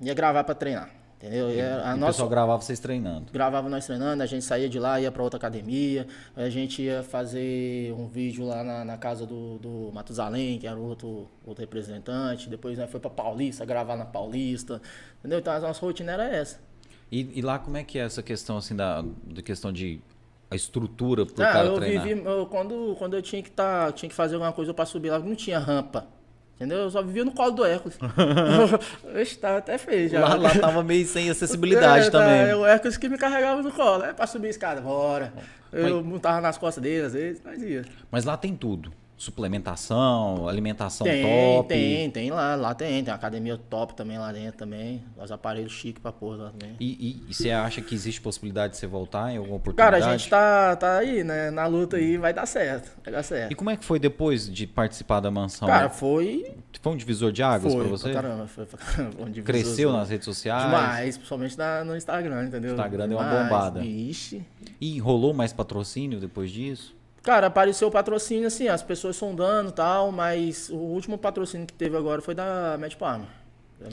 Ia 0.03 0.14
gravar 0.14 0.43
para 0.43 0.55
treinar. 0.55 0.91
Entendeu? 1.16 1.51
E, 1.51 1.61
a 1.61 1.64
e 1.64 1.99
nossa, 1.99 2.05
o 2.05 2.07
pessoal 2.09 2.28
gravava 2.28 2.61
vocês 2.61 2.78
treinando. 2.78 3.32
Gravava 3.32 3.68
nós 3.70 3.87
treinando, 3.87 4.22
a 4.22 4.26
gente 4.26 4.45
saía 4.45 4.68
de 4.68 4.78
lá, 4.78 5.01
ia 5.01 5.11
para 5.11 5.22
outra 5.22 5.39
academia, 5.39 6.07
a 6.37 6.49
gente 6.51 6.82
ia 6.82 7.03
fazer 7.03 7.95
um 7.95 8.07
vídeo 8.07 8.45
lá 8.45 8.62
na, 8.62 8.84
na 8.84 8.99
casa 8.99 9.24
do, 9.24 9.59
do 9.59 9.91
Matusalém, 9.95 10.59
que 10.59 10.66
era 10.66 10.76
outro, 10.76 11.26
outro 11.45 11.62
representante, 11.62 12.51
depois 12.51 12.76
né, 12.76 12.87
foi 12.87 13.01
para 13.01 13.09
Paulista, 13.09 13.64
gravar 13.64 13.97
na 13.97 14.05
Paulista, 14.05 14.80
entendeu? 15.18 15.39
Então 15.39 15.55
a 15.55 15.61
nossa 15.61 15.80
rotina 15.80 16.12
era 16.12 16.28
essa. 16.28 16.66
E, 17.11 17.39
e 17.39 17.43
lá 17.43 17.59
como 17.59 17.77
é 17.77 17.85
que 17.85 17.99
é 17.99 18.03
essa 18.03 18.23
questão 18.23 18.57
assim 18.57 18.75
da, 18.75 19.03
da 19.25 19.43
questão 19.43 19.73
de 19.73 20.01
a 20.51 20.57
estrutura 20.57 21.27
para 21.27 21.45
o 21.45 21.49
ah, 21.49 21.53
cara 21.53 21.67
eu 21.69 21.75
treinar? 21.75 22.05
Vivi, 22.05 22.25
eu, 22.25 22.47
quando, 22.47 22.97
quando 22.99 23.15
eu 23.15 23.23
tinha 23.23 23.43
que, 23.43 23.51
tá, 23.51 23.93
tinha 23.93 24.09
que 24.09 24.15
fazer 24.15 24.35
alguma 24.35 24.53
coisa 24.53 24.73
para 24.73 24.85
subir 24.85 25.11
lá, 25.11 25.19
não 25.19 25.35
tinha 25.35 25.59
rampa. 25.59 26.07
Entendeu? 26.57 26.79
Eu 26.79 26.91
só 26.91 27.03
vivia 27.03 27.23
no 27.23 27.33
colo 27.33 27.51
do 27.51 27.65
Hércules. 27.67 27.99
Oxe, 29.21 29.37
tava 29.37 29.59
até 29.59 29.77
feio 29.77 30.09
já. 30.09 30.21
Lá, 30.21 30.37
lá 30.37 30.59
tava 30.59 30.83
meio 30.83 31.07
sem 31.07 31.29
acessibilidade 31.29 32.07
é, 32.07 32.11
tá, 32.11 32.19
também. 32.19 32.49
É 32.49 32.57
o 32.57 32.65
Hércules 32.65 32.97
que 32.97 33.11
me 33.11 33.19
carregava 33.19 33.63
no 33.63 33.71
colo. 33.71 34.05
É 34.05 34.15
pra 34.15 34.27
subir 34.27 34.47
a 34.47 34.51
escada, 34.51 34.81
bora. 34.81 35.35
Eu 35.71 35.97
Mas... 35.97 36.07
montava 36.07 36.41
nas 36.41 36.57
costas 36.57 36.83
dele 36.83 37.05
às 37.05 37.13
vezes, 37.13 37.43
mas 37.45 37.63
ia. 37.63 37.85
Mas 38.11 38.25
lá 38.25 38.39
tem 38.39 38.57
tudo. 38.57 38.91
Suplementação, 39.17 40.47
alimentação 40.47 41.07
tem, 41.07 41.23
top? 41.23 41.69
Tem, 41.69 42.11
tem 42.11 42.31
lá, 42.31 42.55
lá 42.55 42.75
tem, 42.75 43.03
tem 43.03 43.12
academia 43.12 43.57
top 43.57 43.95
também 43.95 44.19
lá 44.19 44.31
dentro 44.31 44.59
também, 44.59 45.03
os 45.17 45.33
aparelhos 45.33 45.73
chiques 45.73 46.03
pra 46.03 46.12
pôr 46.12 46.37
lá 46.37 46.51
também. 46.51 46.77
E, 46.79 46.87
e, 46.87 47.31
e, 47.31 47.35
você 47.35 47.51
acha 47.51 47.81
que 47.81 47.95
existe 47.95 48.21
possibilidade 48.21 48.75
de 48.75 48.79
você 48.79 48.87
voltar 48.87 49.33
em 49.33 49.39
alguma 49.39 49.57
oportunidade? 49.57 50.03
Cara, 50.03 50.12
a 50.12 50.17
gente 50.17 50.29
tá, 50.29 50.77
tá 50.77 50.99
aí, 50.99 51.25
né, 51.25 51.51
na 51.51 51.67
luta 51.67 51.97
aí, 51.97 52.19
vai 52.19 52.35
dar 52.35 52.45
certo, 52.45 52.91
vai 53.03 53.12
dar 53.12 53.23
certo. 53.23 53.53
E 53.53 53.55
como 53.55 53.71
é 53.71 53.77
que 53.77 53.85
foi 53.85 53.99
depois 53.99 54.53
de 54.53 54.67
participar 54.67 55.21
da 55.21 55.31
mansão? 55.31 55.67
Cara, 55.67 55.89
foi... 55.89 56.55
Foi 56.83 56.93
um 56.93 56.97
divisor 56.97 57.33
de 57.33 57.43
águas 57.43 57.73
foi, 57.73 57.83
pra 57.83 57.91
você? 57.91 58.12
Pra 58.12 58.23
caramba, 58.23 58.47
foi 58.47 58.67
pra 58.67 58.79
caramba, 58.79 59.23
um 59.23 59.31
divisor. 59.31 59.45
Cresceu 59.45 59.93
nas 59.93 60.11
redes 60.11 60.25
sociais? 60.27 60.67
Demais, 60.67 61.17
principalmente 61.17 61.59
na, 61.59 61.83
no 61.83 61.97
Instagram, 61.97 62.45
entendeu? 62.45 62.73
Instagram 62.73 63.09
deu 63.09 63.19
uma 63.19 63.29
bombada. 63.29 63.81
Vixe. 63.81 64.45
E 64.81 64.99
rolou 65.01 65.33
mais 65.33 65.53
patrocínio 65.53 66.21
depois 66.21 66.51
disso? 66.51 66.95
Cara, 67.27 67.49
apareceu 67.49 67.89
o 67.89 67.91
patrocínio, 67.91 68.47
assim, 68.47 68.68
as 68.68 68.85
pessoas 68.85 69.16
sondando 69.16 69.70
e 69.70 69.72
tal, 69.72 70.12
mas 70.12 70.70
o 70.70 70.77
último 70.77 71.18
patrocínio 71.18 71.66
que 71.66 71.72
teve 71.72 71.97
agora 71.97 72.22
foi 72.22 72.37
da 72.37 72.77
Match 72.79 72.95
Palm. 72.95 73.22
Da. 73.81 73.89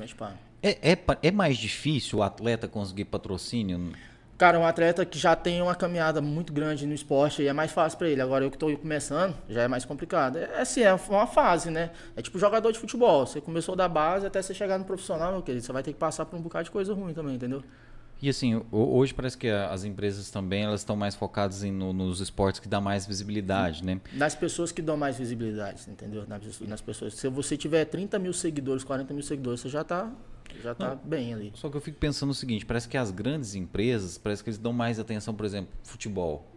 É, 0.62 0.92
é, 0.92 0.98
é 1.24 1.32
mais 1.32 1.58
difícil 1.58 2.20
o 2.20 2.24
atleta 2.24 2.68
conseguir 2.68 3.06
patrocínio? 3.06 3.92
Cara, 4.38 4.60
um 4.60 4.66
atleta 4.68 5.04
que 5.04 5.18
já 5.18 5.36
tem 5.36 5.64
uma 5.64 5.74
caminhada 5.74 6.22
muito 6.22 6.54
grande 6.54 6.86
no 6.86 6.94
esporte 6.94 7.48
é 7.48 7.52
mais 7.52 7.72
fácil 7.72 7.98
para 7.98 8.08
ele. 8.08 8.22
Agora 8.22 8.46
eu 8.46 8.52
que 8.52 8.56
estou 8.56 8.78
começando, 8.78 9.36
já 9.50 9.64
é 9.64 9.68
mais 9.68 9.84
complicado. 9.84 10.38
É 10.38 10.62
assim, 10.62 10.82
é 10.82 10.94
uma 10.94 11.26
fase, 11.26 11.72
né? 11.72 11.90
É 12.16 12.22
tipo 12.22 12.38
jogador 12.38 12.72
de 12.72 12.78
futebol. 12.78 13.26
Você 13.26 13.42
começou 13.42 13.76
da 13.76 13.90
base 13.90 14.28
até 14.28 14.44
você 14.44 14.54
chegar 14.54 14.78
no 14.78 14.86
profissional, 14.86 15.32
meu 15.32 15.42
querido. 15.42 15.66
Você 15.66 15.74
vai 15.74 15.82
ter 15.82 15.92
que 15.92 15.98
passar 16.00 16.26
por 16.28 16.38
um 16.38 16.42
bocado 16.42 16.66
de 16.66 16.72
coisa 16.72 16.94
ruim 16.94 17.16
também, 17.16 17.34
entendeu? 17.34 17.64
E 18.24 18.30
assim, 18.30 18.64
hoje 18.72 19.14
parece 19.14 19.38
que 19.38 19.50
as 19.50 19.84
empresas 19.84 20.32
também 20.32 20.64
elas 20.64 20.80
estão 20.80 20.96
mais 20.96 21.14
focadas 21.14 21.62
em, 21.62 21.74
no, 21.74 21.92
nos 21.92 22.22
esportes 22.22 22.62
que 22.62 22.70
dá 22.70 22.80
mais 22.80 23.06
visibilidade, 23.06 23.84
né? 23.84 24.00
Nas 24.14 24.34
pessoas 24.34 24.72
que 24.72 24.82
dão 24.82 24.96
mais 24.96 25.18
visibilidade, 25.18 25.84
entendeu? 25.90 26.26
Nas, 26.26 26.62
nas 26.62 26.80
pessoas. 26.80 27.16
Se 27.16 27.28
você 27.28 27.58
tiver 27.58 27.84
30 27.84 28.18
mil 28.20 28.32
seguidores, 28.32 28.82
40 28.86 29.14
mil 29.14 29.24
seguidores, 29.24 29.60
você 29.60 29.68
já 29.68 29.82
está 29.82 30.10
já 30.62 30.74
tá 30.74 30.92
Não, 30.92 30.98
bem 31.04 31.34
ali. 31.34 31.52
Só 31.54 31.70
que 31.70 31.76
eu 31.76 31.82
fico 31.82 32.00
pensando 32.00 32.30
o 32.30 32.34
seguinte, 32.34 32.66
parece 32.66 32.88
que 32.88 32.96
as 32.96 33.12
grandes 33.12 33.56
empresas, 33.56 34.18
parece 34.18 34.42
que 34.42 34.50
eles 34.50 34.58
dão 34.58 34.72
mais 34.72 35.00
atenção, 35.00 35.36
por 35.36 35.46
exemplo, 35.46 35.74
futebol. 35.84 36.50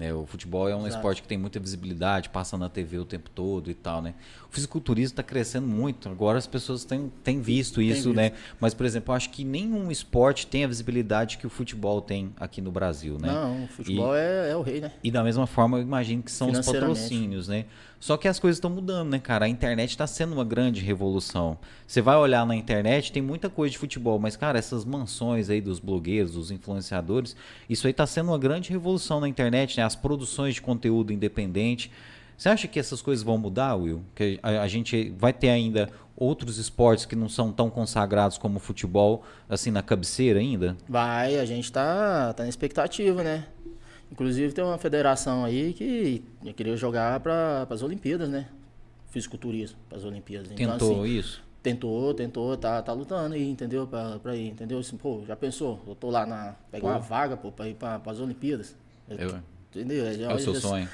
Né? 0.00 0.14
O 0.14 0.24
futebol 0.24 0.66
é 0.66 0.74
um 0.74 0.86
Exato. 0.86 0.96
esporte 0.96 1.20
que 1.20 1.28
tem 1.28 1.36
muita 1.36 1.60
visibilidade, 1.60 2.30
passa 2.30 2.56
na 2.56 2.70
TV 2.70 2.96
o 2.96 3.04
tempo 3.04 3.28
todo 3.28 3.70
e 3.70 3.74
tal, 3.74 4.00
né? 4.00 4.14
O 4.48 4.54
fisiculturismo 4.54 5.12
está 5.12 5.22
crescendo 5.22 5.66
muito. 5.66 6.08
Agora 6.08 6.38
as 6.38 6.46
pessoas 6.46 6.86
têm, 6.86 7.12
têm 7.22 7.38
visto 7.38 7.82
isso, 7.82 8.04
tem 8.04 8.14
né? 8.14 8.32
Mas, 8.58 8.72
por 8.72 8.86
exemplo, 8.86 9.12
eu 9.12 9.16
acho 9.16 9.28
que 9.28 9.44
nenhum 9.44 9.90
esporte 9.90 10.46
tem 10.46 10.64
a 10.64 10.66
visibilidade 10.66 11.36
que 11.36 11.46
o 11.46 11.50
futebol 11.50 12.00
tem 12.00 12.32
aqui 12.38 12.62
no 12.62 12.72
Brasil, 12.72 13.18
né? 13.20 13.30
Não, 13.30 13.64
o 13.64 13.68
futebol 13.68 14.16
e, 14.16 14.18
é, 14.18 14.50
é, 14.52 14.56
o 14.56 14.62
rei, 14.62 14.80
né? 14.80 14.90
E 15.04 15.10
da 15.10 15.22
mesma 15.22 15.46
forma, 15.46 15.76
eu 15.76 15.82
imagino 15.82 16.22
que 16.22 16.32
são 16.32 16.50
os 16.50 16.64
patrocínios, 16.64 17.46
né? 17.48 17.66
Só 18.00 18.16
que 18.16 18.26
as 18.26 18.40
coisas 18.40 18.56
estão 18.56 18.70
mudando, 18.70 19.10
né, 19.10 19.18
cara? 19.18 19.44
A 19.44 19.48
internet 19.48 19.90
está 19.90 20.06
sendo 20.06 20.32
uma 20.32 20.44
grande 20.44 20.80
revolução. 20.80 21.58
Você 21.86 22.00
vai 22.00 22.16
olhar 22.16 22.46
na 22.46 22.56
internet, 22.56 23.12
tem 23.12 23.20
muita 23.20 23.50
coisa 23.50 23.70
de 23.70 23.78
futebol, 23.78 24.18
mas, 24.18 24.36
cara, 24.36 24.58
essas 24.58 24.86
mansões 24.86 25.50
aí 25.50 25.60
dos 25.60 25.78
blogueiros, 25.78 26.32
dos 26.32 26.50
influenciadores, 26.50 27.36
isso 27.68 27.86
aí 27.86 27.90
está 27.90 28.06
sendo 28.06 28.30
uma 28.30 28.38
grande 28.38 28.70
revolução 28.70 29.20
na 29.20 29.28
internet, 29.28 29.76
né? 29.76 29.84
As 29.84 29.94
produções 29.94 30.54
de 30.54 30.62
conteúdo 30.62 31.12
independente. 31.12 31.92
Você 32.38 32.48
acha 32.48 32.66
que 32.66 32.80
essas 32.80 33.02
coisas 33.02 33.22
vão 33.22 33.36
mudar, 33.36 33.76
Will? 33.76 34.02
Que 34.14 34.40
a, 34.42 34.62
a 34.62 34.66
gente 34.66 35.14
vai 35.18 35.30
ter 35.30 35.50
ainda 35.50 35.90
outros 36.16 36.56
esportes 36.56 37.04
que 37.04 37.14
não 37.14 37.28
são 37.28 37.52
tão 37.52 37.68
consagrados 37.68 38.38
como 38.38 38.56
o 38.56 38.60
futebol, 38.60 39.24
assim, 39.46 39.70
na 39.70 39.82
cabeceira 39.82 40.40
ainda? 40.40 40.74
Vai, 40.88 41.38
a 41.38 41.44
gente 41.44 41.70
tá, 41.70 42.32
tá 42.32 42.44
na 42.44 42.48
expectativa, 42.48 43.22
né? 43.22 43.44
Inclusive 44.10 44.52
tem 44.52 44.64
uma 44.64 44.78
federação 44.78 45.44
aí 45.44 45.72
que 45.72 46.24
queria 46.56 46.76
jogar 46.76 47.20
para 47.20 47.66
as 47.70 47.82
Olimpíadas, 47.82 48.28
né? 48.28 48.48
Fisiculturismo, 49.10 49.78
para 49.88 49.98
as 49.98 50.04
Olimpíadas. 50.04 50.50
Então, 50.50 50.72
tentou 50.72 50.90
então, 50.92 51.02
assim, 51.02 51.18
isso? 51.18 51.42
Tentou, 51.62 52.14
tentou, 52.14 52.56
tá, 52.56 52.80
tá 52.80 52.92
lutando 52.92 53.34
aí, 53.34 53.48
entendeu? 53.48 53.86
Pra, 53.86 54.18
pra 54.18 54.34
ir, 54.34 54.48
entendeu? 54.48 54.78
Assim, 54.78 54.96
pô, 54.96 55.22
já 55.26 55.36
pensou? 55.36 55.80
Eu 55.86 55.94
tô 55.94 56.08
lá 56.10 56.24
na. 56.26 56.54
Pegar 56.70 56.88
uma 56.88 56.98
vaga, 56.98 57.36
pô, 57.36 57.52
pra 57.52 57.68
ir 57.68 57.74
para 57.74 58.00
as 58.06 58.18
Olimpíadas. 58.18 58.74
Eu, 59.08 59.38
entendeu? 59.70 60.06
É, 60.06 60.14
é 60.14 60.34
o 60.34 60.38
seu 60.38 60.54
sonho. 60.54 60.88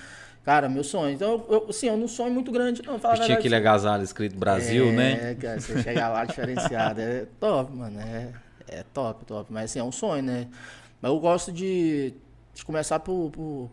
Cara, 0.45 0.69
meu 0.69 0.85
sonho. 0.85 1.13
Então, 1.13 1.45
eu, 1.49 1.67
assim, 1.69 1.89
eu 1.89 1.97
não 1.97 2.07
sonho 2.07 2.33
muito 2.33 2.53
grande, 2.53 2.83
não. 2.83 2.99
Fala 2.99 3.17
Vestir 3.17 3.33
aquele 3.33 3.55
agasalho 3.57 4.03
escrito 4.03 4.37
Brasil, 4.37 4.89
é, 4.89 4.93
né? 4.93 5.31
É, 5.31 5.35
cara, 5.35 5.61
você 5.61 5.83
chegar 5.83 6.09
lá 6.09 6.25
diferenciado. 6.27 7.01
É 7.01 7.27
top, 7.41 7.73
mano. 7.73 7.99
É, 8.01 8.33
é 8.69 8.85
top, 8.95 9.25
top. 9.25 9.53
Mas 9.53 9.65
assim, 9.65 9.79
é 9.79 9.85
um 9.85 9.91
sonho, 9.91 10.23
né? 10.23 10.47
Mas 11.01 11.11
eu 11.11 11.19
gosto 11.19 11.53
de 11.53 12.15
de 12.57 12.65
começar 12.65 12.99
por, 13.01 13.31
por, 13.31 13.71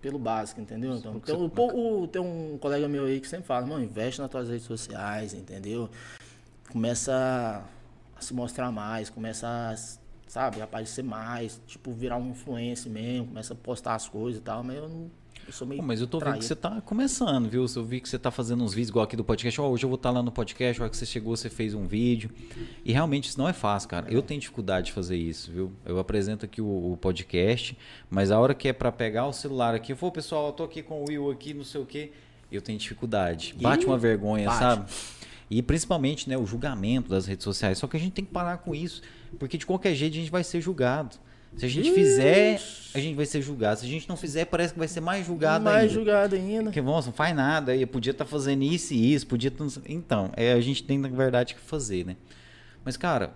pelo 0.00 0.18
básico, 0.18 0.58
entendeu? 0.58 0.94
Então, 0.94 1.20
tem, 1.20 1.34
o, 1.34 2.02
o, 2.02 2.08
tem 2.08 2.20
um 2.20 2.56
colega 2.56 2.88
meu 2.88 3.04
aí 3.04 3.20
que 3.20 3.28
sempre 3.28 3.46
fala, 3.46 3.66
mano, 3.66 3.84
investe 3.84 4.22
nas 4.22 4.30
tuas 4.30 4.48
redes 4.48 4.64
sociais, 4.64 5.34
entendeu? 5.34 5.90
Começa 6.72 7.62
a 8.16 8.20
se 8.20 8.32
mostrar 8.32 8.72
mais, 8.72 9.10
começa 9.10 9.46
a, 9.46 9.74
sabe, 10.26 10.62
aparecer 10.62 11.04
mais, 11.04 11.60
tipo, 11.66 11.92
virar 11.92 12.16
um 12.16 12.30
influencer 12.30 12.90
mesmo, 12.90 13.26
começa 13.26 13.52
a 13.52 13.56
postar 13.56 13.96
as 13.96 14.08
coisas 14.08 14.40
e 14.40 14.42
tal, 14.42 14.64
mas 14.64 14.76
eu 14.76 14.88
não 14.88 15.10
eu 15.46 15.52
sou 15.52 15.66
meio 15.66 15.80
Pô, 15.80 15.86
mas 15.86 16.00
eu 16.00 16.06
tô 16.06 16.18
traído. 16.18 16.34
vendo 16.34 16.40
que 16.40 16.46
você 16.46 16.56
tá 16.56 16.80
começando, 16.80 17.48
viu? 17.48 17.66
Eu 17.74 17.84
vi 17.84 18.00
que 18.00 18.08
você 18.08 18.18
tá 18.18 18.30
fazendo 18.30 18.62
uns 18.62 18.72
vídeos 18.72 18.90
igual 18.90 19.04
aqui 19.04 19.16
do 19.16 19.24
podcast. 19.24 19.60
Oh, 19.60 19.68
hoje 19.68 19.84
eu 19.84 19.88
vou 19.88 19.96
estar 19.96 20.10
tá 20.10 20.14
lá 20.14 20.22
no 20.22 20.30
podcast, 20.30 20.80
a 20.80 20.84
hora 20.84 20.90
que 20.90 20.96
você 20.96 21.06
chegou, 21.06 21.36
você 21.36 21.50
fez 21.50 21.74
um 21.74 21.86
vídeo. 21.86 22.30
E 22.84 22.92
realmente 22.92 23.28
isso 23.28 23.38
não 23.38 23.48
é 23.48 23.52
fácil, 23.52 23.88
cara. 23.88 24.06
Eu 24.10 24.22
tenho 24.22 24.40
dificuldade 24.40 24.86
de 24.86 24.92
fazer 24.92 25.16
isso, 25.16 25.50
viu? 25.50 25.72
Eu 25.84 25.98
apresento 25.98 26.44
aqui 26.44 26.60
o, 26.60 26.92
o 26.92 26.96
podcast, 26.96 27.76
mas 28.08 28.30
a 28.30 28.38
hora 28.38 28.54
que 28.54 28.68
é 28.68 28.72
para 28.72 28.92
pegar 28.92 29.26
o 29.26 29.32
celular 29.32 29.74
aqui, 29.74 29.92
eu 29.92 29.96
vou, 29.96 30.12
pessoal, 30.12 30.46
eu 30.46 30.52
tô 30.52 30.64
aqui 30.64 30.82
com 30.82 31.02
o 31.02 31.08
Will 31.08 31.30
aqui, 31.30 31.52
não 31.52 31.64
sei 31.64 31.80
o 31.80 31.86
quê. 31.86 32.12
Eu 32.50 32.60
tenho 32.60 32.78
dificuldade. 32.78 33.54
Bate 33.60 33.86
uma 33.86 33.98
vergonha, 33.98 34.46
bate. 34.46 34.58
sabe? 34.58 34.90
E 35.50 35.62
principalmente, 35.62 36.28
né, 36.28 36.38
o 36.38 36.46
julgamento 36.46 37.08
das 37.08 37.26
redes 37.26 37.42
sociais. 37.42 37.78
Só 37.78 37.88
que 37.88 37.96
a 37.96 38.00
gente 38.00 38.12
tem 38.12 38.24
que 38.24 38.30
parar 38.30 38.58
com 38.58 38.72
isso, 38.72 39.02
porque 39.38 39.58
de 39.58 39.66
qualquer 39.66 39.94
jeito 39.94 40.12
a 40.12 40.16
gente 40.16 40.30
vai 40.30 40.44
ser 40.44 40.60
julgado. 40.60 41.16
Se 41.56 41.66
a 41.66 41.68
gente 41.68 41.92
fizer, 41.92 42.60
a 42.94 42.98
gente 42.98 43.14
vai 43.14 43.26
ser 43.26 43.42
julgado. 43.42 43.80
Se 43.80 43.86
a 43.86 43.88
gente 43.88 44.08
não 44.08 44.16
fizer, 44.16 44.44
parece 44.46 44.72
que 44.72 44.78
vai 44.78 44.88
ser 44.88 45.00
mais 45.00 45.26
julgado 45.26 45.64
mais 45.64 45.76
ainda. 45.76 45.86
Mais 45.86 45.92
julgado 45.92 46.34
ainda. 46.36 46.64
Porque, 46.64 46.80
nossa, 46.80 47.08
não 47.08 47.14
faz 47.14 47.34
nada. 47.34 47.76
Eu 47.76 47.86
podia 47.86 48.12
estar 48.12 48.24
tá 48.24 48.30
fazendo 48.30 48.62
isso 48.62 48.94
e 48.94 49.14
isso. 49.14 49.26
Podia 49.26 49.50
tá... 49.50 49.64
Então, 49.86 50.30
é, 50.36 50.52
a 50.52 50.60
gente 50.60 50.82
tem, 50.82 50.98
na 50.98 51.08
verdade, 51.08 51.54
que 51.54 51.60
fazer, 51.60 52.06
né? 52.06 52.16
Mas, 52.84 52.96
cara, 52.96 53.34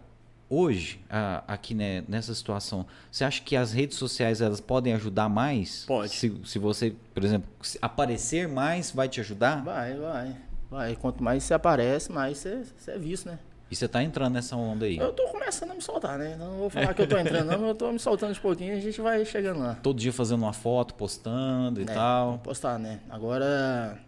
hoje, 0.48 1.00
aqui 1.46 1.74
né, 1.74 2.04
nessa 2.08 2.34
situação, 2.34 2.86
você 3.10 3.24
acha 3.24 3.42
que 3.42 3.56
as 3.56 3.72
redes 3.72 3.98
sociais 3.98 4.40
elas 4.40 4.60
podem 4.60 4.94
ajudar 4.94 5.28
mais? 5.28 5.84
Pode. 5.86 6.14
Se, 6.14 6.32
se 6.44 6.58
você, 6.58 6.94
por 7.12 7.24
exemplo, 7.24 7.48
aparecer 7.82 8.48
mais, 8.48 8.90
vai 8.90 9.08
te 9.08 9.20
ajudar? 9.20 9.62
Vai, 9.62 9.96
vai. 9.96 10.36
Vai. 10.70 10.96
Quanto 10.96 11.22
mais 11.22 11.44
você 11.44 11.54
aparece, 11.54 12.10
mais 12.10 12.38
você, 12.38 12.64
você 12.76 12.90
é 12.92 12.98
visto, 12.98 13.26
né? 13.26 13.38
E 13.74 13.76
você 13.76 13.88
tá 13.88 14.04
entrando 14.04 14.34
nessa 14.34 14.54
onda 14.54 14.86
aí? 14.86 14.98
Eu 14.98 15.12
tô 15.12 15.24
começando 15.24 15.72
a 15.72 15.74
me 15.74 15.82
soltar, 15.82 16.16
né? 16.16 16.36
Não 16.36 16.58
vou 16.58 16.70
falar 16.70 16.94
que 16.94 17.02
eu 17.02 17.08
tô 17.08 17.18
entrando, 17.18 17.48
não, 17.48 17.66
eu 17.66 17.74
tô 17.74 17.90
me 17.90 17.98
soltando 17.98 18.32
de 18.32 18.38
pouquinho 18.38 18.72
e 18.72 18.78
a 18.78 18.80
gente 18.80 19.00
vai 19.00 19.24
chegando 19.24 19.58
lá. 19.58 19.74
Todo 19.82 19.98
dia 19.98 20.12
fazendo 20.12 20.42
uma 20.42 20.52
foto, 20.52 20.94
postando 20.94 21.80
e 21.80 21.82
é, 21.82 21.86
tal. 21.86 22.38
Postar, 22.38 22.78
né? 22.78 23.00
Agora 23.10 23.98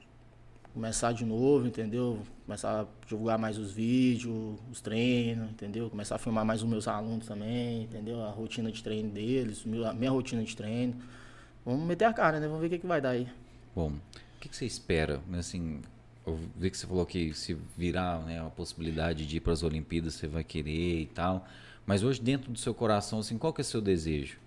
começar 0.72 1.10
de 1.10 1.24
novo, 1.24 1.66
entendeu? 1.66 2.20
Começar 2.44 2.82
a 2.82 2.86
divulgar 3.08 3.40
mais 3.40 3.58
os 3.58 3.72
vídeos, 3.72 4.56
os 4.70 4.80
treinos, 4.80 5.50
entendeu? 5.50 5.90
Começar 5.90 6.14
a 6.14 6.18
filmar 6.18 6.44
mais 6.44 6.62
os 6.62 6.68
meus 6.68 6.86
alunos 6.86 7.26
também, 7.26 7.82
entendeu? 7.82 8.22
A 8.22 8.30
rotina 8.30 8.70
de 8.70 8.80
treino 8.80 9.10
deles, 9.10 9.64
a 9.84 9.92
minha 9.92 10.12
rotina 10.12 10.44
de 10.44 10.56
treino. 10.56 10.94
Vamos 11.64 11.84
meter 11.84 12.04
a 12.04 12.12
cara, 12.12 12.38
né? 12.38 12.46
Vamos 12.46 12.60
ver 12.60 12.68
o 12.68 12.70
que, 12.70 12.78
que 12.78 12.86
vai 12.86 13.00
dar 13.00 13.10
aí. 13.10 13.26
Bom, 13.74 13.88
o 13.88 14.40
que, 14.40 14.48
que 14.48 14.56
você 14.56 14.64
espera, 14.64 15.20
assim, 15.36 15.80
eu 16.26 16.38
vi 16.56 16.70
que 16.70 16.76
você 16.76 16.86
falou 16.86 17.06
que 17.06 17.32
se 17.32 17.54
virar 17.76 18.18
né, 18.22 18.44
a 18.44 18.50
possibilidade 18.50 19.24
de 19.24 19.36
ir 19.36 19.40
para 19.40 19.52
as 19.52 19.62
Olimpíadas, 19.62 20.14
você 20.14 20.26
vai 20.26 20.42
querer 20.42 21.02
e 21.02 21.06
tal. 21.06 21.46
Mas 21.86 22.02
hoje, 22.02 22.20
dentro 22.20 22.50
do 22.50 22.58
seu 22.58 22.74
coração, 22.74 23.20
assim, 23.20 23.38
qual 23.38 23.52
que 23.52 23.60
é 23.60 23.62
o 23.62 23.64
seu 23.64 23.80
desejo? 23.80 24.38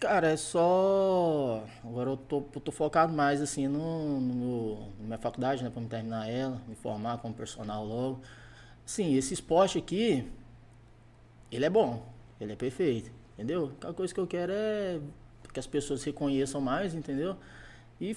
Cara, 0.00 0.28
é 0.28 0.36
só. 0.36 1.64
Agora 1.84 2.10
eu 2.10 2.16
tô, 2.16 2.40
tô 2.40 2.72
focado 2.72 3.12
mais 3.12 3.40
assim 3.40 3.66
no, 3.66 4.20
no, 4.20 4.80
na 5.00 5.06
minha 5.06 5.18
faculdade, 5.18 5.62
né? 5.62 5.70
Pra 5.70 5.80
me 5.80 5.88
terminar 5.88 6.28
ela, 6.28 6.60
me 6.66 6.74
formar 6.74 7.18
como 7.18 7.34
personal 7.34 7.84
logo. 7.84 8.20
Sim, 8.84 9.14
esse 9.14 9.34
esporte 9.34 9.78
aqui, 9.78 10.26
ele 11.50 11.64
é 11.64 11.70
bom, 11.70 12.06
ele 12.40 12.52
é 12.52 12.56
perfeito, 12.56 13.10
entendeu? 13.34 13.72
A 13.82 13.92
coisa 13.92 14.14
que 14.14 14.20
eu 14.20 14.26
quero 14.26 14.52
é 14.52 15.00
que 15.52 15.58
as 15.58 15.66
pessoas 15.66 16.04
reconheçam 16.04 16.60
mais, 16.60 16.94
entendeu? 16.94 17.36
E 18.00 18.14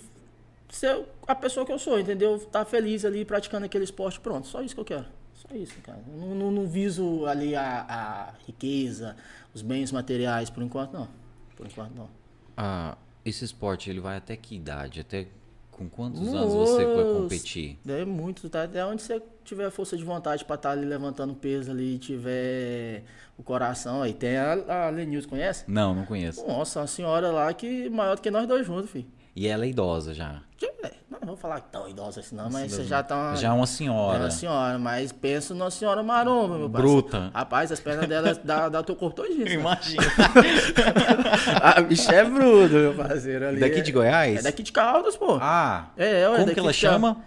ser 0.70 1.06
a 1.28 1.36
pessoa 1.36 1.66
que 1.66 1.72
eu 1.72 1.80
sou, 1.80 2.00
entendeu? 2.00 2.40
Tá 2.52 2.64
feliz 2.64 3.04
ali 3.04 3.26
praticando 3.26 3.66
aquele 3.66 3.84
esporte, 3.84 4.20
pronto. 4.20 4.48
Só 4.48 4.62
isso 4.62 4.76
que 4.76 4.82
eu 4.82 4.86
quero. 4.86 5.06
Só 5.34 5.56
isso, 5.56 5.76
cara. 5.82 6.00
Não, 6.08 6.36
não, 6.36 6.52
não 6.52 6.68
viso 6.68 7.26
ali 7.26 7.56
a, 7.56 7.86
a, 7.88 8.34
riqueza, 8.46 9.16
os 9.54 9.62
bens 9.62 9.92
materiais, 9.92 10.50
por 10.50 10.62
enquanto 10.62 10.94
não. 10.94 11.08
Por 11.56 11.66
enquanto 11.66 11.96
não. 11.96 12.10
Ah, 12.58 12.98
esse 13.24 13.46
esporte, 13.46 13.90
ele 13.90 14.00
vai 14.00 14.18
até 14.18 14.36
que 14.36 14.56
idade? 14.56 15.00
Até 15.00 15.28
com 15.72 15.90
quantos 15.90 16.20
Nossa, 16.20 16.38
anos 16.38 16.54
você 16.54 16.86
vai 16.86 17.04
competir? 17.06 17.80
É 17.88 18.04
muito, 18.04 18.50
tá? 18.50 18.64
Até 18.64 18.86
onde 18.86 19.02
você 19.02 19.22
tiver 19.46 19.70
força 19.72 19.96
de 19.96 20.04
vontade 20.04 20.44
para 20.44 20.56
estar 20.56 20.70
tá 20.70 20.76
ali 20.76 20.86
levantando 20.86 21.34
peso 21.34 21.72
ali, 21.72 21.98
tiver 21.98 23.06
o 23.38 23.44
coração 23.44 24.02
aí. 24.02 24.14
Tem 24.14 24.36
a, 24.36 24.88
a 24.88 24.90
Lenils, 24.90 25.26
conhece? 25.26 25.64
Não, 25.68 25.96
não 25.96 26.06
conheço. 26.06 26.46
Nossa, 26.46 26.82
uma 26.82 26.88
senhora 26.88 27.32
lá 27.32 27.54
que 27.54 27.90
maior 27.90 28.16
do 28.16 28.22
que 28.22 28.30
nós 28.30 28.46
dois 28.46 28.68
juntos, 28.68 28.92
filho. 28.92 29.08
E 29.34 29.48
ela 29.48 29.64
é 29.64 29.70
idosa 29.70 30.14
já. 30.14 30.42
É, 30.84 31.26
vou 31.26 31.36
falar 31.38 31.60
tão 31.62 31.88
idosa 31.88 32.20
assim, 32.20 32.36
não, 32.36 32.50
mas 32.50 32.72
você 32.72 32.84
já 32.84 33.02
tá. 33.02 33.36
Já 33.36 33.50
é 33.50 33.52
uma 33.52 33.68
senhora. 33.68 34.18
É 34.18 34.22
uma 34.22 34.32
senhora, 34.32 34.80
mas 34.80 35.12
penso 35.12 35.54
numa 35.54 35.72
senhora 35.72 36.04
maromba, 36.04 36.58
meu 36.58 36.70
parceiro. 36.70 37.02
Bruta. 37.02 37.32
Rapaz, 37.34 37.72
as 37.72 37.80
pernas 37.80 38.08
dela 38.08 38.34
dá, 38.44 38.70
dá 38.70 38.80
o 38.80 38.84
teu 38.84 38.96
corpo 38.96 39.22
todinho. 39.22 39.48
Imagina. 39.48 40.04
a 41.62 41.82
bicha 41.82 42.14
é 42.14 42.24
bruta, 42.24 42.74
meu 42.74 42.94
parceiro. 42.94 43.48
Ali 43.48 43.60
daqui 43.60 43.82
de 43.82 43.92
Goiás? 43.92 44.40
É 44.40 44.42
daqui 44.42 44.64
de 44.64 44.72
Caldas, 44.72 45.16
pô. 45.16 45.38
Ah. 45.42 45.90
É, 45.98 46.22
é 46.22 46.36
Como 46.36 46.54
que 46.54 46.60
ela 46.60 46.74
chama? 46.74 47.24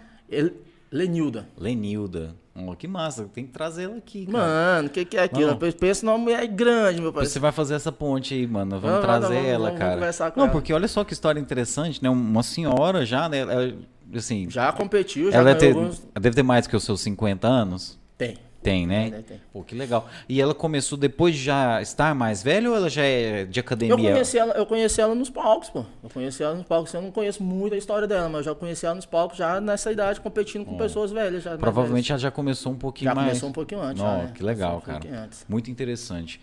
Lenilda. 0.91 1.47
Lenilda. 1.57 2.35
Oh, 2.55 2.75
que 2.75 2.87
massa, 2.87 3.27
tem 3.33 3.45
que 3.45 3.51
trazer 3.51 3.85
ela 3.85 3.97
aqui. 3.97 4.27
Cara. 4.27 4.37
Mano, 4.37 4.87
o 4.87 4.91
que, 4.91 5.03
que 5.05 5.17
é 5.17 5.23
aquilo? 5.23 5.57
Não. 5.59 5.71
Pensa 5.71 6.05
numa 6.05 6.17
mulher 6.19 6.45
grande, 6.45 7.01
meu 7.01 7.11
pai. 7.11 7.25
Você 7.25 7.39
vai 7.39 7.51
fazer 7.51 7.73
essa 7.73 7.91
ponte 7.91 8.35
aí, 8.35 8.45
mano. 8.45 8.79
Vamos 8.79 8.95
não, 8.97 9.01
trazer 9.01 9.41
não, 9.41 9.49
ela, 9.49 9.65
vamos, 9.69 9.79
cara. 9.79 9.99
Vamos 9.99 10.19
não, 10.35 10.43
ela. 10.43 10.51
porque 10.51 10.71
olha 10.71 10.87
só 10.87 11.03
que 11.03 11.13
história 11.13 11.39
interessante, 11.39 12.01
né? 12.03 12.09
Uma 12.09 12.43
senhora 12.43 13.05
já, 13.07 13.27
né? 13.27 13.39
Ela, 13.39 13.73
assim, 14.13 14.47
já 14.51 14.71
competiu, 14.71 15.31
já 15.31 15.39
ela 15.39 15.53
deve 15.53 15.59
ter, 15.59 15.75
alguns... 15.75 16.07
deve 16.13 16.35
ter 16.35 16.43
mais 16.43 16.67
que 16.67 16.75
os 16.75 16.83
seus 16.83 17.01
50 17.01 17.47
anos. 17.47 17.99
Tem. 18.17 18.37
Tem, 18.63 18.87
né? 18.87 19.23
Tem. 19.27 19.41
Pô, 19.51 19.61
que 19.61 19.75
legal. 19.75 20.07
E 20.27 20.41
ela 20.41 20.55
começou 20.55 20.97
depois 20.97 21.35
de 21.35 21.43
já 21.43 21.81
estar 21.81 22.15
mais 22.15 22.41
velha 22.41 22.69
ou 22.69 22.75
ela 22.75 22.89
já 22.89 23.03
é 23.03 23.43
de 23.43 23.59
academia? 23.59 23.93
Eu 23.93 24.13
conheci 24.13 24.37
ela, 24.37 24.53
eu 24.53 24.65
conheci 24.65 25.01
ela 25.01 25.13
nos 25.13 25.29
palcos, 25.29 25.69
pô. 25.69 25.85
Eu 26.01 26.09
conheci 26.09 26.41
ela 26.41 26.55
nos 26.55 26.65
palcos. 26.65 26.93
Eu 26.93 27.01
não 27.01 27.11
conheço 27.11 27.43
muito 27.43 27.75
a 27.75 27.77
história 27.77 28.07
dela, 28.07 28.29
mas 28.29 28.47
eu 28.47 28.53
já 28.53 28.55
conheci 28.55 28.85
ela 28.85 28.95
nos 28.95 29.05
palcos 29.05 29.37
já 29.37 29.59
nessa 29.59 29.91
idade, 29.91 30.21
competindo 30.21 30.63
com 30.65 30.77
pessoas 30.77 31.11
velhas. 31.11 31.43
Já, 31.43 31.57
Provavelmente 31.57 32.11
ela 32.11 32.19
já 32.19 32.31
começou 32.31 32.71
um 32.71 32.77
pouquinho 32.77 33.11
já 33.11 33.15
mais. 33.15 33.25
Já 33.25 33.31
começou 33.31 33.49
um 33.49 33.53
pouquinho 33.53 33.81
antes. 33.81 34.01
Não, 34.01 34.17
né? 34.19 34.31
que 34.33 34.41
legal, 34.41 34.77
um 34.77 34.81
cara. 34.81 35.29
Muito 35.49 35.69
interessante. 35.69 36.39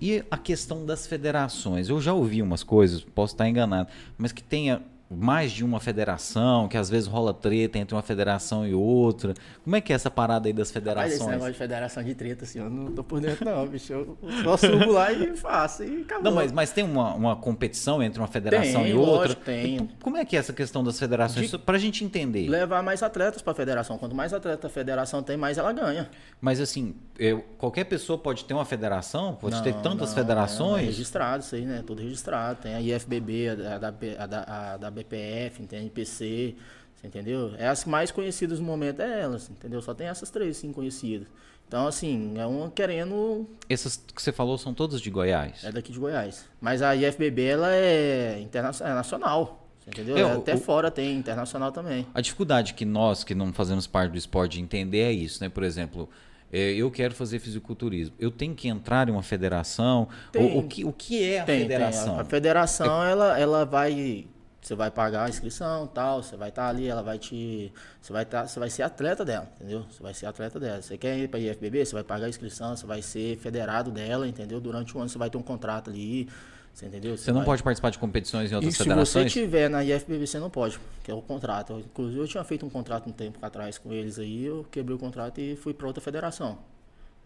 E 0.00 0.22
a 0.30 0.36
questão 0.36 0.84
das 0.84 1.06
federações? 1.06 1.88
Eu 1.88 2.00
já 2.00 2.12
ouvi 2.12 2.42
umas 2.42 2.62
coisas, 2.62 3.00
posso 3.00 3.32
estar 3.32 3.48
enganado, 3.48 3.88
mas 4.18 4.30
que 4.30 4.42
tenha 4.42 4.82
mais 5.08 5.52
de 5.52 5.64
uma 5.64 5.78
federação, 5.78 6.66
que 6.66 6.76
às 6.76 6.90
vezes 6.90 7.06
rola 7.06 7.32
treta 7.32 7.78
entre 7.78 7.94
uma 7.94 8.02
federação 8.02 8.66
e 8.66 8.74
outra. 8.74 9.34
Como 9.62 9.76
é 9.76 9.80
que 9.80 9.92
é 9.92 9.96
essa 9.96 10.10
parada 10.10 10.48
aí 10.48 10.52
das 10.52 10.70
federações? 10.70 11.12
Rapaz, 11.12 11.20
esse 11.20 11.30
negócio 11.30 11.52
de 11.52 11.58
federação 11.58 12.02
de 12.02 12.14
treta, 12.14 12.44
assim, 12.44 12.58
eu 12.58 12.68
não 12.68 12.92
tô 12.92 13.04
por 13.04 13.20
dentro 13.20 13.44
não, 13.44 13.66
bicho. 13.66 13.92
Eu 13.92 14.18
só 14.42 14.56
subo 14.56 14.90
lá 14.90 15.12
e 15.12 15.36
faço 15.36 15.84
e 15.84 16.02
acabou. 16.02 16.24
Não, 16.24 16.34
mas, 16.34 16.50
mas 16.50 16.72
tem 16.72 16.84
uma, 16.84 17.14
uma 17.14 17.36
competição 17.36 18.02
entre 18.02 18.20
uma 18.20 18.26
federação 18.26 18.82
tem, 18.82 18.90
e 18.90 18.94
outra? 18.94 19.16
Lógico, 19.16 19.42
tem. 19.42 19.88
Como 20.02 20.16
é 20.16 20.24
que 20.24 20.36
é 20.36 20.40
essa 20.40 20.52
questão 20.52 20.82
das 20.82 20.98
federações? 20.98 21.50
De 21.50 21.58
pra 21.58 21.78
gente 21.78 22.04
entender. 22.04 22.48
Levar 22.48 22.82
mais 22.82 23.02
atletas 23.02 23.40
pra 23.40 23.54
federação. 23.54 23.98
Quanto 23.98 24.14
mais 24.14 24.34
atleta 24.34 24.66
a 24.66 24.70
federação 24.70 25.22
tem, 25.22 25.36
mais 25.36 25.56
ela 25.56 25.72
ganha. 25.72 26.10
Mas 26.40 26.60
assim, 26.60 26.96
eu, 27.16 27.44
qualquer 27.58 27.84
pessoa 27.84 28.18
pode 28.18 28.44
ter 28.44 28.54
uma 28.54 28.64
federação? 28.64 29.36
Pode 29.36 29.54
não, 29.54 29.62
ter 29.62 29.74
tantas 29.74 30.08
não, 30.08 30.16
federações? 30.16 30.82
É, 30.82 30.86
registrado 30.86 31.44
isso 31.44 31.54
aí, 31.54 31.64
né? 31.64 31.82
Tudo 31.86 32.02
registrado. 32.02 32.60
Tem 32.60 32.74
a 32.74 32.80
IFBB, 32.80 33.50
a 33.50 33.78
da, 33.78 33.88
a 33.88 34.26
da, 34.26 34.42
a 34.42 34.76
da 34.76 34.95
BPF, 34.96 35.62
entende? 35.62 35.90
PC, 35.90 36.54
você 36.94 37.06
entendeu? 37.06 37.54
É 37.58 37.68
as 37.68 37.84
mais 37.84 38.10
conhecidas 38.10 38.58
no 38.58 38.66
momento, 38.66 39.00
é 39.00 39.20
elas, 39.20 39.50
entendeu? 39.50 39.80
Só 39.82 39.94
tem 39.94 40.08
essas 40.08 40.30
três, 40.30 40.56
sim, 40.56 40.72
conhecidas. 40.72 41.28
Então, 41.68 41.86
assim, 41.86 42.34
é 42.38 42.46
uma 42.46 42.70
querendo... 42.70 43.48
Essas 43.68 43.96
que 43.96 44.22
você 44.22 44.30
falou 44.30 44.56
são 44.56 44.72
todas 44.72 45.00
de 45.00 45.10
Goiás? 45.10 45.64
É 45.64 45.72
daqui 45.72 45.92
de 45.92 45.98
Goiás. 45.98 46.44
Mas 46.60 46.80
a 46.80 46.94
IFBB, 46.94 47.42
ela 47.42 47.74
é 47.74 48.40
internacional, 48.40 49.68
é 49.84 49.90
entendeu? 49.90 50.16
Eu, 50.16 50.28
é, 50.28 50.32
Até 50.34 50.54
o... 50.54 50.58
fora 50.58 50.90
tem, 50.90 51.16
internacional 51.16 51.72
também. 51.72 52.06
A 52.14 52.20
dificuldade 52.20 52.74
que 52.74 52.84
nós, 52.84 53.24
que 53.24 53.34
não 53.34 53.52
fazemos 53.52 53.86
parte 53.86 54.12
do 54.12 54.18
esporte, 54.18 54.60
entender 54.60 55.00
é 55.00 55.12
isso, 55.12 55.42
né? 55.42 55.48
Por 55.48 55.64
exemplo, 55.64 56.08
é, 56.52 56.72
eu 56.72 56.88
quero 56.90 57.14
fazer 57.14 57.40
fisiculturismo. 57.40 58.14
Eu 58.18 58.30
tenho 58.30 58.54
que 58.54 58.68
entrar 58.68 59.08
em 59.08 59.12
uma 59.12 59.22
federação? 59.22 60.08
O, 60.36 60.58
o, 60.58 60.68
que, 60.68 60.84
o 60.84 60.92
que 60.92 61.22
é 61.22 61.40
a 61.40 61.44
tem, 61.44 61.62
federação? 61.62 62.10
Tem. 62.10 62.18
A, 62.18 62.22
a 62.22 62.24
federação, 62.24 63.04
é... 63.04 63.10
ela, 63.10 63.38
ela 63.38 63.64
vai 63.64 64.26
você 64.66 64.74
vai 64.74 64.90
pagar 64.90 65.26
a 65.26 65.28
inscrição, 65.28 65.86
tal, 65.86 66.24
você 66.24 66.36
vai 66.36 66.48
estar 66.48 66.64
tá 66.64 66.68
ali, 66.68 66.88
ela 66.88 67.00
vai 67.00 67.20
te, 67.20 67.72
você 68.02 68.12
vai 68.12 68.24
estar, 68.24 68.42
tá, 68.42 68.48
você 68.48 68.58
vai 68.58 68.68
ser 68.68 68.82
atleta 68.82 69.24
dela, 69.24 69.48
entendeu? 69.54 69.86
Você 69.88 70.02
vai 70.02 70.12
ser 70.12 70.26
atleta 70.26 70.58
dela. 70.58 70.82
Você 70.82 70.98
quer 70.98 71.16
ir 71.16 71.28
para 71.28 71.38
IFBB, 71.38 71.86
você 71.86 71.94
vai 71.94 72.02
pagar 72.02 72.26
a 72.26 72.28
inscrição, 72.28 72.74
você 72.76 72.84
vai 72.84 73.00
ser 73.00 73.36
federado 73.36 73.92
dela, 73.92 74.26
entendeu? 74.26 74.60
Durante 74.60 74.96
um 74.98 75.00
ano 75.00 75.08
você 75.08 75.18
vai 75.18 75.30
ter 75.30 75.38
um 75.38 75.42
contrato 75.42 75.88
ali, 75.88 76.28
você 76.74 76.86
entendeu? 76.86 77.16
Você, 77.16 77.26
você 77.26 77.30
não 77.30 77.42
vai... 77.42 77.46
pode 77.46 77.62
participar 77.62 77.90
de 77.90 77.98
competições 78.00 78.50
em 78.50 78.56
outras 78.56 78.74
e 78.74 78.76
federações? 78.76 79.32
Se 79.32 79.38
você 79.38 79.44
tiver 79.46 79.70
na 79.70 79.84
IFBB, 79.84 80.26
você 80.26 80.40
não 80.40 80.50
pode, 80.50 80.80
que 81.04 81.12
é 81.12 81.14
o 81.14 81.22
contrato. 81.22 81.78
Inclusive 81.78 82.18
eu 82.18 82.26
tinha 82.26 82.42
feito 82.42 82.66
um 82.66 82.70
contrato 82.70 83.08
um 83.08 83.12
tempo 83.12 83.38
atrás 83.40 83.78
com 83.78 83.92
eles 83.92 84.18
aí, 84.18 84.46
eu 84.46 84.66
quebrei 84.68 84.96
o 84.96 84.98
contrato 84.98 85.40
e 85.40 85.54
fui 85.54 85.74
para 85.74 85.86
outra 85.86 86.02
federação. 86.02 86.58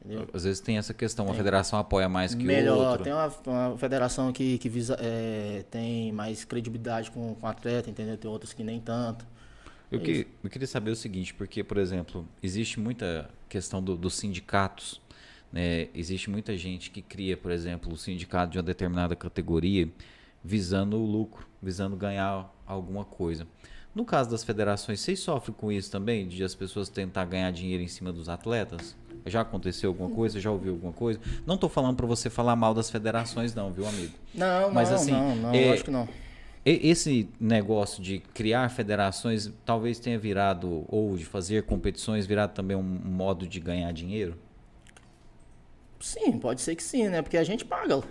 Entendeu? 0.05 0.27
Às 0.33 0.45
vezes 0.45 0.61
tem 0.61 0.79
essa 0.79 0.95
questão, 0.95 1.27
uma 1.27 1.33
tem. 1.33 1.39
federação 1.39 1.79
apoia 1.79 2.09
mais 2.09 2.35
que 2.35 2.43
Melhor, 2.43 2.91
outra. 2.91 3.05
Tem 3.05 3.13
uma, 3.13 3.33
uma 3.47 3.79
federação 3.79 4.33
que, 4.33 4.57
que 4.59 4.69
visa, 4.69 4.97
é, 4.99 5.65
tem 5.71 6.11
mais 6.13 6.45
credibilidade 6.45 7.11
com, 7.11 7.35
com 7.35 7.47
o 7.47 7.49
atleta, 7.49 7.91
entendeu? 7.91 8.17
Tem 8.17 8.31
outras 8.31 8.53
que 8.53 8.65
nem 8.65 8.81
tanto. 8.81 9.27
Eu, 9.91 10.01
é 10.01 10.03
que, 10.03 10.27
eu 10.43 10.49
queria 10.49 10.67
saber 10.67 10.91
o 10.91 10.97
seguinte, 10.97 11.35
porque, 11.35 11.63
por 11.63 11.77
exemplo, 11.77 12.27
existe 12.43 12.81
muita 12.81 13.29
questão 13.49 13.83
do, 13.83 13.97
dos 13.97 14.15
sindicatos. 14.15 15.01
Né? 15.53 15.89
Existe 15.95 16.31
muita 16.31 16.57
gente 16.57 16.91
que 16.91 17.03
cria, 17.03 17.37
por 17.37 17.51
exemplo, 17.51 17.93
o 17.93 17.97
sindicato 17.97 18.53
de 18.53 18.59
uma 18.59 18.63
determinada 18.63 19.15
categoria 19.15 19.89
visando 20.43 20.97
o 20.97 21.05
lucro, 21.05 21.47
visando 21.61 21.97
ganhar 21.97 22.51
alguma 22.67 23.05
coisa. 23.05 23.47
No 23.95 24.05
caso 24.05 24.31
das 24.31 24.45
federações, 24.45 25.01
vocês 25.01 25.19
sofrem 25.21 25.55
com 25.55 25.71
isso 25.71 25.91
também? 25.91 26.27
De 26.27 26.43
as 26.45 26.55
pessoas 26.55 26.89
tentar 26.89 27.25
ganhar 27.25 27.51
dinheiro 27.51 27.83
em 27.83 27.89
cima 27.89 28.13
dos 28.13 28.29
atletas? 28.29 28.97
Já 29.27 29.43
aconteceu 29.43 29.91
alguma 29.91 30.11
coisa? 30.11 30.41
Já 30.41 30.51
ouviu 30.51 30.73
alguma 30.73 30.93
coisa? 30.93 31.21
Não 31.47 31.55
estou 31.55 31.69
falando 31.69 31.97
para 31.97 32.07
você 32.07 32.31
falar 32.31 32.57
mal 32.57 32.75
das 32.75 32.91
federações, 32.91 33.55
não, 33.55 33.73
viu, 33.73 33.87
amigo? 33.87 34.13
Não, 34.35 34.71
Mas, 34.73 34.89
não, 34.89 34.97
assim, 34.97 35.13
não, 35.13 35.37
não, 35.37 35.55
é, 35.55 35.73
acho 35.73 35.85
que 35.85 35.91
não. 35.91 36.09
Esse 36.65 37.29
negócio 37.41 38.03
de 38.03 38.19
criar 38.19 38.69
federações 38.69 39.51
talvez 39.65 39.99
tenha 39.99 40.19
virado, 40.19 40.85
ou 40.89 41.17
de 41.17 41.25
fazer 41.25 41.63
competições, 41.63 42.27
virado 42.27 42.53
também 42.53 42.77
um 42.77 42.83
modo 42.83 43.47
de 43.47 43.59
ganhar 43.59 43.91
dinheiro? 43.93 44.37
Sim, 45.99 46.39
pode 46.39 46.61
ser 46.61 46.77
que 46.77 46.83
sim, 46.83 47.09
né? 47.09 47.23
Porque 47.23 47.37
a 47.37 47.45
gente 47.45 47.65
paga 47.65 48.03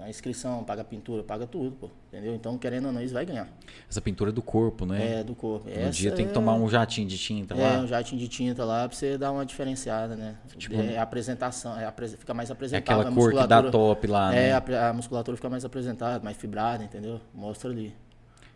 a 0.00 0.08
inscrição, 0.08 0.64
paga 0.64 0.82
a 0.82 0.84
pintura, 0.84 1.22
paga 1.22 1.46
tudo, 1.46 1.72
pô. 1.72 1.90
Entendeu? 2.08 2.34
Então, 2.34 2.58
querendo 2.58 2.86
ou 2.86 2.92
não, 2.92 3.02
isso 3.02 3.14
vai 3.14 3.24
ganhar. 3.24 3.48
Essa 3.88 4.00
pintura 4.00 4.30
é 4.30 4.32
do 4.32 4.42
corpo, 4.42 4.84
né? 4.84 5.20
É, 5.20 5.24
do 5.24 5.34
corpo. 5.34 5.68
No 5.68 5.74
Essa 5.74 5.90
dia 5.90 6.12
tem 6.12 6.26
que 6.26 6.32
tomar 6.32 6.54
um 6.54 6.68
jatinho 6.68 7.08
de 7.08 7.18
tinta 7.18 7.54
é, 7.54 7.56
lá. 7.56 7.74
É, 7.74 7.78
um 7.78 7.86
jatinho 7.86 8.20
de 8.20 8.28
tinta 8.28 8.64
lá 8.64 8.88
pra 8.88 8.96
você 8.96 9.16
dar 9.16 9.32
uma 9.32 9.44
diferenciada, 9.46 10.16
né? 10.16 10.36
Tipo, 10.56 10.76
é 10.76 10.98
a 10.98 11.02
apresentação, 11.02 11.78
é, 11.78 11.92
fica 12.16 12.34
mais 12.34 12.50
apresentável. 12.50 13.02
É 13.02 13.06
aquela 13.06 13.14
cor 13.14 13.32
que 13.32 13.46
dá 13.46 13.62
top 13.70 14.06
lá, 14.06 14.34
é, 14.34 14.36
né? 14.36 14.48
É, 14.48 14.76
a, 14.76 14.88
a 14.90 14.92
musculatura 14.92 15.36
fica 15.36 15.48
mais 15.48 15.64
apresentada, 15.64 16.22
mais 16.22 16.36
fibrada, 16.36 16.84
entendeu? 16.84 17.20
Mostra 17.34 17.70
ali. 17.70 17.94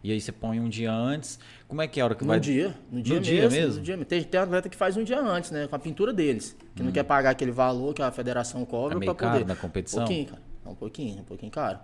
E 0.07 0.13
aí 0.13 0.21
você 0.21 0.31
põe 0.31 0.61
um 0.61 0.69
dia 0.69 0.93
antes. 0.93 1.37
Como 1.67 1.83
é 1.83 1.89
que 1.89 1.99
é 1.99 2.03
a 2.03 2.07
hora 2.07 2.15
que 2.15 2.23
no 2.23 2.29
vai? 2.29 2.39
Dia, 2.39 2.73
no 2.93 3.03
dia. 3.03 3.17
No 3.17 3.21
dia 3.21 3.43
mesmo. 3.43 3.59
mesmo? 3.59 3.77
No 3.79 3.83
dia. 3.83 4.05
Tem, 4.05 4.23
tem 4.23 4.41
atleta 4.41 4.69
que 4.69 4.77
faz 4.77 4.97
um 4.97 5.03
dia 5.03 5.21
antes, 5.21 5.51
né? 5.51 5.67
Com 5.67 5.75
a 5.75 5.79
pintura 5.81 6.13
deles. 6.13 6.57
Que 6.77 6.83
hum. 6.83 6.87
não 6.87 6.93
quer 6.93 7.03
pagar 7.03 7.31
aquele 7.31 7.51
valor 7.51 7.93
que 7.93 8.01
a 8.01 8.13
federação 8.13 8.65
cobra 8.65 8.97
é 8.97 9.01
meio 9.01 9.15
pra 9.15 9.33
poder. 9.33 9.45
na 9.45 9.57
competição? 9.57 10.05
Um 10.05 10.07
pouquinho, 10.07 10.27
cara. 10.27 10.43
É 10.67 10.69
um 10.69 10.75
pouquinho, 10.75 11.21
um 11.21 11.25
pouquinho 11.25 11.53
caro. 11.53 11.79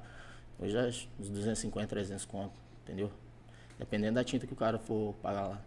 Hoje 0.58 0.76
é 0.76 0.88
uns 1.20 1.28
250, 1.28 1.86
300 1.86 2.24
conto, 2.24 2.52
entendeu? 2.82 3.10
Dependendo 3.78 4.14
da 4.14 4.24
tinta 4.24 4.46
que 4.46 4.52
o 4.52 4.56
cara 4.56 4.78
for 4.78 5.14
pagar 5.22 5.46
lá. 5.46 5.60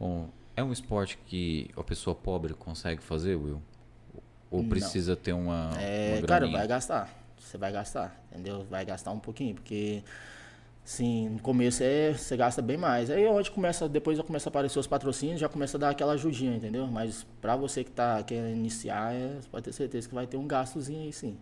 Bom, 0.00 0.28
é 0.56 0.62
um 0.62 0.72
esporte 0.72 1.18
que 1.26 1.70
a 1.76 1.84
pessoa 1.84 2.16
pobre 2.16 2.54
consegue 2.54 3.02
fazer, 3.02 3.36
Will? 3.36 3.62
Ou 4.50 4.64
precisa 4.64 5.14
Não. 5.14 5.22
ter 5.22 5.32
uma. 5.32 5.72
É, 5.78 6.16
uma 6.18 6.26
cara, 6.26 6.46
vai 6.48 6.66
gastar. 6.66 7.12
Você 7.38 7.58
vai 7.58 7.72
gastar, 7.72 8.24
entendeu? 8.30 8.64
Vai 8.70 8.84
gastar 8.84 9.10
um 9.10 9.18
pouquinho, 9.18 9.54
porque. 9.54 10.02
Sim, 10.84 11.30
no 11.30 11.40
começo 11.40 11.82
é, 11.82 12.12
você 12.12 12.36
gasta 12.36 12.60
bem 12.60 12.76
mais. 12.76 13.10
Aí 13.10 13.26
onde 13.26 13.50
começa, 13.50 13.88
depois 13.88 14.18
já 14.18 14.22
começa 14.22 14.48
a 14.48 14.50
aparecer 14.50 14.78
os 14.78 14.86
patrocínios, 14.86 15.40
já 15.40 15.48
começa 15.48 15.78
a 15.78 15.80
dar 15.80 15.88
aquela 15.88 16.12
ajudinha, 16.12 16.54
entendeu? 16.54 16.86
Mas 16.86 17.26
para 17.40 17.56
você 17.56 17.82
que 17.82 17.90
tá 17.90 18.22
querendo 18.22 18.54
iniciar, 18.54 19.14
é, 19.14 19.40
você 19.40 19.48
pode 19.48 19.64
ter 19.64 19.72
certeza 19.72 20.06
que 20.06 20.14
vai 20.14 20.26
ter 20.26 20.36
um 20.36 20.46
gastozinho 20.46 21.00
aí 21.00 21.12
sim. 21.12 21.38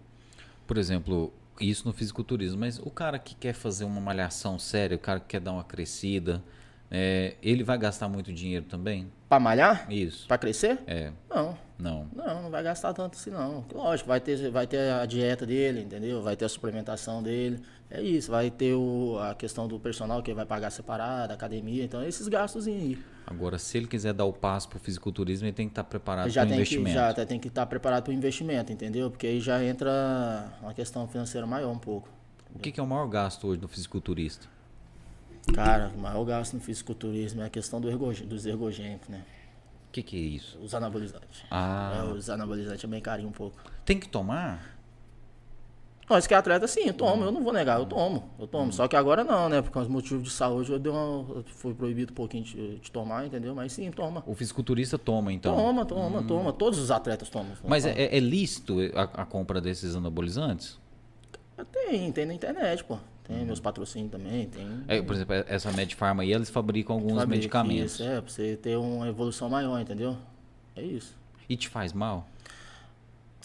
Por 0.72 0.78
exemplo, 0.78 1.30
isso 1.60 1.86
no 1.86 1.92
fisiculturismo, 1.92 2.58
mas 2.60 2.78
o 2.78 2.88
cara 2.88 3.18
que 3.18 3.34
quer 3.34 3.52
fazer 3.52 3.84
uma 3.84 4.00
malhação 4.00 4.58
séria, 4.58 4.96
o 4.96 4.98
cara 4.98 5.20
que 5.20 5.26
quer 5.26 5.38
dar 5.38 5.52
uma 5.52 5.62
crescida, 5.62 6.42
é, 6.90 7.34
ele 7.42 7.62
vai 7.62 7.76
gastar 7.76 8.08
muito 8.08 8.32
dinheiro 8.32 8.64
também? 8.64 9.12
Para 9.28 9.38
malhar? 9.38 9.86
Isso. 9.92 10.26
Para 10.26 10.38
crescer? 10.38 10.78
É. 10.86 11.12
Não. 11.28 11.58
Não. 11.78 12.08
Não, 12.16 12.44
não 12.44 12.50
vai 12.50 12.62
gastar 12.62 12.94
tanto 12.94 13.18
assim 13.18 13.28
não. 13.28 13.66
Lógico, 13.70 14.08
vai 14.08 14.18
ter, 14.18 14.50
vai 14.50 14.66
ter 14.66 14.78
a 14.94 15.04
dieta 15.04 15.44
dele, 15.44 15.82
entendeu? 15.82 16.22
Vai 16.22 16.36
ter 16.36 16.46
a 16.46 16.48
suplementação 16.48 17.22
dele. 17.22 17.60
É 17.94 18.00
isso, 18.00 18.30
vai 18.30 18.50
ter 18.50 18.72
o, 18.72 19.18
a 19.18 19.34
questão 19.34 19.68
do 19.68 19.78
personal 19.78 20.22
que 20.22 20.30
ele 20.30 20.36
vai 20.36 20.46
pagar 20.46 20.70
separado, 20.70 21.30
academia, 21.30 21.84
então 21.84 22.02
esses 22.02 22.26
gastos 22.26 22.66
aí. 22.66 22.98
Agora, 23.26 23.58
se 23.58 23.76
ele 23.76 23.86
quiser 23.86 24.14
dar 24.14 24.24
o 24.24 24.32
passo 24.32 24.66
para 24.66 24.78
o 24.78 24.80
fisiculturismo, 24.80 25.46
ele 25.46 25.52
tem 25.52 25.66
que 25.66 25.72
estar 25.72 25.82
tá 25.82 25.90
preparado 25.90 26.32
para 26.32 26.42
o 26.42 26.54
investimento. 26.54 26.88
Que, 26.88 26.94
já 26.94 27.26
tem 27.26 27.38
que 27.38 27.48
estar 27.48 27.60
tá 27.60 27.66
preparado 27.66 28.04
para 28.04 28.10
o 28.10 28.14
investimento, 28.14 28.72
entendeu? 28.72 29.10
Porque 29.10 29.26
aí 29.26 29.40
já 29.40 29.62
entra 29.62 29.90
uma 30.62 30.72
questão 30.72 31.06
financeira 31.06 31.46
maior 31.46 31.70
um 31.70 31.78
pouco. 31.78 32.08
Entendeu? 32.44 32.60
O 32.60 32.62
que, 32.62 32.72
que, 32.72 32.80
é 32.80 32.82
o 32.82 32.86
maior 32.86 33.06
gasto 33.08 33.46
hoje 33.46 33.60
no 33.60 33.68
fisiculturista? 33.68 34.48
Cara, 35.52 35.92
o 35.94 35.98
maior 35.98 36.24
gasto 36.24 36.54
no 36.54 36.60
fisiculturismo 36.60 37.42
é 37.42 37.44
a 37.44 37.50
questão 37.50 37.78
do 37.78 37.90
ergo, 37.90 38.10
dos 38.24 38.46
ergogênicos, 38.46 39.10
né? 39.10 39.22
O 39.88 39.92
que, 39.92 40.02
que 40.02 40.16
é 40.16 40.20
isso? 40.20 40.58
Os 40.62 40.74
anabolizantes. 40.74 41.44
Ah. 41.50 42.06
É, 42.08 42.10
os 42.10 42.30
anabolizantes 42.30 42.82
é 42.82 42.86
bem 42.86 43.02
carinho 43.02 43.28
um 43.28 43.32
pouco. 43.32 43.60
Tem 43.84 44.00
que 44.00 44.08
tomar? 44.08 44.78
Nós 46.08 46.26
que 46.26 46.34
é 46.34 46.36
atleta, 46.36 46.66
sim, 46.66 46.86
eu 46.86 46.94
tomo, 46.94 47.24
eu 47.24 47.32
não 47.32 47.42
vou 47.42 47.52
negar, 47.52 47.78
eu 47.78 47.86
tomo, 47.86 48.24
eu 48.38 48.46
tomo. 48.46 48.66
Hum. 48.66 48.72
Só 48.72 48.88
que 48.88 48.96
agora 48.96 49.22
não, 49.22 49.48
né? 49.48 49.62
Por 49.62 49.70
causa 49.70 49.88
dos 49.88 49.94
motivos 49.94 50.24
de 50.24 50.30
saúde, 50.30 50.70
eu 50.70 50.78
dei 50.78 50.92
uma. 50.92 51.42
Foi 51.46 51.72
proibido 51.74 52.12
um 52.12 52.14
pouquinho 52.14 52.44
de, 52.44 52.78
de, 52.78 52.90
tomar, 52.90 53.26
entendeu? 53.26 53.54
Mas 53.54 53.72
sim, 53.72 53.90
toma. 53.90 54.22
O 54.26 54.34
fisiculturista 54.34 54.98
toma, 54.98 55.32
então? 55.32 55.54
Toma, 55.54 55.86
toma, 55.86 56.20
hum. 56.20 56.26
toma. 56.26 56.52
Todos 56.52 56.78
os 56.78 56.90
atletas 56.90 57.28
tomam. 57.28 57.52
Mas 57.66 57.86
é, 57.86 58.14
é, 58.14 58.20
lícito 58.20 58.78
a, 58.94 59.22
a, 59.22 59.24
compra 59.24 59.60
desses 59.60 59.94
anabolizantes? 59.94 60.78
Tem, 61.70 62.10
tem 62.10 62.26
na 62.26 62.34
internet, 62.34 62.82
pô. 62.84 62.98
Tem 63.24 63.36
hum. 63.40 63.46
meus 63.46 63.60
patrocínios 63.60 64.10
também, 64.10 64.48
tem. 64.48 64.66
É, 64.88 65.00
por 65.00 65.14
exemplo, 65.14 65.34
essa 65.46 65.70
Medfarma 65.70 66.24
aí, 66.24 66.32
eles 66.32 66.50
fabricam 66.50 66.96
alguns 66.96 67.14
Fabrica, 67.14 67.36
medicamentos. 67.36 67.94
Isso, 67.94 68.02
é, 68.02 68.20
pra 68.20 68.30
você 68.30 68.56
ter 68.56 68.76
uma 68.76 69.08
evolução 69.08 69.48
maior, 69.48 69.80
entendeu? 69.80 70.16
É 70.74 70.82
isso. 70.82 71.16
E 71.48 71.56
te 71.56 71.68
faz 71.68 71.92
mal? 71.92 72.26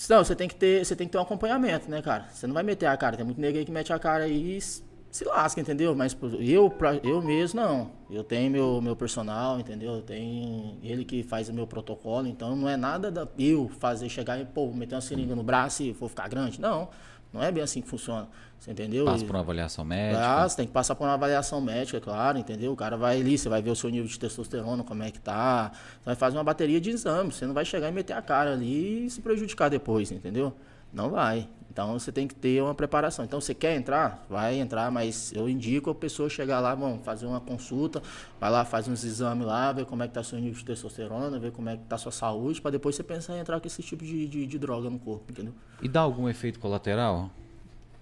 Não, 0.10 0.24
você 0.24 0.36
tem 0.36 0.48
que 0.48 0.56
ter, 0.56 0.86
você 0.86 0.96
tem 0.96 1.08
que 1.08 1.12
ter 1.12 1.18
um 1.18 1.22
acompanhamento, 1.22 1.90
né, 1.90 2.02
cara? 2.02 2.28
Você 2.32 2.46
não 2.46 2.54
vai 2.54 2.64
meter 2.64 2.86
a 2.86 2.96
cara. 2.96 3.18
Tem 3.18 3.26
muito 3.26 3.42
negro 3.42 3.58
aí 3.60 3.66
que 3.66 3.72
mete 3.72 3.92
a 3.92 3.98
cara 3.98 4.28
e 4.28 4.60
se 4.62 5.26
lasca, 5.26 5.60
entendeu? 5.60 5.96
Mas 5.96 6.16
eu, 6.40 6.70
pra, 6.70 6.96
eu 7.04 7.22
mesmo, 7.22 7.60
não. 7.60 7.92
Eu 8.10 8.24
tenho 8.24 8.52
meu, 8.52 8.82
meu 8.82 8.96
personal, 8.96 9.60
entendeu? 9.60 10.02
Tem 10.02 10.78
ele 10.84 11.04
que 11.04 11.24
faz 11.24 11.50
o 11.50 11.54
meu 11.54 11.66
protocolo, 11.66 12.28
então 12.28 12.56
não 12.56 12.70
é 12.70 12.78
nada 12.78 13.10
da 13.10 13.28
eu 13.40 13.68
fazer, 13.80 14.08
chegar 14.10 14.40
e, 14.40 14.46
pô, 14.46 14.72
meter 14.72 14.96
uma 14.96 15.02
seringa 15.02 15.36
no 15.36 15.44
braço 15.44 15.82
e 15.82 15.92
vou 15.92 16.08
ficar 16.08 16.28
grande. 16.28 16.62
Não. 16.62 16.90
Não 17.32 17.44
é 17.44 17.52
bem 17.52 17.64
assim 17.64 17.82
que 17.82 17.88
funciona. 17.88 18.28
Você 18.60 18.72
entendeu? 18.72 19.06
Passa 19.06 19.24
por 19.26 19.36
uma 19.36 19.42
avaliação 19.42 19.86
médica. 19.86 20.44
Ah, 20.44 20.50
tem 20.50 20.66
que 20.66 20.72
passar 20.72 20.96
por 20.96 21.04
uma 21.04 21.14
avaliação 21.14 21.62
médica, 21.62 22.02
claro, 22.02 22.38
entendeu? 22.38 22.72
O 22.72 22.76
cara 22.76 22.98
vai 22.98 23.20
ali, 23.20 23.38
você 23.38 23.48
vai 23.48 23.62
ver 23.62 23.70
o 23.70 23.76
seu 23.76 23.90
nível 23.90 24.08
de 24.08 24.18
testosterona, 24.18 24.84
como 24.84 25.04
é 25.04 25.12
que 25.12 25.20
tá. 25.20 25.72
Você 25.74 26.06
vai 26.06 26.16
fazer 26.16 26.38
uma 26.38 26.44
bateria 26.44 26.82
de 26.82 26.90
exames. 26.90 27.36
Você 27.36 27.46
não 27.46 27.54
vai 27.54 27.66
chegar 27.66 27.90
e 27.90 27.92
meter 27.92 28.14
a 28.14 28.22
cara 28.22 28.54
ali 28.54 29.06
e 29.06 29.10
se 29.10 29.22
prejudicar 29.22 29.70
depois, 29.70 30.12
entendeu? 30.12 30.54
Não 30.92 31.10
vai. 31.10 31.48
Então 31.78 31.94
você 31.94 32.12
tem 32.12 32.28
que 32.28 32.34
ter 32.34 32.60
uma 32.60 32.74
preparação. 32.74 33.24
Então 33.24 33.40
você 33.40 33.54
quer 33.54 33.76
entrar? 33.76 34.26
Vai 34.28 34.56
entrar, 34.56 34.90
mas 34.90 35.32
eu 35.36 35.48
indico 35.48 35.92
a 35.92 35.94
pessoa 35.94 36.28
chegar 36.28 36.60
lá, 36.60 36.74
vamos 36.74 37.06
fazer 37.06 37.28
uma 37.28 37.40
consulta, 37.40 38.02
vai 38.40 38.50
lá, 38.50 38.66
faz 38.66 38.88
uns 38.88 39.04
exames 39.04 39.46
lá, 39.46 39.72
ver 39.72 39.86
como 39.86 40.02
é 40.02 40.08
que 40.08 40.14
tá 40.16 40.24
seu 40.24 40.40
nível 40.40 40.58
de 40.58 40.66
testosterona, 40.66 41.38
ver 41.38 41.52
como 41.52 41.70
é 41.70 41.78
que 41.78 41.84
tá 41.84 41.96
sua 41.96 42.12
saúde, 42.12 42.60
para 42.60 42.72
depois 42.72 42.96
você 42.96 43.04
pensar 43.04 43.38
em 43.38 43.42
entrar 43.42 43.60
com 43.60 43.68
esse 43.68 43.84
tipo 43.84 44.04
de, 44.04 44.28
de, 44.28 44.48
de 44.48 44.58
droga 44.58 44.90
no 44.90 44.98
corpo, 44.98 45.26
entendeu? 45.30 45.54
E 45.80 45.88
dá 45.88 46.00
algum 46.00 46.28
efeito 46.28 46.60
colateral? 46.60 47.30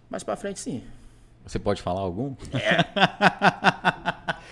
Mais 0.10 0.24
para 0.24 0.38
frente 0.38 0.62
sim. 0.62 0.82
Você 1.46 1.60
pode 1.60 1.82
falar 1.82 2.02
algum? 2.02 2.36
É. 2.54 2.86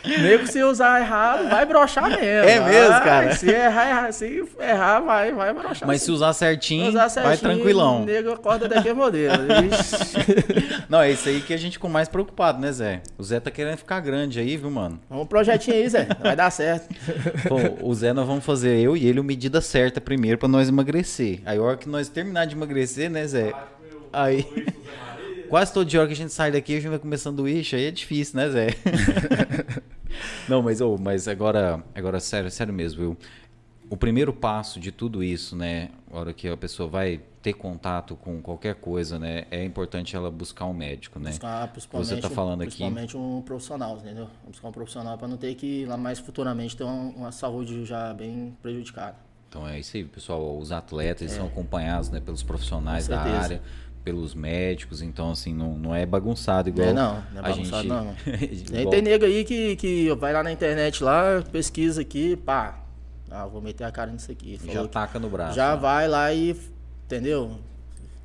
Nego, 0.05 0.45
se 0.45 0.61
usar 0.61 0.99
errado, 0.99 1.49
vai 1.49 1.65
brochar 1.65 2.09
mesmo. 2.09 2.49
É 2.49 2.59
mesmo, 2.59 2.99
cara? 3.03 3.35
Se 3.35 3.49
errar, 3.49 4.11
se 4.11 4.43
errar 4.59 4.99
vai, 4.99 5.31
vai 5.31 5.53
brochar. 5.53 5.87
Mas 5.87 6.01
se 6.01 6.11
usar 6.11 6.33
certinho, 6.33 6.89
usar 6.89 7.07
certinho, 7.07 7.29
vai 7.29 7.37
tranquilão. 7.37 8.03
Nego 8.03 8.33
acorda 8.33 8.67
daqui 8.67 8.91
modelo. 8.91 9.43
Não, 10.89 11.01
é 11.01 11.11
isso 11.11 11.29
aí 11.29 11.39
que 11.39 11.53
a 11.53 11.57
gente 11.57 11.73
ficou 11.73 11.89
mais 11.89 12.09
preocupado, 12.09 12.59
né, 12.59 12.71
Zé? 12.71 13.01
O 13.17 13.23
Zé 13.23 13.39
tá 13.39 13.49
querendo 13.49 13.77
ficar 13.77 14.01
grande 14.01 14.39
aí, 14.39 14.57
viu, 14.57 14.69
mano? 14.69 14.99
Um 15.09 15.25
projetinho 15.25 15.77
aí, 15.77 15.87
Zé. 15.87 16.07
Vai 16.21 16.35
dar 16.35 16.51
certo. 16.51 16.93
Pô, 17.47 17.87
o 17.87 17.93
Zé 17.95 18.11
nós 18.11 18.27
vamos 18.27 18.43
fazer, 18.43 18.77
eu 18.79 18.97
e 18.97 19.07
ele, 19.07 19.19
a 19.19 19.23
medida 19.23 19.61
certa 19.61 20.01
primeiro 20.01 20.37
pra 20.37 20.49
nós 20.49 20.67
emagrecer. 20.67 21.39
Aí, 21.45 21.57
a 21.57 21.61
hora 21.61 21.77
que 21.77 21.87
nós 21.87 22.09
terminar 22.09 22.45
de 22.45 22.55
emagrecer, 22.55 23.09
né, 23.09 23.25
Zé? 23.25 23.53
Aí 24.11 24.45
quase 25.49 25.73
todo 25.73 25.85
dia 25.85 26.05
que 26.05 26.13
a 26.13 26.15
gente 26.15 26.33
sai 26.33 26.51
daqui, 26.51 26.73
a 26.73 26.79
gente 26.79 26.89
vai 26.89 26.99
comer 26.99 27.17
sanduíche, 27.17 27.75
aí 27.75 27.85
é 27.85 27.91
difícil, 27.91 28.37
né, 28.37 28.49
Zé? 28.49 28.67
Não, 30.47 30.61
mas, 30.61 30.81
oh, 30.81 30.97
mas 30.97 31.27
agora, 31.27 31.83
agora 31.95 32.19
sério, 32.19 32.49
sério 32.51 32.73
mesmo, 32.73 32.99
viu? 32.99 33.17
O 33.89 33.97
primeiro 33.97 34.33
passo 34.33 34.79
de 34.79 34.91
tudo 34.91 35.23
isso, 35.23 35.55
né, 35.55 35.89
a 36.11 36.17
hora 36.17 36.33
que 36.33 36.47
a 36.47 36.57
pessoa 36.57 36.89
vai 36.89 37.21
ter 37.41 37.53
contato 37.53 38.15
com 38.15 38.41
qualquer 38.41 38.75
coisa, 38.75 39.19
né, 39.19 39.45
é 39.51 39.63
importante 39.63 40.15
ela 40.15 40.31
buscar 40.31 40.65
um 40.65 40.73
médico, 40.73 41.19
né? 41.19 41.29
Buscar, 41.29 41.67
principalmente, 41.67 42.09
Você 42.09 42.17
tá 42.21 42.29
falando 42.29 42.59
principalmente 42.59 43.15
aqui. 43.15 43.17
um 43.17 43.41
profissional, 43.41 43.97
entendeu? 43.97 44.27
Buscar 44.47 44.69
um 44.69 44.71
profissional 44.71 45.17
para 45.17 45.27
não 45.27 45.37
ter 45.37 45.53
que 45.55 45.85
lá 45.85 45.97
mais 45.97 46.19
futuramente 46.19 46.75
ter 46.75 46.83
uma, 46.83 47.11
uma 47.15 47.31
saúde 47.31 47.85
já 47.85 48.13
bem 48.13 48.57
prejudicada. 48.61 49.17
Então 49.49 49.67
é 49.67 49.79
isso 49.79 49.95
aí, 49.95 50.03
pessoal. 50.03 50.57
Os 50.57 50.71
atletas 50.71 51.31
é. 51.31 51.35
são 51.35 51.45
acompanhados 51.45 52.09
né, 52.09 52.19
pelos 52.19 52.41
profissionais 52.41 53.07
da 53.07 53.21
área 53.21 53.61
pelos 54.03 54.35
médicos, 54.35 55.01
então 55.01 55.31
assim, 55.31 55.53
não, 55.53 55.77
não 55.77 55.95
é 55.95 56.05
bagunçado 56.05 56.69
igual 56.69 56.89
é, 56.89 56.93
não, 56.93 57.23
não 57.33 57.41
é 57.41 57.49
a 57.49 57.51
gente. 57.51 57.87
Não, 57.87 58.15
igual... 58.41 58.89
Tem 58.89 59.01
nego 59.01 59.25
aí 59.25 59.43
que, 59.43 59.75
que 59.77 60.13
vai 60.15 60.33
lá 60.33 60.43
na 60.43 60.51
internet 60.51 61.03
lá, 61.03 61.41
pesquisa 61.51 62.01
aqui, 62.01 62.35
pá. 62.35 62.79
Ah, 63.31 63.47
vou 63.47 63.61
meter 63.61 63.83
a 63.83 63.91
cara 63.91 64.11
nisso 64.11 64.31
aqui. 64.31 64.59
Já 64.71 64.87
taca 64.87 65.17
no 65.17 65.29
braço. 65.29 65.55
Já 65.55 65.75
né? 65.75 65.81
vai 65.81 66.07
lá 66.07 66.31
e. 66.31 66.55
Entendeu? 67.05 67.57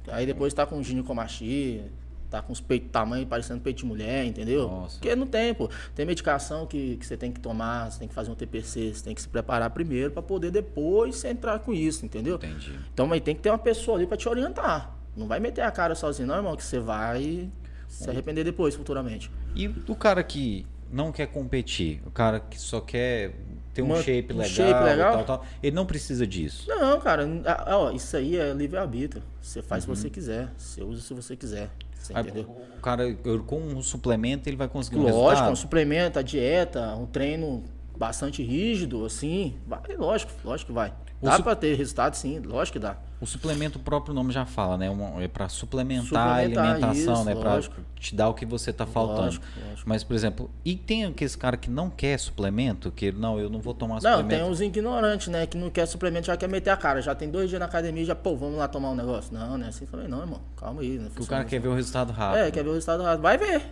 Aí 0.09 0.27
depois 0.27 0.53
tá 0.53 0.67
com 0.67 0.83
ginecomastia, 0.83 1.85
tá 2.31 2.43
com 2.43 2.53
os 2.53 2.61
peitos 2.61 2.91
tamanho 2.91 3.27
parecendo 3.27 3.61
peito 3.61 3.79
de 3.79 3.87
mulher, 3.87 4.25
entendeu? 4.25 4.69
Nossa. 4.69 4.99
Porque 4.99 5.15
não 5.17 5.27
tem, 5.27 5.55
pô. 5.55 5.71
Tem 5.95 6.05
medicação 6.05 6.67
que, 6.67 6.97
que 6.97 7.07
você 7.07 7.17
tem 7.17 7.33
que 7.33 7.41
tomar, 7.41 7.91
você 7.91 8.01
tem 8.01 8.09
que 8.09 8.15
fazer 8.15 8.31
um 8.31 8.35
TPC, 8.35 8.95
você 8.95 9.05
tem 9.05 9.15
que 9.15 9.23
se 9.23 9.29
preparar 9.29 9.71
primeiro 9.71 10.11
para 10.11 10.23
poder 10.23 10.51
depois 10.51 11.25
entrar 11.25 11.59
com 11.61 11.73
isso, 11.73 12.05
entendeu? 12.05 12.37
Entendi. 12.37 12.79
Então 12.93 13.11
aí 13.13 13.21
tem 13.21 13.35
que 13.35 13.41
ter 13.41 13.51
uma 13.51 13.59
pessoa 13.59 13.97
ali 13.97 14.07
para 14.07 14.17
te 14.17 14.29
orientar. 14.29 14.98
Não 15.19 15.27
vai 15.27 15.41
meter 15.41 15.63
a 15.63 15.71
cara 15.71 15.95
sozinho, 15.95 16.29
não, 16.29 16.37
irmão, 16.37 16.57
que 16.57 16.63
você 16.63 16.79
vai 16.79 17.51
se 17.89 18.09
arrepender 18.09 18.45
depois, 18.45 18.75
futuramente. 18.75 19.31
E 19.57 19.67
o 19.67 19.97
cara 19.97 20.23
que 20.23 20.65
não 20.91 21.11
quer 21.11 21.27
competir, 21.27 22.01
o 22.07 22.11
cara 22.11 22.39
que 22.39 22.59
só 22.59 22.81
quer 22.81 23.35
ter 23.75 23.83
um 23.83 23.87
Uma, 23.87 24.03
shape 24.03 24.33
legal, 24.33 24.47
um 24.47 24.49
shape 24.49 24.85
legal? 24.85 25.13
Tal, 25.13 25.25
tal, 25.25 25.47
ele 25.63 25.75
não 25.75 25.85
precisa 25.85 26.27
disso. 26.27 26.65
Não, 26.69 27.01
cara, 27.01 27.27
ó, 27.67 27.91
isso 27.91 28.17
aí 28.17 28.37
é 28.37 28.53
livre-arbítrio. 28.53 29.23
Você 29.41 29.61
faz 29.61 29.87
uhum. 29.87 29.95
se 29.95 30.03
você 30.03 30.11
quiser, 30.11 30.53
você 30.57 30.83
usa 30.83 31.03
se 31.03 31.15
você 31.15 31.37
quiser. 31.37 31.71
Você 31.95 32.17
aí, 32.17 32.23
entendeu? 32.23 32.45
O 32.77 32.81
cara, 32.81 33.13
com 33.47 33.59
um 33.59 33.83
suplemento, 33.83 34.49
ele 34.49 34.57
vai 34.57 34.69
conseguir 34.69 34.99
um 34.99 35.03
Lógico, 35.03 35.23
resultado? 35.25 35.53
um 35.53 35.57
suplemento, 35.57 36.19
a 36.19 36.23
dieta, 36.23 36.95
um 36.95 37.07
treino 37.07 37.65
bastante 37.97 38.43
rígido, 38.43 39.05
assim, 39.05 39.57
vai, 39.67 39.81
lógico, 39.97 40.33
lógico 40.45 40.69
que 40.69 40.75
vai. 40.75 40.93
Dá 41.21 41.37
su... 41.37 41.43
para 41.43 41.57
ter 41.57 41.75
resultado, 41.75 42.15
sim, 42.15 42.39
lógico 42.39 42.75
que 42.75 42.79
dá. 42.79 42.97
O 43.21 43.27
suplemento, 43.27 43.79
o 43.79 43.83
próprio 43.83 44.15
nome 44.15 44.33
já 44.33 44.47
fala, 44.47 44.79
né? 44.79 44.89
é 45.21 45.27
para 45.27 45.49
suplementar, 45.49 46.05
suplementar, 46.07 46.65
a 46.65 46.71
alimentação, 46.71 47.15
isso, 47.15 47.25
né? 47.25 47.35
Para 47.35 47.61
te 47.97 48.15
dar 48.15 48.29
o 48.29 48.35
que 48.35 48.47
você 48.47 48.71
está 48.71 48.87
faltando. 48.87 49.23
Lógico, 49.23 49.45
lógico. 49.69 49.89
Mas, 49.89 50.05
por 50.05 50.15
exemplo, 50.15 50.49
e 50.65 50.77
tem 50.77 51.05
aquele 51.05 51.31
cara 51.31 51.57
que 51.57 51.69
não 51.69 51.91
quer 51.91 52.17
suplemento, 52.21 52.93
que 52.93 53.11
não, 53.11 53.41
eu 53.41 53.51
não 53.51 53.61
vou 53.61 53.75
tomar 53.75 53.95
não, 53.95 54.01
suplemento. 54.01 54.23
Não, 54.23 54.39
tem 54.39 54.43
uns 54.45 54.61
ignorantes, 54.61 55.27
né? 55.27 55.47
Que 55.47 55.59
não 55.59 55.69
quer 55.69 55.87
suplemento, 55.87 56.29
já 56.29 56.37
quer 56.37 56.49
meter 56.49 56.71
a 56.71 56.77
cara. 56.77 57.03
Já 57.03 57.13
tem 57.13 57.29
dois 57.29 57.49
dias 57.49 57.59
na 57.59 57.67
academia, 57.67 58.05
já, 58.05 58.15
pô, 58.15 58.37
vamos 58.37 58.57
lá 58.57 58.69
tomar 58.69 58.91
um 58.91 58.95
negócio. 58.95 59.35
Não, 59.35 59.59
né? 59.59 59.67
Assim 59.69 59.87
também 59.87 60.07
não, 60.07 60.21
irmão. 60.21 60.41
Calma 60.57 60.81
aí. 60.83 60.99
Né? 60.99 61.11
o 61.19 61.27
cara 61.27 61.45
quer 61.45 61.59
ver 61.59 61.69
o 61.69 61.75
resultado 61.75 62.13
rápido. 62.13 62.45
É, 62.45 62.51
quer 62.53 62.63
ver 62.63 62.71
o 62.71 62.75
resultado 62.75 63.03
rápido. 63.03 63.23
Vai 63.23 63.37
ver. 63.37 63.63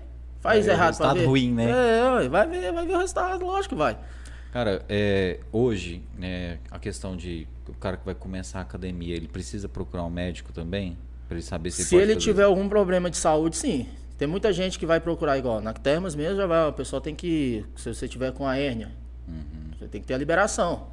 Faz 0.41 0.67
errado 0.67 0.97
para 0.97 1.13
ver. 1.13 1.21
Resultado 1.21 1.31
ruim, 1.31 1.53
né? 1.53 1.71
É, 1.71 2.29
vai 2.29 2.49
ver, 2.49 2.73
vai 2.73 2.85
ver 2.85 2.95
o 2.95 2.99
resultado, 2.99 3.47
lógico 3.47 3.75
que 3.75 3.79
vai. 3.79 3.97
Cara, 4.57 4.83
é, 4.89 5.41
hoje, 5.53 6.01
né, 6.17 6.59
a 6.71 6.79
questão 6.79 7.15
de 7.15 7.47
o 7.69 7.75
cara 7.75 7.99
que 7.99 8.07
vai 8.07 8.15
começar 8.15 8.61
a 8.61 8.63
academia, 8.63 9.15
ele 9.15 9.29
precisa 9.29 9.69
procurar 9.69 10.03
um 10.03 10.09
médico 10.09 10.51
também? 10.51 10.97
Para 11.29 11.37
ele 11.37 11.45
saber 11.45 11.71
se, 11.71 11.85
se 11.85 11.95
ele, 11.95 12.13
ele 12.13 12.17
tiver 12.17 12.45
algum 12.45 12.67
problema 12.67 13.11
de 13.11 13.19
saúde, 13.19 13.55
sim. 13.55 13.87
Tem 14.17 14.27
muita 14.27 14.55
gente 14.55 14.79
que 14.79 14.87
vai 14.87 14.99
procurar 14.99 15.37
igual. 15.37 15.61
Na 15.61 15.75
Termas 15.75 16.15
mesmo, 16.15 16.39
já 16.39 16.47
vai, 16.47 16.71
o 16.71 16.73
pessoal 16.73 17.03
tem 17.03 17.15
que. 17.15 17.67
Se 17.77 17.93
você 17.93 18.09
tiver 18.09 18.33
com 18.33 18.49
a 18.49 18.57
hérnia, 18.57 18.93
uhum. 19.29 19.77
você 19.79 19.89
tem 19.89 20.01
que 20.01 20.07
ter 20.07 20.15
a 20.15 20.19
liberação. 20.19 20.89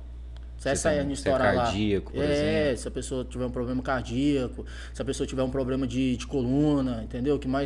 Se 0.58 0.68
essa 0.68 0.92
hérnia 0.92 1.14
estourar 1.14 1.56
lá. 1.56 1.64
cardíaco, 1.64 2.12
por 2.12 2.22
é, 2.22 2.34
exemplo. 2.34 2.78
se 2.80 2.88
a 2.90 2.92
pessoa 2.92 3.24
tiver 3.24 3.46
um 3.46 3.52
problema 3.52 3.82
cardíaco, 3.82 4.66
se 4.94 5.02
a 5.02 5.06
pessoa 5.06 5.26
tiver 5.26 5.44
um 5.44 5.50
problema 5.50 5.88
de, 5.88 6.18
de 6.18 6.28
coluna, 6.28 7.02
entendeu? 7.02 7.40
Que 7.40 7.48
mais. 7.48 7.64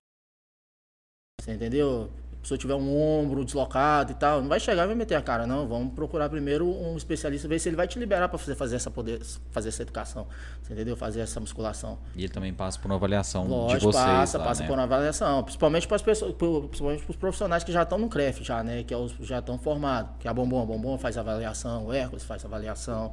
Você 1.42 1.54
entendeu? 1.54 2.12
Pessoa 2.42 2.58
tiver 2.58 2.76
um 2.76 3.20
ombro 3.20 3.44
deslocado 3.44 4.12
e 4.12 4.16
tal, 4.16 4.42
não 4.42 4.48
vai 4.48 4.60
chegar 4.60 4.84
e 4.84 4.88
vai 4.88 4.96
meter 4.96 5.16
a 5.16 5.22
cara, 5.22 5.46
não. 5.46 5.68
Vamos 5.68 5.94
procurar 5.94 6.30
primeiro 6.30 6.68
um 6.68 6.96
especialista, 6.96 7.48
ver 7.48 7.60
se 7.60 7.70
ele 7.70 7.76
vai 7.76 7.88
te 7.88 8.00
liberar 8.00 8.30
para 8.30 8.38
fazer, 8.38 8.56
fazer 8.56 8.76
essa 8.76 8.92
poder, 8.92 9.22
fazer 9.52 9.70
essa 9.70 9.82
educação, 9.82 10.28
entendeu? 10.70 10.96
Fazer 10.96 11.22
essa 11.22 11.40
musculação. 11.40 11.98
E 12.16 12.24
ele 12.24 12.34
também 12.34 12.54
passa 12.54 12.80
por 12.80 12.88
uma 12.88 12.96
avaliação 12.96 13.48
Lógico, 13.48 13.80
de 13.80 13.86
vocês. 13.86 14.06
Passa, 14.06 14.38
lá, 14.38 14.46
passa 14.46 14.62
né? 14.62 14.68
por 14.68 14.74
uma 14.74 14.84
avaliação, 14.84 15.44
principalmente 15.44 15.88
para 15.88 15.96
as 15.96 16.02
pessoas, 16.02 16.34
principalmente 16.34 17.04
para 17.04 17.12
os 17.12 17.18
profissionais 17.18 17.64
que 17.64 17.72
já 17.72 17.84
estão 17.84 17.98
no 17.98 18.10
CREF 18.10 18.44
já, 18.44 18.64
né? 18.64 18.84
Que 18.84 18.94
é 18.94 18.98
já 19.22 19.40
estão 19.40 19.58
formados. 19.58 20.12
Que 20.20 20.28
é 20.28 20.32
a 20.32 20.34
Bombom, 20.34 20.62
a 20.62 20.66
Bombom 20.66 20.98
faz 20.98 21.18
avaliação, 21.18 21.88
o 21.88 21.94
Hércules 21.94 22.24
faz 22.24 22.44
avaliação. 22.46 23.12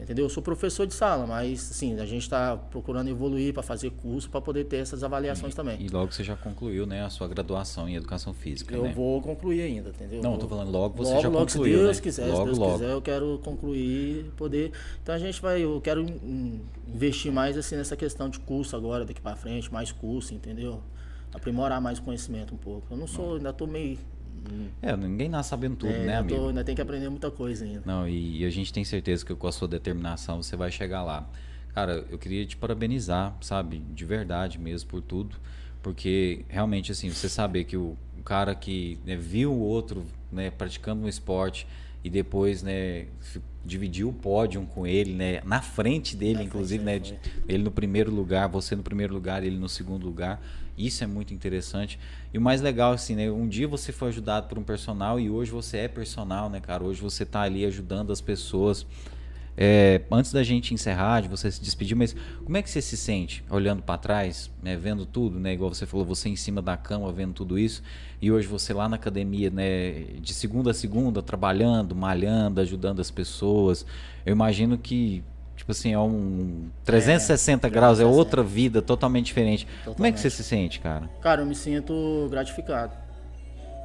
Entendeu? 0.00 0.24
Eu 0.24 0.30
sou 0.30 0.42
professor 0.42 0.86
de 0.86 0.94
sala, 0.94 1.26
mas 1.26 1.70
assim, 1.70 1.98
a 2.00 2.06
gente 2.06 2.22
está 2.22 2.56
procurando 2.56 3.08
evoluir 3.08 3.52
para 3.52 3.62
fazer 3.62 3.90
curso 3.90 4.28
para 4.30 4.40
poder 4.40 4.64
ter 4.64 4.78
essas 4.78 5.04
avaliações 5.04 5.52
e, 5.52 5.56
também. 5.56 5.80
E 5.80 5.88
logo 5.88 6.12
você 6.12 6.24
já 6.24 6.34
concluiu, 6.34 6.86
né, 6.86 7.04
a 7.04 7.10
sua 7.10 7.28
graduação 7.28 7.88
em 7.88 7.96
educação 7.96 8.32
física, 8.32 8.74
Eu 8.74 8.84
né? 8.84 8.92
vou 8.94 9.20
concluir 9.20 9.62
ainda, 9.62 9.90
entendeu? 9.90 10.22
Não, 10.22 10.34
estou 10.34 10.48
falando 10.48 10.70
logo 10.70 10.96
você 10.96 11.10
logo, 11.10 11.22
já 11.22 11.28
logo, 11.28 11.46
concluiu, 11.46 11.78
se 11.78 11.84
Deus 11.84 11.96
né? 11.96 12.02
quiser, 12.02 12.26
logo, 12.26 12.38
se 12.38 12.44
Deus 12.46 12.58
logo. 12.58 12.72
quiser, 12.72 12.92
eu 12.92 13.02
quero 13.02 13.40
concluir, 13.44 14.32
poder. 14.36 14.72
Então 15.02 15.14
a 15.14 15.18
gente 15.18 15.40
vai, 15.42 15.60
eu 15.60 15.80
quero 15.82 16.06
investir 16.88 17.30
mais 17.30 17.58
assim 17.58 17.76
nessa 17.76 17.96
questão 17.96 18.30
de 18.30 18.40
curso 18.40 18.74
agora 18.74 19.04
daqui 19.04 19.20
para 19.20 19.36
frente, 19.36 19.70
mais 19.72 19.92
curso, 19.92 20.32
entendeu? 20.34 20.82
Aprimorar 21.34 21.80
mais 21.80 21.98
o 21.98 22.02
conhecimento 22.02 22.54
um 22.54 22.58
pouco. 22.58 22.86
Eu 22.90 22.96
não 22.96 23.06
sou, 23.06 23.36
ainda 23.36 23.50
estou 23.50 23.66
meio 23.66 23.98
é, 24.80 24.96
ninguém 24.96 25.28
nasce 25.28 25.50
sabendo 25.50 25.76
tudo, 25.76 25.92
é, 25.92 26.06
né, 26.06 26.16
amigo? 26.16 26.36
Tô, 26.36 26.48
ainda 26.48 26.64
tem 26.64 26.74
que 26.74 26.82
aprender 26.82 27.08
muita 27.08 27.30
coisa 27.30 27.64
ainda. 27.64 27.82
Não, 27.84 28.08
e, 28.08 28.42
e, 28.42 28.44
a 28.44 28.50
gente 28.50 28.72
tem 28.72 28.84
certeza 28.84 29.24
que 29.24 29.34
com 29.34 29.46
a 29.46 29.52
sua 29.52 29.68
determinação 29.68 30.42
você 30.42 30.56
vai 30.56 30.70
chegar 30.70 31.02
lá. 31.02 31.28
Cara, 31.74 32.04
eu 32.10 32.18
queria 32.18 32.44
te 32.44 32.56
parabenizar, 32.56 33.36
sabe? 33.40 33.78
De 33.78 34.04
verdade 34.04 34.58
mesmo, 34.58 34.88
por 34.90 35.00
tudo. 35.00 35.36
Porque 35.82 36.44
realmente, 36.48 36.92
assim, 36.92 37.10
você 37.10 37.28
saber 37.28 37.64
que 37.64 37.76
o, 37.76 37.96
o 38.18 38.22
cara 38.22 38.54
que 38.54 38.98
né, 39.04 39.16
viu 39.16 39.52
o 39.52 39.60
outro 39.60 40.04
né, 40.30 40.50
praticando 40.50 41.04
um 41.04 41.08
esporte 41.08 41.66
e 42.04 42.10
depois 42.10 42.62
né, 42.62 43.06
dividiu 43.64 44.08
o 44.08 44.12
pódio 44.12 44.62
com 44.66 44.86
ele, 44.86 45.12
né, 45.12 45.40
na 45.44 45.60
frente 45.60 46.16
dele, 46.16 46.38
na 46.38 46.44
inclusive, 46.44 46.82
frente, 46.82 47.12
né, 47.12 47.20
ele 47.48 47.62
no 47.62 47.70
primeiro 47.70 48.10
lugar, 48.12 48.48
você 48.48 48.74
no 48.74 48.82
primeiro 48.82 49.14
lugar, 49.14 49.42
ele 49.42 49.56
no 49.56 49.68
segundo 49.68 50.04
lugar. 50.04 50.40
Isso 50.76 51.04
é 51.04 51.06
muito 51.06 51.34
interessante. 51.34 51.98
E 52.32 52.38
o 52.38 52.40
mais 52.40 52.60
legal, 52.60 52.92
assim, 52.92 53.14
né? 53.14 53.30
Um 53.30 53.48
dia 53.48 53.68
você 53.68 53.92
foi 53.92 54.08
ajudado 54.08 54.48
por 54.48 54.58
um 54.58 54.62
personal 54.62 55.20
e 55.20 55.28
hoje 55.28 55.50
você 55.50 55.78
é 55.78 55.88
personal, 55.88 56.48
né, 56.48 56.60
cara? 56.60 56.82
Hoje 56.82 57.00
você 57.00 57.24
está 57.24 57.42
ali 57.42 57.64
ajudando 57.64 58.12
as 58.12 58.20
pessoas. 58.20 58.86
É, 59.54 60.00
antes 60.10 60.32
da 60.32 60.42
gente 60.42 60.72
encerrar, 60.72 61.20
de 61.20 61.28
você 61.28 61.50
se 61.50 61.60
despedir, 61.60 61.94
mas 61.94 62.16
como 62.42 62.56
é 62.56 62.62
que 62.62 62.70
você 62.70 62.80
se 62.80 62.96
sente 62.96 63.44
olhando 63.50 63.82
para 63.82 63.98
trás, 63.98 64.50
né, 64.62 64.76
vendo 64.76 65.04
tudo, 65.04 65.38
né, 65.38 65.52
igual 65.52 65.72
você 65.72 65.84
falou, 65.84 66.06
você 66.06 66.30
em 66.30 66.36
cima 66.36 66.62
da 66.62 66.74
cama 66.74 67.12
vendo 67.12 67.34
tudo 67.34 67.58
isso, 67.58 67.82
e 68.20 68.32
hoje 68.32 68.48
você 68.48 68.72
lá 68.72 68.88
na 68.88 68.96
academia, 68.96 69.50
né, 69.50 70.04
de 70.20 70.32
segunda 70.32 70.70
a 70.70 70.74
segunda, 70.74 71.22
trabalhando, 71.22 71.94
malhando, 71.94 72.62
ajudando 72.62 73.00
as 73.00 73.10
pessoas. 73.10 73.84
Eu 74.24 74.32
imagino 74.32 74.78
que 74.78 75.22
Tipo 75.56 75.70
assim, 75.70 75.92
é 75.92 75.98
um 75.98 76.70
360 76.84 77.66
é, 77.66 77.70
graus, 77.70 77.98
360. 77.98 78.02
é 78.02 78.06
outra 78.06 78.42
vida 78.42 78.82
totalmente 78.82 79.26
diferente. 79.26 79.66
Totalmente. 79.66 79.96
Como 79.96 80.06
é 80.06 80.12
que 80.12 80.20
você 80.20 80.30
se 80.30 80.42
sente, 80.42 80.80
cara? 80.80 81.08
Cara, 81.20 81.42
eu 81.42 81.46
me 81.46 81.54
sinto 81.54 82.26
gratificado. 82.30 82.92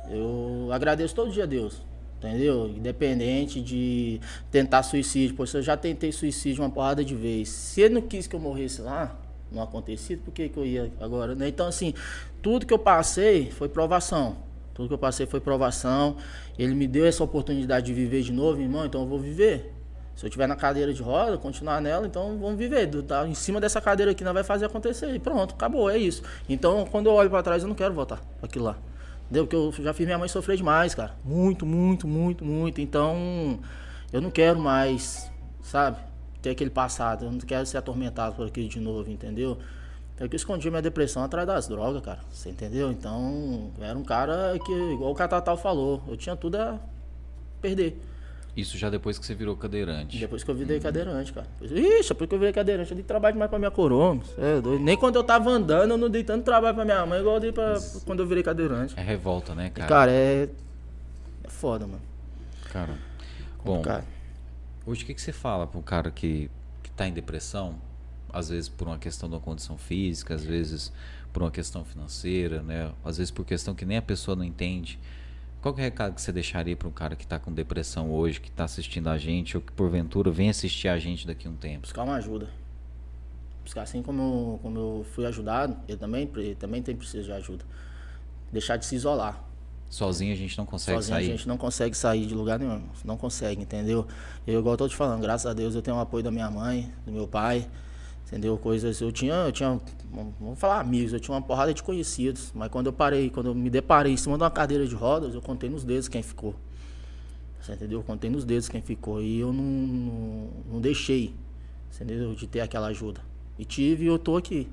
Eu 0.10 0.70
agradeço 0.72 1.14
todo 1.14 1.32
dia 1.32 1.44
a 1.44 1.46
Deus, 1.46 1.82
entendeu? 2.18 2.70
Independente 2.70 3.62
de 3.62 4.20
tentar 4.50 4.84
suicídio, 4.84 5.36
pois 5.36 5.54
eu 5.54 5.62
já 5.62 5.76
tentei 5.76 6.12
suicídio 6.12 6.64
uma 6.64 6.70
porrada 6.70 7.04
de 7.04 7.14
vezes. 7.14 7.50
Se 7.50 7.82
ele 7.82 7.96
não 7.96 8.02
quis 8.02 8.26
que 8.26 8.36
eu 8.36 8.40
morresse 8.40 8.82
lá, 8.82 9.20
não 9.52 9.62
acontecido, 9.62 10.24
por 10.24 10.34
que, 10.34 10.50
que 10.50 10.58
eu 10.58 10.66
ia 10.66 10.92
agora? 11.00 11.36
Né? 11.36 11.48
Então, 11.50 11.68
assim, 11.68 11.94
tudo 12.42 12.66
que 12.66 12.74
eu 12.74 12.80
passei 12.80 13.52
foi 13.52 13.70
provação. 13.70 14.38
Tudo 14.74 14.88
que 14.88 14.94
eu 14.94 15.00
passei 15.00 15.26
foi 15.26 15.40
provação. 15.40 16.18
Ele 16.58 16.74
me 16.74 16.88
deu 16.88 17.06
essa 17.06 17.24
oportunidade 17.24 17.88
de 17.88 17.94
viver 17.94 18.22
de 18.22 18.32
novo, 18.32 18.62
irmão, 18.62 18.86
então 18.86 19.02
eu 19.02 19.08
vou 19.08 19.20
viver. 19.20 19.74
Se 20.18 20.26
eu 20.26 20.30
estiver 20.30 20.48
na 20.48 20.56
cadeira 20.56 20.92
de 20.92 21.00
roda, 21.00 21.38
continuar 21.38 21.80
nela, 21.80 22.08
então 22.08 22.40
vamos 22.40 22.58
viver. 22.58 22.90
Tá? 23.04 23.28
Em 23.28 23.36
cima 23.36 23.62
dessa 23.62 23.80
cadeira 23.80 24.14
aqui, 24.14 24.24
nós 24.24 24.34
vai 24.34 24.44
fazer 24.44 24.66
acontecer. 24.66 25.14
E 25.14 25.20
pronto, 25.20 25.54
acabou, 25.54 25.88
é 25.92 25.98
isso. 26.00 26.24
Então, 26.50 26.88
quando 26.90 27.06
eu 27.06 27.14
olho 27.14 27.30
para 27.30 27.44
trás, 27.44 27.62
eu 27.62 27.70
não 27.70 27.76
quero 27.76 27.94
voltar 27.94 28.20
para 28.40 28.48
aquilo 28.48 28.66
lá. 28.66 28.78
Entendeu? 29.26 29.46
Porque 29.46 29.56
eu 29.56 29.86
já 29.86 29.94
fiz 29.94 30.08
minha 30.08 30.18
mãe 30.18 30.28
sofrer 30.28 30.58
demais, 30.58 30.96
cara. 30.96 31.14
Muito, 31.24 31.68
muito, 31.68 32.08
muito, 32.08 32.44
muito. 32.44 32.82
Então, 32.82 33.60
eu 34.12 34.20
não 34.20 34.32
quero 34.32 34.60
mais, 34.60 35.30
sabe? 35.62 36.00
Ter 36.42 36.50
aquele 36.50 36.72
passado. 36.72 37.26
Eu 37.26 37.32
não 37.32 37.40
quero 37.40 37.68
ser 37.68 37.78
atormentado 37.78 38.38
por 38.38 38.48
aquilo 38.48 38.68
de 38.68 38.80
novo, 38.80 39.12
entendeu? 39.12 39.60
É 40.20 40.28
que 40.28 40.36
escondi 40.36 40.68
minha 40.72 40.82
depressão 40.82 41.24
atrás 41.24 41.46
das 41.46 41.68
drogas, 41.68 42.02
cara. 42.02 42.22
Você 42.32 42.50
entendeu? 42.50 42.92
Então, 42.92 43.70
era 43.80 43.96
um 43.96 44.04
cara 44.04 44.58
que, 44.66 44.74
igual 44.94 45.12
o 45.12 45.16
Catatal 45.16 45.58
falou, 45.58 46.02
eu 46.08 46.18
tinha 46.18 46.36
tudo 46.36 46.56
a 46.56 46.80
perder. 47.62 48.02
Isso 48.58 48.76
já 48.76 48.90
depois 48.90 49.20
que 49.20 49.26
você 49.26 49.36
virou 49.36 49.56
cadeirante. 49.56 50.18
Depois 50.18 50.44
que 50.44 50.50
eu 50.50 50.56
virei 50.56 50.78
uhum. 50.78 50.84
cadeirante, 50.84 51.32
cara. 51.32 51.46
Ixi, 51.62 52.16
porque 52.16 52.34
eu 52.34 52.40
virei 52.40 52.52
cadeirante, 52.52 52.90
eu 52.90 52.96
dei 52.96 53.06
trabalho 53.06 53.34
demais 53.34 53.52
pra 53.52 53.60
minha 53.60 53.70
coroa. 53.70 54.20
É 54.36 54.60
Nem 54.80 54.98
quando 54.98 55.16
eu 55.16 55.24
tava 55.24 55.52
andando, 55.52 55.92
eu 55.92 55.98
não 55.98 56.10
dei 56.10 56.24
tanto 56.24 56.44
trabalho 56.44 56.74
pra 56.74 56.84
minha 56.84 57.06
mãe, 57.06 57.20
igual 57.20 57.36
eu 57.36 57.40
dei 57.40 57.52
pra, 57.52 57.78
quando 58.04 58.22
eu 58.22 58.26
virei 58.26 58.42
cadeirante. 58.42 58.96
É 58.98 59.04
revolta, 59.04 59.54
né, 59.54 59.70
cara? 59.70 59.86
E, 59.86 59.88
cara, 59.88 60.12
é. 60.12 60.50
É 61.44 61.50
foda, 61.50 61.86
mano. 61.86 62.02
Cara. 62.72 62.98
Bom, 63.64 63.84
hoje 64.88 65.04
o 65.04 65.06
que, 65.06 65.14
que 65.14 65.22
você 65.22 65.32
fala 65.32 65.68
pro 65.68 65.82
cara 65.84 66.10
que, 66.10 66.50
que 66.82 66.90
tá 66.90 67.08
em 67.08 67.14
depressão? 67.14 67.76
Às 68.34 68.50
vezes 68.50 68.68
por 68.68 68.88
uma 68.88 68.98
questão 68.98 69.30
de 69.30 69.36
uma 69.36 69.42
condição 69.42 69.78
física, 69.78 70.34
às 70.34 70.44
vezes 70.44 70.92
por 71.32 71.44
uma 71.44 71.52
questão 71.52 71.86
financeira, 71.86 72.64
né? 72.64 72.92
Às 73.06 73.18
vezes 73.18 73.30
por 73.30 73.46
questão 73.46 73.76
que 73.76 73.86
nem 73.86 73.98
a 73.98 74.02
pessoa 74.02 74.36
não 74.36 74.44
entende. 74.44 74.98
Qual 75.68 75.76
é 75.76 75.82
o 75.82 75.84
recado 75.84 76.14
que 76.16 76.22
você 76.22 76.32
deixaria 76.32 76.78
para 76.78 76.88
um 76.88 76.92
cara 76.92 77.14
que 77.14 77.26
está 77.26 77.38
com 77.38 77.52
depressão 77.52 78.10
hoje, 78.10 78.40
que 78.40 78.48
está 78.48 78.64
assistindo 78.64 79.10
a 79.10 79.18
gente, 79.18 79.58
ou 79.58 79.62
que 79.62 79.74
porventura 79.74 80.32
vem 80.32 80.50
assistir 80.50 80.88
a 80.88 80.98
gente 80.98 81.28
daqui 81.28 81.46
a 81.46 81.52
um 81.52 81.56
tempo? 81.58 81.82
Buscar 81.82 82.04
uma 82.04 82.16
ajuda. 82.16 82.48
Buscar 83.66 83.82
assim 83.82 84.02
como 84.02 84.22
eu, 84.22 84.60
como 84.62 84.80
eu 84.80 85.06
fui 85.14 85.26
ajudado, 85.26 85.76
ele 85.86 85.98
também, 85.98 86.32
ele 86.38 86.56
também 86.56 86.82
tem 86.82 86.96
preciso 86.96 87.26
de 87.26 87.34
ajuda. 87.34 87.66
Deixar 88.50 88.78
de 88.78 88.86
se 88.86 88.96
isolar. 88.96 89.44
Sozinho 89.90 90.32
a 90.32 90.38
gente 90.38 90.58
não 90.58 90.66
consegue 90.66 91.00
Sozinho 91.00 91.18
sair. 91.18 91.26
a 91.26 91.36
gente 91.36 91.48
não 91.50 91.58
consegue 91.58 91.98
sair 91.98 92.26
de 92.26 92.34
lugar 92.34 92.60
nenhum. 92.60 92.84
Não 93.04 93.18
consegue, 93.18 93.62
entendeu? 93.62 94.08
Eu, 94.46 94.60
igual 94.60 94.76
eu 94.76 94.78
tô 94.78 94.88
te 94.88 94.96
falando, 94.96 95.22
graças 95.22 95.52
a 95.52 95.54
Deus 95.54 95.76
eu 95.76 95.82
tenho 95.82 95.98
o 95.98 96.00
apoio 96.00 96.24
da 96.24 96.32
minha 96.32 96.50
mãe, 96.50 96.90
do 97.06 97.12
meu 97.12 97.28
pai. 97.28 97.68
Entendeu? 98.28 98.58
Coisas. 98.58 99.00
Eu 99.00 99.12
tinha, 99.12 99.34
eu 99.34 99.52
tinha, 99.54 99.80
vamos 100.40 100.60
falar 100.60 100.82
amigos, 100.82 101.14
eu 101.14 101.20
tinha 101.20 101.34
uma 101.34 101.42
porrada 101.42 101.74
de 101.74 101.82
conhecidos. 101.82 102.52
Mas 102.54 102.70
quando 102.70 102.88
eu 102.88 102.94
parei, 102.94 103.30
quando 103.30 103.48
eu 103.48 103.56
me 103.56 103.70
deparei 103.70 104.12
em 104.12 104.18
cima 104.18 104.38
de 104.38 104.44
uma 104.44 104.52
cadeira 104.52 104.86
de 104.86 104.94
rodas, 104.94 105.34
eu 105.34 105.42
contei 105.42 105.70
nos 105.70 105.86
dedos 105.86 106.10
quem 106.10 106.22
ficou. 106.22 106.54
Você 107.62 107.74
entendeu? 107.74 108.00
Eu 108.00 108.04
contei 108.04 108.30
nos 108.30 108.44
dedos 108.44 108.68
quem 108.68 108.82
ficou. 108.82 109.22
E 109.22 109.40
eu 109.40 109.54
não, 109.54 109.64
não, 109.64 110.50
não 110.74 110.82
deixei, 110.82 111.34
entendeu? 111.94 112.36
De 112.36 112.48
ter 112.48 112.60
aquela 112.60 112.88
ajuda. 112.88 113.22
E 113.58 113.64
tive 113.64 114.04
e 114.04 114.08
eu 114.08 114.20
tô 114.20 114.36
aqui. 114.36 114.70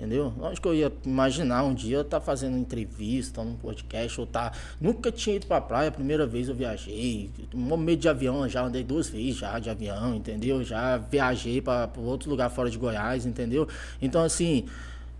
Entendeu? 0.00 0.32
Lógico 0.38 0.62
que 0.62 0.68
eu 0.68 0.74
ia 0.74 0.92
imaginar 1.04 1.62
um 1.62 1.74
dia 1.74 2.00
estar 2.00 2.20
tá 2.20 2.24
fazendo 2.24 2.56
entrevista 2.56 3.44
num 3.44 3.54
podcast, 3.54 4.18
ou 4.18 4.26
tá. 4.26 4.50
Nunca 4.80 5.12
tinha 5.12 5.36
ido 5.36 5.46
pra 5.46 5.60
praia, 5.60 5.90
primeira 5.90 6.26
vez 6.26 6.48
eu 6.48 6.54
viajei. 6.54 7.30
Um 7.52 7.76
medo 7.76 8.00
de 8.00 8.08
avião, 8.08 8.48
já 8.48 8.62
andei 8.62 8.82
duas 8.82 9.10
vezes 9.10 9.36
já 9.36 9.58
de 9.58 9.68
avião, 9.68 10.14
entendeu? 10.14 10.64
Já 10.64 10.96
viajei 10.96 11.60
para 11.60 11.90
outro 11.98 12.30
lugar 12.30 12.48
fora 12.48 12.70
de 12.70 12.78
Goiás, 12.78 13.26
entendeu? 13.26 13.68
Então, 14.00 14.22
assim, 14.22 14.64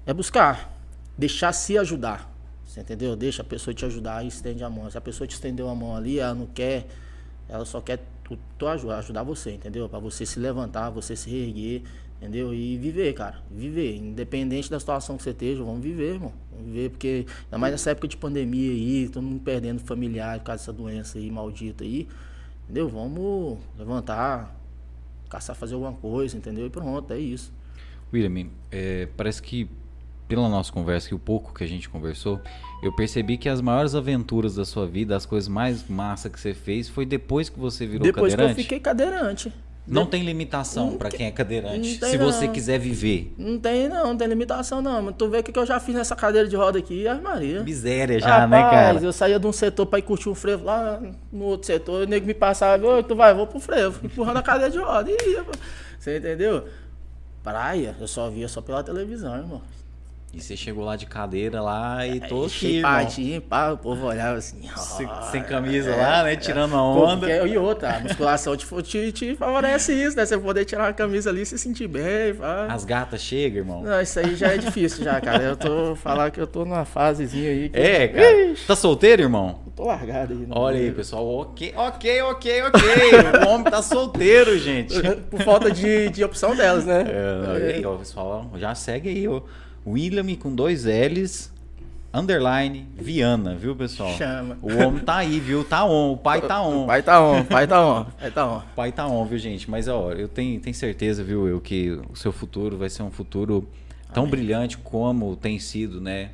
é 0.06 0.14
buscar, 0.14 0.74
deixar 1.16 1.52
se 1.52 1.76
ajudar. 1.76 2.32
Você 2.64 2.80
entendeu? 2.80 3.14
Deixa 3.14 3.42
a 3.42 3.44
pessoa 3.44 3.74
te 3.74 3.84
ajudar 3.84 4.24
e 4.24 4.28
estende 4.28 4.64
a 4.64 4.70
mão. 4.70 4.90
Se 4.90 4.96
a 4.96 5.00
pessoa 5.02 5.28
te 5.28 5.34
estendeu 5.34 5.68
a 5.68 5.74
mão 5.74 5.94
ali, 5.94 6.20
ela 6.20 6.32
não 6.32 6.46
quer, 6.46 6.86
ela 7.50 7.66
só 7.66 7.82
quer 7.82 8.02
tu, 8.24 8.38
tu 8.56 8.66
ajudar, 8.66 8.96
ajudar 9.00 9.24
você, 9.24 9.50
entendeu? 9.50 9.90
Para 9.90 9.98
você 9.98 10.24
se 10.24 10.40
levantar, 10.40 10.88
você 10.88 11.14
se 11.14 11.28
reerguer, 11.28 11.82
Entendeu? 12.20 12.52
E 12.52 12.76
viver, 12.76 13.14
cara. 13.14 13.38
Viver. 13.50 13.96
Independente 13.96 14.70
da 14.70 14.78
situação 14.78 15.16
que 15.16 15.22
você 15.22 15.30
esteja, 15.30 15.64
vamos 15.64 15.80
viver, 15.80 16.14
irmão. 16.14 16.34
Vamos 16.52 16.66
viver, 16.66 16.90
porque 16.90 17.24
ainda 17.44 17.56
mais 17.56 17.72
nessa 17.72 17.90
época 17.92 18.06
de 18.06 18.16
pandemia 18.18 18.70
aí, 18.72 19.08
todo 19.08 19.22
mundo 19.22 19.40
perdendo 19.40 19.80
familiar 19.80 20.38
por 20.38 20.44
causa 20.44 20.60
dessa 20.60 20.72
doença 20.72 21.16
aí 21.16 21.30
maldita 21.30 21.82
aí. 21.82 22.06
Entendeu? 22.64 22.90
Vamos 22.90 23.58
levantar, 23.78 24.54
caçar, 25.30 25.56
fazer 25.56 25.74
alguma 25.74 25.94
coisa, 25.94 26.36
entendeu? 26.36 26.66
E 26.66 26.70
pronto, 26.70 27.10
é 27.10 27.18
isso. 27.18 27.50
William, 28.12 28.48
é, 28.70 29.08
parece 29.16 29.40
que 29.40 29.66
pela 30.28 30.48
nossa 30.48 30.70
conversa 30.70 31.10
e 31.10 31.14
o 31.14 31.18
pouco 31.18 31.54
que 31.54 31.64
a 31.64 31.66
gente 31.66 31.88
conversou, 31.88 32.40
eu 32.82 32.94
percebi 32.94 33.36
que 33.36 33.48
as 33.48 33.60
maiores 33.60 33.94
aventuras 33.94 34.54
da 34.54 34.64
sua 34.64 34.86
vida, 34.86 35.16
as 35.16 35.26
coisas 35.26 35.48
mais 35.48 35.88
massa 35.88 36.28
que 36.28 36.38
você 36.38 36.54
fez, 36.54 36.88
foi 36.88 37.04
depois 37.06 37.48
que 37.48 37.58
você 37.58 37.86
virou 37.86 38.02
depois 38.02 38.32
cadeirante? 38.34 38.36
Depois 38.36 38.54
que 38.54 38.60
eu 38.60 38.64
fiquei 38.64 38.80
cadeirante. 38.80 39.52
Não 39.86 40.06
tem 40.06 40.22
limitação 40.22 40.96
para 40.96 41.08
quem 41.08 41.26
é 41.26 41.30
cadeirante, 41.30 41.98
se 41.98 42.16
não. 42.16 42.30
você 42.30 42.46
quiser 42.46 42.78
viver. 42.78 43.34
Não 43.36 43.58
tem, 43.58 43.88
não, 43.88 44.08
não 44.08 44.16
tem 44.16 44.28
limitação, 44.28 44.80
não. 44.80 45.02
Mas 45.02 45.14
tu 45.16 45.28
vê 45.28 45.38
o 45.38 45.42
que, 45.42 45.50
que 45.50 45.58
eu 45.58 45.66
já 45.66 45.80
fiz 45.80 45.94
nessa 45.94 46.14
cadeira 46.14 46.46
de 46.46 46.54
roda 46.54 46.78
aqui, 46.78 47.08
ai 47.08 47.20
Maria. 47.20 47.62
Miséria 47.62 48.20
já, 48.20 48.46
né, 48.46 48.56
Rapaz, 48.58 48.64
né, 48.64 48.70
cara? 48.70 49.04
Eu 49.04 49.12
saía 49.12 49.38
de 49.40 49.46
um 49.46 49.52
setor 49.52 49.86
para 49.86 49.98
ir 49.98 50.02
curtir 50.02 50.28
um 50.28 50.34
frevo 50.34 50.64
lá 50.64 51.00
no 51.32 51.44
outro 51.44 51.66
setor, 51.66 52.02
o 52.02 52.06
nego 52.06 52.26
me 52.26 52.34
passava, 52.34 52.86
oi, 52.86 53.02
tu 53.02 53.16
vai, 53.16 53.34
vou 53.34 53.46
pro 53.46 53.58
frevo, 53.58 53.98
empurrando 54.04 54.36
a 54.36 54.42
cadeira 54.42 54.70
de 54.70 54.78
roda. 54.78 55.10
E 55.10 55.32
ia, 55.32 55.44
você 55.98 56.18
entendeu? 56.18 56.66
Praia, 57.42 57.96
eu 57.98 58.06
só 58.06 58.28
via 58.28 58.48
só 58.48 58.60
pela 58.60 58.82
televisão, 58.82 59.36
irmão. 59.36 59.62
E 60.32 60.40
você 60.40 60.56
chegou 60.56 60.84
lá 60.84 60.94
de 60.94 61.06
cadeira 61.06 61.60
lá 61.60 62.06
e 62.06 62.20
tô 62.20 62.44
aqui, 62.44 63.40
pá, 63.40 63.72
o 63.72 63.76
povo 63.76 64.06
olhava 64.06 64.38
assim. 64.38 64.60
Sem, 64.76 65.08
sem 65.32 65.42
camisa 65.42 65.90
é, 65.90 65.96
lá, 65.96 66.22
né? 66.22 66.36
Tirando 66.36 66.76
a 66.76 66.82
onda. 66.82 67.26
Pô, 67.26 67.46
e 67.46 67.58
outra, 67.58 67.96
a 67.96 68.00
musculação 68.00 68.56
te, 68.56 68.64
te, 68.82 69.10
te, 69.10 69.34
favorece 69.34 69.92
isso, 69.92 70.16
né? 70.16 70.24
Você 70.24 70.38
poder 70.38 70.64
tirar 70.64 70.88
a 70.88 70.92
camisa 70.92 71.30
ali 71.30 71.42
e 71.42 71.46
se 71.46 71.58
sentir 71.58 71.88
bem. 71.88 72.32
Pá. 72.38 72.68
As 72.70 72.84
gatas 72.84 73.20
chegam, 73.20 73.58
irmão. 73.58 73.82
Não, 73.82 74.00
isso 74.00 74.20
aí 74.20 74.36
já 74.36 74.52
é 74.52 74.56
difícil 74.56 75.02
já, 75.02 75.20
cara. 75.20 75.42
Eu 75.42 75.56
tô 75.56 75.96
falar 75.96 76.30
que 76.30 76.40
eu 76.40 76.46
tô 76.46 76.64
numa 76.64 76.84
fasezinha 76.84 77.50
aí. 77.50 77.68
Que... 77.68 77.80
É, 77.80 78.06
cara. 78.06 78.42
Ixi. 78.52 78.66
Tá 78.68 78.76
solteiro, 78.76 79.22
irmão? 79.22 79.58
Eu 79.66 79.72
tô 79.72 79.84
largado 79.84 80.32
aí. 80.32 80.46
Olha 80.48 80.78
aí, 80.78 80.92
pessoal. 80.92 81.26
Ok, 81.26 81.74
ok, 81.76 82.22
ok, 82.22 82.62
ok. 82.62 82.80
o 83.44 83.48
homem 83.48 83.64
tá 83.64 83.82
solteiro, 83.82 84.56
gente. 84.56 84.94
Por 85.28 85.42
falta 85.42 85.72
de, 85.72 86.08
de 86.10 86.22
opção 86.22 86.54
delas, 86.54 86.84
né? 86.84 87.04
É, 87.04 87.74
aí, 87.74 87.84
ó, 87.84 87.96
pessoal, 87.96 88.48
já 88.54 88.76
segue 88.76 89.08
aí, 89.08 89.26
ó. 89.26 89.42
William 89.86 90.34
com 90.36 90.54
dois 90.54 90.84
L's, 90.84 91.52
underline, 92.12 92.86
Viana, 92.96 93.54
viu, 93.54 93.74
pessoal? 93.74 94.12
Chama. 94.16 94.58
O 94.60 94.72
homem 94.76 95.02
tá 95.02 95.16
aí, 95.16 95.40
viu? 95.40 95.64
Tá 95.64 95.84
on, 95.84 96.12
o 96.12 96.16
pai 96.16 96.40
tá 96.40 96.62
on. 96.62 96.84
O 96.84 96.86
pai 96.86 97.02
tá 97.02 97.22
on, 97.22 97.40
o 97.40 97.44
pai 97.44 97.66
tá 97.66 97.86
on, 97.86 98.04
pai 98.04 98.30
tá 98.30 98.46
on. 98.46 98.58
O 98.58 98.74
pai 98.76 98.92
tá 98.92 99.06
on, 99.06 99.24
viu, 99.24 99.38
gente? 99.38 99.70
Mas, 99.70 99.88
ó, 99.88 100.12
eu 100.12 100.28
tenho, 100.28 100.60
tenho 100.60 100.74
certeza, 100.74 101.22
viu, 101.22 101.48
eu, 101.48 101.60
que 101.60 101.92
o 102.10 102.16
seu 102.16 102.32
futuro 102.32 102.76
vai 102.76 102.90
ser 102.90 103.02
um 103.02 103.10
futuro 103.10 103.68
tão 104.12 104.24
Amém. 104.24 104.32
brilhante 104.32 104.76
como 104.78 105.36
tem 105.36 105.58
sido, 105.58 106.00
né, 106.00 106.30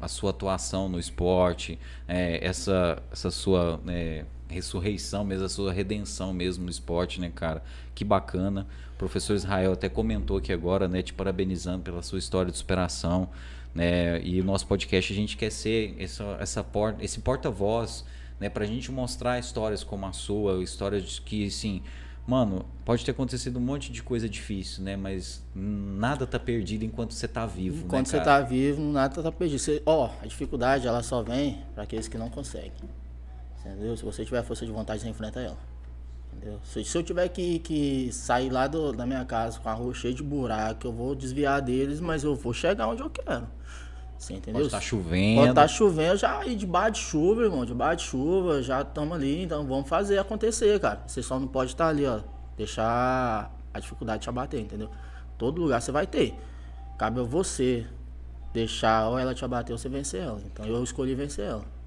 a 0.00 0.08
sua 0.08 0.30
atuação 0.30 0.88
no 0.88 0.98
esporte, 0.98 1.78
é, 2.06 2.44
essa, 2.44 3.02
essa 3.12 3.30
sua 3.30 3.78
né, 3.84 4.24
ressurreição 4.48 5.24
mesmo, 5.24 5.44
a 5.44 5.48
sua 5.48 5.72
redenção 5.72 6.32
mesmo 6.32 6.64
no 6.64 6.70
esporte, 6.70 7.20
né, 7.20 7.30
cara? 7.34 7.62
Que 7.94 8.04
bacana. 8.04 8.66
O 8.98 9.06
professor 9.06 9.34
Israel 9.34 9.74
até 9.74 9.88
comentou 9.88 10.38
aqui 10.38 10.52
agora, 10.52 10.88
né, 10.88 11.02
te 11.02 11.14
parabenizando 11.14 11.84
pela 11.84 12.02
sua 12.02 12.18
história 12.18 12.50
de 12.50 12.58
superação, 12.58 13.28
Né? 13.72 14.20
E 14.22 14.40
o 14.40 14.44
nosso 14.44 14.66
podcast 14.66 15.12
a 15.12 15.14
gente 15.14 15.36
quer 15.36 15.52
ser 15.52 15.94
essa, 16.00 16.36
essa 16.40 16.64
porta, 16.64 17.04
esse 17.04 17.20
porta-voz 17.20 18.04
né? 18.40 18.48
para 18.48 18.64
a 18.64 18.66
gente 18.66 18.90
mostrar 18.90 19.38
histórias 19.38 19.84
como 19.84 20.04
a 20.04 20.12
sua, 20.12 20.64
histórias 20.64 21.20
que, 21.20 21.46
assim, 21.46 21.80
mano, 22.26 22.66
pode 22.84 23.04
ter 23.04 23.12
acontecido 23.12 23.60
um 23.60 23.62
monte 23.62 23.92
de 23.92 24.02
coisa 24.02 24.28
difícil, 24.28 24.82
né? 24.82 24.96
Mas 24.96 25.44
nada 25.54 26.26
tá 26.26 26.40
perdido 26.40 26.84
enquanto 26.84 27.14
você 27.14 27.28
tá 27.28 27.46
vivo. 27.46 27.76
Né, 27.76 27.82
enquanto 27.84 28.06
né, 28.12 28.18
você 28.18 28.20
tá 28.20 28.40
vivo, 28.40 28.82
nada 28.82 29.22
tá 29.22 29.30
perdido. 29.30 29.60
Você, 29.60 29.80
ó, 29.86 30.10
a 30.20 30.26
dificuldade 30.26 30.88
ela 30.88 31.04
só 31.04 31.22
vem 31.22 31.62
para 31.72 31.84
aqueles 31.84 32.08
que 32.08 32.18
não 32.18 32.30
conseguem. 32.30 32.72
Entendeu? 33.60 33.96
Se 33.96 34.04
você 34.04 34.24
tiver 34.24 34.42
força 34.42 34.66
de 34.66 34.72
vontade, 34.72 35.02
você 35.02 35.08
enfrenta 35.08 35.38
ela. 35.38 35.77
Entendeu? 36.32 36.60
Se, 36.62 36.84
se 36.84 36.96
eu 36.96 37.02
tiver 37.02 37.28
que, 37.28 37.58
que 37.58 38.10
sair 38.12 38.50
lá 38.50 38.66
do, 38.66 38.92
da 38.92 39.04
minha 39.04 39.24
casa 39.24 39.58
com 39.58 39.68
a 39.68 39.72
rua 39.72 39.92
cheia 39.94 40.14
de 40.14 40.22
buraco, 40.22 40.86
eu 40.86 40.92
vou 40.92 41.14
desviar 41.14 41.60
deles, 41.60 42.00
mas 42.00 42.24
eu 42.24 42.34
vou 42.34 42.52
chegar 42.52 42.86
onde 42.86 43.02
eu 43.02 43.10
quero. 43.10 43.46
Você 44.18 44.34
entendeu? 44.34 44.54
Pode 44.54 44.66
estar 44.66 44.78
tá 44.78 44.84
chovendo. 44.84 45.36
Pode 45.36 45.50
estar 45.50 45.62
tá 45.62 45.68
chovendo, 45.68 46.16
já 46.16 46.38
aí 46.38 46.56
debaixo 46.56 46.92
de 46.92 46.98
chuva, 46.98 47.42
irmão. 47.42 47.64
Debaixo 47.64 48.04
de 48.04 48.10
chuva, 48.10 48.62
já 48.62 48.82
estamos 48.82 49.16
ali, 49.16 49.42
então 49.42 49.64
vamos 49.66 49.88
fazer 49.88 50.18
acontecer, 50.18 50.78
cara. 50.80 51.02
Você 51.06 51.22
só 51.22 51.38
não 51.38 51.46
pode 51.46 51.72
estar 51.72 51.84
tá 51.84 51.90
ali, 51.90 52.04
ó. 52.04 52.20
Deixar 52.56 53.54
a 53.72 53.80
dificuldade 53.80 54.22
te 54.22 54.28
abater, 54.28 54.60
entendeu? 54.60 54.90
Todo 55.36 55.62
lugar 55.62 55.80
você 55.80 55.92
vai 55.92 56.06
ter. 56.06 56.34
Cabe 56.98 57.20
a 57.20 57.22
você 57.22 57.86
deixar 58.52 59.08
ou 59.08 59.18
ela 59.18 59.34
te 59.34 59.44
abater 59.44 59.72
ou 59.72 59.78
você 59.78 59.88
vencer 59.88 60.22
ela. 60.22 60.40
Então 60.44 60.66
eu 60.66 60.82
escolhi 60.82 61.14
vencer 61.14 61.46
ela. 61.46 61.77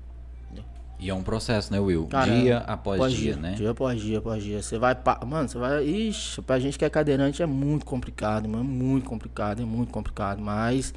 E 1.01 1.09
é 1.09 1.13
um 1.15 1.23
processo, 1.23 1.73
né, 1.73 1.79
Will? 1.79 2.05
Cara, 2.05 2.31
dia 2.31 2.59
após, 2.59 2.99
após 2.99 3.13
dia, 3.13 3.33
dia, 3.33 3.41
né? 3.41 3.53
Dia 3.53 3.71
após 3.71 3.99
dia, 3.99 4.19
após 4.19 4.43
dia. 4.43 4.61
Você 4.61 4.77
vai. 4.77 4.95
Mano, 5.25 5.49
você 5.49 5.57
vai. 5.57 5.83
Ixi, 5.83 6.43
pra 6.43 6.59
gente 6.59 6.77
que 6.77 6.85
é 6.85 6.89
cadeirante 6.91 7.41
é 7.41 7.45
muito 7.47 7.87
complicado, 7.87 8.47
mano. 8.47 8.63
É 8.63 8.67
muito 8.67 9.09
complicado, 9.09 9.63
é 9.63 9.65
muito 9.65 9.91
complicado. 9.91 10.39
Mas 10.39 10.93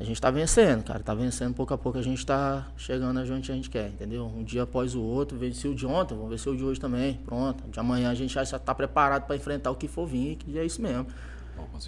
a 0.00 0.02
gente 0.02 0.20
tá 0.20 0.32
vencendo, 0.32 0.82
cara. 0.82 0.98
Tá 0.98 1.14
vencendo 1.14 1.54
pouco 1.54 1.72
a 1.72 1.78
pouco, 1.78 1.96
a 1.96 2.02
gente 2.02 2.26
tá 2.26 2.66
chegando 2.76 3.20
onde 3.20 3.32
a 3.32 3.54
gente 3.54 3.70
quer, 3.70 3.86
entendeu? 3.86 4.26
Um 4.26 4.42
dia 4.42 4.64
após 4.64 4.96
o 4.96 5.00
outro, 5.00 5.38
venci 5.38 5.68
o 5.68 5.76
de 5.76 5.86
ontem, 5.86 6.16
vamos 6.16 6.30
vencer 6.30 6.52
o 6.52 6.56
de 6.56 6.64
hoje 6.64 6.80
também. 6.80 7.14
Pronto. 7.24 7.62
De 7.70 7.78
amanhã 7.78 8.10
a 8.10 8.14
gente 8.16 8.34
já 8.34 8.44
tá 8.58 8.74
preparado 8.74 9.26
para 9.26 9.36
enfrentar 9.36 9.70
o 9.70 9.76
que 9.76 9.86
for 9.86 10.08
vir, 10.08 10.34
que 10.34 10.58
é 10.58 10.64
isso 10.64 10.82
mesmo. 10.82 11.06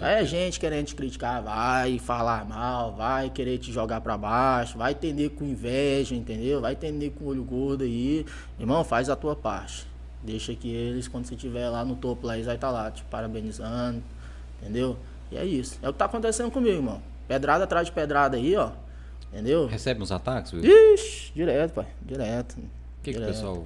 É 0.01 0.25
gente 0.25 0.59
querendo 0.59 0.85
te 0.85 0.95
criticar, 0.95 1.41
vai 1.41 1.99
falar 1.99 2.45
mal, 2.45 2.93
vai 2.95 3.29
querer 3.29 3.57
te 3.57 3.71
jogar 3.71 4.01
para 4.01 4.17
baixo, 4.17 4.77
vai 4.77 4.91
entender 4.91 5.29
com 5.29 5.43
inveja, 5.43 6.15
entendeu? 6.15 6.61
Vai 6.61 6.73
entender 6.73 7.11
com 7.11 7.25
olho 7.25 7.43
gordo 7.43 7.83
aí. 7.83 8.25
Irmão, 8.59 8.83
faz 8.83 9.09
a 9.09 9.15
tua 9.15 9.35
parte. 9.35 9.87
Deixa 10.21 10.53
que 10.53 10.69
eles, 10.69 11.07
quando 11.07 11.25
você 11.25 11.35
estiver 11.35 11.69
lá 11.69 11.83
no 11.85 11.95
topo, 11.95 12.27
lá, 12.27 12.35
eles 12.35 12.45
vai 12.45 12.55
estar 12.55 12.67
tá 12.67 12.73
lá 12.73 12.91
te 12.91 13.03
parabenizando, 13.05 14.03
entendeu? 14.61 14.97
E 15.31 15.37
é 15.37 15.45
isso. 15.45 15.79
É 15.81 15.89
o 15.89 15.93
que 15.93 15.99
tá 15.99 16.05
acontecendo 16.05 16.51
comigo, 16.51 16.75
irmão. 16.75 17.01
Pedrada 17.27 17.63
atrás 17.63 17.87
de 17.87 17.91
pedrada 17.93 18.37
aí, 18.37 18.55
ó. 18.55 18.71
Entendeu? 19.31 19.67
Recebe 19.67 20.01
uns 20.01 20.11
ataques, 20.11 20.51
Will? 20.53 20.63
Ixi, 20.65 21.31
direto, 21.33 21.73
pai. 21.73 21.87
Direto. 22.01 22.57
O 22.57 23.03
que, 23.03 23.13
que 23.13 23.19
o 23.19 23.25
pessoal? 23.25 23.65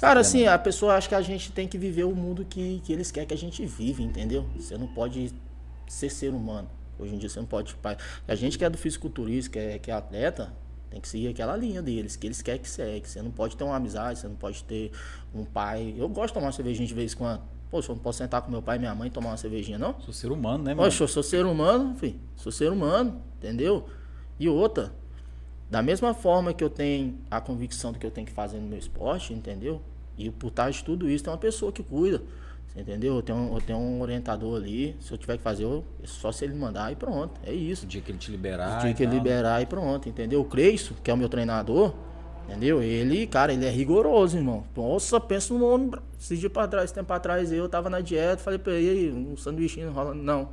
Cara, 0.00 0.20
assim, 0.20 0.46
a 0.46 0.58
pessoa 0.58 0.94
acha 0.94 1.08
que 1.08 1.14
a 1.14 1.22
gente 1.22 1.52
tem 1.52 1.66
que 1.66 1.76
viver 1.76 2.04
o 2.04 2.14
mundo 2.14 2.44
que, 2.44 2.80
que 2.84 2.92
eles 2.92 3.10
querem 3.10 3.26
que 3.26 3.34
a 3.34 3.38
gente 3.38 3.64
vive, 3.66 4.02
entendeu? 4.02 4.46
Você 4.56 4.76
não 4.78 4.86
pode 4.86 5.32
ser 5.86 6.10
ser 6.10 6.30
humano. 6.32 6.68
Hoje 6.98 7.14
em 7.14 7.18
dia 7.18 7.28
você 7.28 7.40
não 7.40 7.46
pode. 7.46 7.76
A 8.26 8.34
gente 8.34 8.56
que 8.56 8.64
é 8.64 8.70
do 8.70 8.78
fisiculturismo, 8.78 9.52
que 9.52 9.58
é, 9.58 9.78
que 9.78 9.90
é 9.90 9.94
atleta, 9.94 10.52
tem 10.90 11.00
que 11.00 11.08
seguir 11.08 11.28
aquela 11.28 11.56
linha 11.56 11.82
deles, 11.82 12.14
que 12.14 12.26
eles 12.26 12.40
querem 12.40 12.60
que 12.60 12.70
segue. 12.70 13.08
Você 13.08 13.20
não 13.20 13.30
pode 13.30 13.56
ter 13.56 13.64
uma 13.64 13.74
amizade, 13.74 14.20
você 14.20 14.28
não 14.28 14.36
pode 14.36 14.62
ter 14.62 14.92
um 15.34 15.44
pai. 15.44 15.92
Eu 15.96 16.08
gosto 16.08 16.28
de 16.28 16.34
tomar 16.34 16.46
uma 16.46 16.52
cervejinha 16.52 16.86
de 16.86 16.94
vez 16.94 17.12
em 17.12 17.16
quando. 17.16 17.42
Pô, 17.68 17.80
eu 17.80 17.84
não 17.88 17.98
posso 17.98 18.18
sentar 18.18 18.40
com 18.42 18.50
meu 18.50 18.62
pai 18.62 18.76
e 18.76 18.78
minha 18.78 18.94
mãe 18.94 19.08
e 19.08 19.10
tomar 19.10 19.30
uma 19.30 19.36
cervejinha, 19.36 19.76
não? 19.76 20.00
Sou 20.00 20.14
ser 20.14 20.30
humano, 20.30 20.62
né, 20.62 20.72
mano? 20.72 20.86
Poxa, 20.86 21.02
eu 21.02 21.08
sou 21.08 21.22
ser 21.22 21.44
humano, 21.44 21.96
filho. 21.96 22.20
Sou 22.36 22.52
ser 22.52 22.70
humano, 22.70 23.20
entendeu? 23.36 23.88
E 24.38 24.48
outra, 24.48 24.92
da 25.70 25.82
mesma 25.82 26.14
forma 26.14 26.52
que 26.52 26.62
eu 26.62 26.70
tenho 26.70 27.18
a 27.30 27.40
convicção 27.40 27.92
do 27.92 27.98
que 27.98 28.06
eu 28.06 28.10
tenho 28.10 28.26
que 28.26 28.32
fazer 28.32 28.58
no 28.58 28.68
meu 28.68 28.78
esporte, 28.78 29.32
entendeu? 29.32 29.80
E 30.16 30.30
por 30.30 30.50
trás 30.50 30.76
de 30.76 30.84
tudo 30.84 31.08
isso 31.08 31.24
tem 31.24 31.32
uma 31.32 31.38
pessoa 31.38 31.72
que 31.72 31.82
cuida. 31.82 32.22
Entendeu? 32.76 33.14
Eu 33.16 33.22
tenho, 33.22 33.54
eu 33.54 33.60
tenho 33.60 33.78
um 33.78 34.00
orientador 34.00 34.56
ali. 34.56 34.96
Se 35.00 35.12
eu 35.12 35.16
tiver 35.16 35.36
que 35.36 35.42
fazer, 35.42 35.62
eu, 35.62 35.84
é 36.02 36.06
só 36.06 36.32
se 36.32 36.44
ele 36.44 36.54
mandar 36.54 36.90
e 36.92 36.96
pronto. 36.96 37.40
É 37.44 37.52
isso. 37.52 37.84
O 37.84 37.88
dia 37.88 38.00
que 38.00 38.10
ele 38.10 38.18
te 38.18 38.32
liberar. 38.32 38.78
O 38.78 38.82
dia 38.82 38.94
que 38.94 39.02
ele 39.04 39.12
liberar 39.12 39.62
e 39.62 39.66
pronto, 39.66 40.08
entendeu? 40.08 40.40
O 40.40 40.44
Creiço, 40.44 40.94
que 41.02 41.08
é 41.08 41.14
o 41.14 41.16
meu 41.16 41.28
treinador, 41.28 41.94
Entendeu? 42.44 42.82
Ele, 42.82 43.26
cara, 43.26 43.52
ele 43.52 43.64
é 43.64 43.70
rigoroso, 43.70 44.36
irmão. 44.36 44.64
Nossa, 44.76 45.18
pensa 45.18 45.54
no 45.54 45.66
homem. 45.66 45.90
Esse 46.20 46.36
dia 46.36 46.50
pra 46.50 46.68
trás, 46.68 46.92
tempo 46.92 47.10
atrás, 47.12 47.50
eu 47.50 47.68
tava 47.68 47.88
na 47.88 48.00
dieta, 48.00 48.36
falei 48.36 48.58
pra 48.58 48.74
ele, 48.74 49.10
um 49.12 49.36
sanduichinho 49.36 49.90
rolando. 49.90 50.22
Não. 50.22 50.50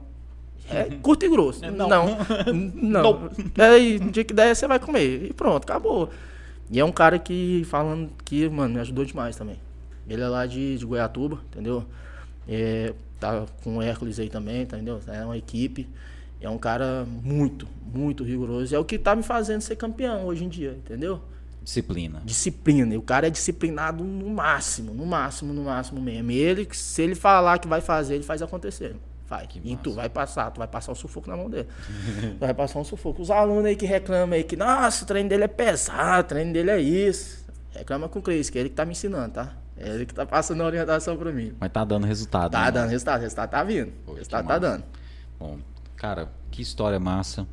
É 0.69 0.83
curto 1.01 1.25
e 1.25 1.29
grosso. 1.29 1.63
É, 1.65 1.71
não. 1.71 1.89
Não. 1.89 2.17
não. 2.73 3.03
não. 3.03 3.29
Aí, 3.57 3.99
no 3.99 4.11
dia 4.11 4.23
que 4.23 4.33
der, 4.33 4.55
você 4.55 4.67
vai 4.67 4.79
comer. 4.79 5.25
E 5.25 5.33
pronto, 5.33 5.63
acabou. 5.63 6.09
E 6.69 6.79
é 6.79 6.85
um 6.85 6.91
cara 6.91 7.19
que, 7.19 7.63
falando 7.65 8.09
que, 8.23 8.47
mano, 8.49 8.75
me 8.75 8.79
ajudou 8.79 9.03
demais 9.03 9.35
também. 9.35 9.57
Ele 10.07 10.21
é 10.21 10.27
lá 10.27 10.45
de, 10.45 10.77
de 10.77 10.85
Goiatuba, 10.85 11.39
entendeu? 11.51 11.85
É, 12.47 12.93
tá 13.19 13.45
com 13.63 13.77
o 13.77 13.81
Hércules 13.81 14.19
aí 14.19 14.29
também, 14.29 14.61
entendeu? 14.61 14.99
É 15.07 15.25
uma 15.25 15.37
equipe. 15.37 15.87
É 16.39 16.49
um 16.49 16.57
cara 16.57 17.05
muito, 17.05 17.67
muito 17.93 18.23
rigoroso. 18.23 18.75
É 18.75 18.79
o 18.79 18.85
que 18.85 18.97
tá 18.97 19.15
me 19.15 19.21
fazendo 19.21 19.61
ser 19.61 19.75
campeão 19.75 20.25
hoje 20.25 20.43
em 20.43 20.49
dia, 20.49 20.71
entendeu? 20.71 21.21
Disciplina. 21.63 22.21
Disciplina. 22.25 22.93
E 22.93 22.97
o 22.97 23.01
cara 23.01 23.27
é 23.27 23.29
disciplinado 23.29 24.03
no 24.03 24.29
máximo, 24.29 24.93
no 24.93 25.05
máximo, 25.05 25.53
no 25.53 25.65
máximo 25.65 26.01
mesmo. 26.01 26.31
Ele, 26.31 26.67
se 26.71 27.01
ele 27.03 27.13
falar 27.13 27.59
que 27.59 27.67
vai 27.67 27.81
fazer, 27.81 28.15
ele 28.15 28.23
faz 28.23 28.41
acontecer. 28.41 28.95
Vai. 29.31 29.47
Que 29.47 29.59
e 29.63 29.71
massa. 29.71 29.83
tu 29.83 29.93
vai 29.93 30.09
passar, 30.09 30.51
tu 30.51 30.57
vai 30.57 30.67
passar 30.67 30.91
um 30.91 30.95
sufoco 30.95 31.29
na 31.29 31.37
mão 31.37 31.49
dele. 31.49 31.69
tu 32.35 32.39
vai 32.39 32.53
passar 32.53 32.79
um 32.79 32.83
sufoco. 32.83 33.21
Os 33.21 33.31
alunos 33.31 33.63
aí 33.63 33.77
que 33.77 33.85
reclamam 33.85 34.35
aí 34.35 34.43
que, 34.43 34.57
nossa, 34.57 35.05
o 35.05 35.07
treino 35.07 35.29
dele 35.29 35.45
é 35.45 35.47
pesado, 35.47 36.25
o 36.25 36.27
treino 36.27 36.51
dele 36.51 36.69
é 36.69 36.81
isso. 36.81 37.45
Reclama 37.73 38.09
com 38.09 38.19
o 38.19 38.21
Cris, 38.21 38.49
que 38.49 38.57
é 38.57 38.61
ele 38.61 38.69
que 38.69 38.75
tá 38.75 38.83
me 38.83 38.91
ensinando, 38.91 39.35
tá? 39.35 39.53
É 39.77 39.87
ele 39.87 40.05
que 40.05 40.13
tá 40.13 40.25
passando 40.25 40.61
a 40.61 40.65
orientação 40.65 41.15
pra 41.15 41.31
mim. 41.31 41.53
Mas 41.57 41.71
tá 41.71 41.85
dando 41.85 42.05
resultado. 42.05 42.51
Tá 42.51 42.65
né, 42.65 42.71
dando 42.71 42.89
resultado, 42.89 43.19
o 43.19 43.21
resultado 43.21 43.49
tá 43.49 43.63
vindo. 43.63 43.93
o 44.05 44.13
resultado 44.15 44.47
tá 44.47 44.59
dando. 44.59 44.83
Bom, 45.39 45.59
cara, 45.95 46.29
que 46.51 46.61
história 46.61 46.99
massa. 46.99 47.47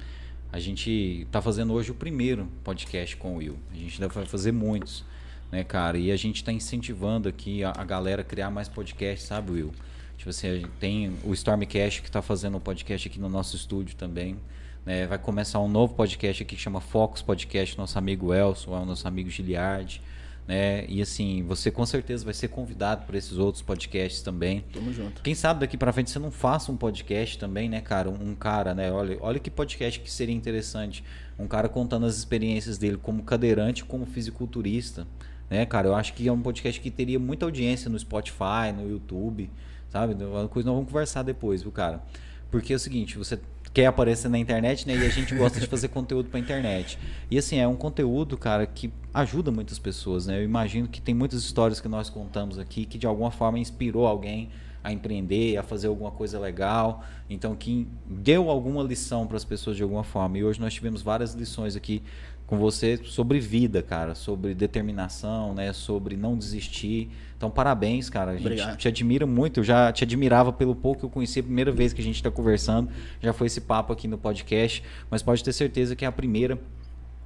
A 0.50 0.58
gente 0.58 0.90
está 1.22 1.40
fazendo 1.40 1.72
hoje 1.74 1.92
o 1.92 1.94
primeiro 1.94 2.48
podcast 2.64 3.16
com 3.16 3.34
o 3.34 3.36
Will. 3.36 3.56
A 3.70 3.76
gente 3.76 4.02
ainda 4.02 4.12
vai 4.12 4.26
fazer 4.26 4.50
muitos, 4.50 5.04
né, 5.52 5.62
cara? 5.62 5.96
E 5.96 6.10
a 6.10 6.16
gente 6.16 6.36
está 6.36 6.50
incentivando 6.50 7.28
aqui 7.28 7.62
a, 7.62 7.72
a, 7.76 7.84
galera 7.84 8.22
a 8.22 8.24
criar 8.24 8.50
mais 8.50 8.68
podcasts, 8.68 9.28
sabe, 9.28 9.52
Will? 9.52 9.72
Tipo 10.18 10.28
assim, 10.28 10.66
tem 10.78 11.16
o 11.24 11.32
Stormcast 11.32 12.02
que 12.02 12.08
está 12.08 12.20
fazendo 12.20 12.58
um 12.58 12.60
podcast 12.60 13.08
aqui 13.08 13.18
no 13.18 13.30
nosso 13.30 13.56
estúdio 13.56 13.96
também. 13.96 14.36
Né? 14.84 15.06
Vai 15.06 15.18
começar 15.18 15.58
um 15.60 15.68
novo 15.68 15.94
podcast 15.94 16.42
aqui 16.42 16.54
que 16.56 16.60
chama 16.60 16.82
Focus 16.82 17.22
Podcast, 17.22 17.78
nosso 17.78 17.96
amigo 17.96 18.34
Elson, 18.34 18.76
é 18.76 18.80
o 18.80 18.84
nosso 18.84 19.08
amigo 19.08 19.30
Giliardi 19.30 20.02
né? 20.48 20.86
E 20.88 21.02
assim, 21.02 21.42
você 21.42 21.70
com 21.70 21.84
certeza 21.84 22.24
vai 22.24 22.32
ser 22.32 22.48
convidado 22.48 23.04
por 23.04 23.14
esses 23.14 23.36
outros 23.36 23.62
podcasts 23.62 24.22
também. 24.22 24.64
Tamo 24.72 24.90
junto. 24.94 25.20
Quem 25.20 25.34
sabe 25.34 25.60
daqui 25.60 25.76
para 25.76 25.92
frente 25.92 26.10
você 26.10 26.18
não 26.18 26.30
faça 26.30 26.72
um 26.72 26.76
podcast 26.76 27.38
também, 27.38 27.68
né, 27.68 27.82
cara? 27.82 28.08
Um, 28.08 28.30
um, 28.30 28.34
cara, 28.34 28.74
né? 28.74 28.90
Olha, 28.90 29.18
olha 29.20 29.38
que 29.38 29.50
podcast 29.50 30.00
que 30.00 30.10
seria 30.10 30.34
interessante. 30.34 31.04
Um 31.38 31.46
cara 31.46 31.68
contando 31.68 32.06
as 32.06 32.16
experiências 32.16 32.78
dele 32.78 32.96
como 32.96 33.22
cadeirante, 33.24 33.84
como 33.84 34.06
fisiculturista, 34.06 35.06
né, 35.50 35.66
cara? 35.66 35.86
Eu 35.86 35.94
acho 35.94 36.14
que 36.14 36.26
é 36.26 36.32
um 36.32 36.40
podcast 36.40 36.80
que 36.80 36.90
teria 36.90 37.18
muita 37.18 37.44
audiência 37.44 37.90
no 37.90 37.98
Spotify, 37.98 38.72
no 38.74 38.88
YouTube, 38.88 39.50
sabe? 39.90 40.14
Uma 40.22 40.48
coisa 40.48 40.68
nós 40.68 40.76
vamos 40.76 40.90
conversar 40.90 41.22
depois, 41.22 41.62
viu, 41.62 41.72
cara? 41.72 42.02
Porque 42.50 42.72
é 42.72 42.76
o 42.76 42.78
seguinte, 42.78 43.18
você 43.18 43.38
quer 43.72 43.86
aparecer 43.86 44.28
na 44.28 44.38
internet, 44.38 44.86
né? 44.86 44.96
E 44.96 45.06
a 45.06 45.10
gente 45.10 45.34
gosta 45.34 45.60
de 45.60 45.66
fazer 45.66 45.88
conteúdo 45.88 46.30
para 46.30 46.40
internet. 46.40 46.98
E 47.30 47.38
assim, 47.38 47.58
é 47.58 47.68
um 47.68 47.76
conteúdo, 47.76 48.36
cara, 48.36 48.66
que 48.66 48.90
ajuda 49.12 49.50
muitas 49.50 49.78
pessoas, 49.78 50.26
né? 50.26 50.38
Eu 50.38 50.44
imagino 50.44 50.88
que 50.88 51.00
tem 51.00 51.14
muitas 51.14 51.42
histórias 51.42 51.80
que 51.80 51.88
nós 51.88 52.08
contamos 52.08 52.58
aqui 52.58 52.84
que 52.84 52.98
de 52.98 53.06
alguma 53.06 53.30
forma 53.30 53.58
inspirou 53.58 54.06
alguém 54.06 54.50
a 54.82 54.92
empreender, 54.92 55.56
a 55.56 55.62
fazer 55.62 55.88
alguma 55.88 56.10
coisa 56.10 56.38
legal. 56.38 57.04
Então, 57.28 57.54
que 57.54 57.86
deu 58.06 58.48
alguma 58.48 58.82
lição 58.82 59.26
para 59.26 59.36
as 59.36 59.44
pessoas 59.44 59.76
de 59.76 59.82
alguma 59.82 60.04
forma. 60.04 60.38
E 60.38 60.44
hoje 60.44 60.60
nós 60.60 60.72
tivemos 60.72 61.02
várias 61.02 61.34
lições 61.34 61.76
aqui 61.76 62.02
com 62.46 62.56
você 62.56 62.98
sobre 63.04 63.38
vida, 63.38 63.82
cara, 63.82 64.14
sobre 64.14 64.54
determinação, 64.54 65.54
né, 65.54 65.72
sobre 65.72 66.16
não 66.16 66.36
desistir. 66.36 67.10
Então, 67.38 67.48
parabéns, 67.48 68.10
cara. 68.10 68.32
A 68.32 68.34
gente 68.34 68.46
Obrigado. 68.46 68.76
te 68.76 68.88
admira 68.88 69.24
muito. 69.24 69.60
Eu 69.60 69.64
já 69.64 69.92
te 69.92 70.02
admirava 70.02 70.52
pelo 70.52 70.74
pouco 70.74 70.98
que 71.00 71.06
eu 71.06 71.10
conheci. 71.10 71.38
A 71.38 71.42
primeira 71.44 71.70
vez 71.70 71.92
que 71.92 72.00
a 72.00 72.04
gente 72.04 72.16
está 72.16 72.30
conversando, 72.30 72.90
já 73.22 73.32
foi 73.32 73.46
esse 73.46 73.60
papo 73.60 73.92
aqui 73.92 74.08
no 74.08 74.18
podcast. 74.18 74.82
Mas 75.08 75.22
pode 75.22 75.42
ter 75.44 75.52
certeza 75.52 75.94
que 75.94 76.04
é 76.04 76.08
a 76.08 76.12
primeira 76.12 76.58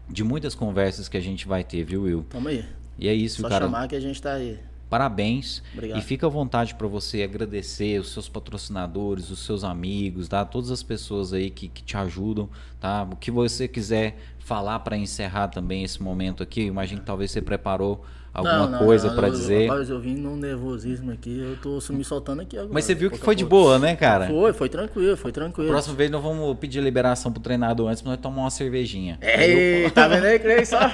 de 0.09 0.23
muitas 0.23 0.55
conversas 0.55 1.09
que 1.09 1.17
a 1.17 1.21
gente 1.21 1.49
vai 1.49 1.65
ter, 1.65 1.83
viu, 1.83 2.03
Will? 2.03 2.27
Tamo 2.29 2.49
aí. 2.49 2.63
E 2.99 3.09
é 3.09 3.15
isso, 3.15 3.41
Só 3.41 3.49
cara. 3.49 3.65
Só 3.65 3.73
chamar 3.73 3.89
que 3.89 3.97
a 3.97 4.01
gente 4.01 4.21
tá 4.21 4.35
aí. 4.35 4.59
parabéns. 4.91 5.63
Obrigado. 5.73 5.99
E 5.99 6.03
fica 6.03 6.27
à 6.27 6.29
vontade 6.29 6.75
para 6.75 6.87
você 6.87 7.23
agradecer 7.23 7.99
os 7.99 8.13
seus 8.13 8.29
patrocinadores, 8.29 9.31
os 9.31 9.39
seus 9.39 9.65
amigos, 9.65 10.29
tá? 10.29 10.45
Todas 10.45 10.71
as 10.71 10.83
pessoas 10.83 11.33
aí 11.33 11.49
que, 11.49 11.69
que 11.69 11.83
te 11.83 11.97
ajudam, 11.97 12.51
tá? 12.79 13.09
O 13.11 13.17
que 13.17 13.31
você 13.31 13.67
quiser 13.67 14.19
falar 14.39 14.81
para 14.81 14.95
encerrar 14.95 15.49
também 15.49 15.83
esse 15.83 16.03
momento 16.03 16.43
aqui, 16.43 16.61
eu 16.61 16.67
imagino 16.67 17.01
que 17.01 17.07
talvez 17.07 17.31
você 17.31 17.41
preparou 17.41 18.05
alguma 18.33 18.59
não, 18.59 18.71
não, 18.71 18.79
coisa 18.79 19.11
para 19.11 19.29
dizer. 19.29 19.69
Rapaz, 19.69 19.91
eu 19.91 20.01
vim 20.01 20.15
num 20.15 20.37
nervosismo 20.37 21.13
aqui, 21.13 21.39
eu 21.39 21.57
tô 21.57 21.93
me 21.93 22.05
soltando 22.05 22.43
aqui 22.43 22.57
agora. 22.57 22.73
Mas 22.73 22.85
você 22.85 22.95
viu 22.95 23.11
que 23.11 23.19
foi 23.19 23.35
de 23.35 23.45
boa, 23.45 23.79
né, 23.79 23.95
cara? 23.95 24.27
Foi, 24.27 24.53
foi 24.53 24.69
tranquilo, 24.69 25.17
foi 25.17 25.33
tranquilo. 25.33 25.69
Próxima 25.71 25.95
vez 25.95 26.11
nós 26.11 26.23
vamos 26.23 26.57
pedir 26.59 26.81
liberação 26.81 27.33
pro 27.33 27.43
treinador 27.43 27.89
antes 27.89 28.03
pra 28.03 28.13
nós 28.13 28.21
tomar 28.21 28.43
uma 28.43 28.51
cervejinha. 28.51 29.19
Ei, 29.21 29.91
tá 29.91 30.09
vendo 30.09 30.25
aí, 30.25 30.39
Cleis? 30.39 30.69
Só. 30.69 30.79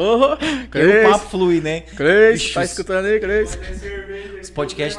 Oh, 0.00 0.36
Cleis. 0.70 1.08
o 1.08 1.10
papo 1.10 1.30
flui, 1.30 1.60
né? 1.60 1.80
Cleis, 1.80 2.54
tá 2.54 2.64
escutando 2.64 3.04
aí, 3.04 3.20
Cleis? 3.20 3.58
Esse 4.40 4.50
podcast... 4.52 4.98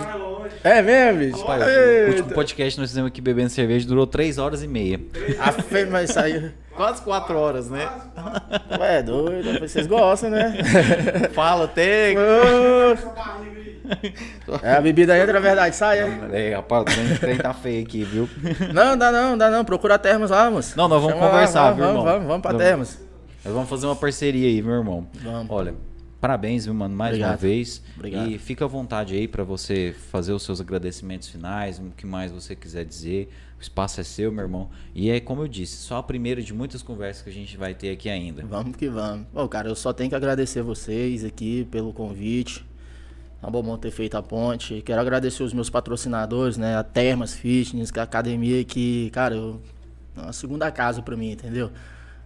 É 0.63 0.81
mesmo, 0.81 1.19
bicho? 1.19 1.45
Pai, 1.45 1.59
o 1.59 2.09
último 2.09 2.29
podcast 2.33 2.79
nós 2.79 2.89
fizemos 2.89 3.07
aqui 3.07 3.19
bebendo 3.21 3.49
cerveja 3.49 3.87
durou 3.87 4.05
3 4.05 4.37
horas 4.37 4.61
e 4.61 4.67
meia. 4.67 4.99
A 5.39 5.51
mas 5.89 6.11
saiu... 6.11 6.51
Quase 6.75 7.01
quatro 7.01 7.37
horas, 7.37 7.69
né? 7.69 7.89
Ué, 8.79 8.99
é 8.99 9.03
doido, 9.03 9.59
vocês 9.59 9.87
gostam, 9.87 10.29
né? 10.29 10.53
Fala, 11.33 11.67
tem. 11.67 12.15
É, 14.63 14.75
a 14.75 14.81
bebida 14.81 15.17
entra, 15.17 15.37
a 15.37 15.41
verdade 15.41 15.75
sai, 15.75 15.99
é? 15.99 16.29
É, 16.31 16.55
rapaz, 16.55 16.85
o 16.85 17.19
trem 17.19 17.37
tá 17.37 17.53
feio 17.53 17.83
aqui, 17.83 18.05
viu? 18.05 18.29
Não, 18.73 18.95
dá 18.95 19.11
não, 19.11 19.37
dá 19.37 19.51
não. 19.51 19.65
Procura 19.65 19.99
termos 19.99 20.29
lá, 20.29 20.49
moço. 20.49 20.77
Não, 20.77 20.87
nós 20.87 21.01
vamos 21.01 21.17
Chama 21.17 21.29
conversar, 21.29 21.61
lá, 21.63 21.71
viu, 21.73 21.85
irmão? 21.85 22.03
Vamos, 22.03 22.27
vamos 22.27 22.41
pra 22.41 22.53
termos. 22.53 22.97
Nós 23.43 23.53
vamos 23.53 23.69
fazer 23.69 23.87
uma 23.87 23.95
parceria 23.95 24.47
aí, 24.47 24.61
meu 24.61 24.75
irmão. 24.75 25.07
Vamos. 25.21 25.47
Olha, 25.49 25.73
parabéns, 26.21 26.65
viu, 26.65 26.73
mano, 26.73 26.95
mais 26.95 27.11
Obrigado. 27.11 27.31
uma 27.31 27.37
vez. 27.37 27.83
Obrigado. 27.97 28.29
E 28.29 28.37
fica 28.37 28.63
à 28.63 28.67
vontade 28.67 29.13
aí 29.13 29.27
para 29.27 29.43
você 29.43 29.93
fazer 30.09 30.31
os 30.31 30.43
seus 30.43 30.61
agradecimentos 30.61 31.27
finais, 31.27 31.77
o 31.79 31.91
que 31.97 32.05
mais 32.05 32.31
você 32.31 32.55
quiser 32.55 32.85
dizer. 32.85 33.29
O 33.61 33.63
espaço 33.63 34.01
é 34.01 34.03
seu, 34.03 34.31
meu 34.31 34.43
irmão. 34.43 34.71
E 34.95 35.11
é 35.11 35.19
como 35.19 35.43
eu 35.43 35.47
disse, 35.47 35.77
só 35.77 35.97
a 35.97 36.03
primeira 36.03 36.41
de 36.41 36.51
muitas 36.51 36.81
conversas 36.81 37.21
que 37.21 37.29
a 37.29 37.33
gente 37.33 37.55
vai 37.55 37.75
ter 37.75 37.91
aqui 37.91 38.09
ainda. 38.09 38.43
Vamos 38.43 38.75
que 38.75 38.89
vamos. 38.89 39.27
Bom, 39.31 39.47
cara, 39.47 39.69
eu 39.69 39.75
só 39.75 39.93
tenho 39.93 40.09
que 40.09 40.15
agradecer 40.15 40.63
vocês 40.63 41.23
aqui 41.23 41.67
pelo 41.69 41.93
convite. 41.93 42.65
É 43.39 43.45
um 43.45 43.51
bom 43.51 43.77
ter 43.77 43.91
feito 43.91 44.17
a 44.17 44.23
ponte. 44.23 44.81
Quero 44.81 44.99
agradecer 44.99 45.43
os 45.43 45.53
meus 45.53 45.69
patrocinadores, 45.69 46.57
né? 46.57 46.75
A 46.75 46.83
Termas 46.83 47.35
Fitness, 47.35 47.91
é 47.95 47.99
a 47.99 48.03
academia 48.03 48.63
que, 48.63 49.11
cara, 49.11 49.35
eu, 49.35 49.61
é 50.17 50.21
uma 50.21 50.33
segunda 50.33 50.71
casa 50.71 51.03
para 51.03 51.15
mim, 51.15 51.29
entendeu? 51.29 51.69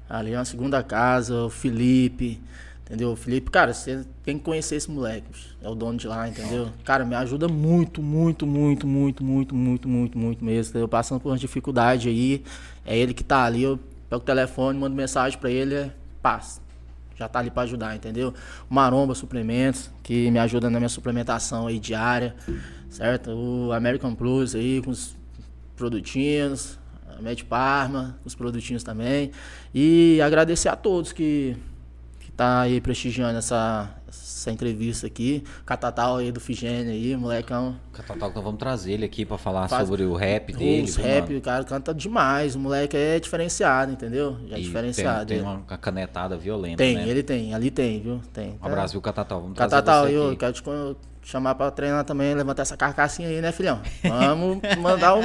Ali 0.10 0.32
é 0.32 0.38
uma 0.38 0.46
segunda 0.46 0.82
casa, 0.82 1.36
o 1.44 1.50
Felipe, 1.50 2.42
Entendeu? 2.86 3.16
Felipe, 3.16 3.50
cara, 3.50 3.74
você 3.74 4.06
tem 4.24 4.38
que 4.38 4.44
conhecer 4.44 4.76
esse 4.76 4.92
moleque. 4.92 5.26
É 5.60 5.68
o 5.68 5.74
dono 5.74 5.98
de 5.98 6.08
lá, 6.08 6.30
entendeu? 6.30 6.70
Cara, 6.84 7.04
me 7.04 7.16
ajuda 7.16 7.48
muito, 7.48 8.00
muito, 8.00 8.46
muito, 8.46 8.86
muito, 8.86 9.26
muito, 9.26 9.56
muito, 9.56 9.88
muito, 9.90 10.18
muito 10.20 10.46
mesmo. 10.46 10.70
Entendeu? 10.70 10.88
Passando 10.88 11.20
por 11.20 11.30
uma 11.30 11.38
dificuldade 11.38 12.10
aí. 12.10 12.44
É 12.86 12.96
ele 12.96 13.12
que 13.12 13.24
tá 13.24 13.44
ali, 13.44 13.64
eu 13.64 13.80
pego 14.08 14.22
o 14.22 14.26
telefone, 14.26 14.78
mando 14.78 14.96
mensagem 14.96 15.40
pra 15.40 15.50
ele, 15.50 15.74
é 15.74 15.92
paz. 16.22 16.62
Já 17.16 17.28
tá 17.28 17.40
ali 17.40 17.50
pra 17.50 17.64
ajudar, 17.64 17.96
entendeu? 17.96 18.36
Maromba 18.70 19.16
Suplementos, 19.16 19.90
que 20.04 20.30
me 20.30 20.38
ajuda 20.38 20.70
na 20.70 20.80
minha 20.80 20.90
suplementação 20.90 21.66
aí 21.66 21.80
diária, 21.80 22.36
certo? 22.88 23.32
O 23.32 23.72
American 23.72 24.14
Plus 24.14 24.54
aí, 24.54 24.80
com 24.84 24.92
os 24.92 25.16
produtinhos. 25.76 26.78
A 27.18 27.22
Med 27.22 27.46
Parma, 27.46 28.20
os 28.26 28.36
produtinhos 28.36 28.84
também. 28.84 29.32
E 29.74 30.20
agradecer 30.22 30.68
a 30.70 30.76
todos 30.76 31.14
que 31.14 31.56
tá 32.36 32.62
aí 32.62 32.82
prestigiando 32.82 33.38
essa, 33.38 33.90
essa 34.08 34.52
entrevista 34.52 35.08
aqui. 35.08 35.44
Catatal 35.66 36.18
aí 36.18 36.32
do 36.32 36.40
Figênio 36.40 36.92
aí, 36.92 37.16
molecão. 37.16 37.76
Catatal, 37.94 38.30
então 38.30 38.44
vamos 38.44 38.60
trazer 38.60 38.94
ele 38.94 39.06
aqui 39.06 39.26
para 39.26 39.38
falar 39.38 39.68
Faz, 39.68 39.88
sobre 39.88 40.04
o 40.04 40.14
rap 40.14 40.54
dele. 40.54 40.84
Os 40.84 40.96
rap, 40.96 41.36
o 41.36 41.42
cara 41.42 41.64
canta 41.64 41.94
demais. 41.94 42.56
O 42.56 42.60
moleque 42.60 42.96
é 42.98 43.20
diferenciado, 43.20 43.92
entendeu? 43.92 44.38
Já 44.48 44.58
é 44.58 44.60
diferenciado. 44.60 45.26
Tem, 45.26 45.38
tem 45.40 45.46
uma 45.46 45.62
canetada 45.78 46.38
violenta, 46.38 46.78
Tem, 46.78 46.96
né? 46.96 47.08
ele 47.08 47.24
tem, 47.24 47.54
ali 47.54 47.72
tem, 47.72 48.02
viu? 48.02 48.22
Tem. 48.34 48.60
Um 48.62 48.66
abraço, 48.66 48.94
viu, 48.94 49.02
Catatal? 49.02 49.42
Vamos 49.42 49.58
Catatal, 49.58 50.04
trazer 50.04 50.16
eu 50.16 50.38
quero 50.38 50.54
te 50.54 50.64
chamar 51.24 51.56
pra 51.56 51.72
treinar 51.72 52.04
também, 52.04 52.36
levantar 52.36 52.62
essa 52.62 52.78
carcassinha 52.78 53.28
aí, 53.28 53.42
né, 53.42 53.52
filhão? 53.52 53.82
Vamos 54.04 54.60
mandar 54.78 55.16
um 55.16 55.24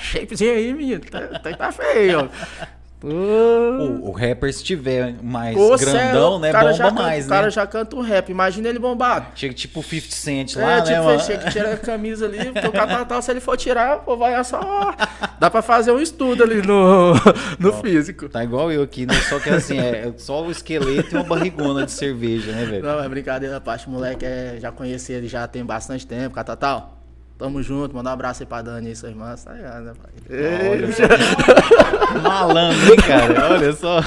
shapezinho 0.00 0.52
aí, 0.52 0.72
menino. 0.72 1.00
Tá, 1.00 1.26
tá, 1.40 1.56
tá 1.56 1.72
feio, 1.72 2.20
ó. 2.20 2.66
O, 3.04 4.08
o, 4.08 4.10
rapper, 4.10 4.52
se 4.52 4.64
tiver 4.64 5.14
mais 5.22 5.54
Ô, 5.54 5.76
grandão, 5.76 6.38
né? 6.38 6.50
Bomba 6.50 6.76
canta, 6.76 6.90
mais, 6.92 7.26
né? 7.26 7.26
O 7.26 7.38
cara 7.38 7.50
já 7.50 7.66
canta 7.66 7.94
o 7.94 8.00
rap. 8.00 8.30
Imagina 8.30 8.68
ele 8.68 8.78
bombado. 8.78 9.26
Chega 9.34 9.52
tipo 9.52 9.82
50 9.82 10.14
Cent 10.14 10.56
é, 10.56 10.60
lá, 10.60 10.72
é, 10.78 10.80
tipo, 10.80 11.04
né, 11.04 11.18
Chega 11.18 11.44
que 11.44 11.50
tira 11.50 11.74
a 11.74 11.76
camisa 11.76 12.24
ali, 12.24 12.38
porque 12.52 12.68
o 12.68 12.72
catatá, 12.72 13.20
se 13.20 13.30
ele 13.30 13.40
for 13.40 13.56
tirar, 13.56 13.98
pô, 13.98 14.16
vai 14.16 14.42
só... 14.44 14.94
Dá 15.38 15.50
pra 15.50 15.60
fazer 15.60 15.92
um 15.92 16.00
estudo 16.00 16.42
ali 16.42 16.62
no, 16.62 17.12
no 17.60 17.72
físico. 17.74 18.30
Tá 18.30 18.42
igual 18.42 18.72
eu 18.72 18.82
aqui, 18.82 19.04
né? 19.04 19.14
Só 19.28 19.38
que 19.38 19.50
assim, 19.50 19.78
é 19.78 20.12
só 20.16 20.42
o 20.42 20.50
esqueleto 20.50 21.14
e 21.14 21.18
uma 21.18 21.24
barrigona 21.24 21.84
de 21.84 21.92
cerveja, 21.92 22.50
né, 22.52 22.64
velho? 22.64 22.82
Não, 22.82 23.02
é 23.02 23.08
brincadeira, 23.08 23.60
parte. 23.60 23.86
O 23.86 23.90
moleque 23.90 24.24
é, 24.24 24.56
já 24.58 24.72
conheci 24.72 25.12
ele 25.12 25.28
já 25.28 25.46
tem 25.46 25.64
bastante 25.64 26.06
tempo, 26.06 26.34
catatal. 26.34 26.95
Tamo 27.38 27.62
junto, 27.62 27.94
mandar 27.94 28.10
um 28.10 28.12
abraço 28.14 28.42
aí 28.42 28.46
pra 28.46 28.62
Dani 28.62 28.92
e 28.92 28.96
sua 28.96 29.10
irmã, 29.10 29.34
tá 29.36 29.52
ligado, 29.52 29.84
né, 29.84 29.92
pai? 30.02 30.10
Malandro, 32.22 32.90
hein, 32.90 32.96
cara? 32.96 33.52
Olha 33.52 33.72
só. 33.74 34.00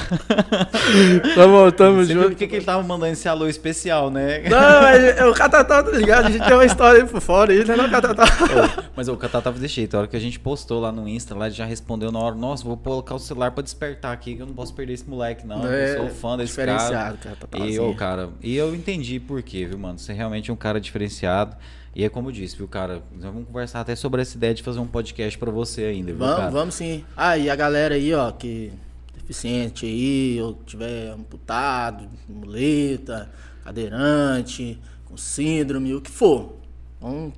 Tamo, 1.36 1.70
tamo 1.70 2.04
Você 2.04 2.12
junto. 2.12 2.30
Por 2.30 2.34
que, 2.34 2.48
que 2.48 2.56
ele 2.56 2.64
tava 2.64 2.82
mandando 2.82 3.12
esse 3.12 3.28
alô 3.28 3.46
especial, 3.46 4.10
né? 4.10 4.40
Não, 4.48 4.84
é, 4.84 5.18
é 5.18 5.24
o 5.26 5.32
Catatá, 5.32 5.80
tá 5.80 5.90
ligado? 5.92 6.26
A 6.26 6.30
gente 6.30 6.44
tem 6.44 6.54
uma 6.54 6.64
história 6.64 7.02
aí 7.02 7.08
por 7.08 7.20
fora 7.20 7.52
aí, 7.52 7.64
né, 7.64 7.76
não, 7.76 7.88
Catatá? 7.88 8.24
Oh, 8.24 8.82
mas 8.96 9.06
o 9.06 9.16
Catatá 9.16 9.52
desse 9.52 9.74
jeito. 9.74 9.96
A 9.96 10.00
hora 10.00 10.08
que 10.08 10.16
a 10.16 10.20
gente 10.20 10.40
postou 10.40 10.80
lá 10.80 10.90
no 10.90 11.08
Insta, 11.08 11.32
lá 11.32 11.46
ele 11.46 11.54
já 11.54 11.64
respondeu 11.64 12.10
na 12.10 12.18
hora: 12.18 12.34
Nossa, 12.34 12.64
vou 12.64 12.76
colocar 12.76 13.14
o 13.14 13.18
celular 13.20 13.52
pra 13.52 13.62
despertar 13.62 14.12
aqui, 14.12 14.34
que 14.34 14.42
eu 14.42 14.46
não 14.46 14.54
posso 14.54 14.74
perder 14.74 14.94
esse 14.94 15.08
moleque, 15.08 15.46
não. 15.46 15.64
É, 15.66 15.92
eu 15.92 15.98
sou 15.98 16.08
fã 16.08 16.36
desse 16.36 16.50
diferenciado, 16.50 17.16
cara. 17.18 17.36
cara 17.48 17.64
e, 17.64 17.76
eu, 17.76 17.94
cara, 17.94 18.28
e 18.42 18.56
eu 18.56 18.74
entendi 18.74 19.20
por 19.20 19.40
quê, 19.40 19.66
viu, 19.66 19.78
mano? 19.78 20.00
Você 20.00 20.10
é 20.10 20.16
realmente 20.16 20.50
um 20.50 20.56
cara 20.56 20.80
diferenciado. 20.80 21.56
E 21.94 22.04
é 22.04 22.08
como 22.08 22.28
eu 22.28 22.32
disse, 22.32 22.56
viu, 22.56 22.68
cara? 22.68 23.02
Nós 23.12 23.32
vamos 23.32 23.46
conversar 23.46 23.80
até 23.80 23.96
sobre 23.96 24.22
essa 24.22 24.36
ideia 24.36 24.54
de 24.54 24.62
fazer 24.62 24.78
um 24.78 24.86
podcast 24.86 25.36
para 25.38 25.50
você 25.50 25.84
ainda, 25.84 26.12
viu, 26.12 26.18
vamos, 26.18 26.36
cara? 26.36 26.50
Vamos 26.50 26.74
sim. 26.74 27.04
Ah, 27.16 27.36
e 27.36 27.50
a 27.50 27.56
galera 27.56 27.96
aí, 27.96 28.14
ó, 28.14 28.30
que 28.30 28.72
deficiente 29.14 29.86
aí, 29.86 30.40
ou 30.40 30.54
tiver 30.54 31.10
amputado, 31.10 32.08
muleta, 32.28 33.30
cadeirante, 33.64 34.78
com 35.04 35.16
síndrome, 35.16 35.94
o 35.94 36.00
que 36.00 36.10
for. 36.10 36.56
Vamos 37.00 37.32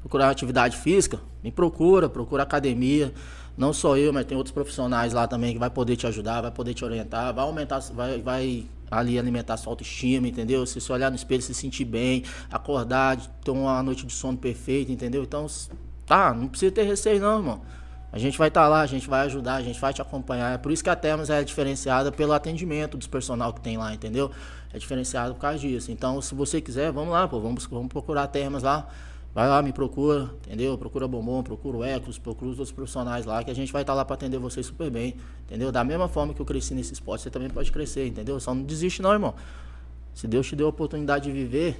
procurar 0.00 0.30
atividade 0.30 0.76
física, 0.76 1.20
me 1.42 1.50
procura, 1.50 2.08
procura 2.08 2.44
academia. 2.44 3.12
Não 3.56 3.72
só 3.72 3.96
eu, 3.96 4.12
mas 4.12 4.26
tem 4.26 4.36
outros 4.36 4.52
profissionais 4.52 5.12
lá 5.14 5.26
também 5.26 5.54
que 5.54 5.58
vai 5.58 5.70
poder 5.70 5.96
te 5.96 6.06
ajudar, 6.06 6.42
vai 6.42 6.50
poder 6.50 6.74
te 6.74 6.84
orientar, 6.84 7.32
vai 7.34 7.44
aumentar, 7.44 7.80
vai, 7.94 8.20
vai 8.20 8.66
ali 8.90 9.18
alimentar 9.18 9.56
sua 9.56 9.72
autoestima, 9.72 10.28
entendeu? 10.28 10.64
Se 10.66 10.80
você 10.80 10.92
olhar 10.92 11.10
no 11.10 11.16
espelho, 11.16 11.42
se 11.42 11.54
sentir 11.54 11.84
bem, 11.84 12.24
acordar, 12.50 13.16
ter 13.16 13.50
uma 13.50 13.82
noite 13.82 14.06
de 14.06 14.12
sono 14.12 14.38
perfeita, 14.38 14.92
entendeu? 14.92 15.22
Então, 15.22 15.46
tá, 16.04 16.32
não 16.32 16.48
precisa 16.48 16.72
ter 16.72 16.82
receio 16.84 17.20
não, 17.20 17.38
irmão. 17.38 17.62
A 18.12 18.18
gente 18.18 18.38
vai 18.38 18.48
estar 18.48 18.62
tá 18.62 18.68
lá, 18.68 18.80
a 18.80 18.86
gente 18.86 19.08
vai 19.08 19.26
ajudar, 19.26 19.56
a 19.56 19.62
gente 19.62 19.78
vai 19.78 19.92
te 19.92 20.00
acompanhar. 20.00 20.54
É 20.54 20.58
por 20.58 20.72
isso 20.72 20.82
que 20.82 20.88
a 20.88 20.96
Termas 20.96 21.28
é 21.28 21.42
diferenciada 21.44 22.10
pelo 22.10 22.32
atendimento 22.32 22.96
dos 22.96 23.06
personal 23.06 23.52
que 23.52 23.60
tem 23.60 23.76
lá, 23.76 23.92
entendeu? 23.92 24.30
É 24.72 24.78
diferenciado 24.78 25.34
por 25.34 25.40
causa 25.40 25.58
disso. 25.58 25.90
Então, 25.90 26.20
se 26.22 26.34
você 26.34 26.60
quiser, 26.60 26.90
vamos 26.92 27.12
lá, 27.12 27.28
pô, 27.28 27.40
vamos, 27.40 27.66
vamos 27.66 27.88
procurar 27.88 28.26
Termas 28.28 28.62
lá. 28.62 28.88
Vai 29.36 29.50
lá, 29.50 29.60
me 29.60 29.70
procura, 29.70 30.30
entendeu? 30.46 30.78
Procura 30.78 31.06
Bombom, 31.06 31.42
procura 31.42 31.76
o 31.76 31.84
Ecos, 31.84 32.18
procura 32.18 32.52
os 32.52 32.58
outros 32.58 32.74
profissionais 32.74 33.26
lá, 33.26 33.44
que 33.44 33.50
a 33.50 33.54
gente 33.54 33.70
vai 33.70 33.82
estar 33.82 33.92
tá 33.92 33.96
lá 33.98 34.02
para 34.02 34.14
atender 34.14 34.38
vocês 34.38 34.64
super 34.64 34.90
bem, 34.90 35.14
entendeu? 35.44 35.70
Da 35.70 35.84
mesma 35.84 36.08
forma 36.08 36.32
que 36.32 36.40
eu 36.40 36.46
cresci 36.46 36.72
nesse 36.72 36.94
esporte, 36.94 37.24
você 37.24 37.28
também 37.28 37.50
pode 37.50 37.70
crescer, 37.70 38.06
entendeu? 38.06 38.40
Só 38.40 38.54
não 38.54 38.62
desiste 38.62 39.02
não, 39.02 39.12
irmão. 39.12 39.34
Se 40.14 40.26
Deus 40.26 40.46
te 40.46 40.56
deu 40.56 40.64
a 40.64 40.70
oportunidade 40.70 41.24
de 41.24 41.32
viver, 41.32 41.78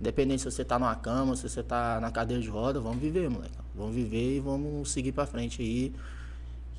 independente 0.00 0.42
se 0.42 0.50
você 0.50 0.64
tá 0.64 0.76
numa 0.76 0.96
cama, 0.96 1.36
se 1.36 1.48
você 1.48 1.62
tá 1.62 2.00
na 2.00 2.10
cadeira 2.10 2.42
de 2.42 2.48
roda, 2.48 2.80
vamos 2.80 2.98
viver, 2.98 3.30
moleque. 3.30 3.54
Vamos 3.72 3.94
viver 3.94 4.38
e 4.38 4.40
vamos 4.40 4.90
seguir 4.90 5.12
para 5.12 5.24
frente 5.24 5.62
aí, 5.62 5.94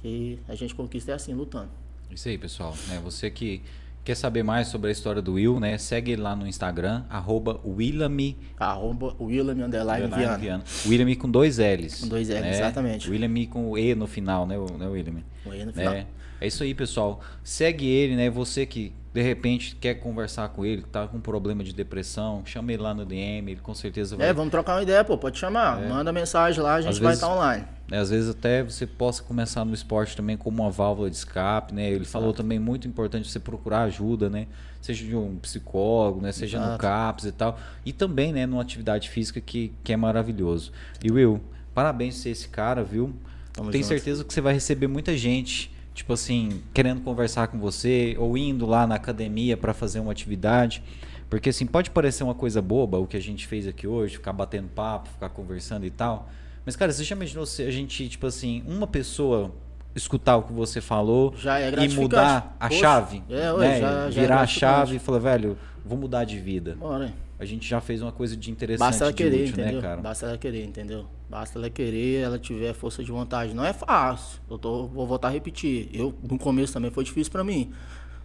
que 0.01 0.37
a 0.49 0.55
gente 0.55 0.75
conquista 0.75 1.13
é 1.13 1.15
assim, 1.15 1.33
lutando. 1.33 1.69
Isso 2.11 2.27
aí, 2.27 2.37
pessoal. 2.37 2.75
É, 2.91 2.99
você 2.99 3.31
que 3.31 3.61
Quer 4.07 4.15
saber 4.15 4.41
mais 4.41 4.69
sobre 4.69 4.87
a 4.87 4.91
história 4.93 5.21
do 5.21 5.33
Will, 5.33 5.59
né? 5.59 5.77
Segue 5.77 6.15
lá 6.15 6.33
no 6.33 6.47
Instagram, 6.47 7.03
arroba 7.09 7.59
Willamy. 7.65 8.37
Arroba 8.57 9.13
Willamy 9.19 9.63
underline 9.63 10.07
Viana. 10.07 10.37
Viana. 10.37 10.63
Willamy 10.85 11.17
com 11.17 11.29
dois 11.29 11.57
L's. 11.57 11.99
Com 11.99 12.07
dois 12.07 12.29
L's, 12.29 12.39
né? 12.39 12.51
exatamente. 12.51 13.09
Willamy 13.09 13.47
com 13.47 13.77
E 13.77 13.93
no 13.95 14.07
final, 14.07 14.47
né, 14.47 14.55
né 14.79 14.87
Willamy? 14.87 15.25
E 15.47 15.65
no 15.65 15.73
final. 15.73 15.93
É, 15.93 16.07
é 16.39 16.47
isso 16.47 16.63
aí, 16.63 16.73
pessoal. 16.73 17.19
Segue 17.43 17.85
ele, 17.85 18.15
né? 18.15 18.29
Você 18.29 18.65
que 18.65 18.93
de 19.17 19.23
repente 19.23 19.75
quer 19.75 19.95
conversar 19.95 20.47
com 20.49 20.63
ele, 20.63 20.83
tá 20.83 21.07
com 21.07 21.19
problema 21.19 21.63
de 21.63 21.73
depressão, 21.73 22.43
chama 22.45 22.71
ele 22.71 22.83
lá 22.83 22.93
no 22.93 23.03
DM, 23.03 23.51
ele 23.51 23.61
com 23.61 23.73
certeza 23.73 24.15
vai. 24.15 24.27
É, 24.27 24.33
vamos 24.33 24.51
trocar 24.51 24.75
uma 24.75 24.83
ideia, 24.83 25.03
pô, 25.03 25.17
pode 25.17 25.39
chamar. 25.39 25.81
É. 25.81 25.87
Manda 25.87 26.13
mensagem 26.13 26.61
lá, 26.61 26.75
a 26.75 26.81
gente 26.81 26.91
às 26.91 26.99
vai 26.99 27.15
estar 27.15 27.25
tá 27.25 27.33
online. 27.33 27.65
Né, 27.89 27.97
às 27.97 28.11
vezes 28.11 28.29
até 28.29 28.61
você 28.61 28.85
possa 28.85 29.23
começar 29.23 29.65
no 29.65 29.73
esporte 29.73 30.15
também 30.15 30.37
como 30.37 30.61
uma 30.61 30.69
válvula 30.69 31.09
de 31.09 31.15
escape, 31.15 31.73
né? 31.73 31.87
Ele 31.87 31.95
Exato. 31.95 32.11
falou 32.11 32.31
também 32.31 32.59
muito 32.59 32.87
importante 32.87 33.27
você 33.27 33.39
procurar 33.39 33.83
ajuda, 33.85 34.29
né? 34.29 34.45
Seja 34.79 35.03
de 35.03 35.15
um 35.15 35.37
psicólogo, 35.37 36.21
né? 36.21 36.31
Seja 36.31 36.59
Exato. 36.59 36.73
no 36.73 36.77
CAPS 36.77 37.25
e 37.25 37.31
tal. 37.31 37.59
E 37.83 37.91
também, 37.91 38.31
né, 38.31 38.45
numa 38.45 38.61
atividade 38.61 39.09
física 39.09 39.41
que, 39.41 39.73
que 39.83 39.93
é 39.93 39.97
maravilhoso. 39.97 40.71
E 41.03 41.11
Will, 41.11 41.41
parabéns 41.73 42.17
por 42.17 42.21
ser 42.21 42.29
esse 42.29 42.49
cara, 42.49 42.83
viu? 42.83 43.15
Tamo 43.51 43.71
Tenho 43.71 43.83
junto. 43.83 43.95
certeza 43.95 44.23
que 44.23 44.31
você 44.31 44.41
vai 44.41 44.53
receber 44.53 44.85
muita 44.85 45.17
gente 45.17 45.75
tipo 45.97 46.13
assim, 46.13 46.61
querendo 46.75 47.01
conversar 47.01 47.47
com 47.47 47.57
você 47.57 48.15
ou 48.19 48.37
indo 48.37 48.67
lá 48.67 48.85
na 48.85 48.95
academia 48.95 49.57
para 49.57 49.73
fazer 49.73 49.99
uma 49.99 50.11
atividade. 50.11 50.83
Porque 51.27 51.49
assim, 51.49 51.65
pode 51.65 51.89
parecer 51.89 52.23
uma 52.23 52.35
coisa 52.35 52.61
boba 52.61 52.99
o 52.99 53.07
que 53.07 53.17
a 53.17 53.19
gente 53.19 53.47
fez 53.47 53.67
aqui 53.67 53.87
hoje, 53.87 54.13
ficar 54.13 54.31
batendo 54.31 54.69
papo, 54.69 55.09
ficar 55.09 55.29
conversando 55.29 55.87
e 55.87 55.89
tal. 55.89 56.29
Mas 56.63 56.75
cara, 56.75 56.93
você 56.93 57.03
já 57.03 57.15
imaginou 57.15 57.47
se 57.47 57.63
a 57.63 57.71
gente, 57.71 58.07
tipo 58.07 58.27
assim, 58.27 58.63
uma 58.67 58.85
pessoa 58.85 59.51
escutar 59.95 60.37
o 60.37 60.43
que 60.43 60.53
você 60.53 60.79
falou 60.79 61.33
é 61.43 61.83
e 61.83 61.89
mudar 61.89 62.55
a 62.59 62.67
Poxa, 62.67 62.79
chave, 62.79 63.23
é, 63.27 63.57
né? 63.57 63.79
já, 63.79 64.11
já 64.11 64.21
é 64.21 64.23
virar 64.23 64.39
é 64.39 64.43
a 64.43 64.47
chave 64.47 64.95
e 64.97 64.99
falar, 64.99 65.17
velho, 65.17 65.57
vou 65.83 65.97
mudar 65.97 66.25
de 66.25 66.37
vida. 66.37 66.75
Bora. 66.79 67.11
A 67.39 67.45
gente 67.45 67.67
já 67.67 67.79
fez 67.79 68.01
uma 68.01 68.11
coisa 68.11 68.35
de 68.35 68.49
interessante, 68.49 68.79
Basta 68.79 69.03
ela 69.03 69.13
querer, 69.13 69.43
útil, 69.43 69.57
né, 69.57 69.71
entendeu? 69.71 69.81
né? 69.81 69.97
Basta 69.97 70.25
ela 70.25 70.37
querer, 70.37 70.65
entendeu? 70.65 71.05
Basta 71.29 71.59
ela 71.59 71.69
querer, 71.69 72.21
ela 72.23 72.39
tiver 72.39 72.73
força 72.73 73.03
de 73.03 73.11
vontade. 73.11 73.53
Não 73.53 73.63
é 73.63 73.73
fácil. 73.73 74.39
Eu 74.49 74.57
tô, 74.57 74.87
vou 74.87 75.05
voltar 75.05 75.27
a 75.27 75.31
repetir. 75.31 75.89
Eu, 75.93 76.15
no 76.23 76.39
começo 76.39 76.73
também 76.73 76.89
foi 76.89 77.03
difícil 77.03 77.31
para 77.31 77.43
mim. 77.43 77.71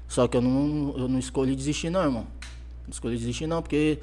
Só 0.08 0.26
que 0.26 0.36
eu 0.36 0.40
não, 0.40 0.94
eu 0.96 1.08
não 1.08 1.18
escolhi 1.18 1.54
desistir, 1.54 1.90
não, 1.90 2.02
irmão. 2.02 2.26
Não 2.84 2.90
escolhi 2.90 3.16
desistir, 3.16 3.46
não, 3.46 3.60
porque 3.60 3.98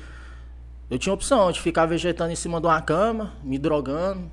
eu 0.89 0.99
tinha 0.99 1.13
opção 1.13 1.51
de 1.51 1.59
ficar 1.59 1.85
vegetando 1.87 2.31
em 2.31 2.35
cima 2.35 2.59
de 2.61 2.67
uma 2.67 2.81
cama, 2.81 3.33
me 3.43 3.57
drogando, 3.57 4.29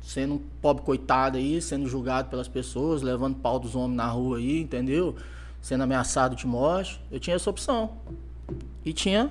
sendo 0.00 0.34
um 0.34 0.38
pobre 0.60 0.82
coitado 0.82 1.36
aí, 1.36 1.60
sendo 1.60 1.86
julgado 1.86 2.28
pelas 2.28 2.48
pessoas, 2.48 3.02
levando 3.02 3.36
pau 3.36 3.58
dos 3.58 3.74
homens 3.74 3.96
na 3.96 4.06
rua 4.06 4.38
aí, 4.38 4.60
entendeu? 4.60 5.16
Sendo 5.60 5.82
ameaçado 5.82 6.34
de 6.34 6.46
morte. 6.46 7.00
Eu 7.10 7.20
tinha 7.20 7.36
essa 7.36 7.48
opção. 7.48 7.92
E 8.84 8.92
tinha 8.92 9.30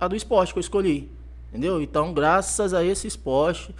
a 0.00 0.08
do 0.08 0.16
esporte 0.16 0.52
que 0.52 0.58
eu 0.58 0.62
escolhi. 0.62 1.10
Entendeu? 1.50 1.82
Então, 1.82 2.14
graças 2.14 2.72
a 2.72 2.82
esse 2.84 3.06
esporte, 3.06 3.74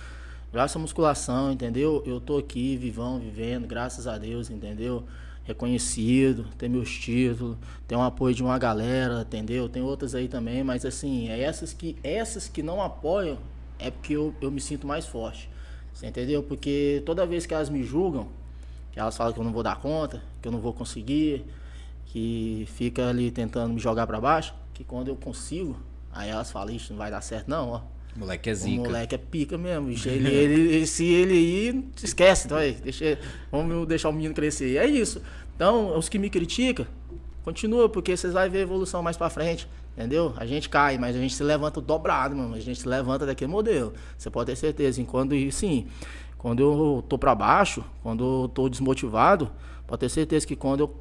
graças 0.52 0.76
à 0.76 0.78
musculação, 0.78 1.52
entendeu? 1.52 2.02
Eu 2.04 2.20
tô 2.20 2.36
aqui, 2.36 2.76
vivão, 2.76 3.18
vivendo, 3.18 3.66
graças 3.66 4.06
a 4.06 4.18
Deus, 4.18 4.50
entendeu? 4.50 5.04
Reconhecido, 5.44 6.46
tem 6.58 6.68
meus 6.68 6.90
títulos, 6.90 7.56
tem 7.88 7.96
um 7.96 8.02
apoio 8.02 8.34
de 8.34 8.42
uma 8.42 8.58
galera, 8.58 9.22
entendeu? 9.22 9.68
Tem 9.68 9.82
outras 9.82 10.14
aí 10.14 10.28
também, 10.28 10.62
mas 10.62 10.84
assim, 10.84 11.28
é 11.30 11.40
essas 11.40 11.72
que, 11.72 11.96
essas 12.02 12.48
que 12.48 12.62
não 12.62 12.82
apoiam 12.82 13.38
é 13.78 13.90
porque 13.90 14.14
eu, 14.14 14.34
eu 14.40 14.50
me 14.50 14.60
sinto 14.60 14.86
mais 14.86 15.06
forte. 15.06 15.48
Você 15.94 16.06
entendeu? 16.06 16.42
Porque 16.42 17.02
toda 17.06 17.24
vez 17.24 17.46
que 17.46 17.54
elas 17.54 17.70
me 17.70 17.82
julgam, 17.82 18.28
que 18.92 19.00
elas 19.00 19.16
falam 19.16 19.32
que 19.32 19.38
eu 19.38 19.44
não 19.44 19.52
vou 19.52 19.62
dar 19.62 19.80
conta, 19.80 20.22
que 20.42 20.48
eu 20.48 20.52
não 20.52 20.60
vou 20.60 20.72
conseguir, 20.72 21.44
que 22.06 22.64
fica 22.74 23.08
ali 23.08 23.30
tentando 23.30 23.72
me 23.74 23.80
jogar 23.80 24.06
para 24.06 24.20
baixo, 24.20 24.54
que 24.74 24.82
quando 24.82 25.08
eu 25.08 25.16
consigo, 25.16 25.76
Aí 26.12 26.30
elas 26.30 26.50
falam, 26.50 26.74
isso 26.74 26.92
não 26.92 26.98
vai 26.98 27.10
dar 27.10 27.20
certo 27.20 27.48
não, 27.48 27.68
ó. 27.68 27.80
Moleque 28.16 28.50
é 28.50 28.54
zica. 28.54 28.80
O 28.80 28.84
moleque 28.84 29.14
é 29.14 29.18
pica 29.18 29.56
mesmo, 29.56 29.86
bicho. 29.86 30.08
Ele, 30.08 30.28
ele, 30.28 30.86
se 30.86 31.04
ele 31.04 31.34
ir, 31.34 31.84
esquece, 32.02 32.46
então 32.46 32.58
aí, 32.58 32.72
deixa, 32.72 33.18
vamos 33.50 33.86
deixar 33.86 34.08
o 34.08 34.12
menino 34.12 34.34
crescer. 34.34 34.76
É 34.76 34.86
isso. 34.86 35.22
Então, 35.54 35.96
os 35.96 36.08
que 36.08 36.18
me 36.18 36.28
criticam, 36.28 36.86
continua, 37.44 37.88
porque 37.88 38.16
vocês 38.16 38.32
vão 38.32 38.50
ver 38.50 38.60
evolução 38.60 39.02
mais 39.02 39.16
pra 39.16 39.30
frente. 39.30 39.68
Entendeu? 39.96 40.32
A 40.36 40.46
gente 40.46 40.68
cai, 40.68 40.96
mas 40.98 41.14
a 41.14 41.18
gente 41.18 41.34
se 41.34 41.42
levanta 41.42 41.80
dobrado, 41.80 42.34
mano. 42.34 42.54
A 42.54 42.60
gente 42.60 42.80
se 42.80 42.88
levanta 42.88 43.26
daquele 43.26 43.50
modelo. 43.50 43.92
Você 44.16 44.30
pode 44.30 44.46
ter 44.46 44.56
certeza. 44.56 45.00
Enquanto, 45.00 45.34
sim, 45.52 45.86
quando 46.38 46.60
eu 46.60 47.04
tô 47.08 47.18
pra 47.18 47.34
baixo, 47.34 47.84
quando 48.02 48.24
eu 48.44 48.48
tô 48.48 48.68
desmotivado, 48.68 49.50
pode 49.86 50.00
ter 50.00 50.08
certeza 50.08 50.46
que 50.46 50.56
quando 50.56 50.80
eu 50.80 50.96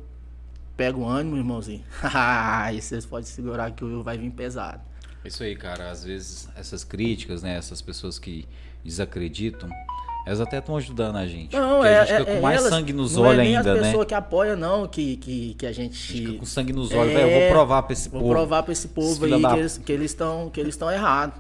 pego 0.76 1.02
o 1.02 1.08
ânimo, 1.08 1.38
irmãozinho, 1.38 1.84
aí 2.04 2.82
vocês 2.82 3.06
podem 3.06 3.26
segurar 3.26 3.72
que 3.72 3.84
o 3.84 4.04
vai 4.04 4.18
vir 4.18 4.32
pesado. 4.32 4.82
Isso 5.30 5.44
aí, 5.44 5.56
cara. 5.56 5.92
Às 5.92 6.04
vezes 6.04 6.50
essas 6.58 6.84
críticas, 6.84 7.44
né? 7.44 7.56
Essas 7.56 7.84
pessoas 7.84 8.18
que 8.18 8.48
desacreditam, 8.84 9.70
elas 10.26 10.42
até 10.42 10.58
estão 10.58 10.76
ajudando 10.76 11.18
a 11.18 11.28
gente. 11.28 11.56
Não, 11.56 11.86
é, 11.86 12.00
a 12.00 12.06
gente 12.06 12.18
fica 12.18 12.32
é, 12.32 12.36
com 12.36 12.42
mais 12.42 12.60
elas, 12.60 12.70
sangue 12.72 12.92
nos 12.92 13.16
olhos 13.16 13.38
é 13.38 13.42
ainda, 13.44 13.64
né? 13.64 13.70
Não 13.74 13.78
é 13.78 13.82
pessoa 13.84 14.06
que 14.08 14.14
apoia, 14.16 14.56
não, 14.56 14.88
que, 14.88 15.18
que, 15.18 15.54
que 15.54 15.68
a 15.68 15.72
gente... 15.72 15.94
A 15.94 16.16
gente 16.16 16.26
fica 16.26 16.40
com 16.40 16.46
sangue 16.46 16.74
nos 16.74 16.92
olhos. 16.92 17.14
É, 17.14 17.24
eu 17.24 17.42
vou 17.42 17.50
provar 17.52 17.84
pra 17.84 17.94
esse 17.94 18.10
vou 18.10 18.20
povo. 18.20 18.34
Vou 18.34 18.42
provar 18.42 18.64
pra 18.64 18.72
esse 18.74 18.88
povo 18.88 19.26
aí 19.26 19.40
da... 19.40 19.56
que 19.86 19.92
eles 19.92 20.12
estão 20.12 20.50
que 20.50 20.60
eles 20.60 20.74
estão 20.74 20.90
errados. 20.90 21.40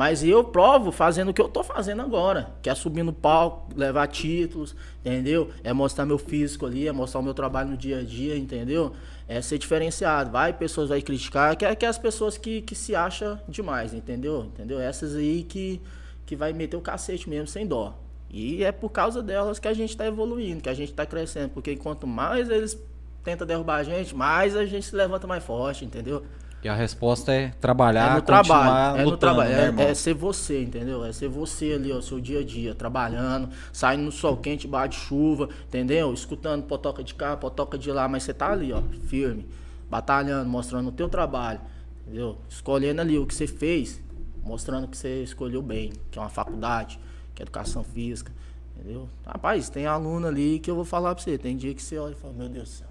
Mas 0.00 0.24
eu 0.24 0.42
provo 0.42 0.90
fazendo 0.90 1.28
o 1.28 1.34
que 1.34 1.42
eu 1.42 1.48
tô 1.50 1.62
fazendo 1.62 2.00
agora, 2.00 2.54
que 2.62 2.70
é 2.70 2.74
subir 2.74 3.02
no 3.02 3.12
palco, 3.12 3.68
levar 3.76 4.06
títulos, 4.06 4.74
entendeu? 5.04 5.50
É 5.62 5.74
mostrar 5.74 6.06
meu 6.06 6.16
físico 6.16 6.64
ali, 6.64 6.88
é 6.88 6.92
mostrar 6.92 7.20
o 7.20 7.22
meu 7.22 7.34
trabalho 7.34 7.72
no 7.72 7.76
dia 7.76 7.98
a 7.98 8.02
dia, 8.02 8.34
entendeu? 8.34 8.94
É 9.28 9.42
ser 9.42 9.58
diferenciado. 9.58 10.30
Vai, 10.30 10.54
pessoas 10.54 10.88
vai 10.88 11.02
criticar, 11.02 11.54
que 11.54 11.66
é, 11.66 11.76
que 11.76 11.84
é 11.84 11.88
as 11.90 11.98
pessoas 11.98 12.38
que, 12.38 12.62
que 12.62 12.74
se 12.74 12.94
acham 12.94 13.38
demais, 13.46 13.92
entendeu? 13.92 14.44
Entendeu? 14.44 14.80
Essas 14.80 15.14
aí 15.14 15.42
que, 15.42 15.82
que 16.24 16.34
vai 16.34 16.54
meter 16.54 16.78
o 16.78 16.80
cacete 16.80 17.28
mesmo, 17.28 17.48
sem 17.48 17.66
dó. 17.66 17.94
E 18.30 18.64
é 18.64 18.72
por 18.72 18.88
causa 18.88 19.22
delas 19.22 19.58
que 19.58 19.68
a 19.68 19.74
gente 19.74 19.90
está 19.90 20.06
evoluindo, 20.06 20.62
que 20.62 20.70
a 20.70 20.74
gente 20.74 20.92
está 20.92 21.04
crescendo. 21.04 21.50
Porque 21.50 21.76
quanto 21.76 22.06
mais 22.06 22.48
eles 22.48 22.82
tentam 23.22 23.46
derrubar 23.46 23.76
a 23.76 23.82
gente, 23.82 24.14
mais 24.14 24.56
a 24.56 24.64
gente 24.64 24.86
se 24.86 24.96
levanta 24.96 25.26
mais 25.26 25.44
forte, 25.44 25.84
entendeu? 25.84 26.24
E 26.62 26.68
a 26.68 26.74
resposta 26.74 27.32
é 27.32 27.48
trabalhar, 27.58 28.12
é 28.12 28.14
no 28.16 28.22
trabalho, 28.22 29.00
é 29.00 29.04
no 29.04 29.16
trabalho, 29.16 29.50
né, 29.50 29.74
é, 29.78 29.90
é, 29.90 29.94
ser 29.94 30.12
você, 30.12 30.62
entendeu? 30.62 31.02
É 31.02 31.10
ser 31.10 31.28
você 31.28 31.72
ali, 31.72 31.90
ó, 31.90 32.02
seu 32.02 32.20
dia 32.20 32.40
a 32.40 32.44
dia, 32.44 32.74
trabalhando, 32.74 33.48
saindo 33.72 34.02
no 34.02 34.12
sol 34.12 34.36
quente, 34.36 34.68
bate 34.68 34.96
chuva, 34.96 35.48
entendeu? 35.66 36.12
Escutando 36.12 36.64
potoca 36.64 37.02
de 37.02 37.14
cá, 37.14 37.34
potoca 37.34 37.78
de 37.78 37.90
lá, 37.90 38.06
mas 38.06 38.24
você 38.24 38.34
tá 38.34 38.52
ali, 38.52 38.74
ó, 38.74 38.82
firme, 39.06 39.48
batalhando, 39.88 40.50
mostrando 40.50 40.88
o 40.88 40.92
teu 40.92 41.08
trabalho, 41.08 41.60
entendeu? 42.02 42.36
Escolhendo 42.46 43.00
ali 43.00 43.18
o 43.18 43.26
que 43.26 43.34
você 43.34 43.46
fez, 43.46 43.98
mostrando 44.44 44.86
que 44.86 44.98
você 44.98 45.22
escolheu 45.22 45.62
bem, 45.62 45.94
que 46.10 46.18
é 46.18 46.22
uma 46.22 46.28
faculdade, 46.28 47.00
que 47.34 47.40
é 47.40 47.44
educação 47.44 47.82
física, 47.82 48.30
entendeu? 48.76 49.08
Rapaz, 49.24 49.70
tem 49.70 49.86
aluno 49.86 50.26
ali 50.26 50.58
que 50.58 50.70
eu 50.70 50.74
vou 50.74 50.84
falar 50.84 51.14
pra 51.14 51.24
você, 51.24 51.38
tem 51.38 51.56
dia 51.56 51.72
que 51.72 51.82
você 51.82 51.96
olha 51.96 52.12
e 52.12 52.16
fala, 52.16 52.34
meu 52.34 52.50
Deus 52.50 52.68
do 52.68 52.72
céu 52.74 52.89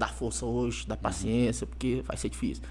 dá 0.00 0.06
força 0.06 0.46
hoje, 0.46 0.86
dá 0.88 0.96
paciência, 0.96 1.66
porque 1.66 2.02
vai 2.06 2.16
ser 2.16 2.30
difícil. 2.30 2.64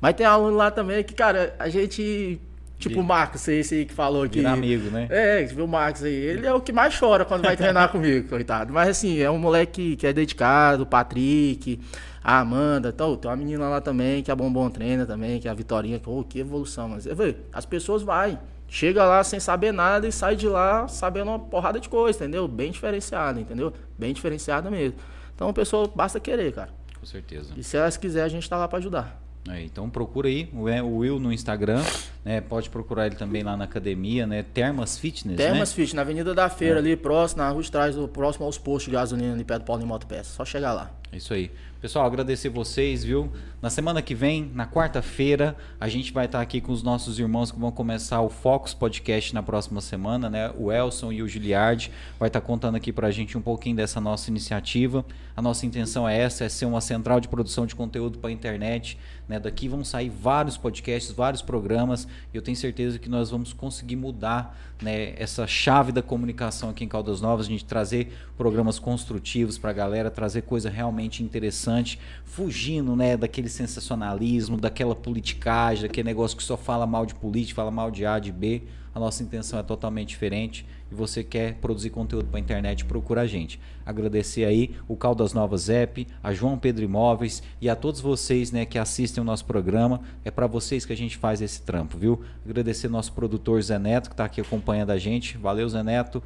Mas 0.00 0.14
tem 0.14 0.26
aluno 0.26 0.56
lá 0.56 0.70
também 0.70 1.02
que, 1.02 1.14
cara, 1.14 1.54
a 1.58 1.68
gente. 1.68 2.40
Tipo 2.78 3.00
o 3.00 3.04
Marcos, 3.04 3.48
esse 3.48 3.74
aí 3.76 3.86
que 3.86 3.94
falou 3.94 4.24
aqui. 4.24 4.40
Vira 4.40 4.50
amigo, 4.50 4.90
né? 4.90 5.06
É, 5.08 5.42
viu 5.44 5.64
o 5.64 5.68
Marcos 5.68 6.02
aí. 6.02 6.12
Ele 6.12 6.46
é 6.46 6.52
o 6.52 6.60
que 6.60 6.72
mais 6.72 6.98
chora 6.98 7.24
quando 7.24 7.42
vai 7.42 7.56
treinar 7.56 7.88
comigo, 7.90 8.28
coitado. 8.28 8.72
Mas 8.72 8.88
assim, 8.90 9.20
é 9.20 9.30
um 9.30 9.38
moleque 9.38 9.96
que 9.96 10.06
é 10.06 10.12
dedicado, 10.12 10.82
o 10.82 10.86
Patrick, 10.86 11.80
a 12.22 12.40
Amanda. 12.40 12.90
Então, 12.90 13.16
tem 13.16 13.30
uma 13.30 13.36
menina 13.36 13.66
lá 13.68 13.80
também, 13.80 14.22
que 14.22 14.30
é 14.30 14.32
a 14.32 14.36
Bombom 14.36 14.68
treina 14.68 15.06
também, 15.06 15.40
que 15.40 15.48
é 15.48 15.50
a 15.50 15.54
Vitorinha. 15.54 15.98
Que, 15.98 16.10
oh, 16.10 16.22
que 16.22 16.40
evolução, 16.40 16.90
mas 16.90 17.06
as 17.52 17.64
pessoas 17.64 18.02
vai. 18.02 18.38
Chega 18.68 19.04
lá 19.04 19.22
sem 19.24 19.40
saber 19.40 19.72
nada 19.72 20.06
e 20.06 20.12
sai 20.12 20.36
de 20.36 20.48
lá 20.48 20.86
sabendo 20.88 21.28
uma 21.28 21.38
porrada 21.38 21.80
de 21.80 21.88
coisa, 21.88 22.18
entendeu? 22.18 22.46
Bem 22.48 22.72
diferenciada, 22.72 23.40
entendeu? 23.40 23.72
Bem 23.96 24.12
diferenciada 24.12 24.70
mesmo. 24.70 24.98
Então 25.34 25.48
a 25.48 25.52
pessoa 25.52 25.90
basta 25.94 26.20
querer, 26.20 26.52
cara. 26.52 26.70
Com 26.98 27.06
certeza. 27.06 27.52
E 27.56 27.62
se 27.62 27.76
elas 27.76 27.96
quiserem, 27.96 28.26
a 28.26 28.28
gente 28.28 28.48
tá 28.48 28.56
lá 28.56 28.66
para 28.66 28.78
ajudar. 28.78 29.24
É, 29.48 29.62
então 29.62 29.90
procura 29.90 30.26
aí 30.26 30.48
o 30.54 30.96
Will 30.96 31.20
no 31.20 31.30
Instagram, 31.30 31.82
né? 32.24 32.40
Pode 32.40 32.70
procurar 32.70 33.06
ele 33.06 33.14
também 33.14 33.42
lá 33.42 33.54
na 33.56 33.64
academia, 33.64 34.26
né? 34.26 34.42
Termas 34.42 34.96
Fitness, 34.96 35.36
Termas 35.36 35.58
né? 35.58 35.66
Fitness, 35.66 35.92
na 35.92 36.00
Avenida 36.00 36.34
da 36.34 36.48
Feira 36.48 36.76
é. 36.76 36.78
ali, 36.78 36.96
próximo, 36.96 37.42
na 37.42 37.50
rua 37.50 37.62
de 37.62 37.70
trás, 37.70 37.94
próximo 38.10 38.46
aos 38.46 38.56
postos 38.56 38.84
de 38.84 38.92
gasolina 38.92 39.34
ali 39.34 39.44
perto 39.44 39.62
do 39.62 39.66
Paulo 39.66 39.86
Moto 39.86 40.06
Peça. 40.06 40.30
Só 40.30 40.46
chegar 40.46 40.72
lá. 40.72 40.90
É 41.12 41.18
isso 41.18 41.34
aí. 41.34 41.50
Pessoal, 41.84 42.06
agradecer 42.06 42.48
vocês, 42.48 43.04
viu? 43.04 43.30
Na 43.60 43.68
semana 43.68 44.00
que 44.00 44.14
vem, 44.14 44.50
na 44.54 44.66
quarta-feira, 44.66 45.54
a 45.78 45.86
gente 45.86 46.14
vai 46.14 46.24
estar 46.24 46.40
aqui 46.40 46.58
com 46.58 46.72
os 46.72 46.82
nossos 46.82 47.18
irmãos 47.18 47.52
que 47.52 47.60
vão 47.60 47.70
começar 47.70 48.22
o 48.22 48.30
Focus 48.30 48.72
Podcast 48.72 49.34
na 49.34 49.42
próxima 49.42 49.82
semana, 49.82 50.30
né? 50.30 50.50
O 50.56 50.72
Elson 50.72 51.12
e 51.12 51.22
o 51.22 51.28
Giliard 51.28 51.92
vai 52.18 52.30
estar 52.30 52.40
contando 52.40 52.76
aqui 52.76 52.90
pra 52.90 53.10
gente 53.10 53.36
um 53.36 53.42
pouquinho 53.42 53.76
dessa 53.76 54.00
nossa 54.00 54.30
iniciativa. 54.30 55.04
A 55.36 55.42
nossa 55.42 55.66
intenção 55.66 56.08
é 56.08 56.18
essa, 56.18 56.44
é 56.44 56.48
ser 56.48 56.64
uma 56.64 56.80
central 56.80 57.20
de 57.20 57.28
produção 57.28 57.66
de 57.66 57.74
conteúdo 57.74 58.18
para 58.18 58.30
a 58.30 58.32
internet, 58.32 58.98
né? 59.28 59.38
Daqui 59.40 59.68
vão 59.68 59.84
sair 59.84 60.08
vários 60.08 60.56
podcasts, 60.56 61.12
vários 61.12 61.42
programas, 61.42 62.06
e 62.32 62.36
eu 62.36 62.42
tenho 62.42 62.56
certeza 62.56 62.98
que 62.98 63.08
nós 63.08 63.30
vamos 63.30 63.52
conseguir 63.52 63.96
mudar, 63.96 64.58
né, 64.82 65.14
essa 65.16 65.46
chave 65.46 65.92
da 65.92 66.02
comunicação 66.02 66.70
aqui 66.70 66.84
em 66.84 66.88
Caldas 66.88 67.20
Novas, 67.20 67.46
a 67.46 67.48
gente 67.48 67.64
trazer 67.64 68.12
programas 68.36 68.78
construtivos 68.78 69.56
para 69.56 69.70
a 69.70 69.72
galera, 69.72 70.10
trazer 70.10 70.42
coisa 70.42 70.68
realmente 70.68 71.22
interessante 71.22 71.98
fugindo 72.24 72.94
né, 72.96 73.16
daquele 73.16 73.48
sensacionalismo, 73.48 74.56
daquela 74.56 74.94
politicagem, 74.94 75.82
daquele 75.86 76.06
negócio 76.06 76.36
que 76.36 76.42
só 76.42 76.56
fala 76.56 76.86
mal 76.86 77.06
de 77.06 77.14
política, 77.14 77.56
fala 77.56 77.70
mal 77.70 77.90
de 77.90 78.04
A, 78.04 78.18
de 78.18 78.32
B. 78.32 78.62
a 78.94 79.00
nossa 79.00 79.22
intenção 79.22 79.58
é 79.58 79.62
totalmente 79.62 80.08
diferente 80.08 80.64
e 80.90 80.94
você 80.94 81.24
quer 81.24 81.54
produzir 81.54 81.90
conteúdo 81.90 82.26
para 82.26 82.38
a 82.38 82.40
internet, 82.40 82.84
procura 82.84 83.22
a 83.22 83.26
gente. 83.26 83.60
Agradecer 83.84 84.44
aí 84.44 84.74
o 84.86 84.96
Caldas 84.96 85.32
Novas 85.32 85.68
App, 85.68 86.06
a 86.22 86.32
João 86.32 86.58
Pedro 86.58 86.84
Imóveis 86.84 87.42
e 87.60 87.68
a 87.68 87.74
todos 87.74 88.00
vocês 88.00 88.52
né, 88.52 88.64
que 88.64 88.78
assistem 88.78 89.20
o 89.20 89.24
nosso 89.24 89.44
programa. 89.44 90.00
É 90.24 90.30
para 90.30 90.46
vocês 90.46 90.86
que 90.86 90.92
a 90.92 90.96
gente 90.96 91.16
faz 91.16 91.42
esse 91.42 91.62
trampo, 91.62 91.98
viu? 91.98 92.22
Agradecer 92.44 92.88
nosso 92.88 93.12
produtor 93.12 93.60
Zé 93.62 93.78
Neto, 93.78 94.08
que 94.08 94.14
está 94.14 94.24
aqui 94.24 94.40
acompanhando 94.40 94.90
a 94.90 94.98
gente. 94.98 95.36
Valeu, 95.36 95.68
Zé 95.68 95.82
Neto. 95.82 96.22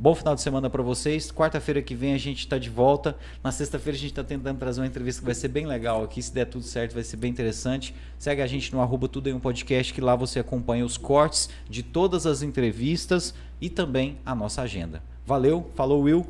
Bom 0.00 0.14
final 0.14 0.36
de 0.36 0.40
semana 0.40 0.70
para 0.70 0.80
vocês. 0.80 1.32
Quarta-feira 1.32 1.82
que 1.82 1.92
vem 1.92 2.14
a 2.14 2.18
gente 2.18 2.38
está 2.38 2.56
de 2.56 2.70
volta. 2.70 3.16
Na 3.42 3.50
sexta-feira 3.50 3.96
a 3.96 4.00
gente 4.00 4.12
está 4.12 4.22
tentando 4.22 4.56
trazer 4.56 4.80
uma 4.80 4.86
entrevista 4.86 5.20
que 5.20 5.26
vai 5.26 5.34
ser 5.34 5.48
bem 5.48 5.66
legal 5.66 6.04
aqui. 6.04 6.22
Se 6.22 6.32
der 6.32 6.44
tudo 6.44 6.62
certo, 6.62 6.94
vai 6.94 7.02
ser 7.02 7.16
bem 7.16 7.28
interessante. 7.28 7.92
Segue 8.16 8.40
a 8.40 8.46
gente 8.46 8.72
no 8.72 8.80
arroba 8.80 9.08
Tudo 9.08 9.28
em 9.28 9.32
um 9.32 9.40
Podcast, 9.40 9.92
que 9.92 10.00
lá 10.00 10.14
você 10.14 10.38
acompanha 10.38 10.84
os 10.84 10.96
cortes 10.96 11.50
de 11.68 11.82
todas 11.82 12.26
as 12.26 12.42
entrevistas 12.42 13.34
e 13.60 13.68
também 13.68 14.18
a 14.24 14.36
nossa 14.36 14.62
agenda. 14.62 15.02
Valeu, 15.26 15.68
falou 15.74 16.02
Will. 16.02 16.24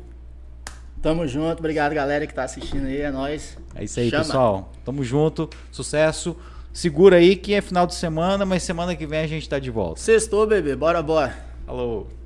Tamo 0.99 1.27
junto, 1.27 1.59
obrigado 1.59 1.93
galera 1.93 2.25
que 2.25 2.33
tá 2.33 2.45
assistindo 2.45 2.87
aí, 2.87 3.01
é 3.01 3.11
nóis. 3.11 3.55
É 3.75 3.83
isso 3.83 3.99
aí, 3.99 4.09
Chama. 4.09 4.23
pessoal. 4.23 4.71
Tamo 4.83 5.03
junto, 5.03 5.47
sucesso. 5.71 6.35
Segura 6.73 7.17
aí 7.17 7.35
que 7.35 7.53
é 7.53 7.61
final 7.61 7.85
de 7.85 7.93
semana, 7.93 8.47
mas 8.47 8.63
semana 8.63 8.95
que 8.95 9.05
vem 9.05 9.19
a 9.19 9.27
gente 9.27 9.47
tá 9.47 9.59
de 9.59 9.69
volta. 9.69 10.01
Sextou, 10.01 10.47
bebê, 10.47 10.75
bora, 10.75 11.03
bora. 11.03 11.37
Falou. 11.67 12.18